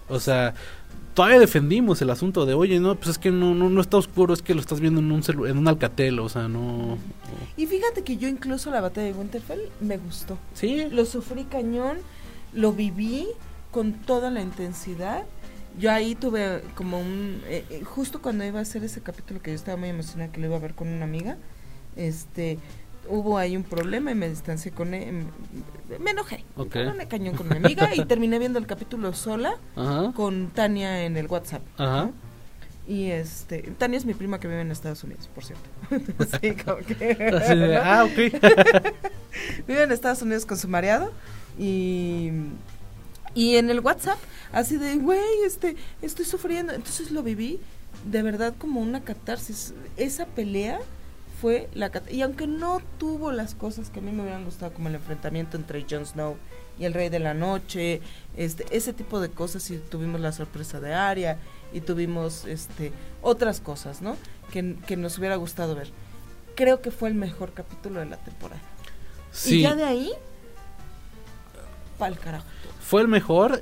O 0.08 0.20
sea, 0.20 0.54
todavía 1.20 1.38
defendimos 1.42 2.02
el 2.02 2.12
asunto 2.12 2.46
de, 2.46 2.54
oye, 2.54 2.80
no, 2.80 2.96
pues 2.96 3.10
es 3.10 3.18
que 3.18 3.30
no, 3.30 3.54
no, 3.54 3.70
no 3.70 3.82
está 3.82 3.98
oscuro, 3.98 4.34
es 4.34 4.42
que 4.42 4.54
lo 4.54 4.62
estás 4.62 4.80
viendo 4.80 5.02
en 5.02 5.12
un, 5.12 5.22
en 5.50 5.58
un 5.58 5.68
alcatel, 5.68 6.18
o 6.20 6.30
sea, 6.30 6.48
no... 6.48 6.98
Y 7.58 7.66
fíjate 7.66 8.06
que 8.06 8.16
yo 8.16 8.30
incluso 8.30 8.72
la 8.72 8.80
batalla 8.80 9.08
de 9.08 9.14
Winterfell 9.14 9.60
me 9.82 9.98
gustó. 9.98 10.38
Sí. 10.54 10.88
Lo 10.90 11.04
sufrí 11.04 11.44
cañón, 11.44 11.98
lo 12.54 12.72
viví 12.72 13.28
con 13.70 13.96
toda 13.96 14.32
la 14.32 14.42
intensidad. 14.42 15.26
Yo 15.78 15.92
ahí 15.92 16.16
tuve 16.16 16.64
como 16.76 17.02
un... 17.02 17.42
eh, 17.48 17.66
eh, 17.70 17.84
justo 17.84 18.22
cuando 18.22 18.46
iba 18.46 18.60
a 18.60 18.62
hacer 18.62 18.86
ese 18.86 19.02
capítulo 19.02 19.42
que 19.42 19.52
yo 19.52 19.56
estaba 19.56 19.76
muy 19.76 19.90
emocionada 19.90 20.32
que 20.32 20.40
lo 20.40 20.48
iba 20.48 20.56
a 20.56 20.60
ver 20.60 20.74
con 20.74 20.88
una 20.88 21.04
amiga, 21.04 21.36
este 21.98 22.60
hubo 23.10 23.38
ahí 23.38 23.56
un 23.58 23.64
problema 23.64 24.12
y 24.12 24.16
me 24.16 24.30
distancié 24.30 24.72
con 24.72 24.94
él. 24.94 25.26
Me 26.00 26.12
enojé. 26.12 26.46
Ok. 26.56 26.76
Me 26.96 27.08
cañón 27.08 27.36
con 27.36 27.50
mi 27.50 27.58
amiga 27.58 27.94
y 27.96 28.06
terminé 28.06 28.40
viendo 28.40 28.60
el 28.60 28.68
capítulo 28.68 29.14
sola 29.14 29.56
Ajá. 29.76 30.12
con 30.16 30.50
Tania 30.50 31.04
en 31.04 31.18
el 31.18 31.28
WhatsApp. 31.28 31.62
Ajá. 31.78 32.12
Y 32.88 33.12
este, 33.12 33.62
Tania 33.78 33.98
es 33.98 34.06
mi 34.06 34.14
prima 34.14 34.40
que 34.40 34.48
vive 34.48 34.62
en 34.62 34.72
Estados 34.72 35.04
Unidos, 35.04 35.30
por 35.34 35.44
cierto. 35.44 35.70
sí, 36.42 36.56
como 36.64 36.78
que. 36.78 37.80
Ah, 37.84 38.06
ok. 38.06 38.16
vive 39.68 39.84
en 39.84 39.92
Estados 39.92 40.22
Unidos 40.22 40.46
con 40.46 40.58
su 40.58 40.68
mareado 40.68 41.12
y 41.58 42.32
y 43.36 43.58
en 43.58 43.70
el 43.70 43.80
WhatsApp 43.80 44.18
así 44.52 44.78
de, 44.78 44.96
güey, 44.98 45.44
este, 45.46 45.76
estoy 46.02 46.26
sufriendo. 46.26 46.74
Entonces 46.74 47.12
lo 47.12 47.24
viví 47.24 47.60
de 48.06 48.22
verdad 48.22 48.54
como 48.58 48.82
una 48.82 49.02
catarsis. 49.02 49.74
Esa 49.98 50.26
pelea 50.26 50.80
fue 51.40 51.70
la 51.74 51.92
y 52.10 52.22
aunque 52.22 52.48
no 52.48 52.82
tuvo 52.98 53.32
las 53.32 53.56
cosas 53.56 53.90
que 53.90 54.00
a 54.00 54.02
mí 54.02 54.12
me 54.12 54.24
hubieran 54.24 54.46
gustado 54.46 54.74
como 54.74 54.90
el 54.90 54.96
enfrentamiento 54.96 55.58
entre 55.58 55.86
Jon 55.90 56.06
Snow 56.06 56.38
y 56.78 56.86
el 56.86 56.94
Rey 56.94 57.10
de 57.10 57.20
la 57.20 57.34
Noche, 57.34 58.02
este 58.36 58.66
ese 58.76 58.94
tipo 58.94 59.20
de 59.20 59.30
cosas 59.30 59.70
y 59.72 59.78
tuvimos 59.78 60.20
la 60.22 60.32
sorpresa 60.32 60.80
de 60.80 60.94
Arya 60.94 61.38
y 61.72 61.82
tuvimos 61.82 62.46
este 62.46 62.92
otras 63.22 63.62
cosas, 63.62 64.02
¿no? 64.02 64.18
Que, 64.52 64.76
que 64.88 64.98
nos 64.98 65.18
hubiera 65.18 65.36
gustado 65.36 65.76
ver. 65.76 65.92
Creo 66.56 66.82
que 66.82 66.92
fue 66.92 67.10
el 67.10 67.16
mejor 67.16 67.54
capítulo 67.54 68.00
de 68.00 68.08
la 68.08 68.18
temporada. 68.18 68.62
Sí. 69.32 69.60
Y 69.60 69.62
ya 69.62 69.76
de 69.76 69.84
ahí 69.84 70.12
pa'l 71.98 72.18
carajo. 72.18 72.46
Fue 72.82 73.02
el 73.02 73.08
mejor, 73.08 73.62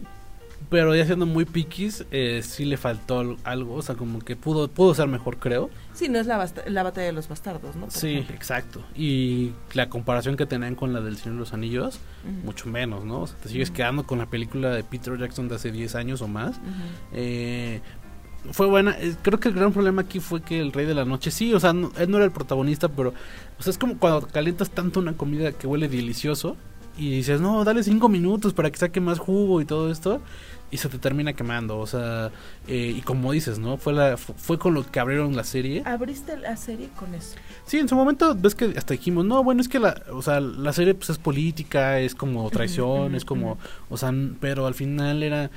pero 0.70 0.94
ya 0.96 1.06
siendo 1.06 1.26
muy 1.26 1.46
piquis, 1.46 2.06
eh, 2.12 2.42
sí 2.44 2.66
le 2.66 2.78
faltó 2.78 3.20
al- 3.20 3.38
algo, 3.44 3.76
o 3.76 3.82
sea, 3.82 3.96
como 3.96 4.20
que 4.20 4.36
pudo, 4.36 4.68
pudo 4.68 4.94
ser 4.94 5.08
mejor, 5.08 5.38
creo. 5.38 5.70
Sí, 5.94 6.10
no 6.10 6.20
es 6.20 6.28
la, 6.28 6.38
la 6.68 6.84
batalla 6.84 7.08
de 7.08 7.14
los 7.14 7.28
bastardos, 7.28 7.76
¿no? 7.76 7.84
Por 7.84 7.92
Sí, 7.92 8.14
ejemplo. 8.14 8.36
exacto. 8.36 8.84
Y 8.96 9.52
la 9.74 9.90
comparación 9.90 10.36
que 10.38 10.46
tenían 10.46 10.76
con 10.76 10.94
la 10.94 11.02
del 11.02 11.18
Señor 11.18 11.36
de 11.36 11.40
los 11.40 11.54
Anillos, 11.54 12.00
mucho 12.44 12.68
menos, 12.68 13.06
¿no? 13.06 13.22
O 13.22 13.28
sea, 13.28 13.38
te 13.38 13.50
sigues 13.50 13.72
quedando 13.72 14.06
con 14.06 14.18
la 14.20 14.26
película 14.26 14.70
de 14.70 14.84
Peter 14.84 15.18
Jackson 15.18 15.48
de 15.48 15.56
hace 15.56 15.72
10 15.72 15.96
años 15.96 16.22
o 16.22 16.28
más. 16.28 16.60
Eh, 17.14 17.82
fue 18.52 18.68
buena. 18.68 18.96
Eh, 19.00 19.16
creo 19.22 19.40
que 19.40 19.50
el 19.50 19.56
gran 19.56 19.74
problema 19.74 20.02
aquí 20.04 20.20
fue 20.20 20.42
que 20.42 20.60
el 20.60 20.72
Rey 20.72 20.86
de 20.86 20.94
la 20.94 21.06
Noche, 21.06 21.32
sí, 21.32 21.54
o 21.54 21.60
sea, 21.60 21.74
no- 21.74 21.92
él 21.98 22.10
no 22.10 22.18
era 22.18 22.26
el 22.26 22.32
protagonista, 22.32 22.88
pero 22.90 23.14
o 23.60 23.64
sea, 23.64 23.72
es 23.72 23.78
como 23.78 23.98
cuando 23.98 24.28
calientas 24.28 24.70
tanto 24.70 25.00
una 25.00 25.14
comida 25.18 25.52
que 25.52 25.68
huele 25.68 25.88
delicioso 25.90 26.56
y 26.98 27.12
dices, 27.12 27.42
no, 27.42 27.64
dale 27.64 27.84
cinco 27.84 28.10
minutos 28.10 28.54
para 28.54 28.72
que 28.72 28.78
saque 28.78 29.00
más 29.02 29.20
jugo 29.20 29.62
y 29.62 29.66
todo 29.66 29.92
esto. 29.92 30.22
Y 30.70 30.78
se 30.78 30.90
te 30.90 31.00
termina 31.00 31.32
quemando, 31.32 31.80
o 31.80 31.88
sea, 31.88 32.30
eh, 32.68 32.94
y 32.98 33.02
como 33.02 33.32
dices, 33.32 33.58
¿no? 33.58 33.78
Fue, 33.78 33.94
la, 33.94 34.18
fu- 34.18 34.34
fue 34.36 34.60
con 34.60 34.74
lo 34.74 34.86
que 34.90 35.00
abrieron 35.00 35.34
la 35.36 35.46
serie. 35.46 35.82
Abriste 35.86 36.36
la 36.36 36.58
serie 36.58 36.90
con 36.98 37.14
eso. 37.16 37.36
Sí, 37.66 37.78
en 37.78 37.88
su 37.88 37.96
momento 37.96 38.36
ves 38.36 38.54
que 38.54 38.74
hasta 38.78 38.94
dijimos, 38.94 39.24
no, 39.24 39.44
bueno, 39.46 39.62
es 39.62 39.70
que 39.70 39.80
la, 39.80 40.02
o 40.12 40.22
sea, 40.22 40.42
la 40.42 40.74
serie 40.74 40.94
pues 40.94 41.10
es 41.10 41.18
política, 41.20 42.00
es 42.02 42.14
como 42.16 42.50
traición, 42.50 43.16
es 43.16 43.24
como, 43.24 43.58
o 43.90 43.96
sea, 43.98 44.14
pero 44.42 44.68
al 44.68 44.74
final 44.74 45.24
era, 45.24 45.50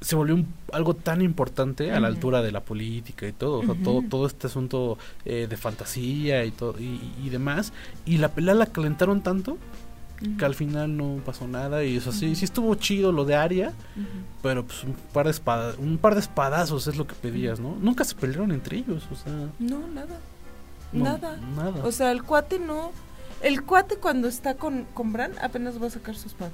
se 0.00 0.14
volvió 0.14 0.36
un- 0.36 0.46
algo 0.72 0.94
tan 0.94 1.20
importante 1.22 1.90
a 1.90 1.98
la 1.98 2.06
altura 2.06 2.40
de 2.40 2.52
la 2.52 2.60
política 2.60 3.26
y 3.26 3.32
todo, 3.32 3.58
o 3.60 3.64
sea, 3.64 3.74
todo, 3.82 4.02
todo 4.08 4.26
este 4.26 4.46
asunto 4.46 4.98
eh, 5.24 5.46
de 5.50 5.56
fantasía 5.56 6.44
y 6.44 6.52
todo 6.52 6.76
y, 6.78 7.00
y 7.24 7.28
demás, 7.28 7.72
y 8.06 8.18
la 8.18 8.28
pelea 8.28 8.54
la 8.54 8.66
calentaron 8.66 9.20
tanto 9.22 9.56
que 10.38 10.44
al 10.44 10.54
final 10.54 10.96
no 10.96 11.20
pasó 11.24 11.46
nada 11.48 11.84
y 11.84 11.96
eso 11.96 12.12
sí, 12.12 12.34
sí 12.36 12.44
estuvo 12.44 12.74
chido 12.74 13.12
lo 13.12 13.24
de 13.24 13.34
Aria, 13.36 13.72
pero 14.42 14.64
pues 14.64 14.84
un 14.84 14.94
par 15.12 15.26
de 15.26 15.30
espada- 15.32 15.74
un 15.78 15.98
par 15.98 16.14
de 16.14 16.20
espadazos 16.20 16.86
es 16.86 16.96
lo 16.96 17.06
que 17.06 17.14
pedías, 17.14 17.60
¿no? 17.60 17.76
Nunca 17.80 18.04
se 18.04 18.14
pelearon 18.14 18.52
entre 18.52 18.78
ellos, 18.78 19.04
o 19.12 19.16
sea, 19.16 19.32
No, 19.58 19.86
nada. 19.88 20.18
No, 20.92 21.04
nada. 21.04 21.36
nada. 21.56 21.84
O 21.84 21.92
sea, 21.92 22.12
el 22.12 22.22
cuate 22.22 22.58
no. 22.58 22.92
El 23.42 23.62
cuate 23.62 23.96
cuando 23.96 24.26
está 24.28 24.54
con, 24.54 24.84
con 24.94 25.12
Bran 25.12 25.32
apenas 25.42 25.82
va 25.82 25.88
a 25.88 25.90
sacar 25.90 26.14
su 26.16 26.28
espada. 26.28 26.50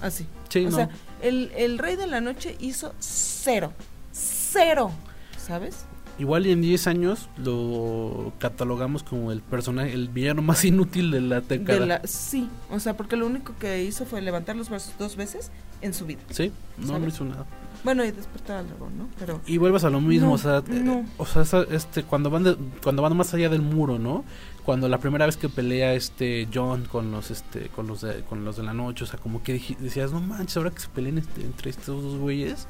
Así. 0.00 0.26
Sí, 0.50 0.66
o 0.66 0.70
no. 0.70 0.76
sea, 0.76 0.90
el, 1.22 1.50
el 1.56 1.78
Rey 1.78 1.96
de 1.96 2.06
la 2.06 2.20
Noche 2.20 2.56
hizo 2.60 2.92
cero. 2.98 3.72
Cero. 4.12 4.90
¿Sabes? 5.38 5.84
Igual 6.20 6.46
y 6.46 6.52
en 6.52 6.60
10 6.60 6.86
años 6.86 7.28
lo 7.38 8.32
catalogamos 8.38 9.02
como 9.02 9.32
el 9.32 9.40
personaje, 9.40 9.92
el 9.94 10.08
villano 10.08 10.42
más 10.42 10.64
inútil 10.64 11.10
de 11.10 11.20
la 11.22 11.40
década. 11.40 11.80
De 11.80 11.86
la, 11.86 12.00
sí. 12.04 12.48
O 12.70 12.78
sea, 12.78 12.96
porque 12.96 13.16
lo 13.16 13.26
único 13.26 13.54
que 13.58 13.82
hizo 13.82 14.04
fue 14.04 14.20
levantar 14.20 14.54
los 14.54 14.68
brazos 14.68 14.92
dos 14.98 15.16
veces 15.16 15.50
en 15.80 15.94
su 15.94 16.04
vida. 16.06 16.20
Sí, 16.30 16.52
no, 16.76 17.04
hizo 17.06 17.24
nada. 17.24 17.46
Bueno, 17.82 18.04
y 18.04 18.10
despertar 18.10 18.58
al 18.58 18.68
dragón, 18.68 18.98
¿no? 18.98 19.08
Pero. 19.18 19.40
Y 19.46 19.56
vuelvas 19.56 19.84
a 19.84 19.88
lo 19.90 20.02
mismo, 20.02 20.28
No, 20.28 20.32
o 20.34 20.38
sea, 20.38 20.58
eh, 20.58 20.62
no. 20.84 21.06
o 21.16 21.24
sea, 21.24 21.42
este 21.70 22.02
cuando 22.02 22.28
van 22.28 22.44
de- 22.44 22.56
cuando 22.82 23.00
van 23.00 23.16
más 23.16 23.32
allá 23.32 23.48
del 23.48 23.62
muro, 23.62 23.98
¿no? 23.98 24.22
Cuando 24.66 24.86
la 24.90 24.98
primera 24.98 25.24
vez 25.24 25.38
que 25.38 25.48
pelea 25.48 25.94
este 25.94 26.46
John 26.52 26.84
con 26.84 27.10
los 27.10 27.30
este 27.30 27.68
con 27.70 27.86
los 27.86 28.02
de, 28.02 28.20
con 28.24 28.44
los 28.44 28.58
de 28.58 28.62
la 28.64 28.74
noche, 28.74 29.04
o 29.04 29.06
sea, 29.06 29.18
como 29.18 29.42
que 29.42 29.54
decías, 29.80 30.12
"No 30.12 30.20
manches, 30.20 30.58
ahora 30.58 30.70
que 30.70 30.80
se 30.80 30.88
peleen 30.88 31.16
este- 31.16 31.40
entre 31.40 31.70
estos 31.70 32.02
dos 32.02 32.18
güeyes." 32.18 32.68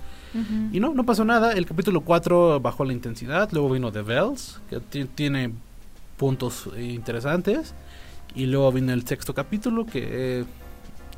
Y 0.73 0.79
no, 0.81 0.95
no 0.95 1.05
pasó 1.05 1.25
nada. 1.25 1.53
El 1.53 1.67
capítulo 1.67 2.03
4 2.03 2.61
bajó 2.61 2.85
la 2.85 2.93
intensidad, 2.93 3.49
luego 3.53 3.71
vino 3.71 3.91
The 3.91 4.03
Bells, 4.03 4.61
que 4.71 4.79
ti- 4.81 5.05
tiene 5.07 5.53
puntos 6.17 6.69
eh, 6.77 6.85
interesantes. 6.85 7.75
Y 8.35 8.47
luego 8.47 8.71
vino 8.71 8.93
el 8.93 9.05
sexto 9.07 9.35
capítulo 9.35 9.87
que 9.87 10.41
eh, 10.41 10.45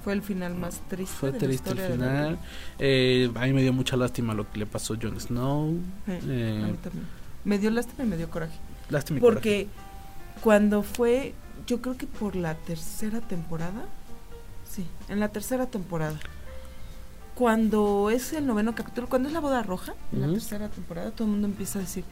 Fue 0.02 0.14
el 0.14 0.22
final 0.22 0.54
más 0.54 0.80
triste. 0.88 1.14
fue 1.14 1.30
de 1.32 1.40
la 1.40 1.46
triste 1.46 1.70
el 1.70 1.78
final. 1.78 2.38
Eh, 2.78 3.30
a 3.34 3.40
mí 3.46 3.52
me 3.52 3.60
dio 3.62 3.72
mucha 3.74 3.96
lástima 3.96 4.32
lo 4.32 4.50
que 4.50 4.58
le 4.60 4.66
pasó 4.66 4.94
a 4.94 4.98
Jon 5.00 5.20
Snow. 5.20 5.76
Sí, 6.06 6.12
Eh, 6.28 6.60
a 6.64 6.66
mí 6.68 6.78
también. 6.82 7.06
Me 7.44 7.58
dio 7.58 7.70
lástima 7.70 8.04
y 8.04 8.06
me 8.06 8.16
dio 8.16 8.30
coraje. 8.30 8.56
Lástima 8.88 9.18
y 9.18 9.20
Porque 9.20 9.66
cuando 10.42 10.82
fue, 10.82 11.34
yo 11.66 11.82
creo 11.82 11.96
que 11.98 12.06
por 12.06 12.34
la 12.34 12.54
tercera 12.54 13.20
temporada, 13.20 13.84
sí, 14.68 14.86
en 15.10 15.20
la 15.20 15.28
tercera 15.28 15.66
temporada, 15.66 16.18
cuando 17.34 18.10
es 18.10 18.32
el 18.32 18.46
noveno 18.46 18.74
capítulo, 18.74 19.08
cuando 19.08 19.28
es 19.28 19.32
la 19.32 19.40
boda 19.40 19.62
roja, 19.62 19.94
en 20.12 20.20
la 20.20 20.28
tercera 20.28 20.68
temporada, 20.68 21.10
todo 21.10 21.24
el 21.24 21.32
mundo 21.32 21.48
empieza 21.48 21.78
a 21.78 21.82
decir, 21.82 22.04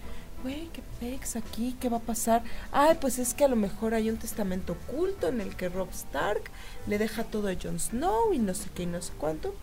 güey, 0.42 0.68
qué 0.72 0.82
pex 0.98 1.36
aquí, 1.36 1.76
qué 1.78 1.88
va 1.88 1.98
a 1.98 2.00
pasar. 2.00 2.42
Ay, 2.72 2.96
pues 3.00 3.18
es 3.18 3.34
que 3.34 3.44
a 3.44 3.48
lo 3.48 3.56
mejor 3.56 3.94
hay 3.94 4.08
un 4.10 4.16
testamento 4.16 4.76
oculto 4.88 5.28
en 5.28 5.40
el 5.40 5.56
que 5.56 5.68
Rob 5.68 5.90
Stark 5.90 6.42
le 6.86 6.98
deja 6.98 7.24
todo 7.24 7.48
a 7.48 7.54
Jon 7.60 7.78
Snow 7.78 8.32
y 8.32 8.38
no 8.38 8.54
sé 8.54 8.70
qué 8.74 8.84
y 8.84 8.86
no 8.86 9.00
sé 9.02 9.12
cuánto. 9.18 9.54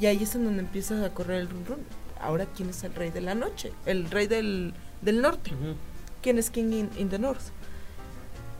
Y 0.00 0.06
ahí 0.06 0.22
es 0.22 0.34
en 0.34 0.44
donde 0.44 0.62
empieza 0.62 1.04
a 1.04 1.10
correr 1.10 1.40
el 1.40 1.48
run 1.48 1.66
run. 1.66 1.80
Ahora, 2.20 2.46
¿quién 2.46 2.70
es 2.70 2.82
el 2.84 2.94
rey 2.94 3.10
de 3.10 3.20
la 3.20 3.34
noche? 3.34 3.72
El 3.86 4.10
rey 4.10 4.26
del, 4.26 4.74
del 5.02 5.20
norte. 5.20 5.52
¿Quién 6.22 6.38
es 6.38 6.50
King 6.50 6.72
in, 6.72 6.90
in 6.96 7.10
the 7.10 7.18
North? 7.18 7.42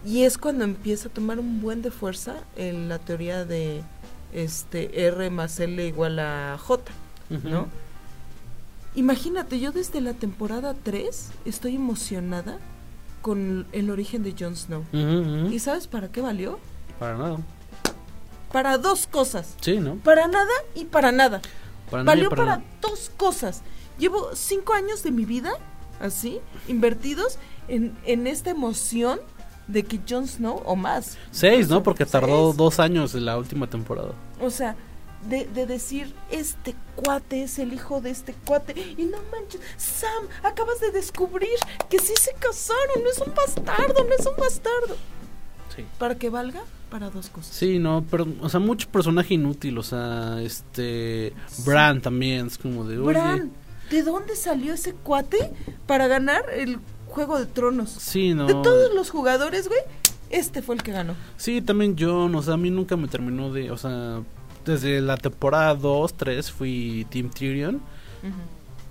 Y 0.04 0.24
es 0.24 0.36
cuando 0.36 0.64
empieza 0.64 1.08
a 1.08 1.12
tomar 1.12 1.38
un 1.38 1.62
buen 1.62 1.80
de 1.80 1.90
fuerza 1.90 2.34
en 2.56 2.90
la 2.90 2.98
teoría 2.98 3.46
de 3.46 3.82
este 4.34 5.06
R 5.06 5.30
más 5.30 5.58
L 5.60 5.86
igual 5.86 6.18
a 6.18 6.58
J. 6.58 6.92
¿no? 7.44 7.68
Imagínate, 8.94 9.58
yo 9.58 9.72
desde 9.72 10.00
la 10.00 10.12
temporada 10.12 10.74
3 10.82 11.30
estoy 11.44 11.76
emocionada 11.76 12.58
con 13.22 13.66
el 13.72 13.90
origen 13.90 14.22
de 14.22 14.34
Jon 14.38 14.54
Snow. 14.54 14.84
¿Y 15.50 15.58
sabes 15.58 15.86
para 15.86 16.12
qué 16.12 16.20
valió? 16.20 16.58
Para 16.98 17.16
nada. 17.16 17.38
Para 18.52 18.78
dos 18.78 19.06
cosas. 19.06 19.56
Sí, 19.60 19.78
¿no? 19.78 19.96
Para 19.96 20.28
nada 20.28 20.52
y 20.74 20.84
para 20.84 21.10
nada. 21.10 21.40
Para 21.90 22.04
Valió 22.04 22.28
para 22.30 22.44
para, 22.44 22.64
dos 22.80 23.10
cosas. 23.16 23.62
Llevo 23.98 24.30
cinco 24.34 24.74
años 24.74 25.02
de 25.02 25.10
mi 25.10 25.24
vida, 25.24 25.52
así, 26.00 26.40
invertidos 26.68 27.38
en, 27.68 27.96
en 28.04 28.26
esta 28.26 28.50
emoción 28.50 29.18
de 29.66 29.82
que 29.82 30.00
Jon 30.08 30.26
Snow, 30.26 30.62
o 30.64 30.76
más, 30.76 31.16
Seis, 31.30 31.68
¿no? 31.68 31.82
Porque 31.82 32.04
tardó 32.06 32.48
Seis. 32.48 32.56
dos 32.56 32.80
años 32.80 33.14
en 33.14 33.24
la 33.24 33.38
última 33.38 33.66
temporada. 33.68 34.12
o 34.40 34.50
sea, 34.50 34.76
de, 35.28 35.46
de 35.46 35.64
decir, 35.66 36.14
este 36.30 36.74
cuate 36.96 37.44
es 37.44 37.58
el 37.58 37.72
hijo 37.72 38.00
de 38.02 38.10
este 38.10 38.34
cuate, 38.44 38.74
y 38.98 39.04
no 39.04 39.16
manches, 39.32 39.60
Sam, 39.78 40.24
acabas 40.42 40.80
de 40.80 40.90
descubrir 40.90 41.48
que 41.88 41.98
sí 41.98 42.12
se 42.20 42.34
casaron, 42.34 43.02
no 43.02 43.10
es 43.10 43.18
un 43.26 43.34
bastardo, 43.34 44.04
no 44.04 44.14
es 44.18 44.26
un 44.26 44.36
bastardo. 44.36 44.96
Sí. 45.74 45.84
Para 45.98 46.14
que 46.16 46.28
valga, 46.28 46.60
para 46.90 47.08
dos 47.10 47.30
cosas. 47.30 47.56
Sí, 47.56 47.78
no, 47.78 48.04
pero, 48.10 48.26
o 48.40 48.48
sea, 48.48 48.60
mucho 48.60 48.88
personaje 48.90 49.34
inútil, 49.34 49.78
o 49.78 49.82
sea, 49.82 50.40
este, 50.42 51.32
Bran 51.64 52.02
también, 52.02 52.48
es 52.48 52.58
como 52.58 52.84
de, 52.86 52.98
Bran, 52.98 53.50
¿de 53.90 54.02
dónde 54.02 54.36
salió 54.36 54.74
ese 54.74 54.92
cuate 54.92 55.50
para 55.86 56.06
ganar 56.06 56.44
el 56.52 56.78
Juego 57.14 57.38
de 57.38 57.46
Tronos? 57.46 57.90
sí, 57.90 58.34
no, 58.34 58.46
De 58.46 58.54
todos 58.54 58.92
los 58.92 59.10
jugadores, 59.10 59.68
güey, 59.68 59.80
este 60.30 60.62
fue 60.62 60.74
el 60.74 60.82
que 60.82 60.90
ganó. 60.90 61.14
sí, 61.36 61.62
también 61.62 61.94
John, 61.96 62.34
o 62.34 62.42
sea, 62.42 62.54
a 62.54 62.56
mí 62.56 62.70
nunca 62.70 62.96
me 62.96 63.06
terminó 63.06 63.52
de, 63.52 63.70
o 63.70 63.76
sea, 63.76 64.20
desde 64.64 65.00
la 65.00 65.16
temporada 65.16 65.76
2, 65.76 66.14
3 66.14 66.50
fui 66.50 67.06
Team 67.10 67.30
Tyrion, 67.30 67.80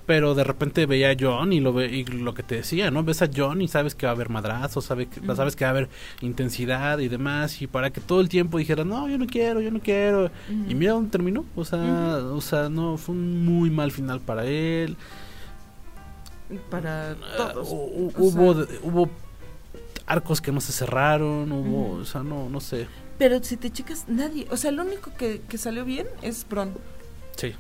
pero 0.06 0.36
de 0.36 0.46
repente 0.46 0.86
veía 0.86 1.12
a 1.12 1.16
John 1.20 1.52
y 1.52 1.60
lo 1.60 1.74
ve, 1.74 1.88
y 1.88 2.06
lo 2.06 2.34
que 2.34 2.44
te 2.44 2.56
decía, 2.56 2.92
¿no? 2.92 3.04
Ves 3.04 3.22
a 3.22 3.30
John 3.34 3.62
y 3.62 3.68
sabes 3.68 3.94
que 3.94 4.06
va 4.06 4.14
a 4.14 4.16
haber 4.16 4.30
madrazos, 4.30 4.88
que, 4.88 5.36
sabes 5.36 5.58
que 5.58 5.66
va 5.66 5.72
a 5.72 5.72
haber 5.72 5.90
intensidad 6.22 7.00
y 7.00 7.10
demás, 7.10 7.62
y 7.62 7.68
para 7.68 7.90
que 7.90 8.00
todo 8.00 8.22
el 8.22 8.30
tiempo 8.30 8.58
dijera, 8.58 8.86
no, 8.86 9.10
yo 9.10 9.18
no 9.18 9.28
quiero, 9.28 9.60
yo 9.60 9.70
no 9.70 9.82
quiero, 9.82 10.32
y 10.50 10.76
mira 10.76 10.94
dónde 10.94 11.12
terminó, 11.12 11.44
o 11.58 11.66
sea, 11.66 12.20
o 12.32 12.40
sea, 12.40 12.70
no, 12.70 12.96
fue 12.96 13.16
un 13.16 13.44
muy 13.44 13.70
mal 13.70 13.92
final 13.92 14.22
para 14.22 14.46
él, 14.46 14.96
Para 16.70 17.16
todos. 17.38 17.68
Hu- 17.70 18.12
O 18.18 18.24
hubo, 18.24 18.66
sea, 18.66 18.78
hubo 18.84 19.10
arcos 20.06 20.42
que 20.42 20.52
no 20.52 20.62
se 20.62 20.72
cerraron, 20.74 21.52
hubo, 21.52 21.92
o 22.02 22.06
sea, 22.06 22.24
no, 22.24 22.50
no 22.50 22.60
sé. 22.60 22.88
Pero 23.18 23.42
si 23.44 23.58
te 23.58 23.70
checas, 23.72 24.06
nadie. 24.08 24.48
O 24.52 24.58
sea, 24.58 24.70
el 24.72 24.80
único 24.80 25.12
que, 25.18 25.42
que 25.48 25.58
salió 25.58 25.86
bien 25.86 26.08
es 26.22 26.46
Bron. 26.50 26.74
Sí. 27.38 27.54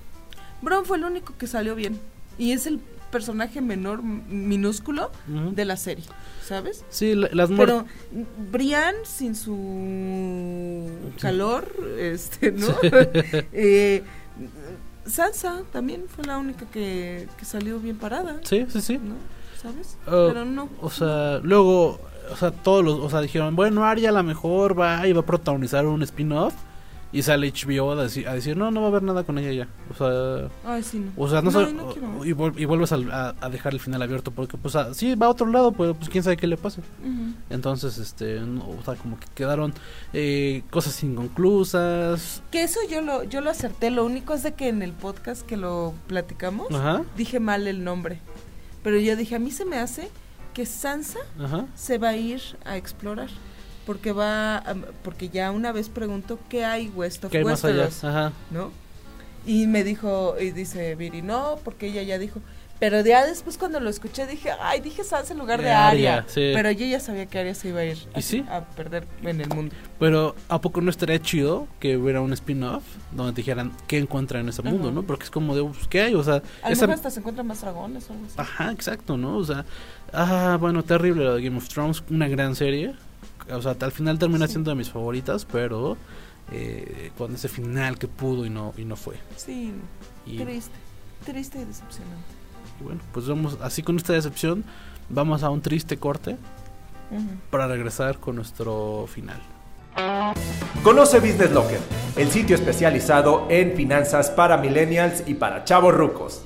Bron 0.61 0.85
fue 0.85 0.97
el 0.97 1.03
único 1.05 1.33
que 1.37 1.47
salió 1.47 1.75
bien. 1.75 1.99
Y 2.37 2.51
es 2.51 2.65
el 2.67 2.79
personaje 3.11 3.61
menor, 3.61 4.01
minúsculo 4.01 5.11
de 5.27 5.65
la 5.65 5.77
serie, 5.77 6.03
¿sabes? 6.43 6.83
Sí, 6.89 7.13
la- 7.13 7.29
las 7.31 7.51
muertes. 7.51 7.83
Pero 8.11 8.25
Brian, 8.51 8.95
sin 9.03 9.35
su 9.35 10.89
calor, 11.21 11.71
este, 11.99 12.51
¿no? 12.51 12.67
Sí. 12.81 12.89
Eh, 13.53 14.03
Sansa 15.05 15.63
también 15.71 16.05
fue 16.07 16.25
la 16.25 16.37
única 16.37 16.65
que, 16.65 17.27
que 17.37 17.45
salió 17.45 17.79
bien 17.79 17.97
parada. 17.97 18.37
Sí, 18.43 18.65
sí, 18.69 18.81
sí. 18.81 18.97
¿no? 18.97 19.15
¿Sabes? 19.61 19.97
Oh, 20.07 20.27
Pero 20.27 20.45
no. 20.45 20.69
O 20.81 20.89
sea, 20.89 21.39
luego, 21.43 21.99
o 22.31 22.35
sea, 22.37 22.51
todos 22.51 22.83
los, 22.83 22.99
o 22.99 23.09
sea, 23.09 23.21
dijeron, 23.21 23.55
bueno, 23.55 23.85
Arya 23.85 24.09
a 24.09 24.13
lo 24.13 24.23
mejor 24.23 24.79
va 24.79 25.07
y 25.07 25.13
va 25.13 25.21
a 25.21 25.25
protagonizar 25.25 25.85
un 25.85 26.03
spin-off. 26.03 26.53
Y 27.13 27.21
sale 27.21 27.53
HBO 27.53 27.91
a 27.91 28.03
decir, 28.03 28.27
a 28.27 28.33
decir, 28.33 28.57
no, 28.57 28.71
no 28.71 28.79
va 28.81 28.87
a 28.87 28.89
haber 28.89 29.03
nada 29.03 29.23
con 29.23 29.37
ella 29.37 29.51
ya. 29.51 29.67
O 29.91 29.93
sea, 29.93 30.49
Ay, 30.65 30.81
sí, 30.81 30.97
no. 30.99 31.11
o 31.15 31.29
sea, 31.29 31.43
no, 31.43 31.51
No, 31.51 31.69
y 31.69 31.73
no 31.73 31.87
quiero. 31.93 32.25
y, 32.25 32.31
vuel- 32.33 32.59
y 32.59 32.65
vuelves 32.65 32.91
a, 32.91 33.35
a 33.39 33.49
dejar 33.49 33.73
el 33.73 33.79
final 33.79 34.01
abierto 34.01 34.31
porque, 34.31 34.57
pues, 34.57 34.75
ah, 34.75 34.93
sí, 34.95 35.13
va 35.13 35.27
a 35.27 35.29
otro 35.29 35.45
lado, 35.45 35.71
pero 35.73 35.93
pues 35.93 36.09
quién 36.09 36.23
sabe 36.23 36.37
qué 36.37 36.47
le 36.47 36.57
pase. 36.57 36.81
Entonces, 37.51 37.99
este, 37.99 38.39
o 38.39 38.81
sea, 38.83 38.95
como 38.95 39.19
que 39.19 39.27
quedaron 39.35 39.73
eh, 40.11 40.63
cosas 40.71 41.03
inconclusas. 41.03 42.41
Que 42.51 42.63
eso 42.63 42.79
yo 42.89 43.01
lo, 43.01 43.23
yo 43.23 43.41
lo 43.41 43.49
acerté. 43.51 43.91
Lo 43.91 44.05
único 44.05 44.33
es 44.33 44.43
de 44.43 44.53
que 44.53 44.69
en 44.69 44.81
el 44.81 44.91
podcast 44.91 45.45
que 45.45 45.57
lo 45.57 45.93
platicamos, 46.07 46.71
Ajá. 46.73 47.03
dije 47.15 47.39
mal 47.39 47.67
el 47.67 47.83
nombre. 47.83 48.19
Pero 48.83 48.97
yo 48.99 49.15
dije, 49.15 49.35
a 49.35 49.39
mí 49.39 49.51
se 49.51 49.65
me 49.65 49.77
hace 49.77 50.09
que 50.53 50.65
Sansa 50.65 51.19
Ajá. 51.39 51.65
se 51.75 51.97
va 51.97 52.09
a 52.09 52.15
ir 52.17 52.41
a 52.65 52.75
explorar. 52.77 53.29
Porque 53.85 54.11
va, 54.13 54.63
porque 55.03 55.29
ya 55.29 55.51
una 55.51 55.71
vez 55.71 55.89
preguntó 55.89 56.39
qué 56.49 56.63
hay 56.65 56.87
West 56.89 57.25
of 57.25 57.31
¿Qué 57.31 57.39
hay 57.39 57.43
más 57.43 57.65
allá? 57.65 57.89
Ajá. 58.03 58.31
¿no? 58.51 58.71
Y 59.45 59.67
me 59.67 59.83
dijo, 59.83 60.35
y 60.39 60.51
dice 60.51 60.95
Viri, 60.95 61.21
no, 61.21 61.57
porque 61.65 61.87
ella 61.87 62.01
ya 62.03 62.17
dijo. 62.17 62.39
Pero 62.79 63.01
ya 63.01 63.25
después 63.25 63.57
cuando 63.57 63.79
lo 63.79 63.89
escuché 63.89 64.25
dije, 64.27 64.49
ay, 64.59 64.81
dije 64.81 65.03
Sansa 65.05 65.31
en 65.33 65.39
lugar 65.39 65.61
de 65.61 65.71
Arya. 65.71 66.17
Arya, 66.17 66.25
sí. 66.27 66.51
Pero 66.53 66.71
yo 66.71 66.85
ya 66.85 66.99
sabía 66.99 67.27
que 67.27 67.39
Arya 67.39 67.55
se 67.55 67.69
iba 67.69 67.79
a 67.81 67.85
ir 67.85 67.97
¿Y 68.15 68.19
a, 68.19 68.21
sí? 68.21 68.45
a 68.49 68.61
perder 68.61 69.05
en 69.23 69.39
el 69.41 69.47
mundo. 69.49 69.73
Pero 69.99 70.35
¿a 70.49 70.59
poco 70.59 70.81
no 70.81 70.89
estaría 70.89 71.21
chido 71.21 71.67
que 71.79 71.95
hubiera 71.97 72.19
un 72.19 72.33
spin-off 72.33 72.83
donde 73.11 73.31
te 73.33 73.37
dijeran 73.37 73.71
qué 73.87 73.99
encuentran 73.99 74.41
en 74.43 74.49
ese 74.49 74.63
mundo, 74.63 74.91
no? 74.91 75.03
Porque 75.03 75.25
es 75.25 75.29
como 75.29 75.55
de, 75.55 75.63
pues, 75.63 75.87
¿qué 75.87 76.01
hay? 76.01 76.15
O 76.15 76.23
sea, 76.23 76.41
A 76.61 76.67
lo 76.69 76.73
esa- 76.73 76.87
mejor 76.87 76.95
hasta 76.95 77.09
se 77.11 77.19
encuentran 77.19 77.47
más 77.47 77.61
dragones 77.61 78.09
o 78.09 78.13
algo 78.13 78.25
así. 78.25 78.35
Ajá, 78.37 78.71
exacto, 78.71 79.17
¿no? 79.17 79.37
O 79.37 79.43
sea, 79.45 79.65
ah, 80.11 80.57
bueno, 80.59 80.83
terrible 80.83 81.23
lo 81.23 81.35
de 81.35 81.43
Game 81.43 81.57
of 81.57 81.67
Thrones, 81.69 82.03
una 82.09 82.27
gran 82.27 82.55
serie. 82.55 82.95
O 83.51 83.61
sea, 83.61 83.75
al 83.79 83.91
final 83.91 84.17
termina 84.19 84.47
siendo 84.47 84.71
de 84.71 84.75
mis 84.75 84.89
favoritas, 84.89 85.45
pero 85.45 85.97
eh, 86.51 87.11
con 87.17 87.33
ese 87.35 87.47
final 87.49 87.97
que 87.97 88.07
pudo 88.07 88.45
y 88.45 88.49
no 88.49 88.73
y 88.77 88.85
no 88.85 88.95
fue. 88.95 89.15
Sí, 89.35 89.71
Y- 90.25 90.37
triste, 90.39 90.71
triste 91.25 91.61
y 91.61 91.65
decepcionante. 91.65 92.25
Y 92.79 92.83
bueno, 92.83 93.01
pues 93.11 93.27
vamos 93.27 93.57
así 93.61 93.83
con 93.83 93.97
esta 93.97 94.13
decepción, 94.13 94.63
vamos 95.09 95.43
a 95.43 95.49
un 95.49 95.61
triste 95.61 95.97
corte 95.97 96.37
para 97.51 97.67
regresar 97.67 98.19
con 98.19 98.35
nuestro 98.35 99.05
final. 99.07 99.39
Conoce 100.83 101.19
Business 101.19 101.51
Locker, 101.51 101.79
el 102.15 102.31
sitio 102.31 102.55
especializado 102.55 103.45
en 103.49 103.75
finanzas 103.75 104.31
para 104.31 104.57
millennials 104.57 105.23
y 105.27 105.35
para 105.35 105.63
chavos 105.65 105.93
rucos. 105.93 106.43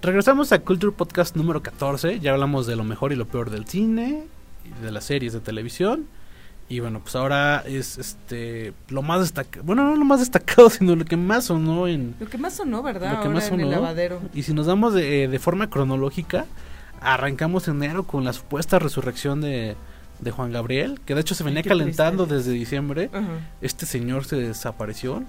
Regresamos 0.00 0.52
a 0.52 0.60
Culture 0.60 0.92
Podcast 0.92 1.36
número 1.36 1.62
14. 1.62 2.20
Ya 2.20 2.32
hablamos 2.32 2.66
de 2.66 2.76
lo 2.76 2.84
mejor 2.84 3.12
y 3.12 3.16
lo 3.16 3.26
peor 3.26 3.50
del 3.50 3.66
cine, 3.66 4.24
de 4.82 4.90
las 4.92 5.04
series 5.04 5.32
de 5.32 5.40
televisión. 5.40 6.06
Y 6.70 6.80
bueno, 6.80 7.00
pues 7.00 7.16
ahora 7.16 7.64
es 7.66 7.96
este 7.96 8.74
lo 8.88 9.00
más 9.00 9.20
destacado. 9.20 9.64
Bueno, 9.64 9.84
no 9.84 9.96
lo 9.96 10.04
más 10.04 10.20
destacado, 10.20 10.68
sino 10.70 10.96
lo 10.96 11.04
que 11.04 11.16
más 11.16 11.46
sonó 11.46 11.88
en. 11.88 12.14
Lo 12.20 12.28
que 12.28 12.36
más 12.38 12.54
sonó, 12.56 12.82
¿verdad? 12.82 13.10
Lo 13.12 13.20
que 13.20 13.28
Ahora 13.28 13.30
más 13.30 13.48
en 13.48 13.54
el 13.54 13.66
sonó. 13.66 13.70
lavadero. 13.70 14.20
Y 14.34 14.42
si 14.42 14.52
nos 14.52 14.66
damos 14.66 14.92
de, 14.92 15.28
de 15.28 15.38
forma 15.38 15.70
cronológica, 15.70 16.44
arrancamos 17.00 17.68
enero 17.68 18.02
con 18.02 18.24
la 18.24 18.32
supuesta 18.34 18.78
resurrección 18.78 19.40
de, 19.40 19.76
de 20.20 20.30
Juan 20.30 20.52
Gabriel, 20.52 21.00
que 21.04 21.14
de 21.14 21.20
hecho 21.20 21.34
se 21.34 21.44
venía 21.44 21.62
qué 21.62 21.68
calentando 21.68 22.26
desde 22.26 22.52
diciembre. 22.52 23.10
Este 23.60 23.86
señor 23.86 24.24
se 24.24 24.36
desapareció, 24.36 25.22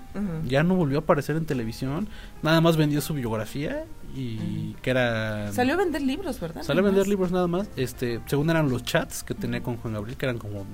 ya 0.46 0.64
no 0.64 0.76
volvió 0.76 1.00
a 1.00 1.02
aparecer 1.02 1.36
en 1.36 1.46
televisión, 1.46 2.08
nada 2.42 2.62
más 2.62 2.78
vendió 2.78 3.02
su 3.02 3.14
biografía 3.14 3.86
y 4.16 4.74
que 4.82 4.90
era... 4.90 5.52
Salió 5.52 5.76
a 5.76 5.78
vender 5.78 6.02
libros, 6.02 6.40
¿verdad? 6.40 6.64
Salió 6.64 6.80
a 6.80 6.84
Nada 6.84 6.92
vender 6.92 7.06
más. 7.06 7.10
libros 7.10 7.32
nada 7.32 7.48
más, 7.48 7.70
este, 7.76 8.20
según 8.26 8.50
eran 8.50 8.70
los 8.70 8.84
chats 8.84 9.24
que 9.24 9.36
tenía 9.36 9.62
con 9.62 9.78
Juan 9.78 9.94
Gabriel, 9.94 10.18
que 10.18 10.26
eran 10.26 10.40
como 10.40 10.66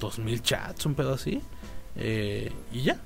dos 0.00 0.18
mil 0.20 0.40
chats, 0.42 0.86
un 0.86 0.94
pedo 0.94 1.14
así, 1.14 1.40
eh, 1.96 2.52
y 2.72 2.82
ya. 2.82 2.96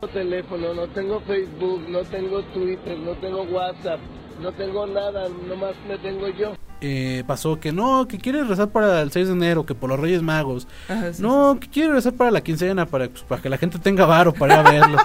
tengo 0.00 0.12
teléfono, 0.12 0.74
no 0.74 0.86
tengo 0.88 1.20
Facebook, 1.22 1.88
no 1.88 2.02
tengo 2.04 2.42
Twitter, 2.52 2.98
no 2.98 3.12
tengo 3.14 3.42
WhatsApp, 3.44 4.00
no 4.40 4.52
tengo 4.52 4.86
nada, 4.86 5.28
nomás 5.48 5.74
me 5.88 5.98
tengo 5.98 6.28
yo. 6.28 6.54
Eh, 6.80 7.24
pasó 7.26 7.58
que 7.58 7.72
no, 7.72 8.06
que 8.06 8.18
quiere 8.18 8.44
rezar 8.44 8.68
para 8.68 9.00
el 9.00 9.10
6 9.10 9.28
de 9.28 9.32
enero, 9.32 9.64
que 9.64 9.74
por 9.74 9.88
los 9.88 9.98
Reyes 9.98 10.22
Magos. 10.22 10.68
Ajá, 10.88 11.12
sí, 11.12 11.22
no, 11.22 11.58
que 11.60 11.68
quiere 11.68 11.92
rezar 11.92 12.12
para 12.12 12.30
la 12.30 12.42
quincena, 12.42 12.86
para, 12.86 13.08
pues, 13.08 13.22
para 13.22 13.40
que 13.40 13.48
la 13.48 13.56
gente 13.56 13.78
tenga 13.78 14.04
varo 14.04 14.32
para 14.34 14.54
ir 14.54 14.60
a 14.60 14.70
verlo. 14.70 14.98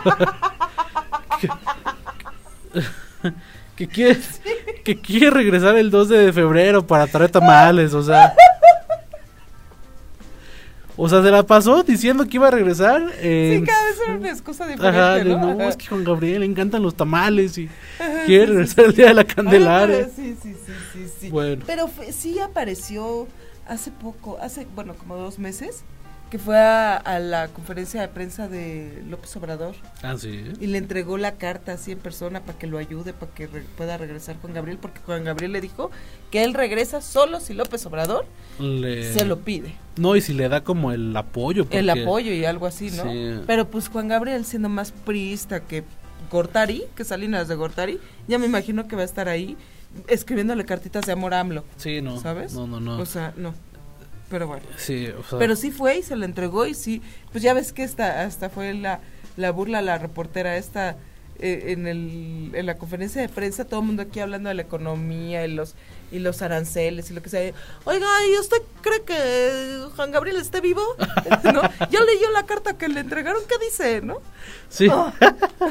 que, 1.39 1.49
que 3.75 3.87
quiere, 3.87 4.19
que 4.83 4.99
quiere 4.99 5.29
regresar 5.29 5.77
el 5.77 5.89
2 5.89 6.09
de 6.09 6.33
febrero 6.33 6.85
para 6.85 7.07
traer 7.07 7.31
tamales, 7.31 7.93
o 7.93 8.03
sea. 8.03 8.33
O 11.01 11.07
sea, 11.07 11.23
se 11.23 11.31
la 11.31 11.43
pasó 11.43 11.81
diciendo 11.83 12.25
que 12.27 12.35
iba 12.37 12.49
a 12.49 12.51
regresar. 12.51 13.01
en- 13.21 13.59
Sí, 13.61 13.65
cada 13.65 13.85
vez 13.85 13.95
era 14.05 14.15
una 14.17 14.29
excusa 14.29 14.67
diferente, 14.67 14.99
Ajá, 14.99 15.15
de, 15.15 15.23
¿no? 15.25 15.37
no, 15.39 15.51
Ajá. 15.51 15.69
es 15.69 15.77
que 15.77 15.87
Juan 15.87 16.03
Gabriel 16.03 16.41
le 16.41 16.45
encantan 16.45 16.83
los 16.83 16.95
tamales 16.95 17.57
y 17.57 17.69
Ajá, 17.99 18.25
quiere 18.25 18.45
sí, 18.45 18.51
sí, 18.51 18.53
regresar 18.57 18.85
el 18.85 18.93
día 18.95 19.05
de 19.07 19.13
la 19.13 19.23
Candelaria. 19.23 20.09
sí, 20.13 20.35
sí, 20.41 20.53
sí, 20.65 20.73
sí, 20.93 21.05
sí. 21.21 21.29
Bueno. 21.29 21.63
Pero 21.65 21.87
fue- 21.87 22.11
sí 22.11 22.37
apareció 22.39 23.27
hace 23.67 23.91
poco, 23.91 24.37
hace, 24.41 24.67
bueno, 24.75 24.93
como 24.95 25.15
dos 25.15 25.39
meses, 25.39 25.83
que 26.29 26.37
fue 26.39 26.57
a, 26.57 26.95
a 26.95 27.19
la 27.19 27.47
conferencia 27.47 28.01
de 28.01 28.07
prensa 28.07 28.47
de 28.47 29.01
López 29.09 29.35
Obrador 29.35 29.75
Ah, 30.03 30.15
sí. 30.17 30.43
y 30.59 30.67
le 30.67 30.77
entregó 30.77 31.17
la 31.17 31.33
carta 31.35 31.73
así 31.73 31.91
en 31.91 31.97
persona 31.99 32.41
para 32.41 32.57
que 32.57 32.67
lo 32.67 32.77
ayude, 32.77 33.13
para 33.13 33.31
que 33.33 33.47
re- 33.47 33.63
pueda 33.75 33.97
regresar 33.97 34.35
Juan 34.39 34.53
Gabriel, 34.53 34.77
porque 34.79 34.99
Juan 35.05 35.23
Gabriel 35.23 35.51
le 35.53 35.61
dijo 35.61 35.89
que 36.29 36.43
él 36.43 36.53
regresa 36.53 37.01
solo 37.01 37.39
si 37.39 37.53
López 37.55 37.83
Obrador 37.87 38.25
Le- 38.59 39.11
se 39.13 39.25
lo 39.25 39.39
pide. 39.39 39.73
No, 39.97 40.15
y 40.15 40.21
si 40.21 40.33
le 40.33 40.49
da 40.49 40.63
como 40.63 40.91
el 40.91 41.15
apoyo. 41.17 41.65
el 41.71 41.89
apoyo 41.89 42.31
y 42.31 42.45
algo 42.45 42.67
así, 42.67 42.91
¿no? 42.91 43.03
Sí. 43.03 43.41
Pero 43.47 43.67
pues 43.69 43.87
Juan 43.89 44.07
Gabriel 44.07 44.45
siendo 44.45 44.69
más 44.69 44.91
priista 44.91 45.61
que 45.61 45.83
Gortari, 46.29 46.83
que 46.95 47.03
Salinas 47.05 47.47
de 47.47 47.55
Gortari, 47.55 47.99
ya 48.27 48.37
me 48.37 48.45
imagino 48.45 48.87
que 48.87 48.95
va 48.95 49.01
a 49.01 49.05
estar 49.05 49.27
ahí 49.29 49.57
escribiéndole 50.07 50.65
cartitas 50.65 51.05
de 51.07 51.11
amor 51.13 51.33
a 51.33 51.39
AMLO. 51.39 51.63
Sí, 51.77 52.01
no. 52.01 52.19
¿Sabes? 52.19 52.53
No, 52.53 52.67
no, 52.67 52.79
no. 52.79 52.99
O 52.99 53.05
sea, 53.07 53.33
no. 53.35 53.53
Pero 54.29 54.47
bueno. 54.47 54.63
Sí, 54.77 55.07
o 55.07 55.23
sea. 55.23 55.39
Pero 55.39 55.55
sí 55.55 55.71
fue 55.71 55.97
y 55.97 56.03
se 56.03 56.15
lo 56.15 56.25
entregó 56.25 56.65
y 56.67 56.73
sí, 56.73 57.01
pues 57.31 57.43
ya 57.43 57.53
ves 57.53 57.73
que 57.73 57.83
esta, 57.83 58.21
hasta 58.21 58.49
fue 58.49 58.73
la, 58.73 59.01
la 59.37 59.51
burla 59.51 59.81
la 59.81 59.97
reportera 59.97 60.55
esta 60.57 60.97
eh, 61.39 61.71
en, 61.71 61.87
el, 61.87 62.51
en 62.53 62.65
la 62.65 62.77
conferencia 62.77 63.21
de 63.21 63.29
prensa, 63.29 63.65
todo 63.65 63.79
el 63.79 63.85
mundo 63.85 64.03
aquí 64.03 64.19
hablando 64.19 64.49
de 64.49 64.55
la 64.55 64.61
economía 64.61 65.45
y 65.45 65.53
los 65.53 65.75
y 66.11 66.19
los 66.19 66.41
aranceles 66.41 67.09
y 67.11 67.13
lo 67.13 67.21
que 67.21 67.29
sea. 67.29 67.53
Oiga, 67.85 68.07
¿y 68.31 68.39
usted 68.39 68.57
cree 68.81 69.01
que 69.03 69.85
Juan 69.95 70.11
Gabriel 70.11 70.37
esté 70.37 70.61
vivo? 70.61 70.81
¿No? 71.53 71.61
Ya 71.89 72.01
leyó 72.01 72.31
la 72.33 72.45
carta 72.45 72.77
que 72.77 72.87
le 72.87 73.01
entregaron, 73.01 73.41
¿qué 73.47 73.63
dice? 73.63 74.01
¿No? 74.01 74.21
Sí. 74.69 74.87
Oh. 74.87 75.11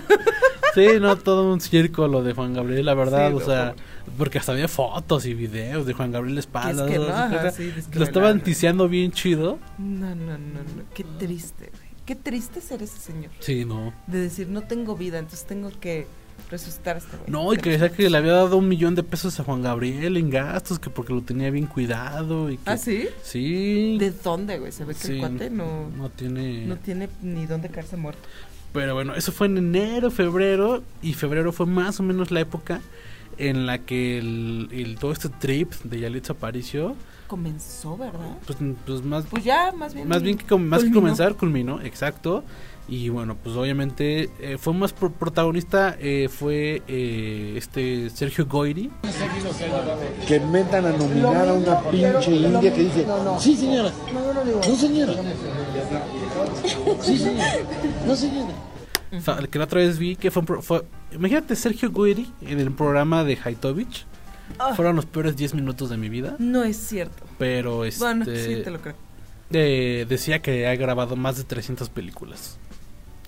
sí, 0.74 0.86
no, 1.00 1.16
todo 1.16 1.52
un 1.52 1.60
circo 1.60 2.08
lo 2.08 2.22
de 2.22 2.32
Juan 2.32 2.54
Gabriel, 2.54 2.86
la 2.86 2.94
verdad, 2.94 3.28
Sí, 3.30 3.36
o 3.36 3.40
no, 3.40 3.46
sea, 3.46 3.74
porque 4.16 4.38
hasta 4.38 4.52
había 4.52 4.68
fotos 4.68 5.26
y 5.26 5.34
videos 5.34 5.86
de 5.86 5.92
Juan 5.92 6.12
Gabriel. 6.12 6.34
Que 6.34 6.40
es 6.40 6.46
que 6.82 6.98
no, 6.98 7.08
ajá, 7.08 7.50
sí, 7.50 7.72
que 7.90 7.98
lo 7.98 8.04
estaban 8.04 8.40
ticiando 8.42 8.88
bien 8.88 9.12
chido. 9.12 9.58
No, 9.78 10.14
no, 10.14 10.38
no, 10.38 10.58
no. 10.58 10.84
Qué 10.94 11.04
triste, 11.18 11.70
güey. 11.70 11.88
Qué 12.06 12.14
triste 12.16 12.62
ser 12.62 12.82
ese 12.82 12.98
señor. 12.98 13.30
Sí, 13.40 13.66
no. 13.66 13.92
De 14.06 14.20
decir, 14.20 14.48
no 14.48 14.62
tengo 14.62 14.96
vida, 14.96 15.18
entonces 15.18 15.46
tengo 15.46 15.70
que 15.78 16.06
resucitar 16.50 16.96
a 16.96 16.98
este 16.98 17.16
güey. 17.16 17.30
No, 17.30 17.52
y 17.52 17.56
que 17.58 17.70
decía 17.70 17.90
que 17.90 18.08
le 18.08 18.16
había 18.18 18.32
dado 18.32 18.56
un 18.56 18.68
millón 18.68 18.94
de 18.94 19.02
pesos 19.02 19.38
a 19.40 19.44
Juan 19.44 19.62
Gabriel 19.62 20.16
en 20.16 20.30
gastos, 20.30 20.78
que 20.78 20.90
porque 20.90 21.12
lo 21.12 21.20
tenía 21.22 21.50
bien 21.50 21.66
cuidado 21.66 22.50
y 22.50 22.56
que... 22.56 22.70
¿Ah, 22.70 22.76
sí? 22.76 23.06
Sí. 23.22 23.96
¿De 23.98 24.10
dónde, 24.12 24.58
güey? 24.58 24.72
Se 24.72 24.84
ve 24.84 24.94
que 24.94 25.00
Sí, 25.00 25.12
el 25.14 25.18
cuate 25.20 25.50
no, 25.50 25.90
no 25.96 26.08
tiene... 26.10 26.64
no 26.66 26.76
tiene 26.76 27.08
ni 27.22 27.46
dónde 27.46 27.68
caerse 27.68 27.96
muerto. 27.96 28.20
Pero 28.72 28.94
bueno, 28.94 29.14
eso 29.14 29.32
fue 29.32 29.46
en 29.46 29.58
enero, 29.58 30.10
febrero, 30.10 30.82
y 31.02 31.14
febrero 31.14 31.52
fue 31.52 31.66
más 31.66 32.00
o 32.00 32.02
menos 32.02 32.30
la 32.30 32.40
época 32.40 32.80
en 33.38 33.66
la 33.66 33.78
que 33.78 34.18
el, 34.18 34.68
el- 34.72 34.98
todo 34.98 35.12
este 35.12 35.28
trip 35.28 35.72
de 35.84 36.00
Yalitza 36.00 36.32
Aparicio, 36.32 36.96
Comenzó, 37.28 37.96
¿verdad? 37.98 38.38
pues, 38.46 38.58
pues 38.86 39.02
más, 39.04 39.26
Pues 39.26 39.44
ya, 39.44 39.70
más 39.72 39.92
bien. 39.92 40.08
más 40.08 40.22
bien 40.22 40.38
que, 40.38 40.46
comenzar, 40.46 41.34
culminó, 41.34 41.80
exacto. 41.82 42.42
Y 42.88 43.10
bueno, 43.10 43.36
pues 43.42 43.54
obviamente 43.54 44.30
eh, 44.40 44.56
fue 44.58 44.72
más 44.72 44.94
pro- 44.94 45.12
protagonista, 45.12 45.94
eh, 46.00 46.28
fue 46.30 46.82
eh, 46.88 47.52
este 47.56 48.08
Sergio 48.08 48.46
Goyri. 48.46 48.90
Que 50.26 50.40
metan 50.40 50.86
a 50.86 50.92
nominar 50.92 51.48
a 51.48 51.52
una 51.52 51.80
pinche 51.90 52.30
india 52.34 52.72
que 52.72 52.82
dice, 52.84 53.06
sí 53.38 53.56
señora, 53.56 53.92
no 54.66 54.74
señora, 54.74 55.12
sí 57.02 57.18
señora, 57.18 57.52
no 58.06 58.16
señora. 58.16 58.54
Fa- 59.22 59.46
que 59.46 59.58
la 59.58 59.64
otra 59.64 59.80
vez 59.80 59.98
vi 59.98 60.16
que 60.16 60.30
fue, 60.30 60.40
un 60.40 60.46
pro- 60.46 60.62
fue- 60.62 60.84
imagínate 61.12 61.56
Sergio 61.56 61.90
Goyri 61.90 62.30
en 62.42 62.58
el 62.60 62.70
programa 62.72 63.24
de 63.24 63.38
Haitovich. 63.42 64.06
Ah. 64.58 64.74
Fueron 64.74 64.96
los 64.96 65.04
peores 65.06 65.36
10 65.36 65.54
minutos 65.54 65.90
de 65.90 65.96
mi 65.98 66.08
vida. 66.08 66.36
No 66.38 66.64
es 66.64 66.76
cierto. 66.76 67.22
Pero 67.38 67.84
este 67.84 68.02
Bueno, 68.04 68.24
sí, 68.24 68.60
te 68.64 68.70
lo 68.70 68.80
creo. 68.80 68.94
eh, 69.50 70.06
decía 70.08 70.40
que 70.40 70.66
ha 70.66 70.74
grabado 70.76 71.16
más 71.16 71.36
de 71.36 71.44
300 71.44 71.88
películas. 71.90 72.57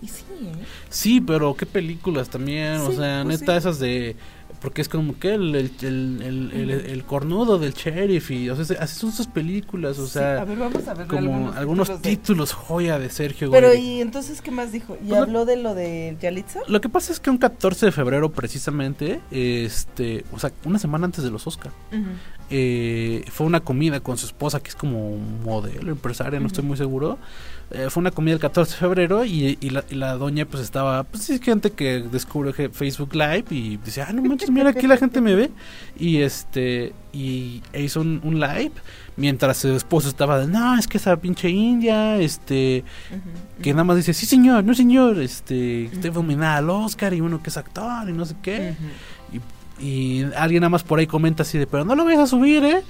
Y 0.02 0.09
sí, 0.09 0.24
¿eh? 0.43 0.52
Sí, 0.89 1.20
pero 1.20 1.55
qué 1.55 1.66
películas 1.66 2.31
también, 2.31 2.77
o 2.78 2.93
sea, 2.93 3.22
pues 3.24 3.40
neta 3.40 3.52
sí. 3.52 3.59
esas 3.59 3.78
de 3.78 4.16
porque 4.60 4.82
es 4.82 4.89
como 4.90 5.18
que 5.18 5.32
el 5.35 5.55
el, 5.55 5.70
el, 5.81 6.51
el, 6.52 6.70
el- 6.70 7.05
cornudo 7.05 7.59
del 7.59 7.72
sheriff 7.72 8.31
y 8.31 8.51
o 8.51 8.62
sea, 8.62 8.77
así 8.82 8.98
son 8.98 9.10
sus 9.12 9.27
películas, 9.27 9.98
o 9.98 10.06
Sí, 10.06 10.14
sea, 10.14 10.43
a 10.43 10.44
ver, 10.44 10.59
vamos 10.59 10.86
a 10.86 10.93
ver 10.94 11.06
como 11.06 11.51
algunos 11.52 11.89
algunos, 11.89 12.02
títulos 12.02 12.51
de- 12.51 12.55
joya 12.56 12.98
de 12.98 13.09
Sergio 13.10 13.51
Pero, 13.51 13.68
Goyri. 13.68 13.81
¿y 13.82 14.01
entonces 14.02 14.43
qué 14.43 14.51
más 14.51 14.70
dijo? 14.72 14.98
¿Y 15.02 15.09
Pues 15.09 15.20
habló 15.22 15.44
de 15.47 15.56
lo 15.56 15.74
de 15.74 16.16
Yalitza? 16.20 16.60
Lo 16.68 16.81
que 16.81 16.89
pasa 16.90 17.12
es 17.12 17.20
que 17.20 17.31
un 17.31 17.39
14 17.39 17.86
de 17.86 17.93
febrero 17.93 18.32
precisamente, 18.32 19.20
este, 19.31 20.24
o 20.32 20.39
sea, 20.39 20.52
una 20.64 20.78
semana 20.78 21.06
antes 21.06 21.24
de 21.24 21.31
los 21.31 21.47
Oscar, 21.47 21.72
eh, 22.51 23.24
fue 23.31 23.47
una 23.47 23.60
comida 23.60 24.01
con 24.01 24.18
su 24.18 24.27
esposa 24.27 24.60
que 24.60 24.70
es 24.70 24.74
como 24.77 25.16
modelo, 25.16 25.90
empresaria, 25.93 26.40
no 26.40 26.48
estoy 26.48 26.64
muy 26.64 26.77
seguro. 26.77 27.18
Eh, 27.73 27.89
fue 27.89 28.01
una 28.01 28.11
comida 28.11 28.35
el 28.35 28.41
14 28.41 28.73
de 28.73 28.79
febrero 28.79 29.25
y, 29.25 29.57
y 29.61 29.71
la, 29.71 29.85
y 29.89 29.95
la 29.95 30.15
doña 30.15 30.45
pues 30.45 30.61
estaba, 30.61 31.05
pues 31.05 31.23
sí, 31.23 31.39
gente 31.39 31.71
que 31.71 32.01
descubre 32.01 32.53
Facebook 32.53 33.15
Live 33.15 33.45
y 33.51 33.77
dice, 33.77 34.03
ah, 34.03 34.13
no 34.13 34.23
manches, 34.23 34.51
mira 34.51 34.71
aquí 34.71 34.89
la 34.89 34.97
gente 34.97 35.21
me 35.21 35.37
ve. 35.37 35.51
Y 35.97 36.19
este, 36.19 36.93
y 37.13 37.63
e 37.73 37.83
hizo 37.83 38.01
un, 38.01 38.21
un 38.25 38.41
live 38.41 38.73
mientras 39.17 39.59
su 39.59 39.69
esposo 39.77 40.09
estaba 40.09 40.41
de, 40.41 40.49
no, 40.49 40.77
es 40.77 40.89
que 40.89 40.99
esa 40.99 41.17
pinche 41.17 41.49
india, 41.49 42.19
este, 42.19 42.83
que 43.63 43.71
nada 43.73 43.85
más 43.85 43.97
dice, 43.99 44.15
sí 44.15 44.27
señor, 44.27 44.65
no 44.65 44.75
señor, 44.75 45.21
este, 45.21 45.91
usted 45.93 46.13
fue 46.13 46.23
nominada 46.23 46.57
al 46.57 46.71
Oscar 46.71 47.15
y 47.15 47.21
uno 47.21 47.41
que 47.41 47.51
es 47.51 47.57
actor 47.57 48.09
y 48.09 48.13
no 48.13 48.27
sé 48.27 48.35
qué. 48.43 48.75
y, 49.81 49.85
y 49.85 50.27
alguien 50.37 50.63
nada 50.63 50.71
más 50.71 50.83
por 50.83 50.99
ahí 50.99 51.07
comenta 51.07 51.45
así 51.45 51.57
de, 51.57 51.69
pero 51.69 51.85
no 51.85 51.95
lo 51.95 52.05
vayas 52.05 52.23
a 52.23 52.27
subir, 52.27 52.65
¿eh? 52.65 52.83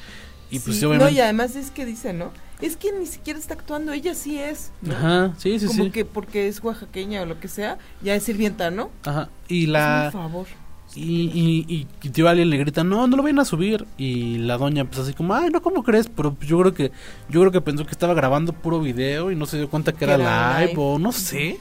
Y 0.50 0.58
pues 0.58 0.78
Sí, 0.78 0.84
obviamente... 0.86 1.12
No, 1.12 1.18
y 1.18 1.20
además 1.20 1.54
es 1.54 1.70
que 1.70 1.84
dice, 1.84 2.14
¿no? 2.14 2.30
Es 2.60 2.76
que 2.76 2.92
ni 2.92 3.06
siquiera 3.06 3.38
está 3.38 3.54
actuando, 3.54 3.92
ella 3.92 4.14
sí 4.14 4.38
es. 4.38 4.70
¿no? 4.82 4.94
Ajá, 4.94 5.34
sí, 5.38 5.58
sí, 5.58 5.66
Como 5.66 5.84
sí. 5.84 5.90
que 5.90 6.04
porque 6.04 6.48
es 6.48 6.62
oaxaqueña 6.62 7.22
o 7.22 7.26
lo 7.26 7.40
que 7.40 7.48
sea, 7.48 7.78
ya 8.02 8.14
es 8.14 8.22
sirvienta, 8.22 8.70
¿no? 8.70 8.90
Ajá. 9.04 9.28
Y 9.48 9.66
la... 9.66 10.10
un 10.12 10.12
favor. 10.12 10.46
Y, 10.94 11.30
y, 11.68 11.86
y, 12.02 12.08
tío 12.10 12.28
alguien 12.28 12.50
le 12.50 12.56
grita, 12.56 12.82
no, 12.82 13.06
no 13.06 13.16
lo 13.16 13.22
vayan 13.22 13.38
a 13.38 13.44
subir. 13.44 13.86
Y 13.96 14.38
la 14.38 14.58
doña 14.58 14.84
pues 14.84 14.98
así 14.98 15.14
como, 15.14 15.34
ay, 15.34 15.50
no, 15.50 15.62
¿cómo 15.62 15.84
crees? 15.84 16.08
Pero 16.08 16.36
yo 16.40 16.58
creo 16.58 16.74
que 16.74 16.90
yo 17.28 17.40
creo 17.40 17.52
que 17.52 17.60
pensó 17.60 17.84
que 17.84 17.92
estaba 17.92 18.12
grabando 18.12 18.52
puro 18.52 18.80
video 18.80 19.30
y 19.30 19.36
no 19.36 19.46
se 19.46 19.56
dio 19.56 19.70
cuenta 19.70 19.92
que 19.92 20.04
era, 20.04 20.14
era 20.16 20.58
live, 20.58 20.72
live. 20.72 20.82
o 20.82 20.98
no 20.98 21.12
sé. 21.12 21.58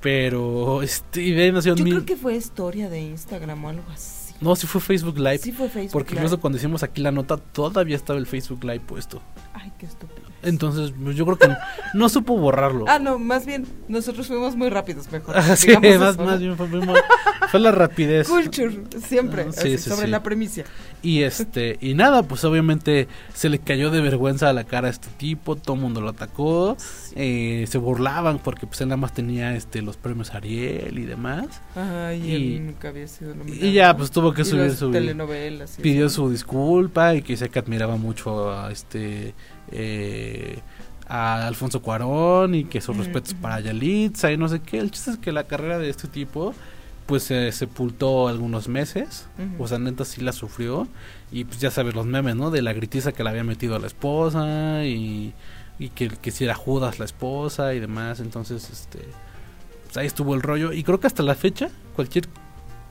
Pero, 0.00 0.82
este, 0.82 1.22
y 1.22 1.52
Yo 1.62 1.74
creo 1.74 2.06
que 2.06 2.16
fue 2.16 2.34
historia 2.34 2.88
de 2.88 3.00
Instagram 3.00 3.64
o 3.64 3.68
algo 3.68 3.84
así. 3.92 4.19
No, 4.40 4.56
sí 4.56 4.66
fue 4.66 4.80
Facebook 4.80 5.18
Live. 5.18 5.38
Sí 5.38 5.52
fue 5.52 5.68
Facebook 5.68 5.92
Porque 5.92 6.10
Live. 6.12 6.22
incluso 6.22 6.40
cuando 6.40 6.58
hicimos 6.58 6.82
aquí 6.82 7.00
la 7.02 7.10
nota, 7.12 7.36
todavía 7.36 7.96
estaba 7.96 8.18
el 8.18 8.26
Facebook 8.26 8.64
Live 8.64 8.80
puesto. 8.80 9.20
Ay, 9.52 9.70
qué 9.78 9.86
estúpido. 9.86 10.29
Entonces, 10.42 10.92
pues, 11.02 11.16
yo 11.16 11.24
creo 11.26 11.38
que 11.38 11.48
no 11.94 12.08
supo 12.08 12.36
borrarlo. 12.36 12.84
Ah, 12.88 12.98
no, 12.98 13.18
más 13.18 13.44
bien, 13.46 13.66
nosotros 13.88 14.26
fuimos 14.26 14.56
muy 14.56 14.70
rápidos, 14.70 15.10
mejor. 15.12 15.36
Ah, 15.40 15.56
sí, 15.56 15.68
más, 15.74 15.84
eso, 15.84 16.00
más 16.00 16.16
¿no? 16.16 16.38
bien 16.38 16.56
fue, 16.56 16.66
fuimos- 16.68 16.98
fue 17.50 17.60
la 17.60 17.72
rapidez. 17.72 18.28
Culture, 18.28 18.82
siempre, 19.06 19.46
Ah, 19.48 19.52
sí, 19.52 19.58
así, 19.74 19.78
sí, 19.78 19.90
sobre 19.90 20.06
la 20.08 20.22
premisa. 20.22 20.62
Y 21.02 21.22
este, 21.22 21.78
y 21.80 21.94
nada, 21.94 22.22
pues 22.22 22.44
obviamente 22.44 23.08
se 23.34 23.48
le 23.48 23.58
cayó 23.58 23.90
de 23.90 24.00
vergüenza 24.02 24.50
a 24.50 24.52
la 24.52 24.64
cara 24.64 24.88
a 24.88 24.90
este 24.90 25.08
tipo, 25.16 25.56
todo 25.56 25.74
el 25.76 25.80
mundo 25.82 26.00
lo 26.02 26.10
atacó, 26.10 26.76
eh, 27.16 27.64
se 27.68 27.78
burlaban 27.78 28.38
porque 28.38 28.66
pues 28.66 28.80
él 28.82 28.88
nada 28.88 28.98
más 28.98 29.14
tenía 29.14 29.56
este 29.56 29.80
los 29.82 29.96
premios 29.96 30.34
Ariel 30.34 30.98
y 30.98 31.06
demás. 31.06 31.46
Ay, 31.74 32.22
y, 32.22 32.34
él 32.56 32.66
nunca 32.66 32.88
había 32.88 33.08
sido 33.08 33.34
nominado. 33.34 33.66
y 33.66 33.72
ya 33.72 33.96
pues 33.96 34.10
tuvo 34.10 34.32
que 34.34 34.44
subir 34.44 34.74
su 34.76 34.90
telenovelas 34.90 35.78
pidió 35.80 36.06
eso. 36.06 36.16
su 36.26 36.30
disculpa 36.30 37.14
y 37.14 37.22
que 37.22 37.36
sé 37.36 37.48
que 37.48 37.58
admiraba 37.58 37.96
mucho 37.96 38.52
a 38.52 38.70
este 38.70 39.34
eh, 39.72 40.29
a 41.06 41.46
Alfonso 41.46 41.82
Cuarón 41.82 42.54
y 42.54 42.64
que 42.64 42.80
sus 42.80 42.96
Ujú, 42.96 42.98
respetos 42.98 43.34
para 43.34 43.60
Yalitza 43.60 44.30
y 44.32 44.36
no 44.36 44.48
sé 44.48 44.60
qué. 44.60 44.78
El 44.78 44.90
chiste 44.90 45.10
es 45.12 45.18
que 45.18 45.32
la 45.32 45.44
carrera 45.44 45.78
de 45.78 45.90
este 45.90 46.08
tipo 46.08 46.54
pues 47.06 47.24
se 47.24 47.50
sepultó 47.52 48.28
algunos 48.28 48.68
meses, 48.68 49.28
o 49.58 49.66
sea, 49.66 49.78
neta 49.80 50.04
sí 50.04 50.20
la 50.20 50.32
sufrió 50.32 50.86
y 51.32 51.44
pues 51.44 51.58
ya 51.60 51.70
sabes 51.72 51.94
los 51.94 52.06
memes, 52.06 52.36
¿no? 52.36 52.50
De 52.52 52.62
la 52.62 52.72
gritiza 52.72 53.10
que 53.12 53.24
le 53.24 53.30
había 53.30 53.42
metido 53.42 53.74
a 53.74 53.80
la 53.80 53.88
esposa 53.88 54.84
y, 54.84 55.34
y 55.80 55.88
que, 55.90 56.08
que 56.08 56.30
si 56.30 56.44
era 56.44 56.54
Judas 56.54 57.00
la 57.00 57.04
esposa 57.06 57.74
y 57.74 57.80
demás, 57.80 58.20
entonces 58.20 58.70
este 58.70 59.00
pues 59.86 59.96
ahí 59.96 60.06
estuvo 60.06 60.34
el 60.36 60.42
rollo 60.42 60.72
y 60.72 60.84
creo 60.84 61.00
que 61.00 61.08
hasta 61.08 61.22
la 61.24 61.34
fecha 61.34 61.68
cualquier 61.96 62.28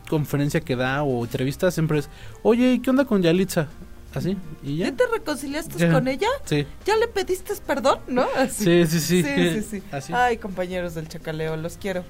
conferencia 0.10 0.62
que 0.62 0.76
da 0.76 1.04
o 1.04 1.24
entrevista 1.24 1.72
siempre 1.72 2.00
es, 2.00 2.10
oye, 2.44 2.74
¿y 2.74 2.80
qué 2.80 2.90
onda 2.90 3.06
con 3.06 3.22
Yalitza? 3.22 3.68
Así, 4.14 4.36
y 4.64 4.78
ya. 4.78 4.88
¿Ya 4.90 4.96
te 4.96 5.04
reconciliaste 5.08 5.78
Ya. 5.78 5.92
con 5.92 6.08
ella? 6.08 6.28
Sí. 6.46 6.66
¿Ya 6.86 6.98
le 6.98 7.08
pediste 7.08 7.54
perdón? 7.66 8.00
¿No? 8.08 8.26
Así. 8.36 8.64
Sí, 8.64 8.88
sí, 8.88 9.00
sí. 9.00 9.24
Sí, 9.24 9.52
sí, 9.62 9.68
sí. 9.70 9.84
Así. 9.92 10.14
Ay, 10.14 10.38
compañeros 10.38 10.96
del 10.96 11.08
chacaleo, 11.08 11.56
los 11.58 11.78
quiero. 11.78 12.04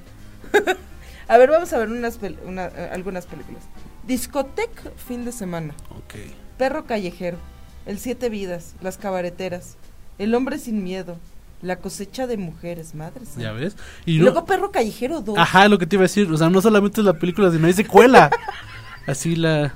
a 1.27 1.37
ver, 1.37 1.49
vamos 1.49 1.73
a 1.73 1.77
ver 1.77 1.89
unas 1.89 2.19
pel- 2.21 2.37
una- 2.45 2.67
eh, 2.67 2.89
algunas 2.93 3.25
películas. 3.25 3.63
Discotec, 4.07 4.95
fin 4.95 5.25
de 5.25 5.31
semana. 5.31 5.73
Ok. 5.91 6.15
Perro 6.57 6.85
callejero. 6.85 7.37
El 7.85 7.99
siete 7.99 8.29
vidas. 8.29 8.75
Las 8.81 8.97
cabareteras. 8.97 9.75
El 10.17 10.33
hombre 10.35 10.57
sin 10.57 10.83
miedo. 10.83 11.17
La 11.61 11.75
cosecha 11.79 12.25
de 12.27 12.37
mujeres, 12.37 12.95
madres. 12.95 13.35
Ya 13.35 13.51
ves. 13.51 13.75
Y 14.05 14.15
Y 14.15 14.17
no- 14.19 14.23
luego 14.25 14.45
Perro 14.45 14.71
callejero 14.71 15.19
2. 15.21 15.37
Ajá, 15.37 15.67
lo 15.67 15.77
que 15.77 15.85
te 15.85 15.97
iba 15.97 16.03
a 16.03 16.07
decir, 16.07 16.31
o 16.31 16.37
sea, 16.37 16.49
no 16.49 16.61
solamente 16.61 17.01
es 17.01 17.05
la 17.05 17.13
película, 17.19 17.51
sino 17.51 17.67
hay 17.67 17.73
secuela. 17.73 18.29
Así 19.05 19.35
la 19.35 19.73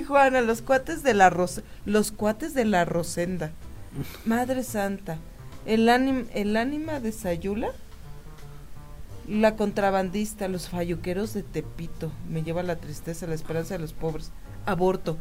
Tijuana, 0.00 0.42
los 0.42 0.60
cuates 0.62 1.02
de 1.02 1.14
la 1.14 1.30
Ros 1.30 1.62
los 1.86 2.12
cuates 2.12 2.52
de 2.52 2.64
la 2.66 2.84
Rosenda. 2.84 3.52
Madre 4.26 4.62
Santa. 4.62 5.16
El, 5.64 5.88
ánim- 5.88 6.26
el 6.34 6.56
ánima 6.56 7.00
de 7.00 7.12
Sayula. 7.12 7.68
La 9.26 9.56
contrabandista, 9.56 10.48
los 10.48 10.68
falluqueros 10.68 11.32
de 11.32 11.42
Tepito. 11.42 12.12
Me 12.28 12.42
lleva 12.42 12.62
la 12.62 12.76
tristeza, 12.76 13.26
la 13.26 13.34
esperanza 13.34 13.74
de 13.74 13.80
los 13.80 13.92
pobres. 13.94 14.32
Aborto. 14.66 15.16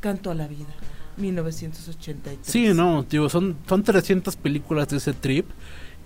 Canto 0.00 0.30
a 0.30 0.34
la 0.34 0.46
vida. 0.46 0.68
1983. 1.16 2.38
Sí, 2.42 2.72
no, 2.72 3.04
tío, 3.04 3.28
son, 3.28 3.56
son 3.68 3.82
300 3.82 4.36
películas 4.36 4.88
de 4.88 4.98
ese 4.98 5.12
trip 5.12 5.46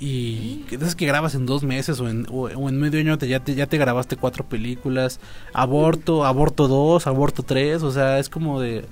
y 0.05 0.64
esas 0.70 0.94
que 0.94 1.06
grabas 1.06 1.35
en 1.35 1.47
dos 1.47 1.62
meses 1.62 1.98
o 2.01 2.09
en, 2.09 2.26
o, 2.31 2.43
o 2.48 2.68
en 2.68 2.78
medio 2.78 3.01
año 3.01 3.16
te, 3.16 3.26
ya, 3.28 3.40
te, 3.40 3.55
ya 3.55 3.66
te 3.66 3.78
grabaste 3.78 4.16
cuatro 4.16 4.44
películas. 4.44 5.20
Aborto, 5.52 6.24
Aborto 6.26 6.68
2, 6.68 7.06
Aborto 7.06 7.43
3, 7.43 7.82
o 7.82 7.90
sea, 7.93 8.18
es 8.18 8.28
como 8.28 8.60
de... 8.60 8.85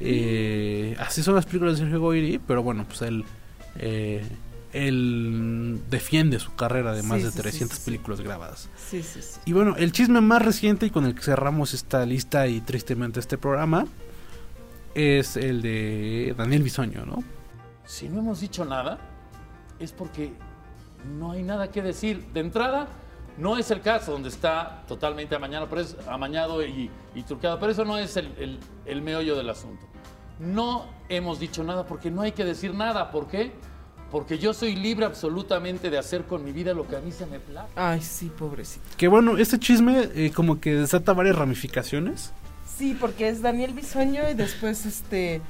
eh, 0.00 0.96
así 1.00 1.22
son 1.22 1.34
las 1.34 1.46
películas 1.46 1.74
de 1.74 1.80
Sergio 1.84 2.00
Goyri, 2.00 2.38
pero 2.38 2.62
bueno, 2.62 2.84
pues 2.86 3.02
él, 3.02 3.24
eh, 3.78 4.24
él 4.72 5.80
defiende 5.90 6.38
su 6.38 6.54
carrera 6.54 6.92
de 6.92 7.02
más 7.02 7.18
Sí, 7.18 7.24
de 7.24 7.30
sí, 7.30 7.36
sí, 7.36 7.42
300 7.42 7.76
sí, 7.78 7.82
sí. 7.82 7.90
películas 7.90 8.20
grabadas. 8.20 8.68
Sí, 8.76 9.02
sí, 9.02 9.20
sí. 9.22 9.40
Y 9.46 9.52
bueno, 9.52 9.74
el 9.76 9.92
chisme 9.92 10.20
más 10.20 10.42
reciente 10.42 10.86
y 10.86 10.90
con 10.90 11.04
el 11.06 11.14
que 11.14 11.22
cerramos 11.22 11.74
esta 11.74 12.04
lista 12.06 12.46
y 12.46 12.60
tristemente 12.60 13.20
este 13.20 13.36
programa 13.38 13.86
es 14.94 15.36
el 15.36 15.60
de 15.62 16.34
Daniel 16.36 16.62
Bisoño, 16.62 17.04
¿no? 17.04 17.22
Si 17.84 18.08
no 18.08 18.20
hemos 18.20 18.40
dicho 18.40 18.64
nada, 18.64 18.98
es 19.78 19.92
porque 19.92 20.32
no 21.06 21.32
hay 21.32 21.42
nada 21.42 21.70
que 21.70 21.82
decir. 21.82 22.24
De 22.32 22.40
entrada, 22.40 22.88
no 23.38 23.56
es 23.58 23.70
el 23.70 23.80
caso 23.80 24.12
donde 24.12 24.28
está 24.28 24.82
totalmente 24.88 25.34
amañado, 25.34 25.68
pero 25.68 25.80
es 25.82 25.96
amañado 26.08 26.64
y, 26.64 26.90
y 27.14 27.22
truqueado, 27.22 27.58
pero 27.60 27.72
eso 27.72 27.84
no 27.84 27.98
es 27.98 28.16
el, 28.16 28.26
el- 28.38 28.58
el 28.86 29.02
meollo 29.02 29.36
del 29.36 29.50
asunto. 29.50 29.86
No 30.38 30.86
hemos 31.08 31.38
dicho 31.40 31.64
nada 31.64 31.86
porque 31.86 32.10
no 32.10 32.22
hay 32.22 32.32
que 32.32 32.44
decir 32.44 32.74
nada. 32.74 33.10
¿Por 33.10 33.26
qué? 33.26 33.52
Porque 34.10 34.38
yo 34.38 34.54
soy 34.54 34.76
libre 34.76 35.04
absolutamente 35.06 35.90
de 35.90 35.98
hacer 35.98 36.24
con 36.24 36.44
mi 36.44 36.52
vida 36.52 36.72
lo 36.74 36.86
que 36.86 36.96
a 36.96 37.00
mí 37.00 37.10
se 37.10 37.26
me 37.26 37.40
plazca. 37.40 37.70
Ay, 37.92 38.00
sí, 38.02 38.30
pobrecito. 38.36 38.84
Que 38.96 39.08
bueno, 39.08 39.36
este 39.38 39.58
chisme 39.58 40.08
eh, 40.14 40.30
como 40.34 40.60
que 40.60 40.74
desata 40.74 41.12
varias 41.12 41.36
ramificaciones. 41.36 42.32
Sí, 42.76 42.96
porque 43.00 43.28
es 43.28 43.40
Daniel 43.42 43.72
Bisoño 43.72 44.28
y 44.30 44.34
después 44.34 44.84
este 44.86 45.40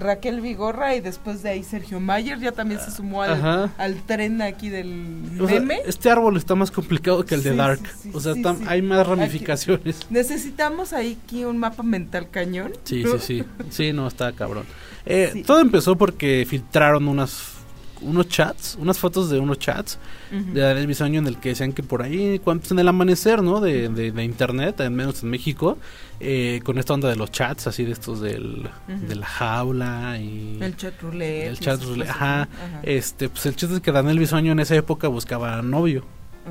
Raquel 0.00 0.40
Vigorra 0.40 0.94
y 0.96 1.00
después 1.00 1.42
de 1.42 1.50
ahí 1.50 1.62
Sergio 1.62 2.00
Mayer 2.00 2.38
ya 2.40 2.52
también 2.52 2.80
se 2.80 2.90
sumó 2.90 3.22
al, 3.22 3.70
al 3.78 4.02
tren 4.06 4.42
aquí 4.42 4.68
del 4.68 5.22
O 5.40 5.46
sea, 5.48 5.60
meme. 5.60 5.80
este 5.86 6.10
árbol 6.10 6.36
está 6.36 6.54
más 6.54 6.70
complicado 6.70 7.24
que 7.24 7.34
el 7.36 7.42
de 7.42 7.54
Dark. 7.54 7.80
sí, 7.86 8.02
sí, 8.04 8.10
o 8.14 8.20
sea, 8.20 8.34
hay 8.66 8.82
más 8.82 9.00
Aquí- 9.00 9.10
ramificaciones. 9.10 10.00
Necesitamos 10.10 10.92
ahí 10.92 11.18
aquí 11.24 11.44
un 11.44 11.58
mapa 11.58 11.82
mental 11.82 12.28
cañón. 12.30 12.72
Sí, 12.84 13.02
¿no? 13.04 13.18
sí, 13.18 13.38
sí. 13.40 13.44
Sí, 13.70 13.92
no, 13.92 14.06
está 14.08 14.32
cabrón. 14.32 14.64
Eh. 15.06 15.42
Todo 15.46 15.60
empezó 15.60 15.96
porque 15.96 16.44
filtraron 16.48 17.06
unas 17.08 17.52
unos 18.00 18.28
chats, 18.28 18.76
unas 18.80 18.98
fotos 18.98 19.30
de 19.30 19.38
unos 19.38 19.58
chats 19.58 19.98
Ujú. 20.32 20.52
de 20.52 20.60
Daniel 20.60 20.86
Bisoño 20.86 21.18
en 21.20 21.26
el 21.26 21.38
que 21.38 21.50
decían 21.50 21.72
que 21.72 21.82
por 21.82 22.02
ahí, 22.02 22.40
pues, 22.42 22.70
en 22.70 22.78
el 22.78 22.88
amanecer, 22.88 23.42
¿no? 23.42 23.60
De, 23.60 23.88
de, 23.88 24.12
de 24.12 24.24
internet, 24.24 24.80
al 24.80 24.90
menos 24.90 25.22
en 25.22 25.30
México, 25.30 25.78
eh, 26.20 26.60
con 26.64 26.78
esta 26.78 26.94
onda 26.94 27.08
de 27.08 27.16
los 27.16 27.30
chats, 27.30 27.66
así 27.66 27.84
de 27.84 27.92
estos 27.92 28.20
del, 28.20 28.68
de 28.86 29.14
la 29.14 29.26
jaula 29.26 30.18
y... 30.20 30.58
El 30.60 30.76
chat 30.76 31.00
roulette. 31.00 31.48
el 31.48 31.58
chat 31.60 31.82
roulette, 31.82 32.10
ajá. 32.10 32.42
Ajá. 32.42 32.80
Este, 32.82 33.28
pues 33.28 33.46
el 33.46 33.56
chiste 33.56 33.74
es 33.76 33.80
que 33.80 33.92
Daniel 33.92 34.18
Bisoño 34.18 34.52
en 34.52 34.60
esa 34.60 34.74
época 34.76 35.08
buscaba 35.08 35.60
novio, 35.62 36.04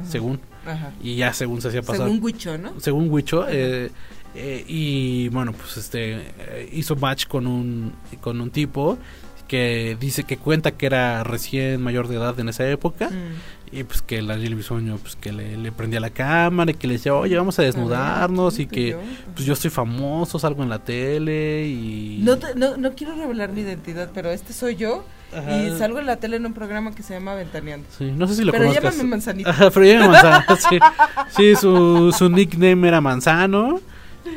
según. 0.07 0.39
Y 1.01 1.15
ya 1.15 1.33
según 1.33 1.61
se 1.61 1.69
hacía 1.69 1.81
pasar. 1.81 2.07
Según 2.07 2.21
Huicho, 2.23 2.57
¿no? 2.57 2.73
Según 2.79 3.09
Huicho. 3.09 3.45
eh, 3.49 3.89
eh, 4.35 4.63
y 4.67 5.29
bueno, 5.29 5.53
pues 5.53 5.77
este 5.77 6.13
eh, 6.37 6.69
hizo 6.73 6.95
match 6.97 7.25
con 7.25 7.47
un, 7.47 7.93
con 8.21 8.39
un 8.39 8.51
tipo 8.51 8.97
que 9.47 9.97
dice 9.99 10.23
que 10.23 10.37
cuenta 10.37 10.71
que 10.71 10.85
era 10.85 11.23
recién 11.23 11.81
mayor 11.81 12.07
de 12.07 12.15
edad 12.17 12.39
en 12.39 12.49
esa 12.49 12.67
época. 12.69 13.09
Mm. 13.09 13.57
Y 13.69 13.83
pues 13.83 14.01
que 14.01 14.19
el 14.19 14.27
Daniel 14.27 14.55
Bisoño 14.55 14.97
pues 14.97 15.17
que 15.17 15.33
le, 15.33 15.57
le 15.57 15.73
prendía 15.73 15.99
la 15.99 16.09
cámara 16.09 16.71
y 16.71 16.73
que 16.75 16.87
le 16.87 16.93
decía, 16.93 17.13
oye, 17.13 17.35
vamos 17.35 17.59
a 17.59 17.63
desnudarnos 17.63 18.59
y 18.59 18.65
tú 18.65 18.73
y 18.75 18.75
que 18.77 18.89
yo. 18.91 18.99
pues 19.35 19.45
yo 19.45 19.51
estoy 19.53 19.69
famoso, 19.69 20.39
salgo 20.39 20.63
en 20.63 20.69
la 20.69 20.79
tele 20.79 21.67
y... 21.67 22.21
No, 22.23 22.37
te- 22.37 22.55
no, 22.55 22.77
no 22.77 22.93
quiero 22.93 23.13
revelar 23.15 23.51
mi 23.51 23.61
identidad, 23.61 24.09
pero 24.13 24.29
este 24.31 24.53
soy 24.53 24.77
yo. 24.77 25.03
Ajá. 25.35 25.57
Y 25.57 25.77
salgo 25.77 25.99
en 25.99 26.05
la 26.05 26.15
tele 26.15 26.37
en 26.37 26.45
un 26.45 26.53
programa 26.53 26.95
que 26.95 27.03
se 27.03 27.13
llama 27.15 27.35
Ventaneando. 27.35 27.85
Sí, 27.97 28.05
no 28.15 28.25
sé 28.27 28.35
si 28.35 28.45
lo 28.45 28.53
Pero 28.53 28.67
conozcas. 28.67 28.93
llámame 28.93 29.09
Manzanita. 29.09 29.49
Ajá, 29.49 29.69
pero 29.73 29.85
llámame 29.85 30.07
Manzana, 30.13 30.45
sí. 30.69 30.79
Sí, 31.35 31.55
su, 31.57 32.15
su 32.17 32.29
nickname 32.29 32.87
era 32.87 33.01
Manzano. 33.01 33.81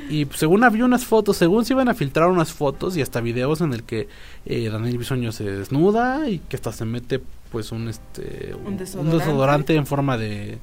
Y 0.09 0.27
según 0.35 0.65
había 0.65 0.85
unas 0.85 1.05
fotos, 1.05 1.37
según 1.37 1.65
se 1.65 1.73
iban 1.75 1.89
a 1.89 1.95
filtrar 1.95 2.29
unas 2.29 2.53
fotos 2.53 2.97
y 2.97 3.03
hasta 3.03 3.21
videos 3.21 3.61
en 3.61 3.73
el 3.73 3.85
que 3.85 4.09
eh, 4.47 4.69
Daniel 4.71 4.99
Bisoño 4.99 5.31
se 5.33 5.45
desnuda 5.45 6.29
y 6.29 6.39
que 6.41 6.57
hasta 6.57 6.73
se 6.73 6.85
mete 6.85 7.21
pues 7.53 7.71
un 7.73 7.89
este 7.89 8.55
Un 8.67 8.77
desodorante. 8.77 9.17
desodorante 9.19 9.75
en 9.77 9.87
forma 9.87 10.17
de 10.19 10.59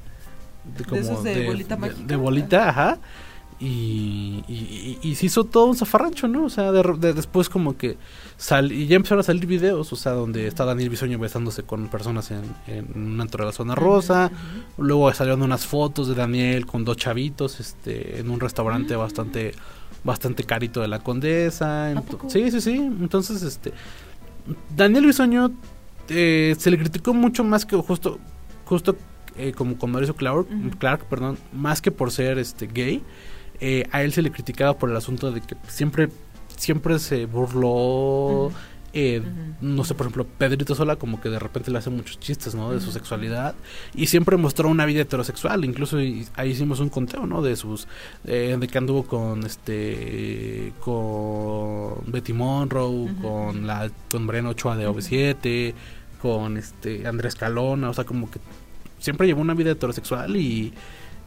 de, 0.76 0.84
como 0.84 1.00
esos 1.00 1.24
de 1.24 1.46
bolita 1.46 1.76
mágica. 1.76 2.02
de 2.06 2.16
bolita, 2.16 2.68
ajá. 2.68 2.98
Y, 3.60 4.44
y, 4.46 4.98
y- 5.02 5.08
y 5.08 5.14
se 5.16 5.26
hizo 5.26 5.42
todo 5.42 5.66
un 5.66 5.74
zafarrancho, 5.76 6.28
¿no? 6.28 6.44
O 6.44 6.48
sea, 6.50 6.70
de, 6.70 6.80
de- 6.98 7.12
después 7.12 7.48
como 7.48 7.76
que 7.76 7.96
sal, 8.36 8.70
y 8.70 8.86
ya 8.86 8.94
empezaron 8.96 9.20
a 9.20 9.24
salir 9.24 9.46
videos, 9.46 9.92
o 9.92 9.96
sea, 9.96 10.12
donde 10.12 10.46
está 10.46 10.64
Daniel 10.64 10.90
Bisoño 10.90 11.18
besándose 11.18 11.64
con 11.64 11.88
personas 11.88 12.30
en, 12.30 12.42
en 12.68 12.86
un 12.94 13.20
antro 13.20 13.42
de 13.44 13.46
la 13.46 13.52
zona 13.52 13.74
rosa. 13.74 14.30
Luego 14.76 15.12
salieron 15.12 15.42
unas 15.42 15.66
fotos 15.66 16.06
de 16.06 16.14
Daniel 16.14 16.66
con 16.66 16.84
dos 16.84 16.96
chavitos, 16.98 17.58
este, 17.58 18.20
en 18.20 18.30
un 18.30 18.38
restaurante 18.38 18.94
Mm. 18.96 18.98
bastante, 19.00 19.52
bastante 20.04 20.44
carito 20.44 20.80
de 20.80 20.86
la 20.88 21.00
Condesa. 21.00 21.92
Sí, 22.28 22.52
sí, 22.52 22.60
sí. 22.60 22.76
Entonces, 22.76 23.42
este, 23.42 23.72
Daniel 24.76 25.06
Bisoño 25.06 25.50
eh, 26.08 26.54
se 26.58 26.70
le 26.70 26.78
criticó 26.78 27.12
mucho 27.12 27.42
más 27.42 27.66
que 27.66 27.76
justo, 27.76 28.18
justo 28.64 28.96
eh, 29.36 29.52
como 29.52 29.76
con 29.76 29.90
Mauricio 29.90 30.14
Clark, 30.16 30.46
Clark, 30.78 31.04
perdón, 31.06 31.38
más 31.52 31.82
que 31.82 31.90
por 31.90 32.10
ser 32.12 32.38
este 32.38 32.66
gay. 32.68 33.02
Eh, 33.60 33.86
a 33.92 34.02
él 34.02 34.12
se 34.12 34.22
le 34.22 34.30
criticaba 34.30 34.76
por 34.78 34.90
el 34.90 34.96
asunto 34.96 35.30
de 35.32 35.40
que 35.40 35.56
siempre, 35.68 36.08
siempre 36.56 36.98
se 36.98 37.26
burló. 37.26 38.50
eh, 38.94 39.20
No 39.60 39.84
sé, 39.84 39.94
por 39.94 40.06
ejemplo, 40.06 40.24
Pedrito 40.38 40.74
Sola 40.74 40.96
como 40.96 41.20
que 41.20 41.28
de 41.28 41.38
repente 41.38 41.70
le 41.70 41.78
hace 41.78 41.90
muchos 41.90 42.18
chistes, 42.20 42.54
¿no? 42.54 42.70
De 42.72 42.80
su 42.80 42.90
sexualidad. 42.92 43.54
Y 43.94 44.06
siempre 44.06 44.36
mostró 44.36 44.68
una 44.68 44.86
vida 44.86 45.02
heterosexual. 45.02 45.64
Incluso 45.64 46.00
y- 46.00 46.26
ahí 46.34 46.50
hicimos 46.50 46.80
un 46.80 46.88
conteo, 46.88 47.26
¿no? 47.26 47.42
De 47.42 47.56
sus... 47.56 47.86
eh, 48.24 48.56
de 48.58 48.66
que 48.68 48.78
anduvo 48.78 49.04
con 49.04 49.44
este... 49.44 50.72
Con 50.80 52.10
Betty 52.10 52.32
Monroe, 52.32 53.08
con 53.20 53.66
la... 53.66 53.90
Con 54.10 54.24
Mariana 54.26 54.50
Ochoa 54.50 54.76
de 54.76 54.88
OV7, 54.88 55.74
con 56.22 56.56
este... 56.56 57.06
Andrés 57.06 57.34
Calona. 57.34 57.90
O 57.90 57.94
sea, 57.94 58.04
como 58.04 58.30
que 58.30 58.40
siempre 58.98 59.26
llevó 59.26 59.40
una 59.40 59.54
vida 59.54 59.72
heterosexual 59.72 60.36
y... 60.36 60.72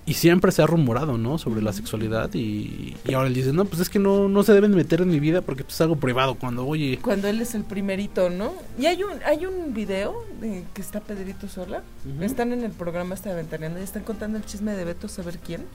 Y 0.06 0.16
siempre 0.16 0.52
se 0.52 0.62
ha 0.62 0.68
rumorado, 0.68 1.18
¿no? 1.18 1.38
Sobre 1.38 1.62
la 1.62 1.74
sexualidad 1.74 2.34
y, 2.34 2.96
y 3.06 3.14
ahora 3.14 3.28
él 3.28 3.34
dice, 3.34 3.54
no, 3.54 3.66
pues 3.66 3.82
es 3.82 3.90
que 3.90 4.00
no, 4.00 4.28
no 4.28 4.44
se 4.44 4.54
deben 4.54 4.74
meter 4.76 5.02
en 5.02 5.10
mi 5.10 5.20
vida 5.20 5.42
porque 5.42 5.64
pues, 5.64 5.76
es 5.76 5.82
algo 5.82 5.96
privado. 5.96 6.36
Cuando, 6.36 6.66
oye, 6.66 7.00
Cuando 7.02 7.28
él 7.28 7.40
es 7.42 7.54
el 7.54 7.64
primerito, 7.64 8.30
¿no? 8.30 8.54
Y 8.80 8.88
hay 8.88 9.04
un 9.04 9.12
hay 9.26 9.46
un 9.46 9.74
video 9.74 10.16
de 10.40 10.64
que 10.74 10.82
está 10.82 11.00
Pedrito 11.00 11.48
sola. 11.48 11.84
Están 12.20 12.52
en 12.52 12.64
el 12.64 12.72
programa 12.72 13.16
de 13.16 13.34
Ventaneando 13.34 13.80
y 13.80 13.84
están 13.84 14.04
contando 14.04 14.38
el 14.38 14.46
chisme 14.46 14.74
de 14.74 14.86
Beto 14.86 15.08
saber 15.08 15.38
quién. 15.38 15.66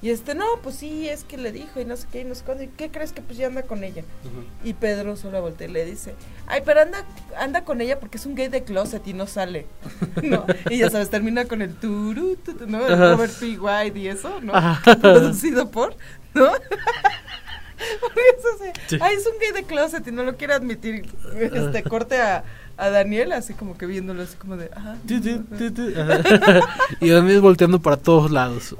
Y 0.00 0.10
este, 0.10 0.34
no, 0.34 0.44
pues 0.62 0.76
sí, 0.76 1.08
es 1.08 1.24
que 1.24 1.36
le 1.36 1.50
dijo 1.50 1.80
y 1.80 1.84
no 1.84 1.96
sé 1.96 2.06
qué 2.12 2.20
y 2.20 2.24
no 2.24 2.34
sé 2.34 2.44
cuándo. 2.44 2.62
¿Y 2.62 2.68
qué 2.68 2.90
crees 2.90 3.12
que 3.12 3.20
pues 3.20 3.36
ya 3.36 3.48
anda 3.48 3.62
con 3.62 3.82
ella? 3.82 4.04
Y 4.62 4.74
Pedro 4.74 5.16
solo 5.16 5.40
voltea 5.40 5.66
y 5.66 5.72
le 5.72 5.84
dice, 5.84 6.14
ay, 6.46 6.62
pero 6.64 6.82
anda, 6.82 7.04
anda 7.36 7.64
con 7.64 7.80
ella 7.80 7.98
porque 7.98 8.18
es 8.18 8.26
un 8.26 8.36
gay 8.36 8.48
de 8.48 8.62
closet 8.62 9.06
y 9.08 9.12
no 9.12 9.26
sale. 9.26 9.66
¿No? 10.22 10.46
Y 10.70 10.78
ya 10.78 10.90
sabes, 10.90 11.10
termina 11.10 11.46
con 11.46 11.62
el 11.62 11.74
turu, 11.74 12.36
tu, 12.36 12.54
tu, 12.54 12.66
¿no? 12.68 12.86
El. 12.86 12.96
Robert 12.96 13.32
P. 13.32 13.58
White 13.58 13.98
y 13.98 14.08
eso, 14.08 14.40
¿no? 14.40 14.52
Producido 15.00 15.68
por, 15.70 15.96
¿no? 16.34 16.46
Porque 18.00 18.20
eso 18.36 18.48
sí, 18.60 18.80
Sí. 18.88 18.98
Ay, 19.00 19.16
es 19.16 19.26
un 19.26 19.38
gay 19.40 19.52
de 19.52 19.64
closet 19.64 20.06
y 20.06 20.12
no 20.12 20.22
lo 20.24 20.36
quiere 20.36 20.54
admitir. 20.54 21.08
Este 21.40 21.82
corte 21.84 22.20
a, 22.20 22.44
a 22.76 22.90
Daniel, 22.90 23.32
así 23.32 23.54
como 23.54 23.76
que 23.78 23.86
viéndolo 23.86 24.22
así 24.22 24.36
como 24.36 24.56
de, 24.56 24.70
ajá. 24.74 24.96
Ajá. 25.96 26.60
y 27.00 27.08
Daniel 27.08 27.40
volteando 27.40 27.80
para 27.80 27.96
todos 27.96 28.30
lados. 28.30 28.74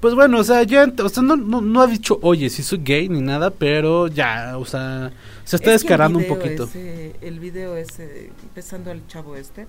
Pues 0.00 0.14
bueno, 0.14 0.38
o 0.38 0.44
sea, 0.44 0.62
ya, 0.62 0.92
o 1.02 1.08
sea, 1.08 1.22
no, 1.22 1.36
no, 1.36 1.60
no 1.62 1.80
ha 1.80 1.86
dicho, 1.86 2.18
oye, 2.22 2.50
si 2.50 2.62
soy 2.62 2.80
gay 2.84 3.08
ni 3.08 3.20
nada, 3.22 3.50
pero 3.50 4.08
ya, 4.08 4.56
o 4.58 4.64
sea, 4.66 5.10
se 5.44 5.56
está 5.56 5.72
Es 5.74 5.80
descarando 5.82 6.18
un 6.18 6.26
poquito. 6.26 6.64
ese- 6.64 7.16
el 7.22 7.40
video 7.40 7.76
ese, 7.76 8.30
empezando 8.42 8.90
al 8.90 9.06
chavo 9.08 9.36
este. 9.36 9.66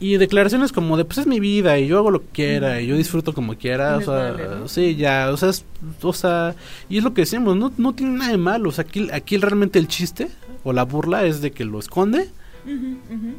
Y 0.00 0.16
declaraciones 0.16 0.72
como 0.72 0.96
de, 0.96 1.04
pues 1.04 1.18
es 1.18 1.26
mi 1.26 1.40
vida 1.40 1.78
y 1.78 1.86
yo 1.88 1.98
hago 1.98 2.10
lo 2.10 2.20
que 2.20 2.28
quiera 2.32 2.80
y 2.80 2.86
yo 2.86 2.96
disfruto 2.96 3.34
como 3.34 3.54
quiera, 3.56 3.98
o 3.98 4.00
sea, 4.00 4.32
vale, 4.32 4.48
¿no? 4.60 4.66
sí, 4.68 4.96
ya, 4.96 5.30
o 5.30 5.36
sea, 5.36 5.50
es- 5.50 5.64
o 6.02 6.12
sea, 6.14 6.54
y 6.88 6.96
es 6.98 7.04
lo 7.04 7.12
que 7.12 7.22
decimos, 7.22 7.54
no, 7.56 7.70
no 7.76 7.94
tiene 7.94 8.12
nada 8.18 8.30
de 8.32 8.38
malo, 8.38 8.70
o 8.70 8.72
sea, 8.72 8.82
aquí, 8.84 9.08
aquí 9.12 9.36
realmente 9.36 9.78
el 9.78 9.88
chiste 9.88 10.28
o 10.64 10.72
la 10.72 10.84
burla 10.84 11.24
es 11.26 11.42
de 11.42 11.50
que 11.52 11.64
lo 11.66 11.78
esconde 11.78 12.30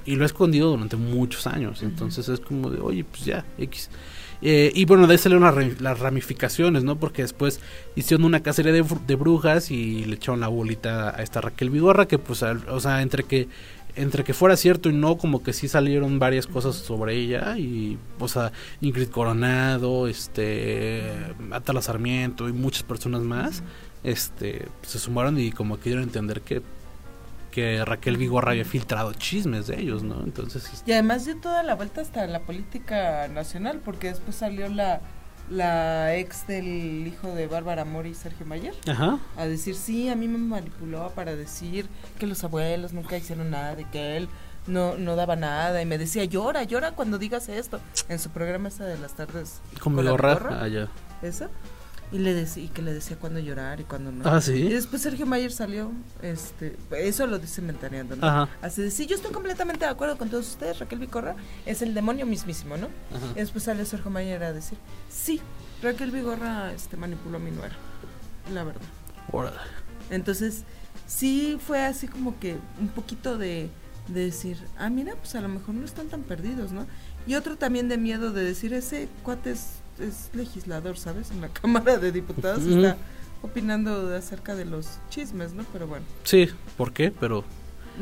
y 0.06 0.16
lo 0.16 0.24
ha 0.24 0.26
escondido 0.26 0.70
durante 0.72 0.98
muchos 0.98 1.46
años. 1.48 1.82
Entonces 1.84 2.28
es 2.30 2.40
como 2.40 2.70
de, 2.70 2.80
oye, 2.80 3.04
pues 3.04 3.24
ya, 3.26 3.46
X. 3.58 3.90
Eh, 4.42 4.72
y 4.74 4.86
bueno, 4.86 5.06
de 5.08 5.14
ahí 5.14 5.18
salieron 5.18 5.76
las, 5.80 6.00
ramificaciones, 6.00 6.84
¿no? 6.84 6.98
Porque 6.98 7.22
después 7.22 7.60
hicieron 7.96 8.26
una 8.26 8.42
cacería 8.42 8.72
de, 8.72 8.84
bru- 8.84 9.06
de 9.06 9.16
brujas 9.16 9.70
y 9.72 10.06
le 10.06 10.16
echaron 10.16 10.40
la 10.40 10.48
bolita 10.48 11.16
a 11.16 11.22
esta 11.22 11.42
Raquel 11.42 11.70
Vigorra, 11.70 12.08
que 12.08 12.18
pues, 12.18 12.44
o 12.44 12.80
sea, 12.80 13.02
entre 13.02 13.24
que 13.24 13.48
entre 13.96 14.24
que 14.24 14.34
fuera 14.34 14.56
cierto 14.56 14.90
y 14.90 14.94
no, 14.94 15.18
como 15.18 15.44
que 15.44 15.52
sí 15.52 15.68
salieron 15.68 16.18
varias 16.18 16.48
cosas 16.48 16.78
sobre 16.78 17.16
ella 17.16 17.58
y, 17.58 17.98
o 18.20 18.28
sea, 18.30 18.54
Ingrid 18.80 19.10
Coronado, 19.10 20.08
este, 20.08 21.04
Atala 21.52 21.82
Sarmiento 21.82 22.48
y 22.48 22.54
muchas 22.54 22.84
personas 22.84 23.22
más, 23.22 23.64
este, 24.04 24.68
se 24.82 24.98
sumaron 24.98 25.38
y 25.38 25.52
como 25.52 25.78
que 25.78 25.90
dieron 25.90 26.04
a 26.04 26.08
entender 26.08 26.40
que 26.42 26.62
que 27.52 27.84
Raquel 27.86 28.18
Vigorra 28.18 28.52
había 28.52 28.66
filtrado 28.66 29.14
chismes 29.14 29.68
de 29.68 29.80
ellos, 29.80 30.04
¿no? 30.04 30.24
Entonces, 30.24 30.68
este, 30.74 30.90
Y 30.90 30.94
además 30.94 31.26
dio 31.26 31.38
toda 31.38 31.62
la 31.64 31.76
vuelta 31.76 32.02
hasta 32.02 32.26
la 32.28 32.40
política 32.40 33.28
nacional, 33.28 33.82
porque 33.84 34.08
después 34.08 34.36
salió 34.36 34.68
la, 34.70 35.02
la 35.50 36.16
ex 36.16 36.48
del 36.48 37.06
hijo 37.06 37.28
de 37.36 37.48
Bárbara 37.48 37.86
Mori, 37.86 38.14
Sergio 38.16 38.46
Mayer, 38.46 38.74
Ajá. 38.88 39.20
a 39.38 39.46
decir, 39.46 39.76
sí, 39.76 40.10
a 40.10 40.16
mí 40.16 40.28
me 40.28 40.38
manipuló 40.38 41.12
para 41.12 41.36
decir 41.36 41.88
que 42.18 42.26
los 42.26 42.44
abuelos 42.44 42.94
nunca 42.94 43.18
hicieron 43.18 43.52
nada, 43.52 43.76
de 43.76 43.86
que 43.86 44.18
él 44.18 44.30
no, 44.68 44.98
no 44.98 45.16
daba 45.16 45.36
nada, 45.36 45.82
y 45.82 45.86
me 45.86 45.98
decía, 45.98 46.24
llora, 46.26 46.64
llora 46.64 46.92
cuando 46.94 47.18
digas 47.18 47.50
esto, 47.50 47.80
en 48.10 48.20
su 48.20 48.30
programa 48.30 48.70
esa 48.70 48.86
de 48.86 48.98
las 48.98 49.14
tardes. 49.14 49.60
con 49.82 49.96
Vigorra, 49.96 50.40
ah, 50.50 50.88
esa 51.22 51.50
y 52.12 52.18
le 52.20 52.34
decía 52.34 52.64
y 52.64 52.68
que 52.68 52.82
le 52.82 52.94
decía 52.94 53.18
cuándo 53.18 53.40
llorar 53.40 53.80
y 53.80 53.84
cuándo 53.86 54.12
no 54.12 54.28
Ah, 54.30 54.42
¿sí? 54.42 54.54
y 54.54 54.70
después 54.70 55.02
Sergio 55.02 55.26
Mayer 55.26 55.52
salió 55.52 55.92
este 56.22 56.76
eso 56.92 57.26
lo 57.28 57.40
dice 57.40 57.62
Ventaneando 57.62 58.16
¿no? 58.18 58.28
Ajá. 58.28 58.50
así 58.62 58.82
de 58.82 58.92
sí 58.92 59.06
yo 59.08 59.16
estoy 59.16 59.32
completamente 59.32 59.86
de 59.86 59.92
acuerdo 59.92 60.18
con 60.18 60.30
todos 60.30 60.48
ustedes 60.50 60.80
Raquel 60.80 61.00
Vigorra 61.00 61.36
es 61.66 61.82
el 61.82 61.94
demonio 61.94 62.26
mismísimo 62.26 62.76
¿no? 62.78 62.88
Ajá. 63.16 63.26
y 63.36 63.40
después 63.40 63.64
salió 63.64 63.86
Sergio 63.86 64.12
Mayer 64.12 64.44
a 64.44 64.52
decir 64.54 64.78
sí 65.10 65.40
Raquel 65.82 66.12
Vigorra 66.12 66.74
este 66.74 66.98
manipuló 66.98 67.38
a 67.38 67.40
mi 67.40 67.52
nuera 67.52 67.76
la 68.54 68.64
verdad 68.64 68.82
Órale. 69.32 69.58
entonces 70.10 70.64
sí 71.08 71.58
fue 71.66 71.84
así 71.86 72.08
como 72.08 72.40
que 72.40 72.58
un 72.80 72.88
poquito 72.90 73.38
de, 73.38 73.70
de 74.08 74.26
decir, 74.26 74.58
ah, 74.78 74.90
mira, 74.90 75.16
pues 75.16 75.36
a 75.36 75.42
lo 75.42 75.48
mejor 75.50 75.76
no 75.76 75.86
están 75.86 76.08
tan 76.08 76.24
perdidos, 76.24 76.72
¿no? 76.72 76.86
Y 77.28 77.36
otro 77.36 77.58
también 77.58 77.88
de 77.90 77.98
miedo 77.98 78.32
de 78.32 78.44
decir, 78.44 78.74
ese 78.74 79.08
cuate 79.24 79.52
es, 79.52 79.68
es 80.02 80.30
legislador, 80.34 80.98
¿sabes? 80.98 81.32
En 81.32 81.42
la 81.42 81.50
Cámara 81.62 81.98
de 81.98 82.12
Diputados 82.12 82.64
está 82.64 82.98
opinando 83.42 84.16
acerca 84.16 84.56
de 84.56 84.66
los 84.66 85.00
chismes, 85.10 85.54
¿no? 85.54 85.64
Pero 85.74 85.88
bueno. 85.88 86.06
Sí, 86.24 86.48
¿por 86.78 86.92
qué? 86.94 87.12
Pero 87.12 87.44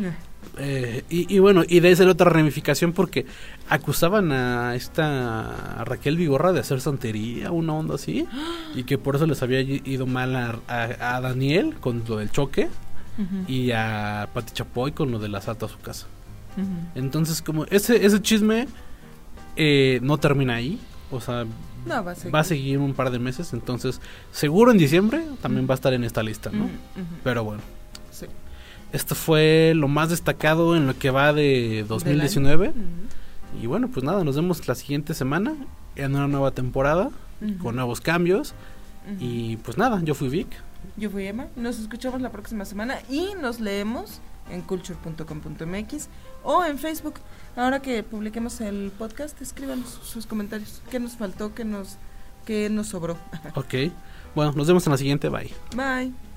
Eh. 0.01 0.11
Eh, 0.57 1.03
y, 1.09 1.33
y 1.35 1.39
bueno, 1.39 1.63
y 1.67 1.79
de 1.81 1.91
esa 1.91 2.03
era 2.03 2.13
otra 2.13 2.29
ramificación 2.29 2.93
porque 2.93 3.25
acusaban 3.69 4.31
a 4.31 4.73
esta 4.75 5.81
a 5.81 5.83
Raquel 5.85 6.15
Vigorra 6.15 6.53
de 6.53 6.61
hacer 6.61 6.79
santería, 6.79 7.51
una 7.51 7.73
onda 7.73 7.95
así, 7.95 8.25
y 8.75 8.83
que 8.83 8.97
por 8.97 9.15
eso 9.15 9.25
les 9.25 9.41
había 9.43 9.59
ido 9.61 10.05
mal 10.07 10.35
a, 10.35 10.59
a- 10.67 11.15
a 11.17 11.21
Daniel 11.21 11.75
con 11.81 12.03
lo 12.07 12.17
del 12.17 12.31
choque 12.31 12.69
y 13.49 13.71
a 13.71 14.29
Pati 14.33 14.53
Chapoy 14.53 14.93
con 14.93 15.11
lo 15.11 15.19
del 15.19 15.35
asalto 15.35 15.65
a 15.65 15.69
su 15.69 15.77
casa. 15.79 16.07
Entonces, 16.95 17.41
como 17.41 17.65
ese, 17.65 18.05
ese 18.05 18.21
chisme 18.21 18.67
eh, 19.57 19.99
no 20.01 20.17
termina 20.17 20.55
ahí, 20.55 20.79
o 21.11 21.19
sea, 21.19 21.45
No, 21.85 22.03
va 22.03 22.11
a 22.11 22.15
seguir. 22.15 22.35
va 22.35 22.39
a 22.39 22.43
seguir 22.43 22.77
un 22.77 22.93
par 22.93 23.11
de 23.11 23.19
meses, 23.19 23.53
entonces 23.53 24.01
seguro 24.31 24.71
en 24.71 24.77
diciembre 24.77 25.23
también 25.41 25.67
va 25.67 25.73
a 25.73 25.75
estar 25.75 25.93
en 25.93 26.03
esta 26.03 26.23
lista, 26.23 26.49
¿no? 26.51 26.65
Ujú. 26.65 26.71
Pero 27.23 27.43
bueno. 27.43 27.61
Sí. 28.11 28.25
Esto 28.91 29.15
fue 29.15 29.73
lo 29.75 29.87
más 29.87 30.09
destacado 30.09 30.75
en 30.75 30.87
lo 30.87 30.97
que 30.97 31.11
va 31.11 31.31
de 31.33 31.85
2019. 31.87 32.73
Y 33.61 33.67
bueno, 33.67 33.87
pues 33.87 34.03
nada, 34.03 34.23
nos 34.23 34.35
vemos 34.35 34.67
la 34.67 34.75
siguiente 34.75 35.13
semana 35.13 35.55
en 35.95 36.15
una 36.15 36.27
nueva 36.27 36.51
temporada 36.51 37.09
con 37.61 37.75
nuevos 37.75 38.01
cambios. 38.01 38.53
Y 39.19 39.57
pues 39.57 39.77
nada, 39.77 40.01
yo 40.03 40.13
fui 40.13 40.29
Vic. 40.29 40.47
Yo 40.97 41.09
fui 41.09 41.25
Emma. 41.25 41.47
Nos 41.55 41.79
escuchamos 41.79 42.21
la 42.21 42.31
próxima 42.31 42.65
semana 42.65 42.99
y 43.09 43.29
nos 43.41 43.59
leemos 43.59 44.21
en 44.51 44.61
culture.com.mx 44.61 46.09
o 46.43 46.63
en 46.63 46.77
Facebook. 46.77 47.15
Ahora 47.55 47.81
que 47.81 48.03
publiquemos 48.03 48.61
el 48.61 48.91
podcast, 48.97 49.41
escríbanos 49.41 49.89
sus 50.03 50.25
comentarios. 50.25 50.81
¿Qué 50.89 50.99
nos 50.99 51.17
faltó? 51.17 51.53
¿Qué 51.53 51.65
nos, 51.65 51.97
qué 52.45 52.69
nos 52.69 52.87
sobró? 52.87 53.17
Ok. 53.55 53.91
Bueno, 54.35 54.53
nos 54.53 54.67
vemos 54.67 54.85
en 54.85 54.91
la 54.91 54.97
siguiente. 54.97 55.29
Bye. 55.29 55.51
Bye. 55.75 56.28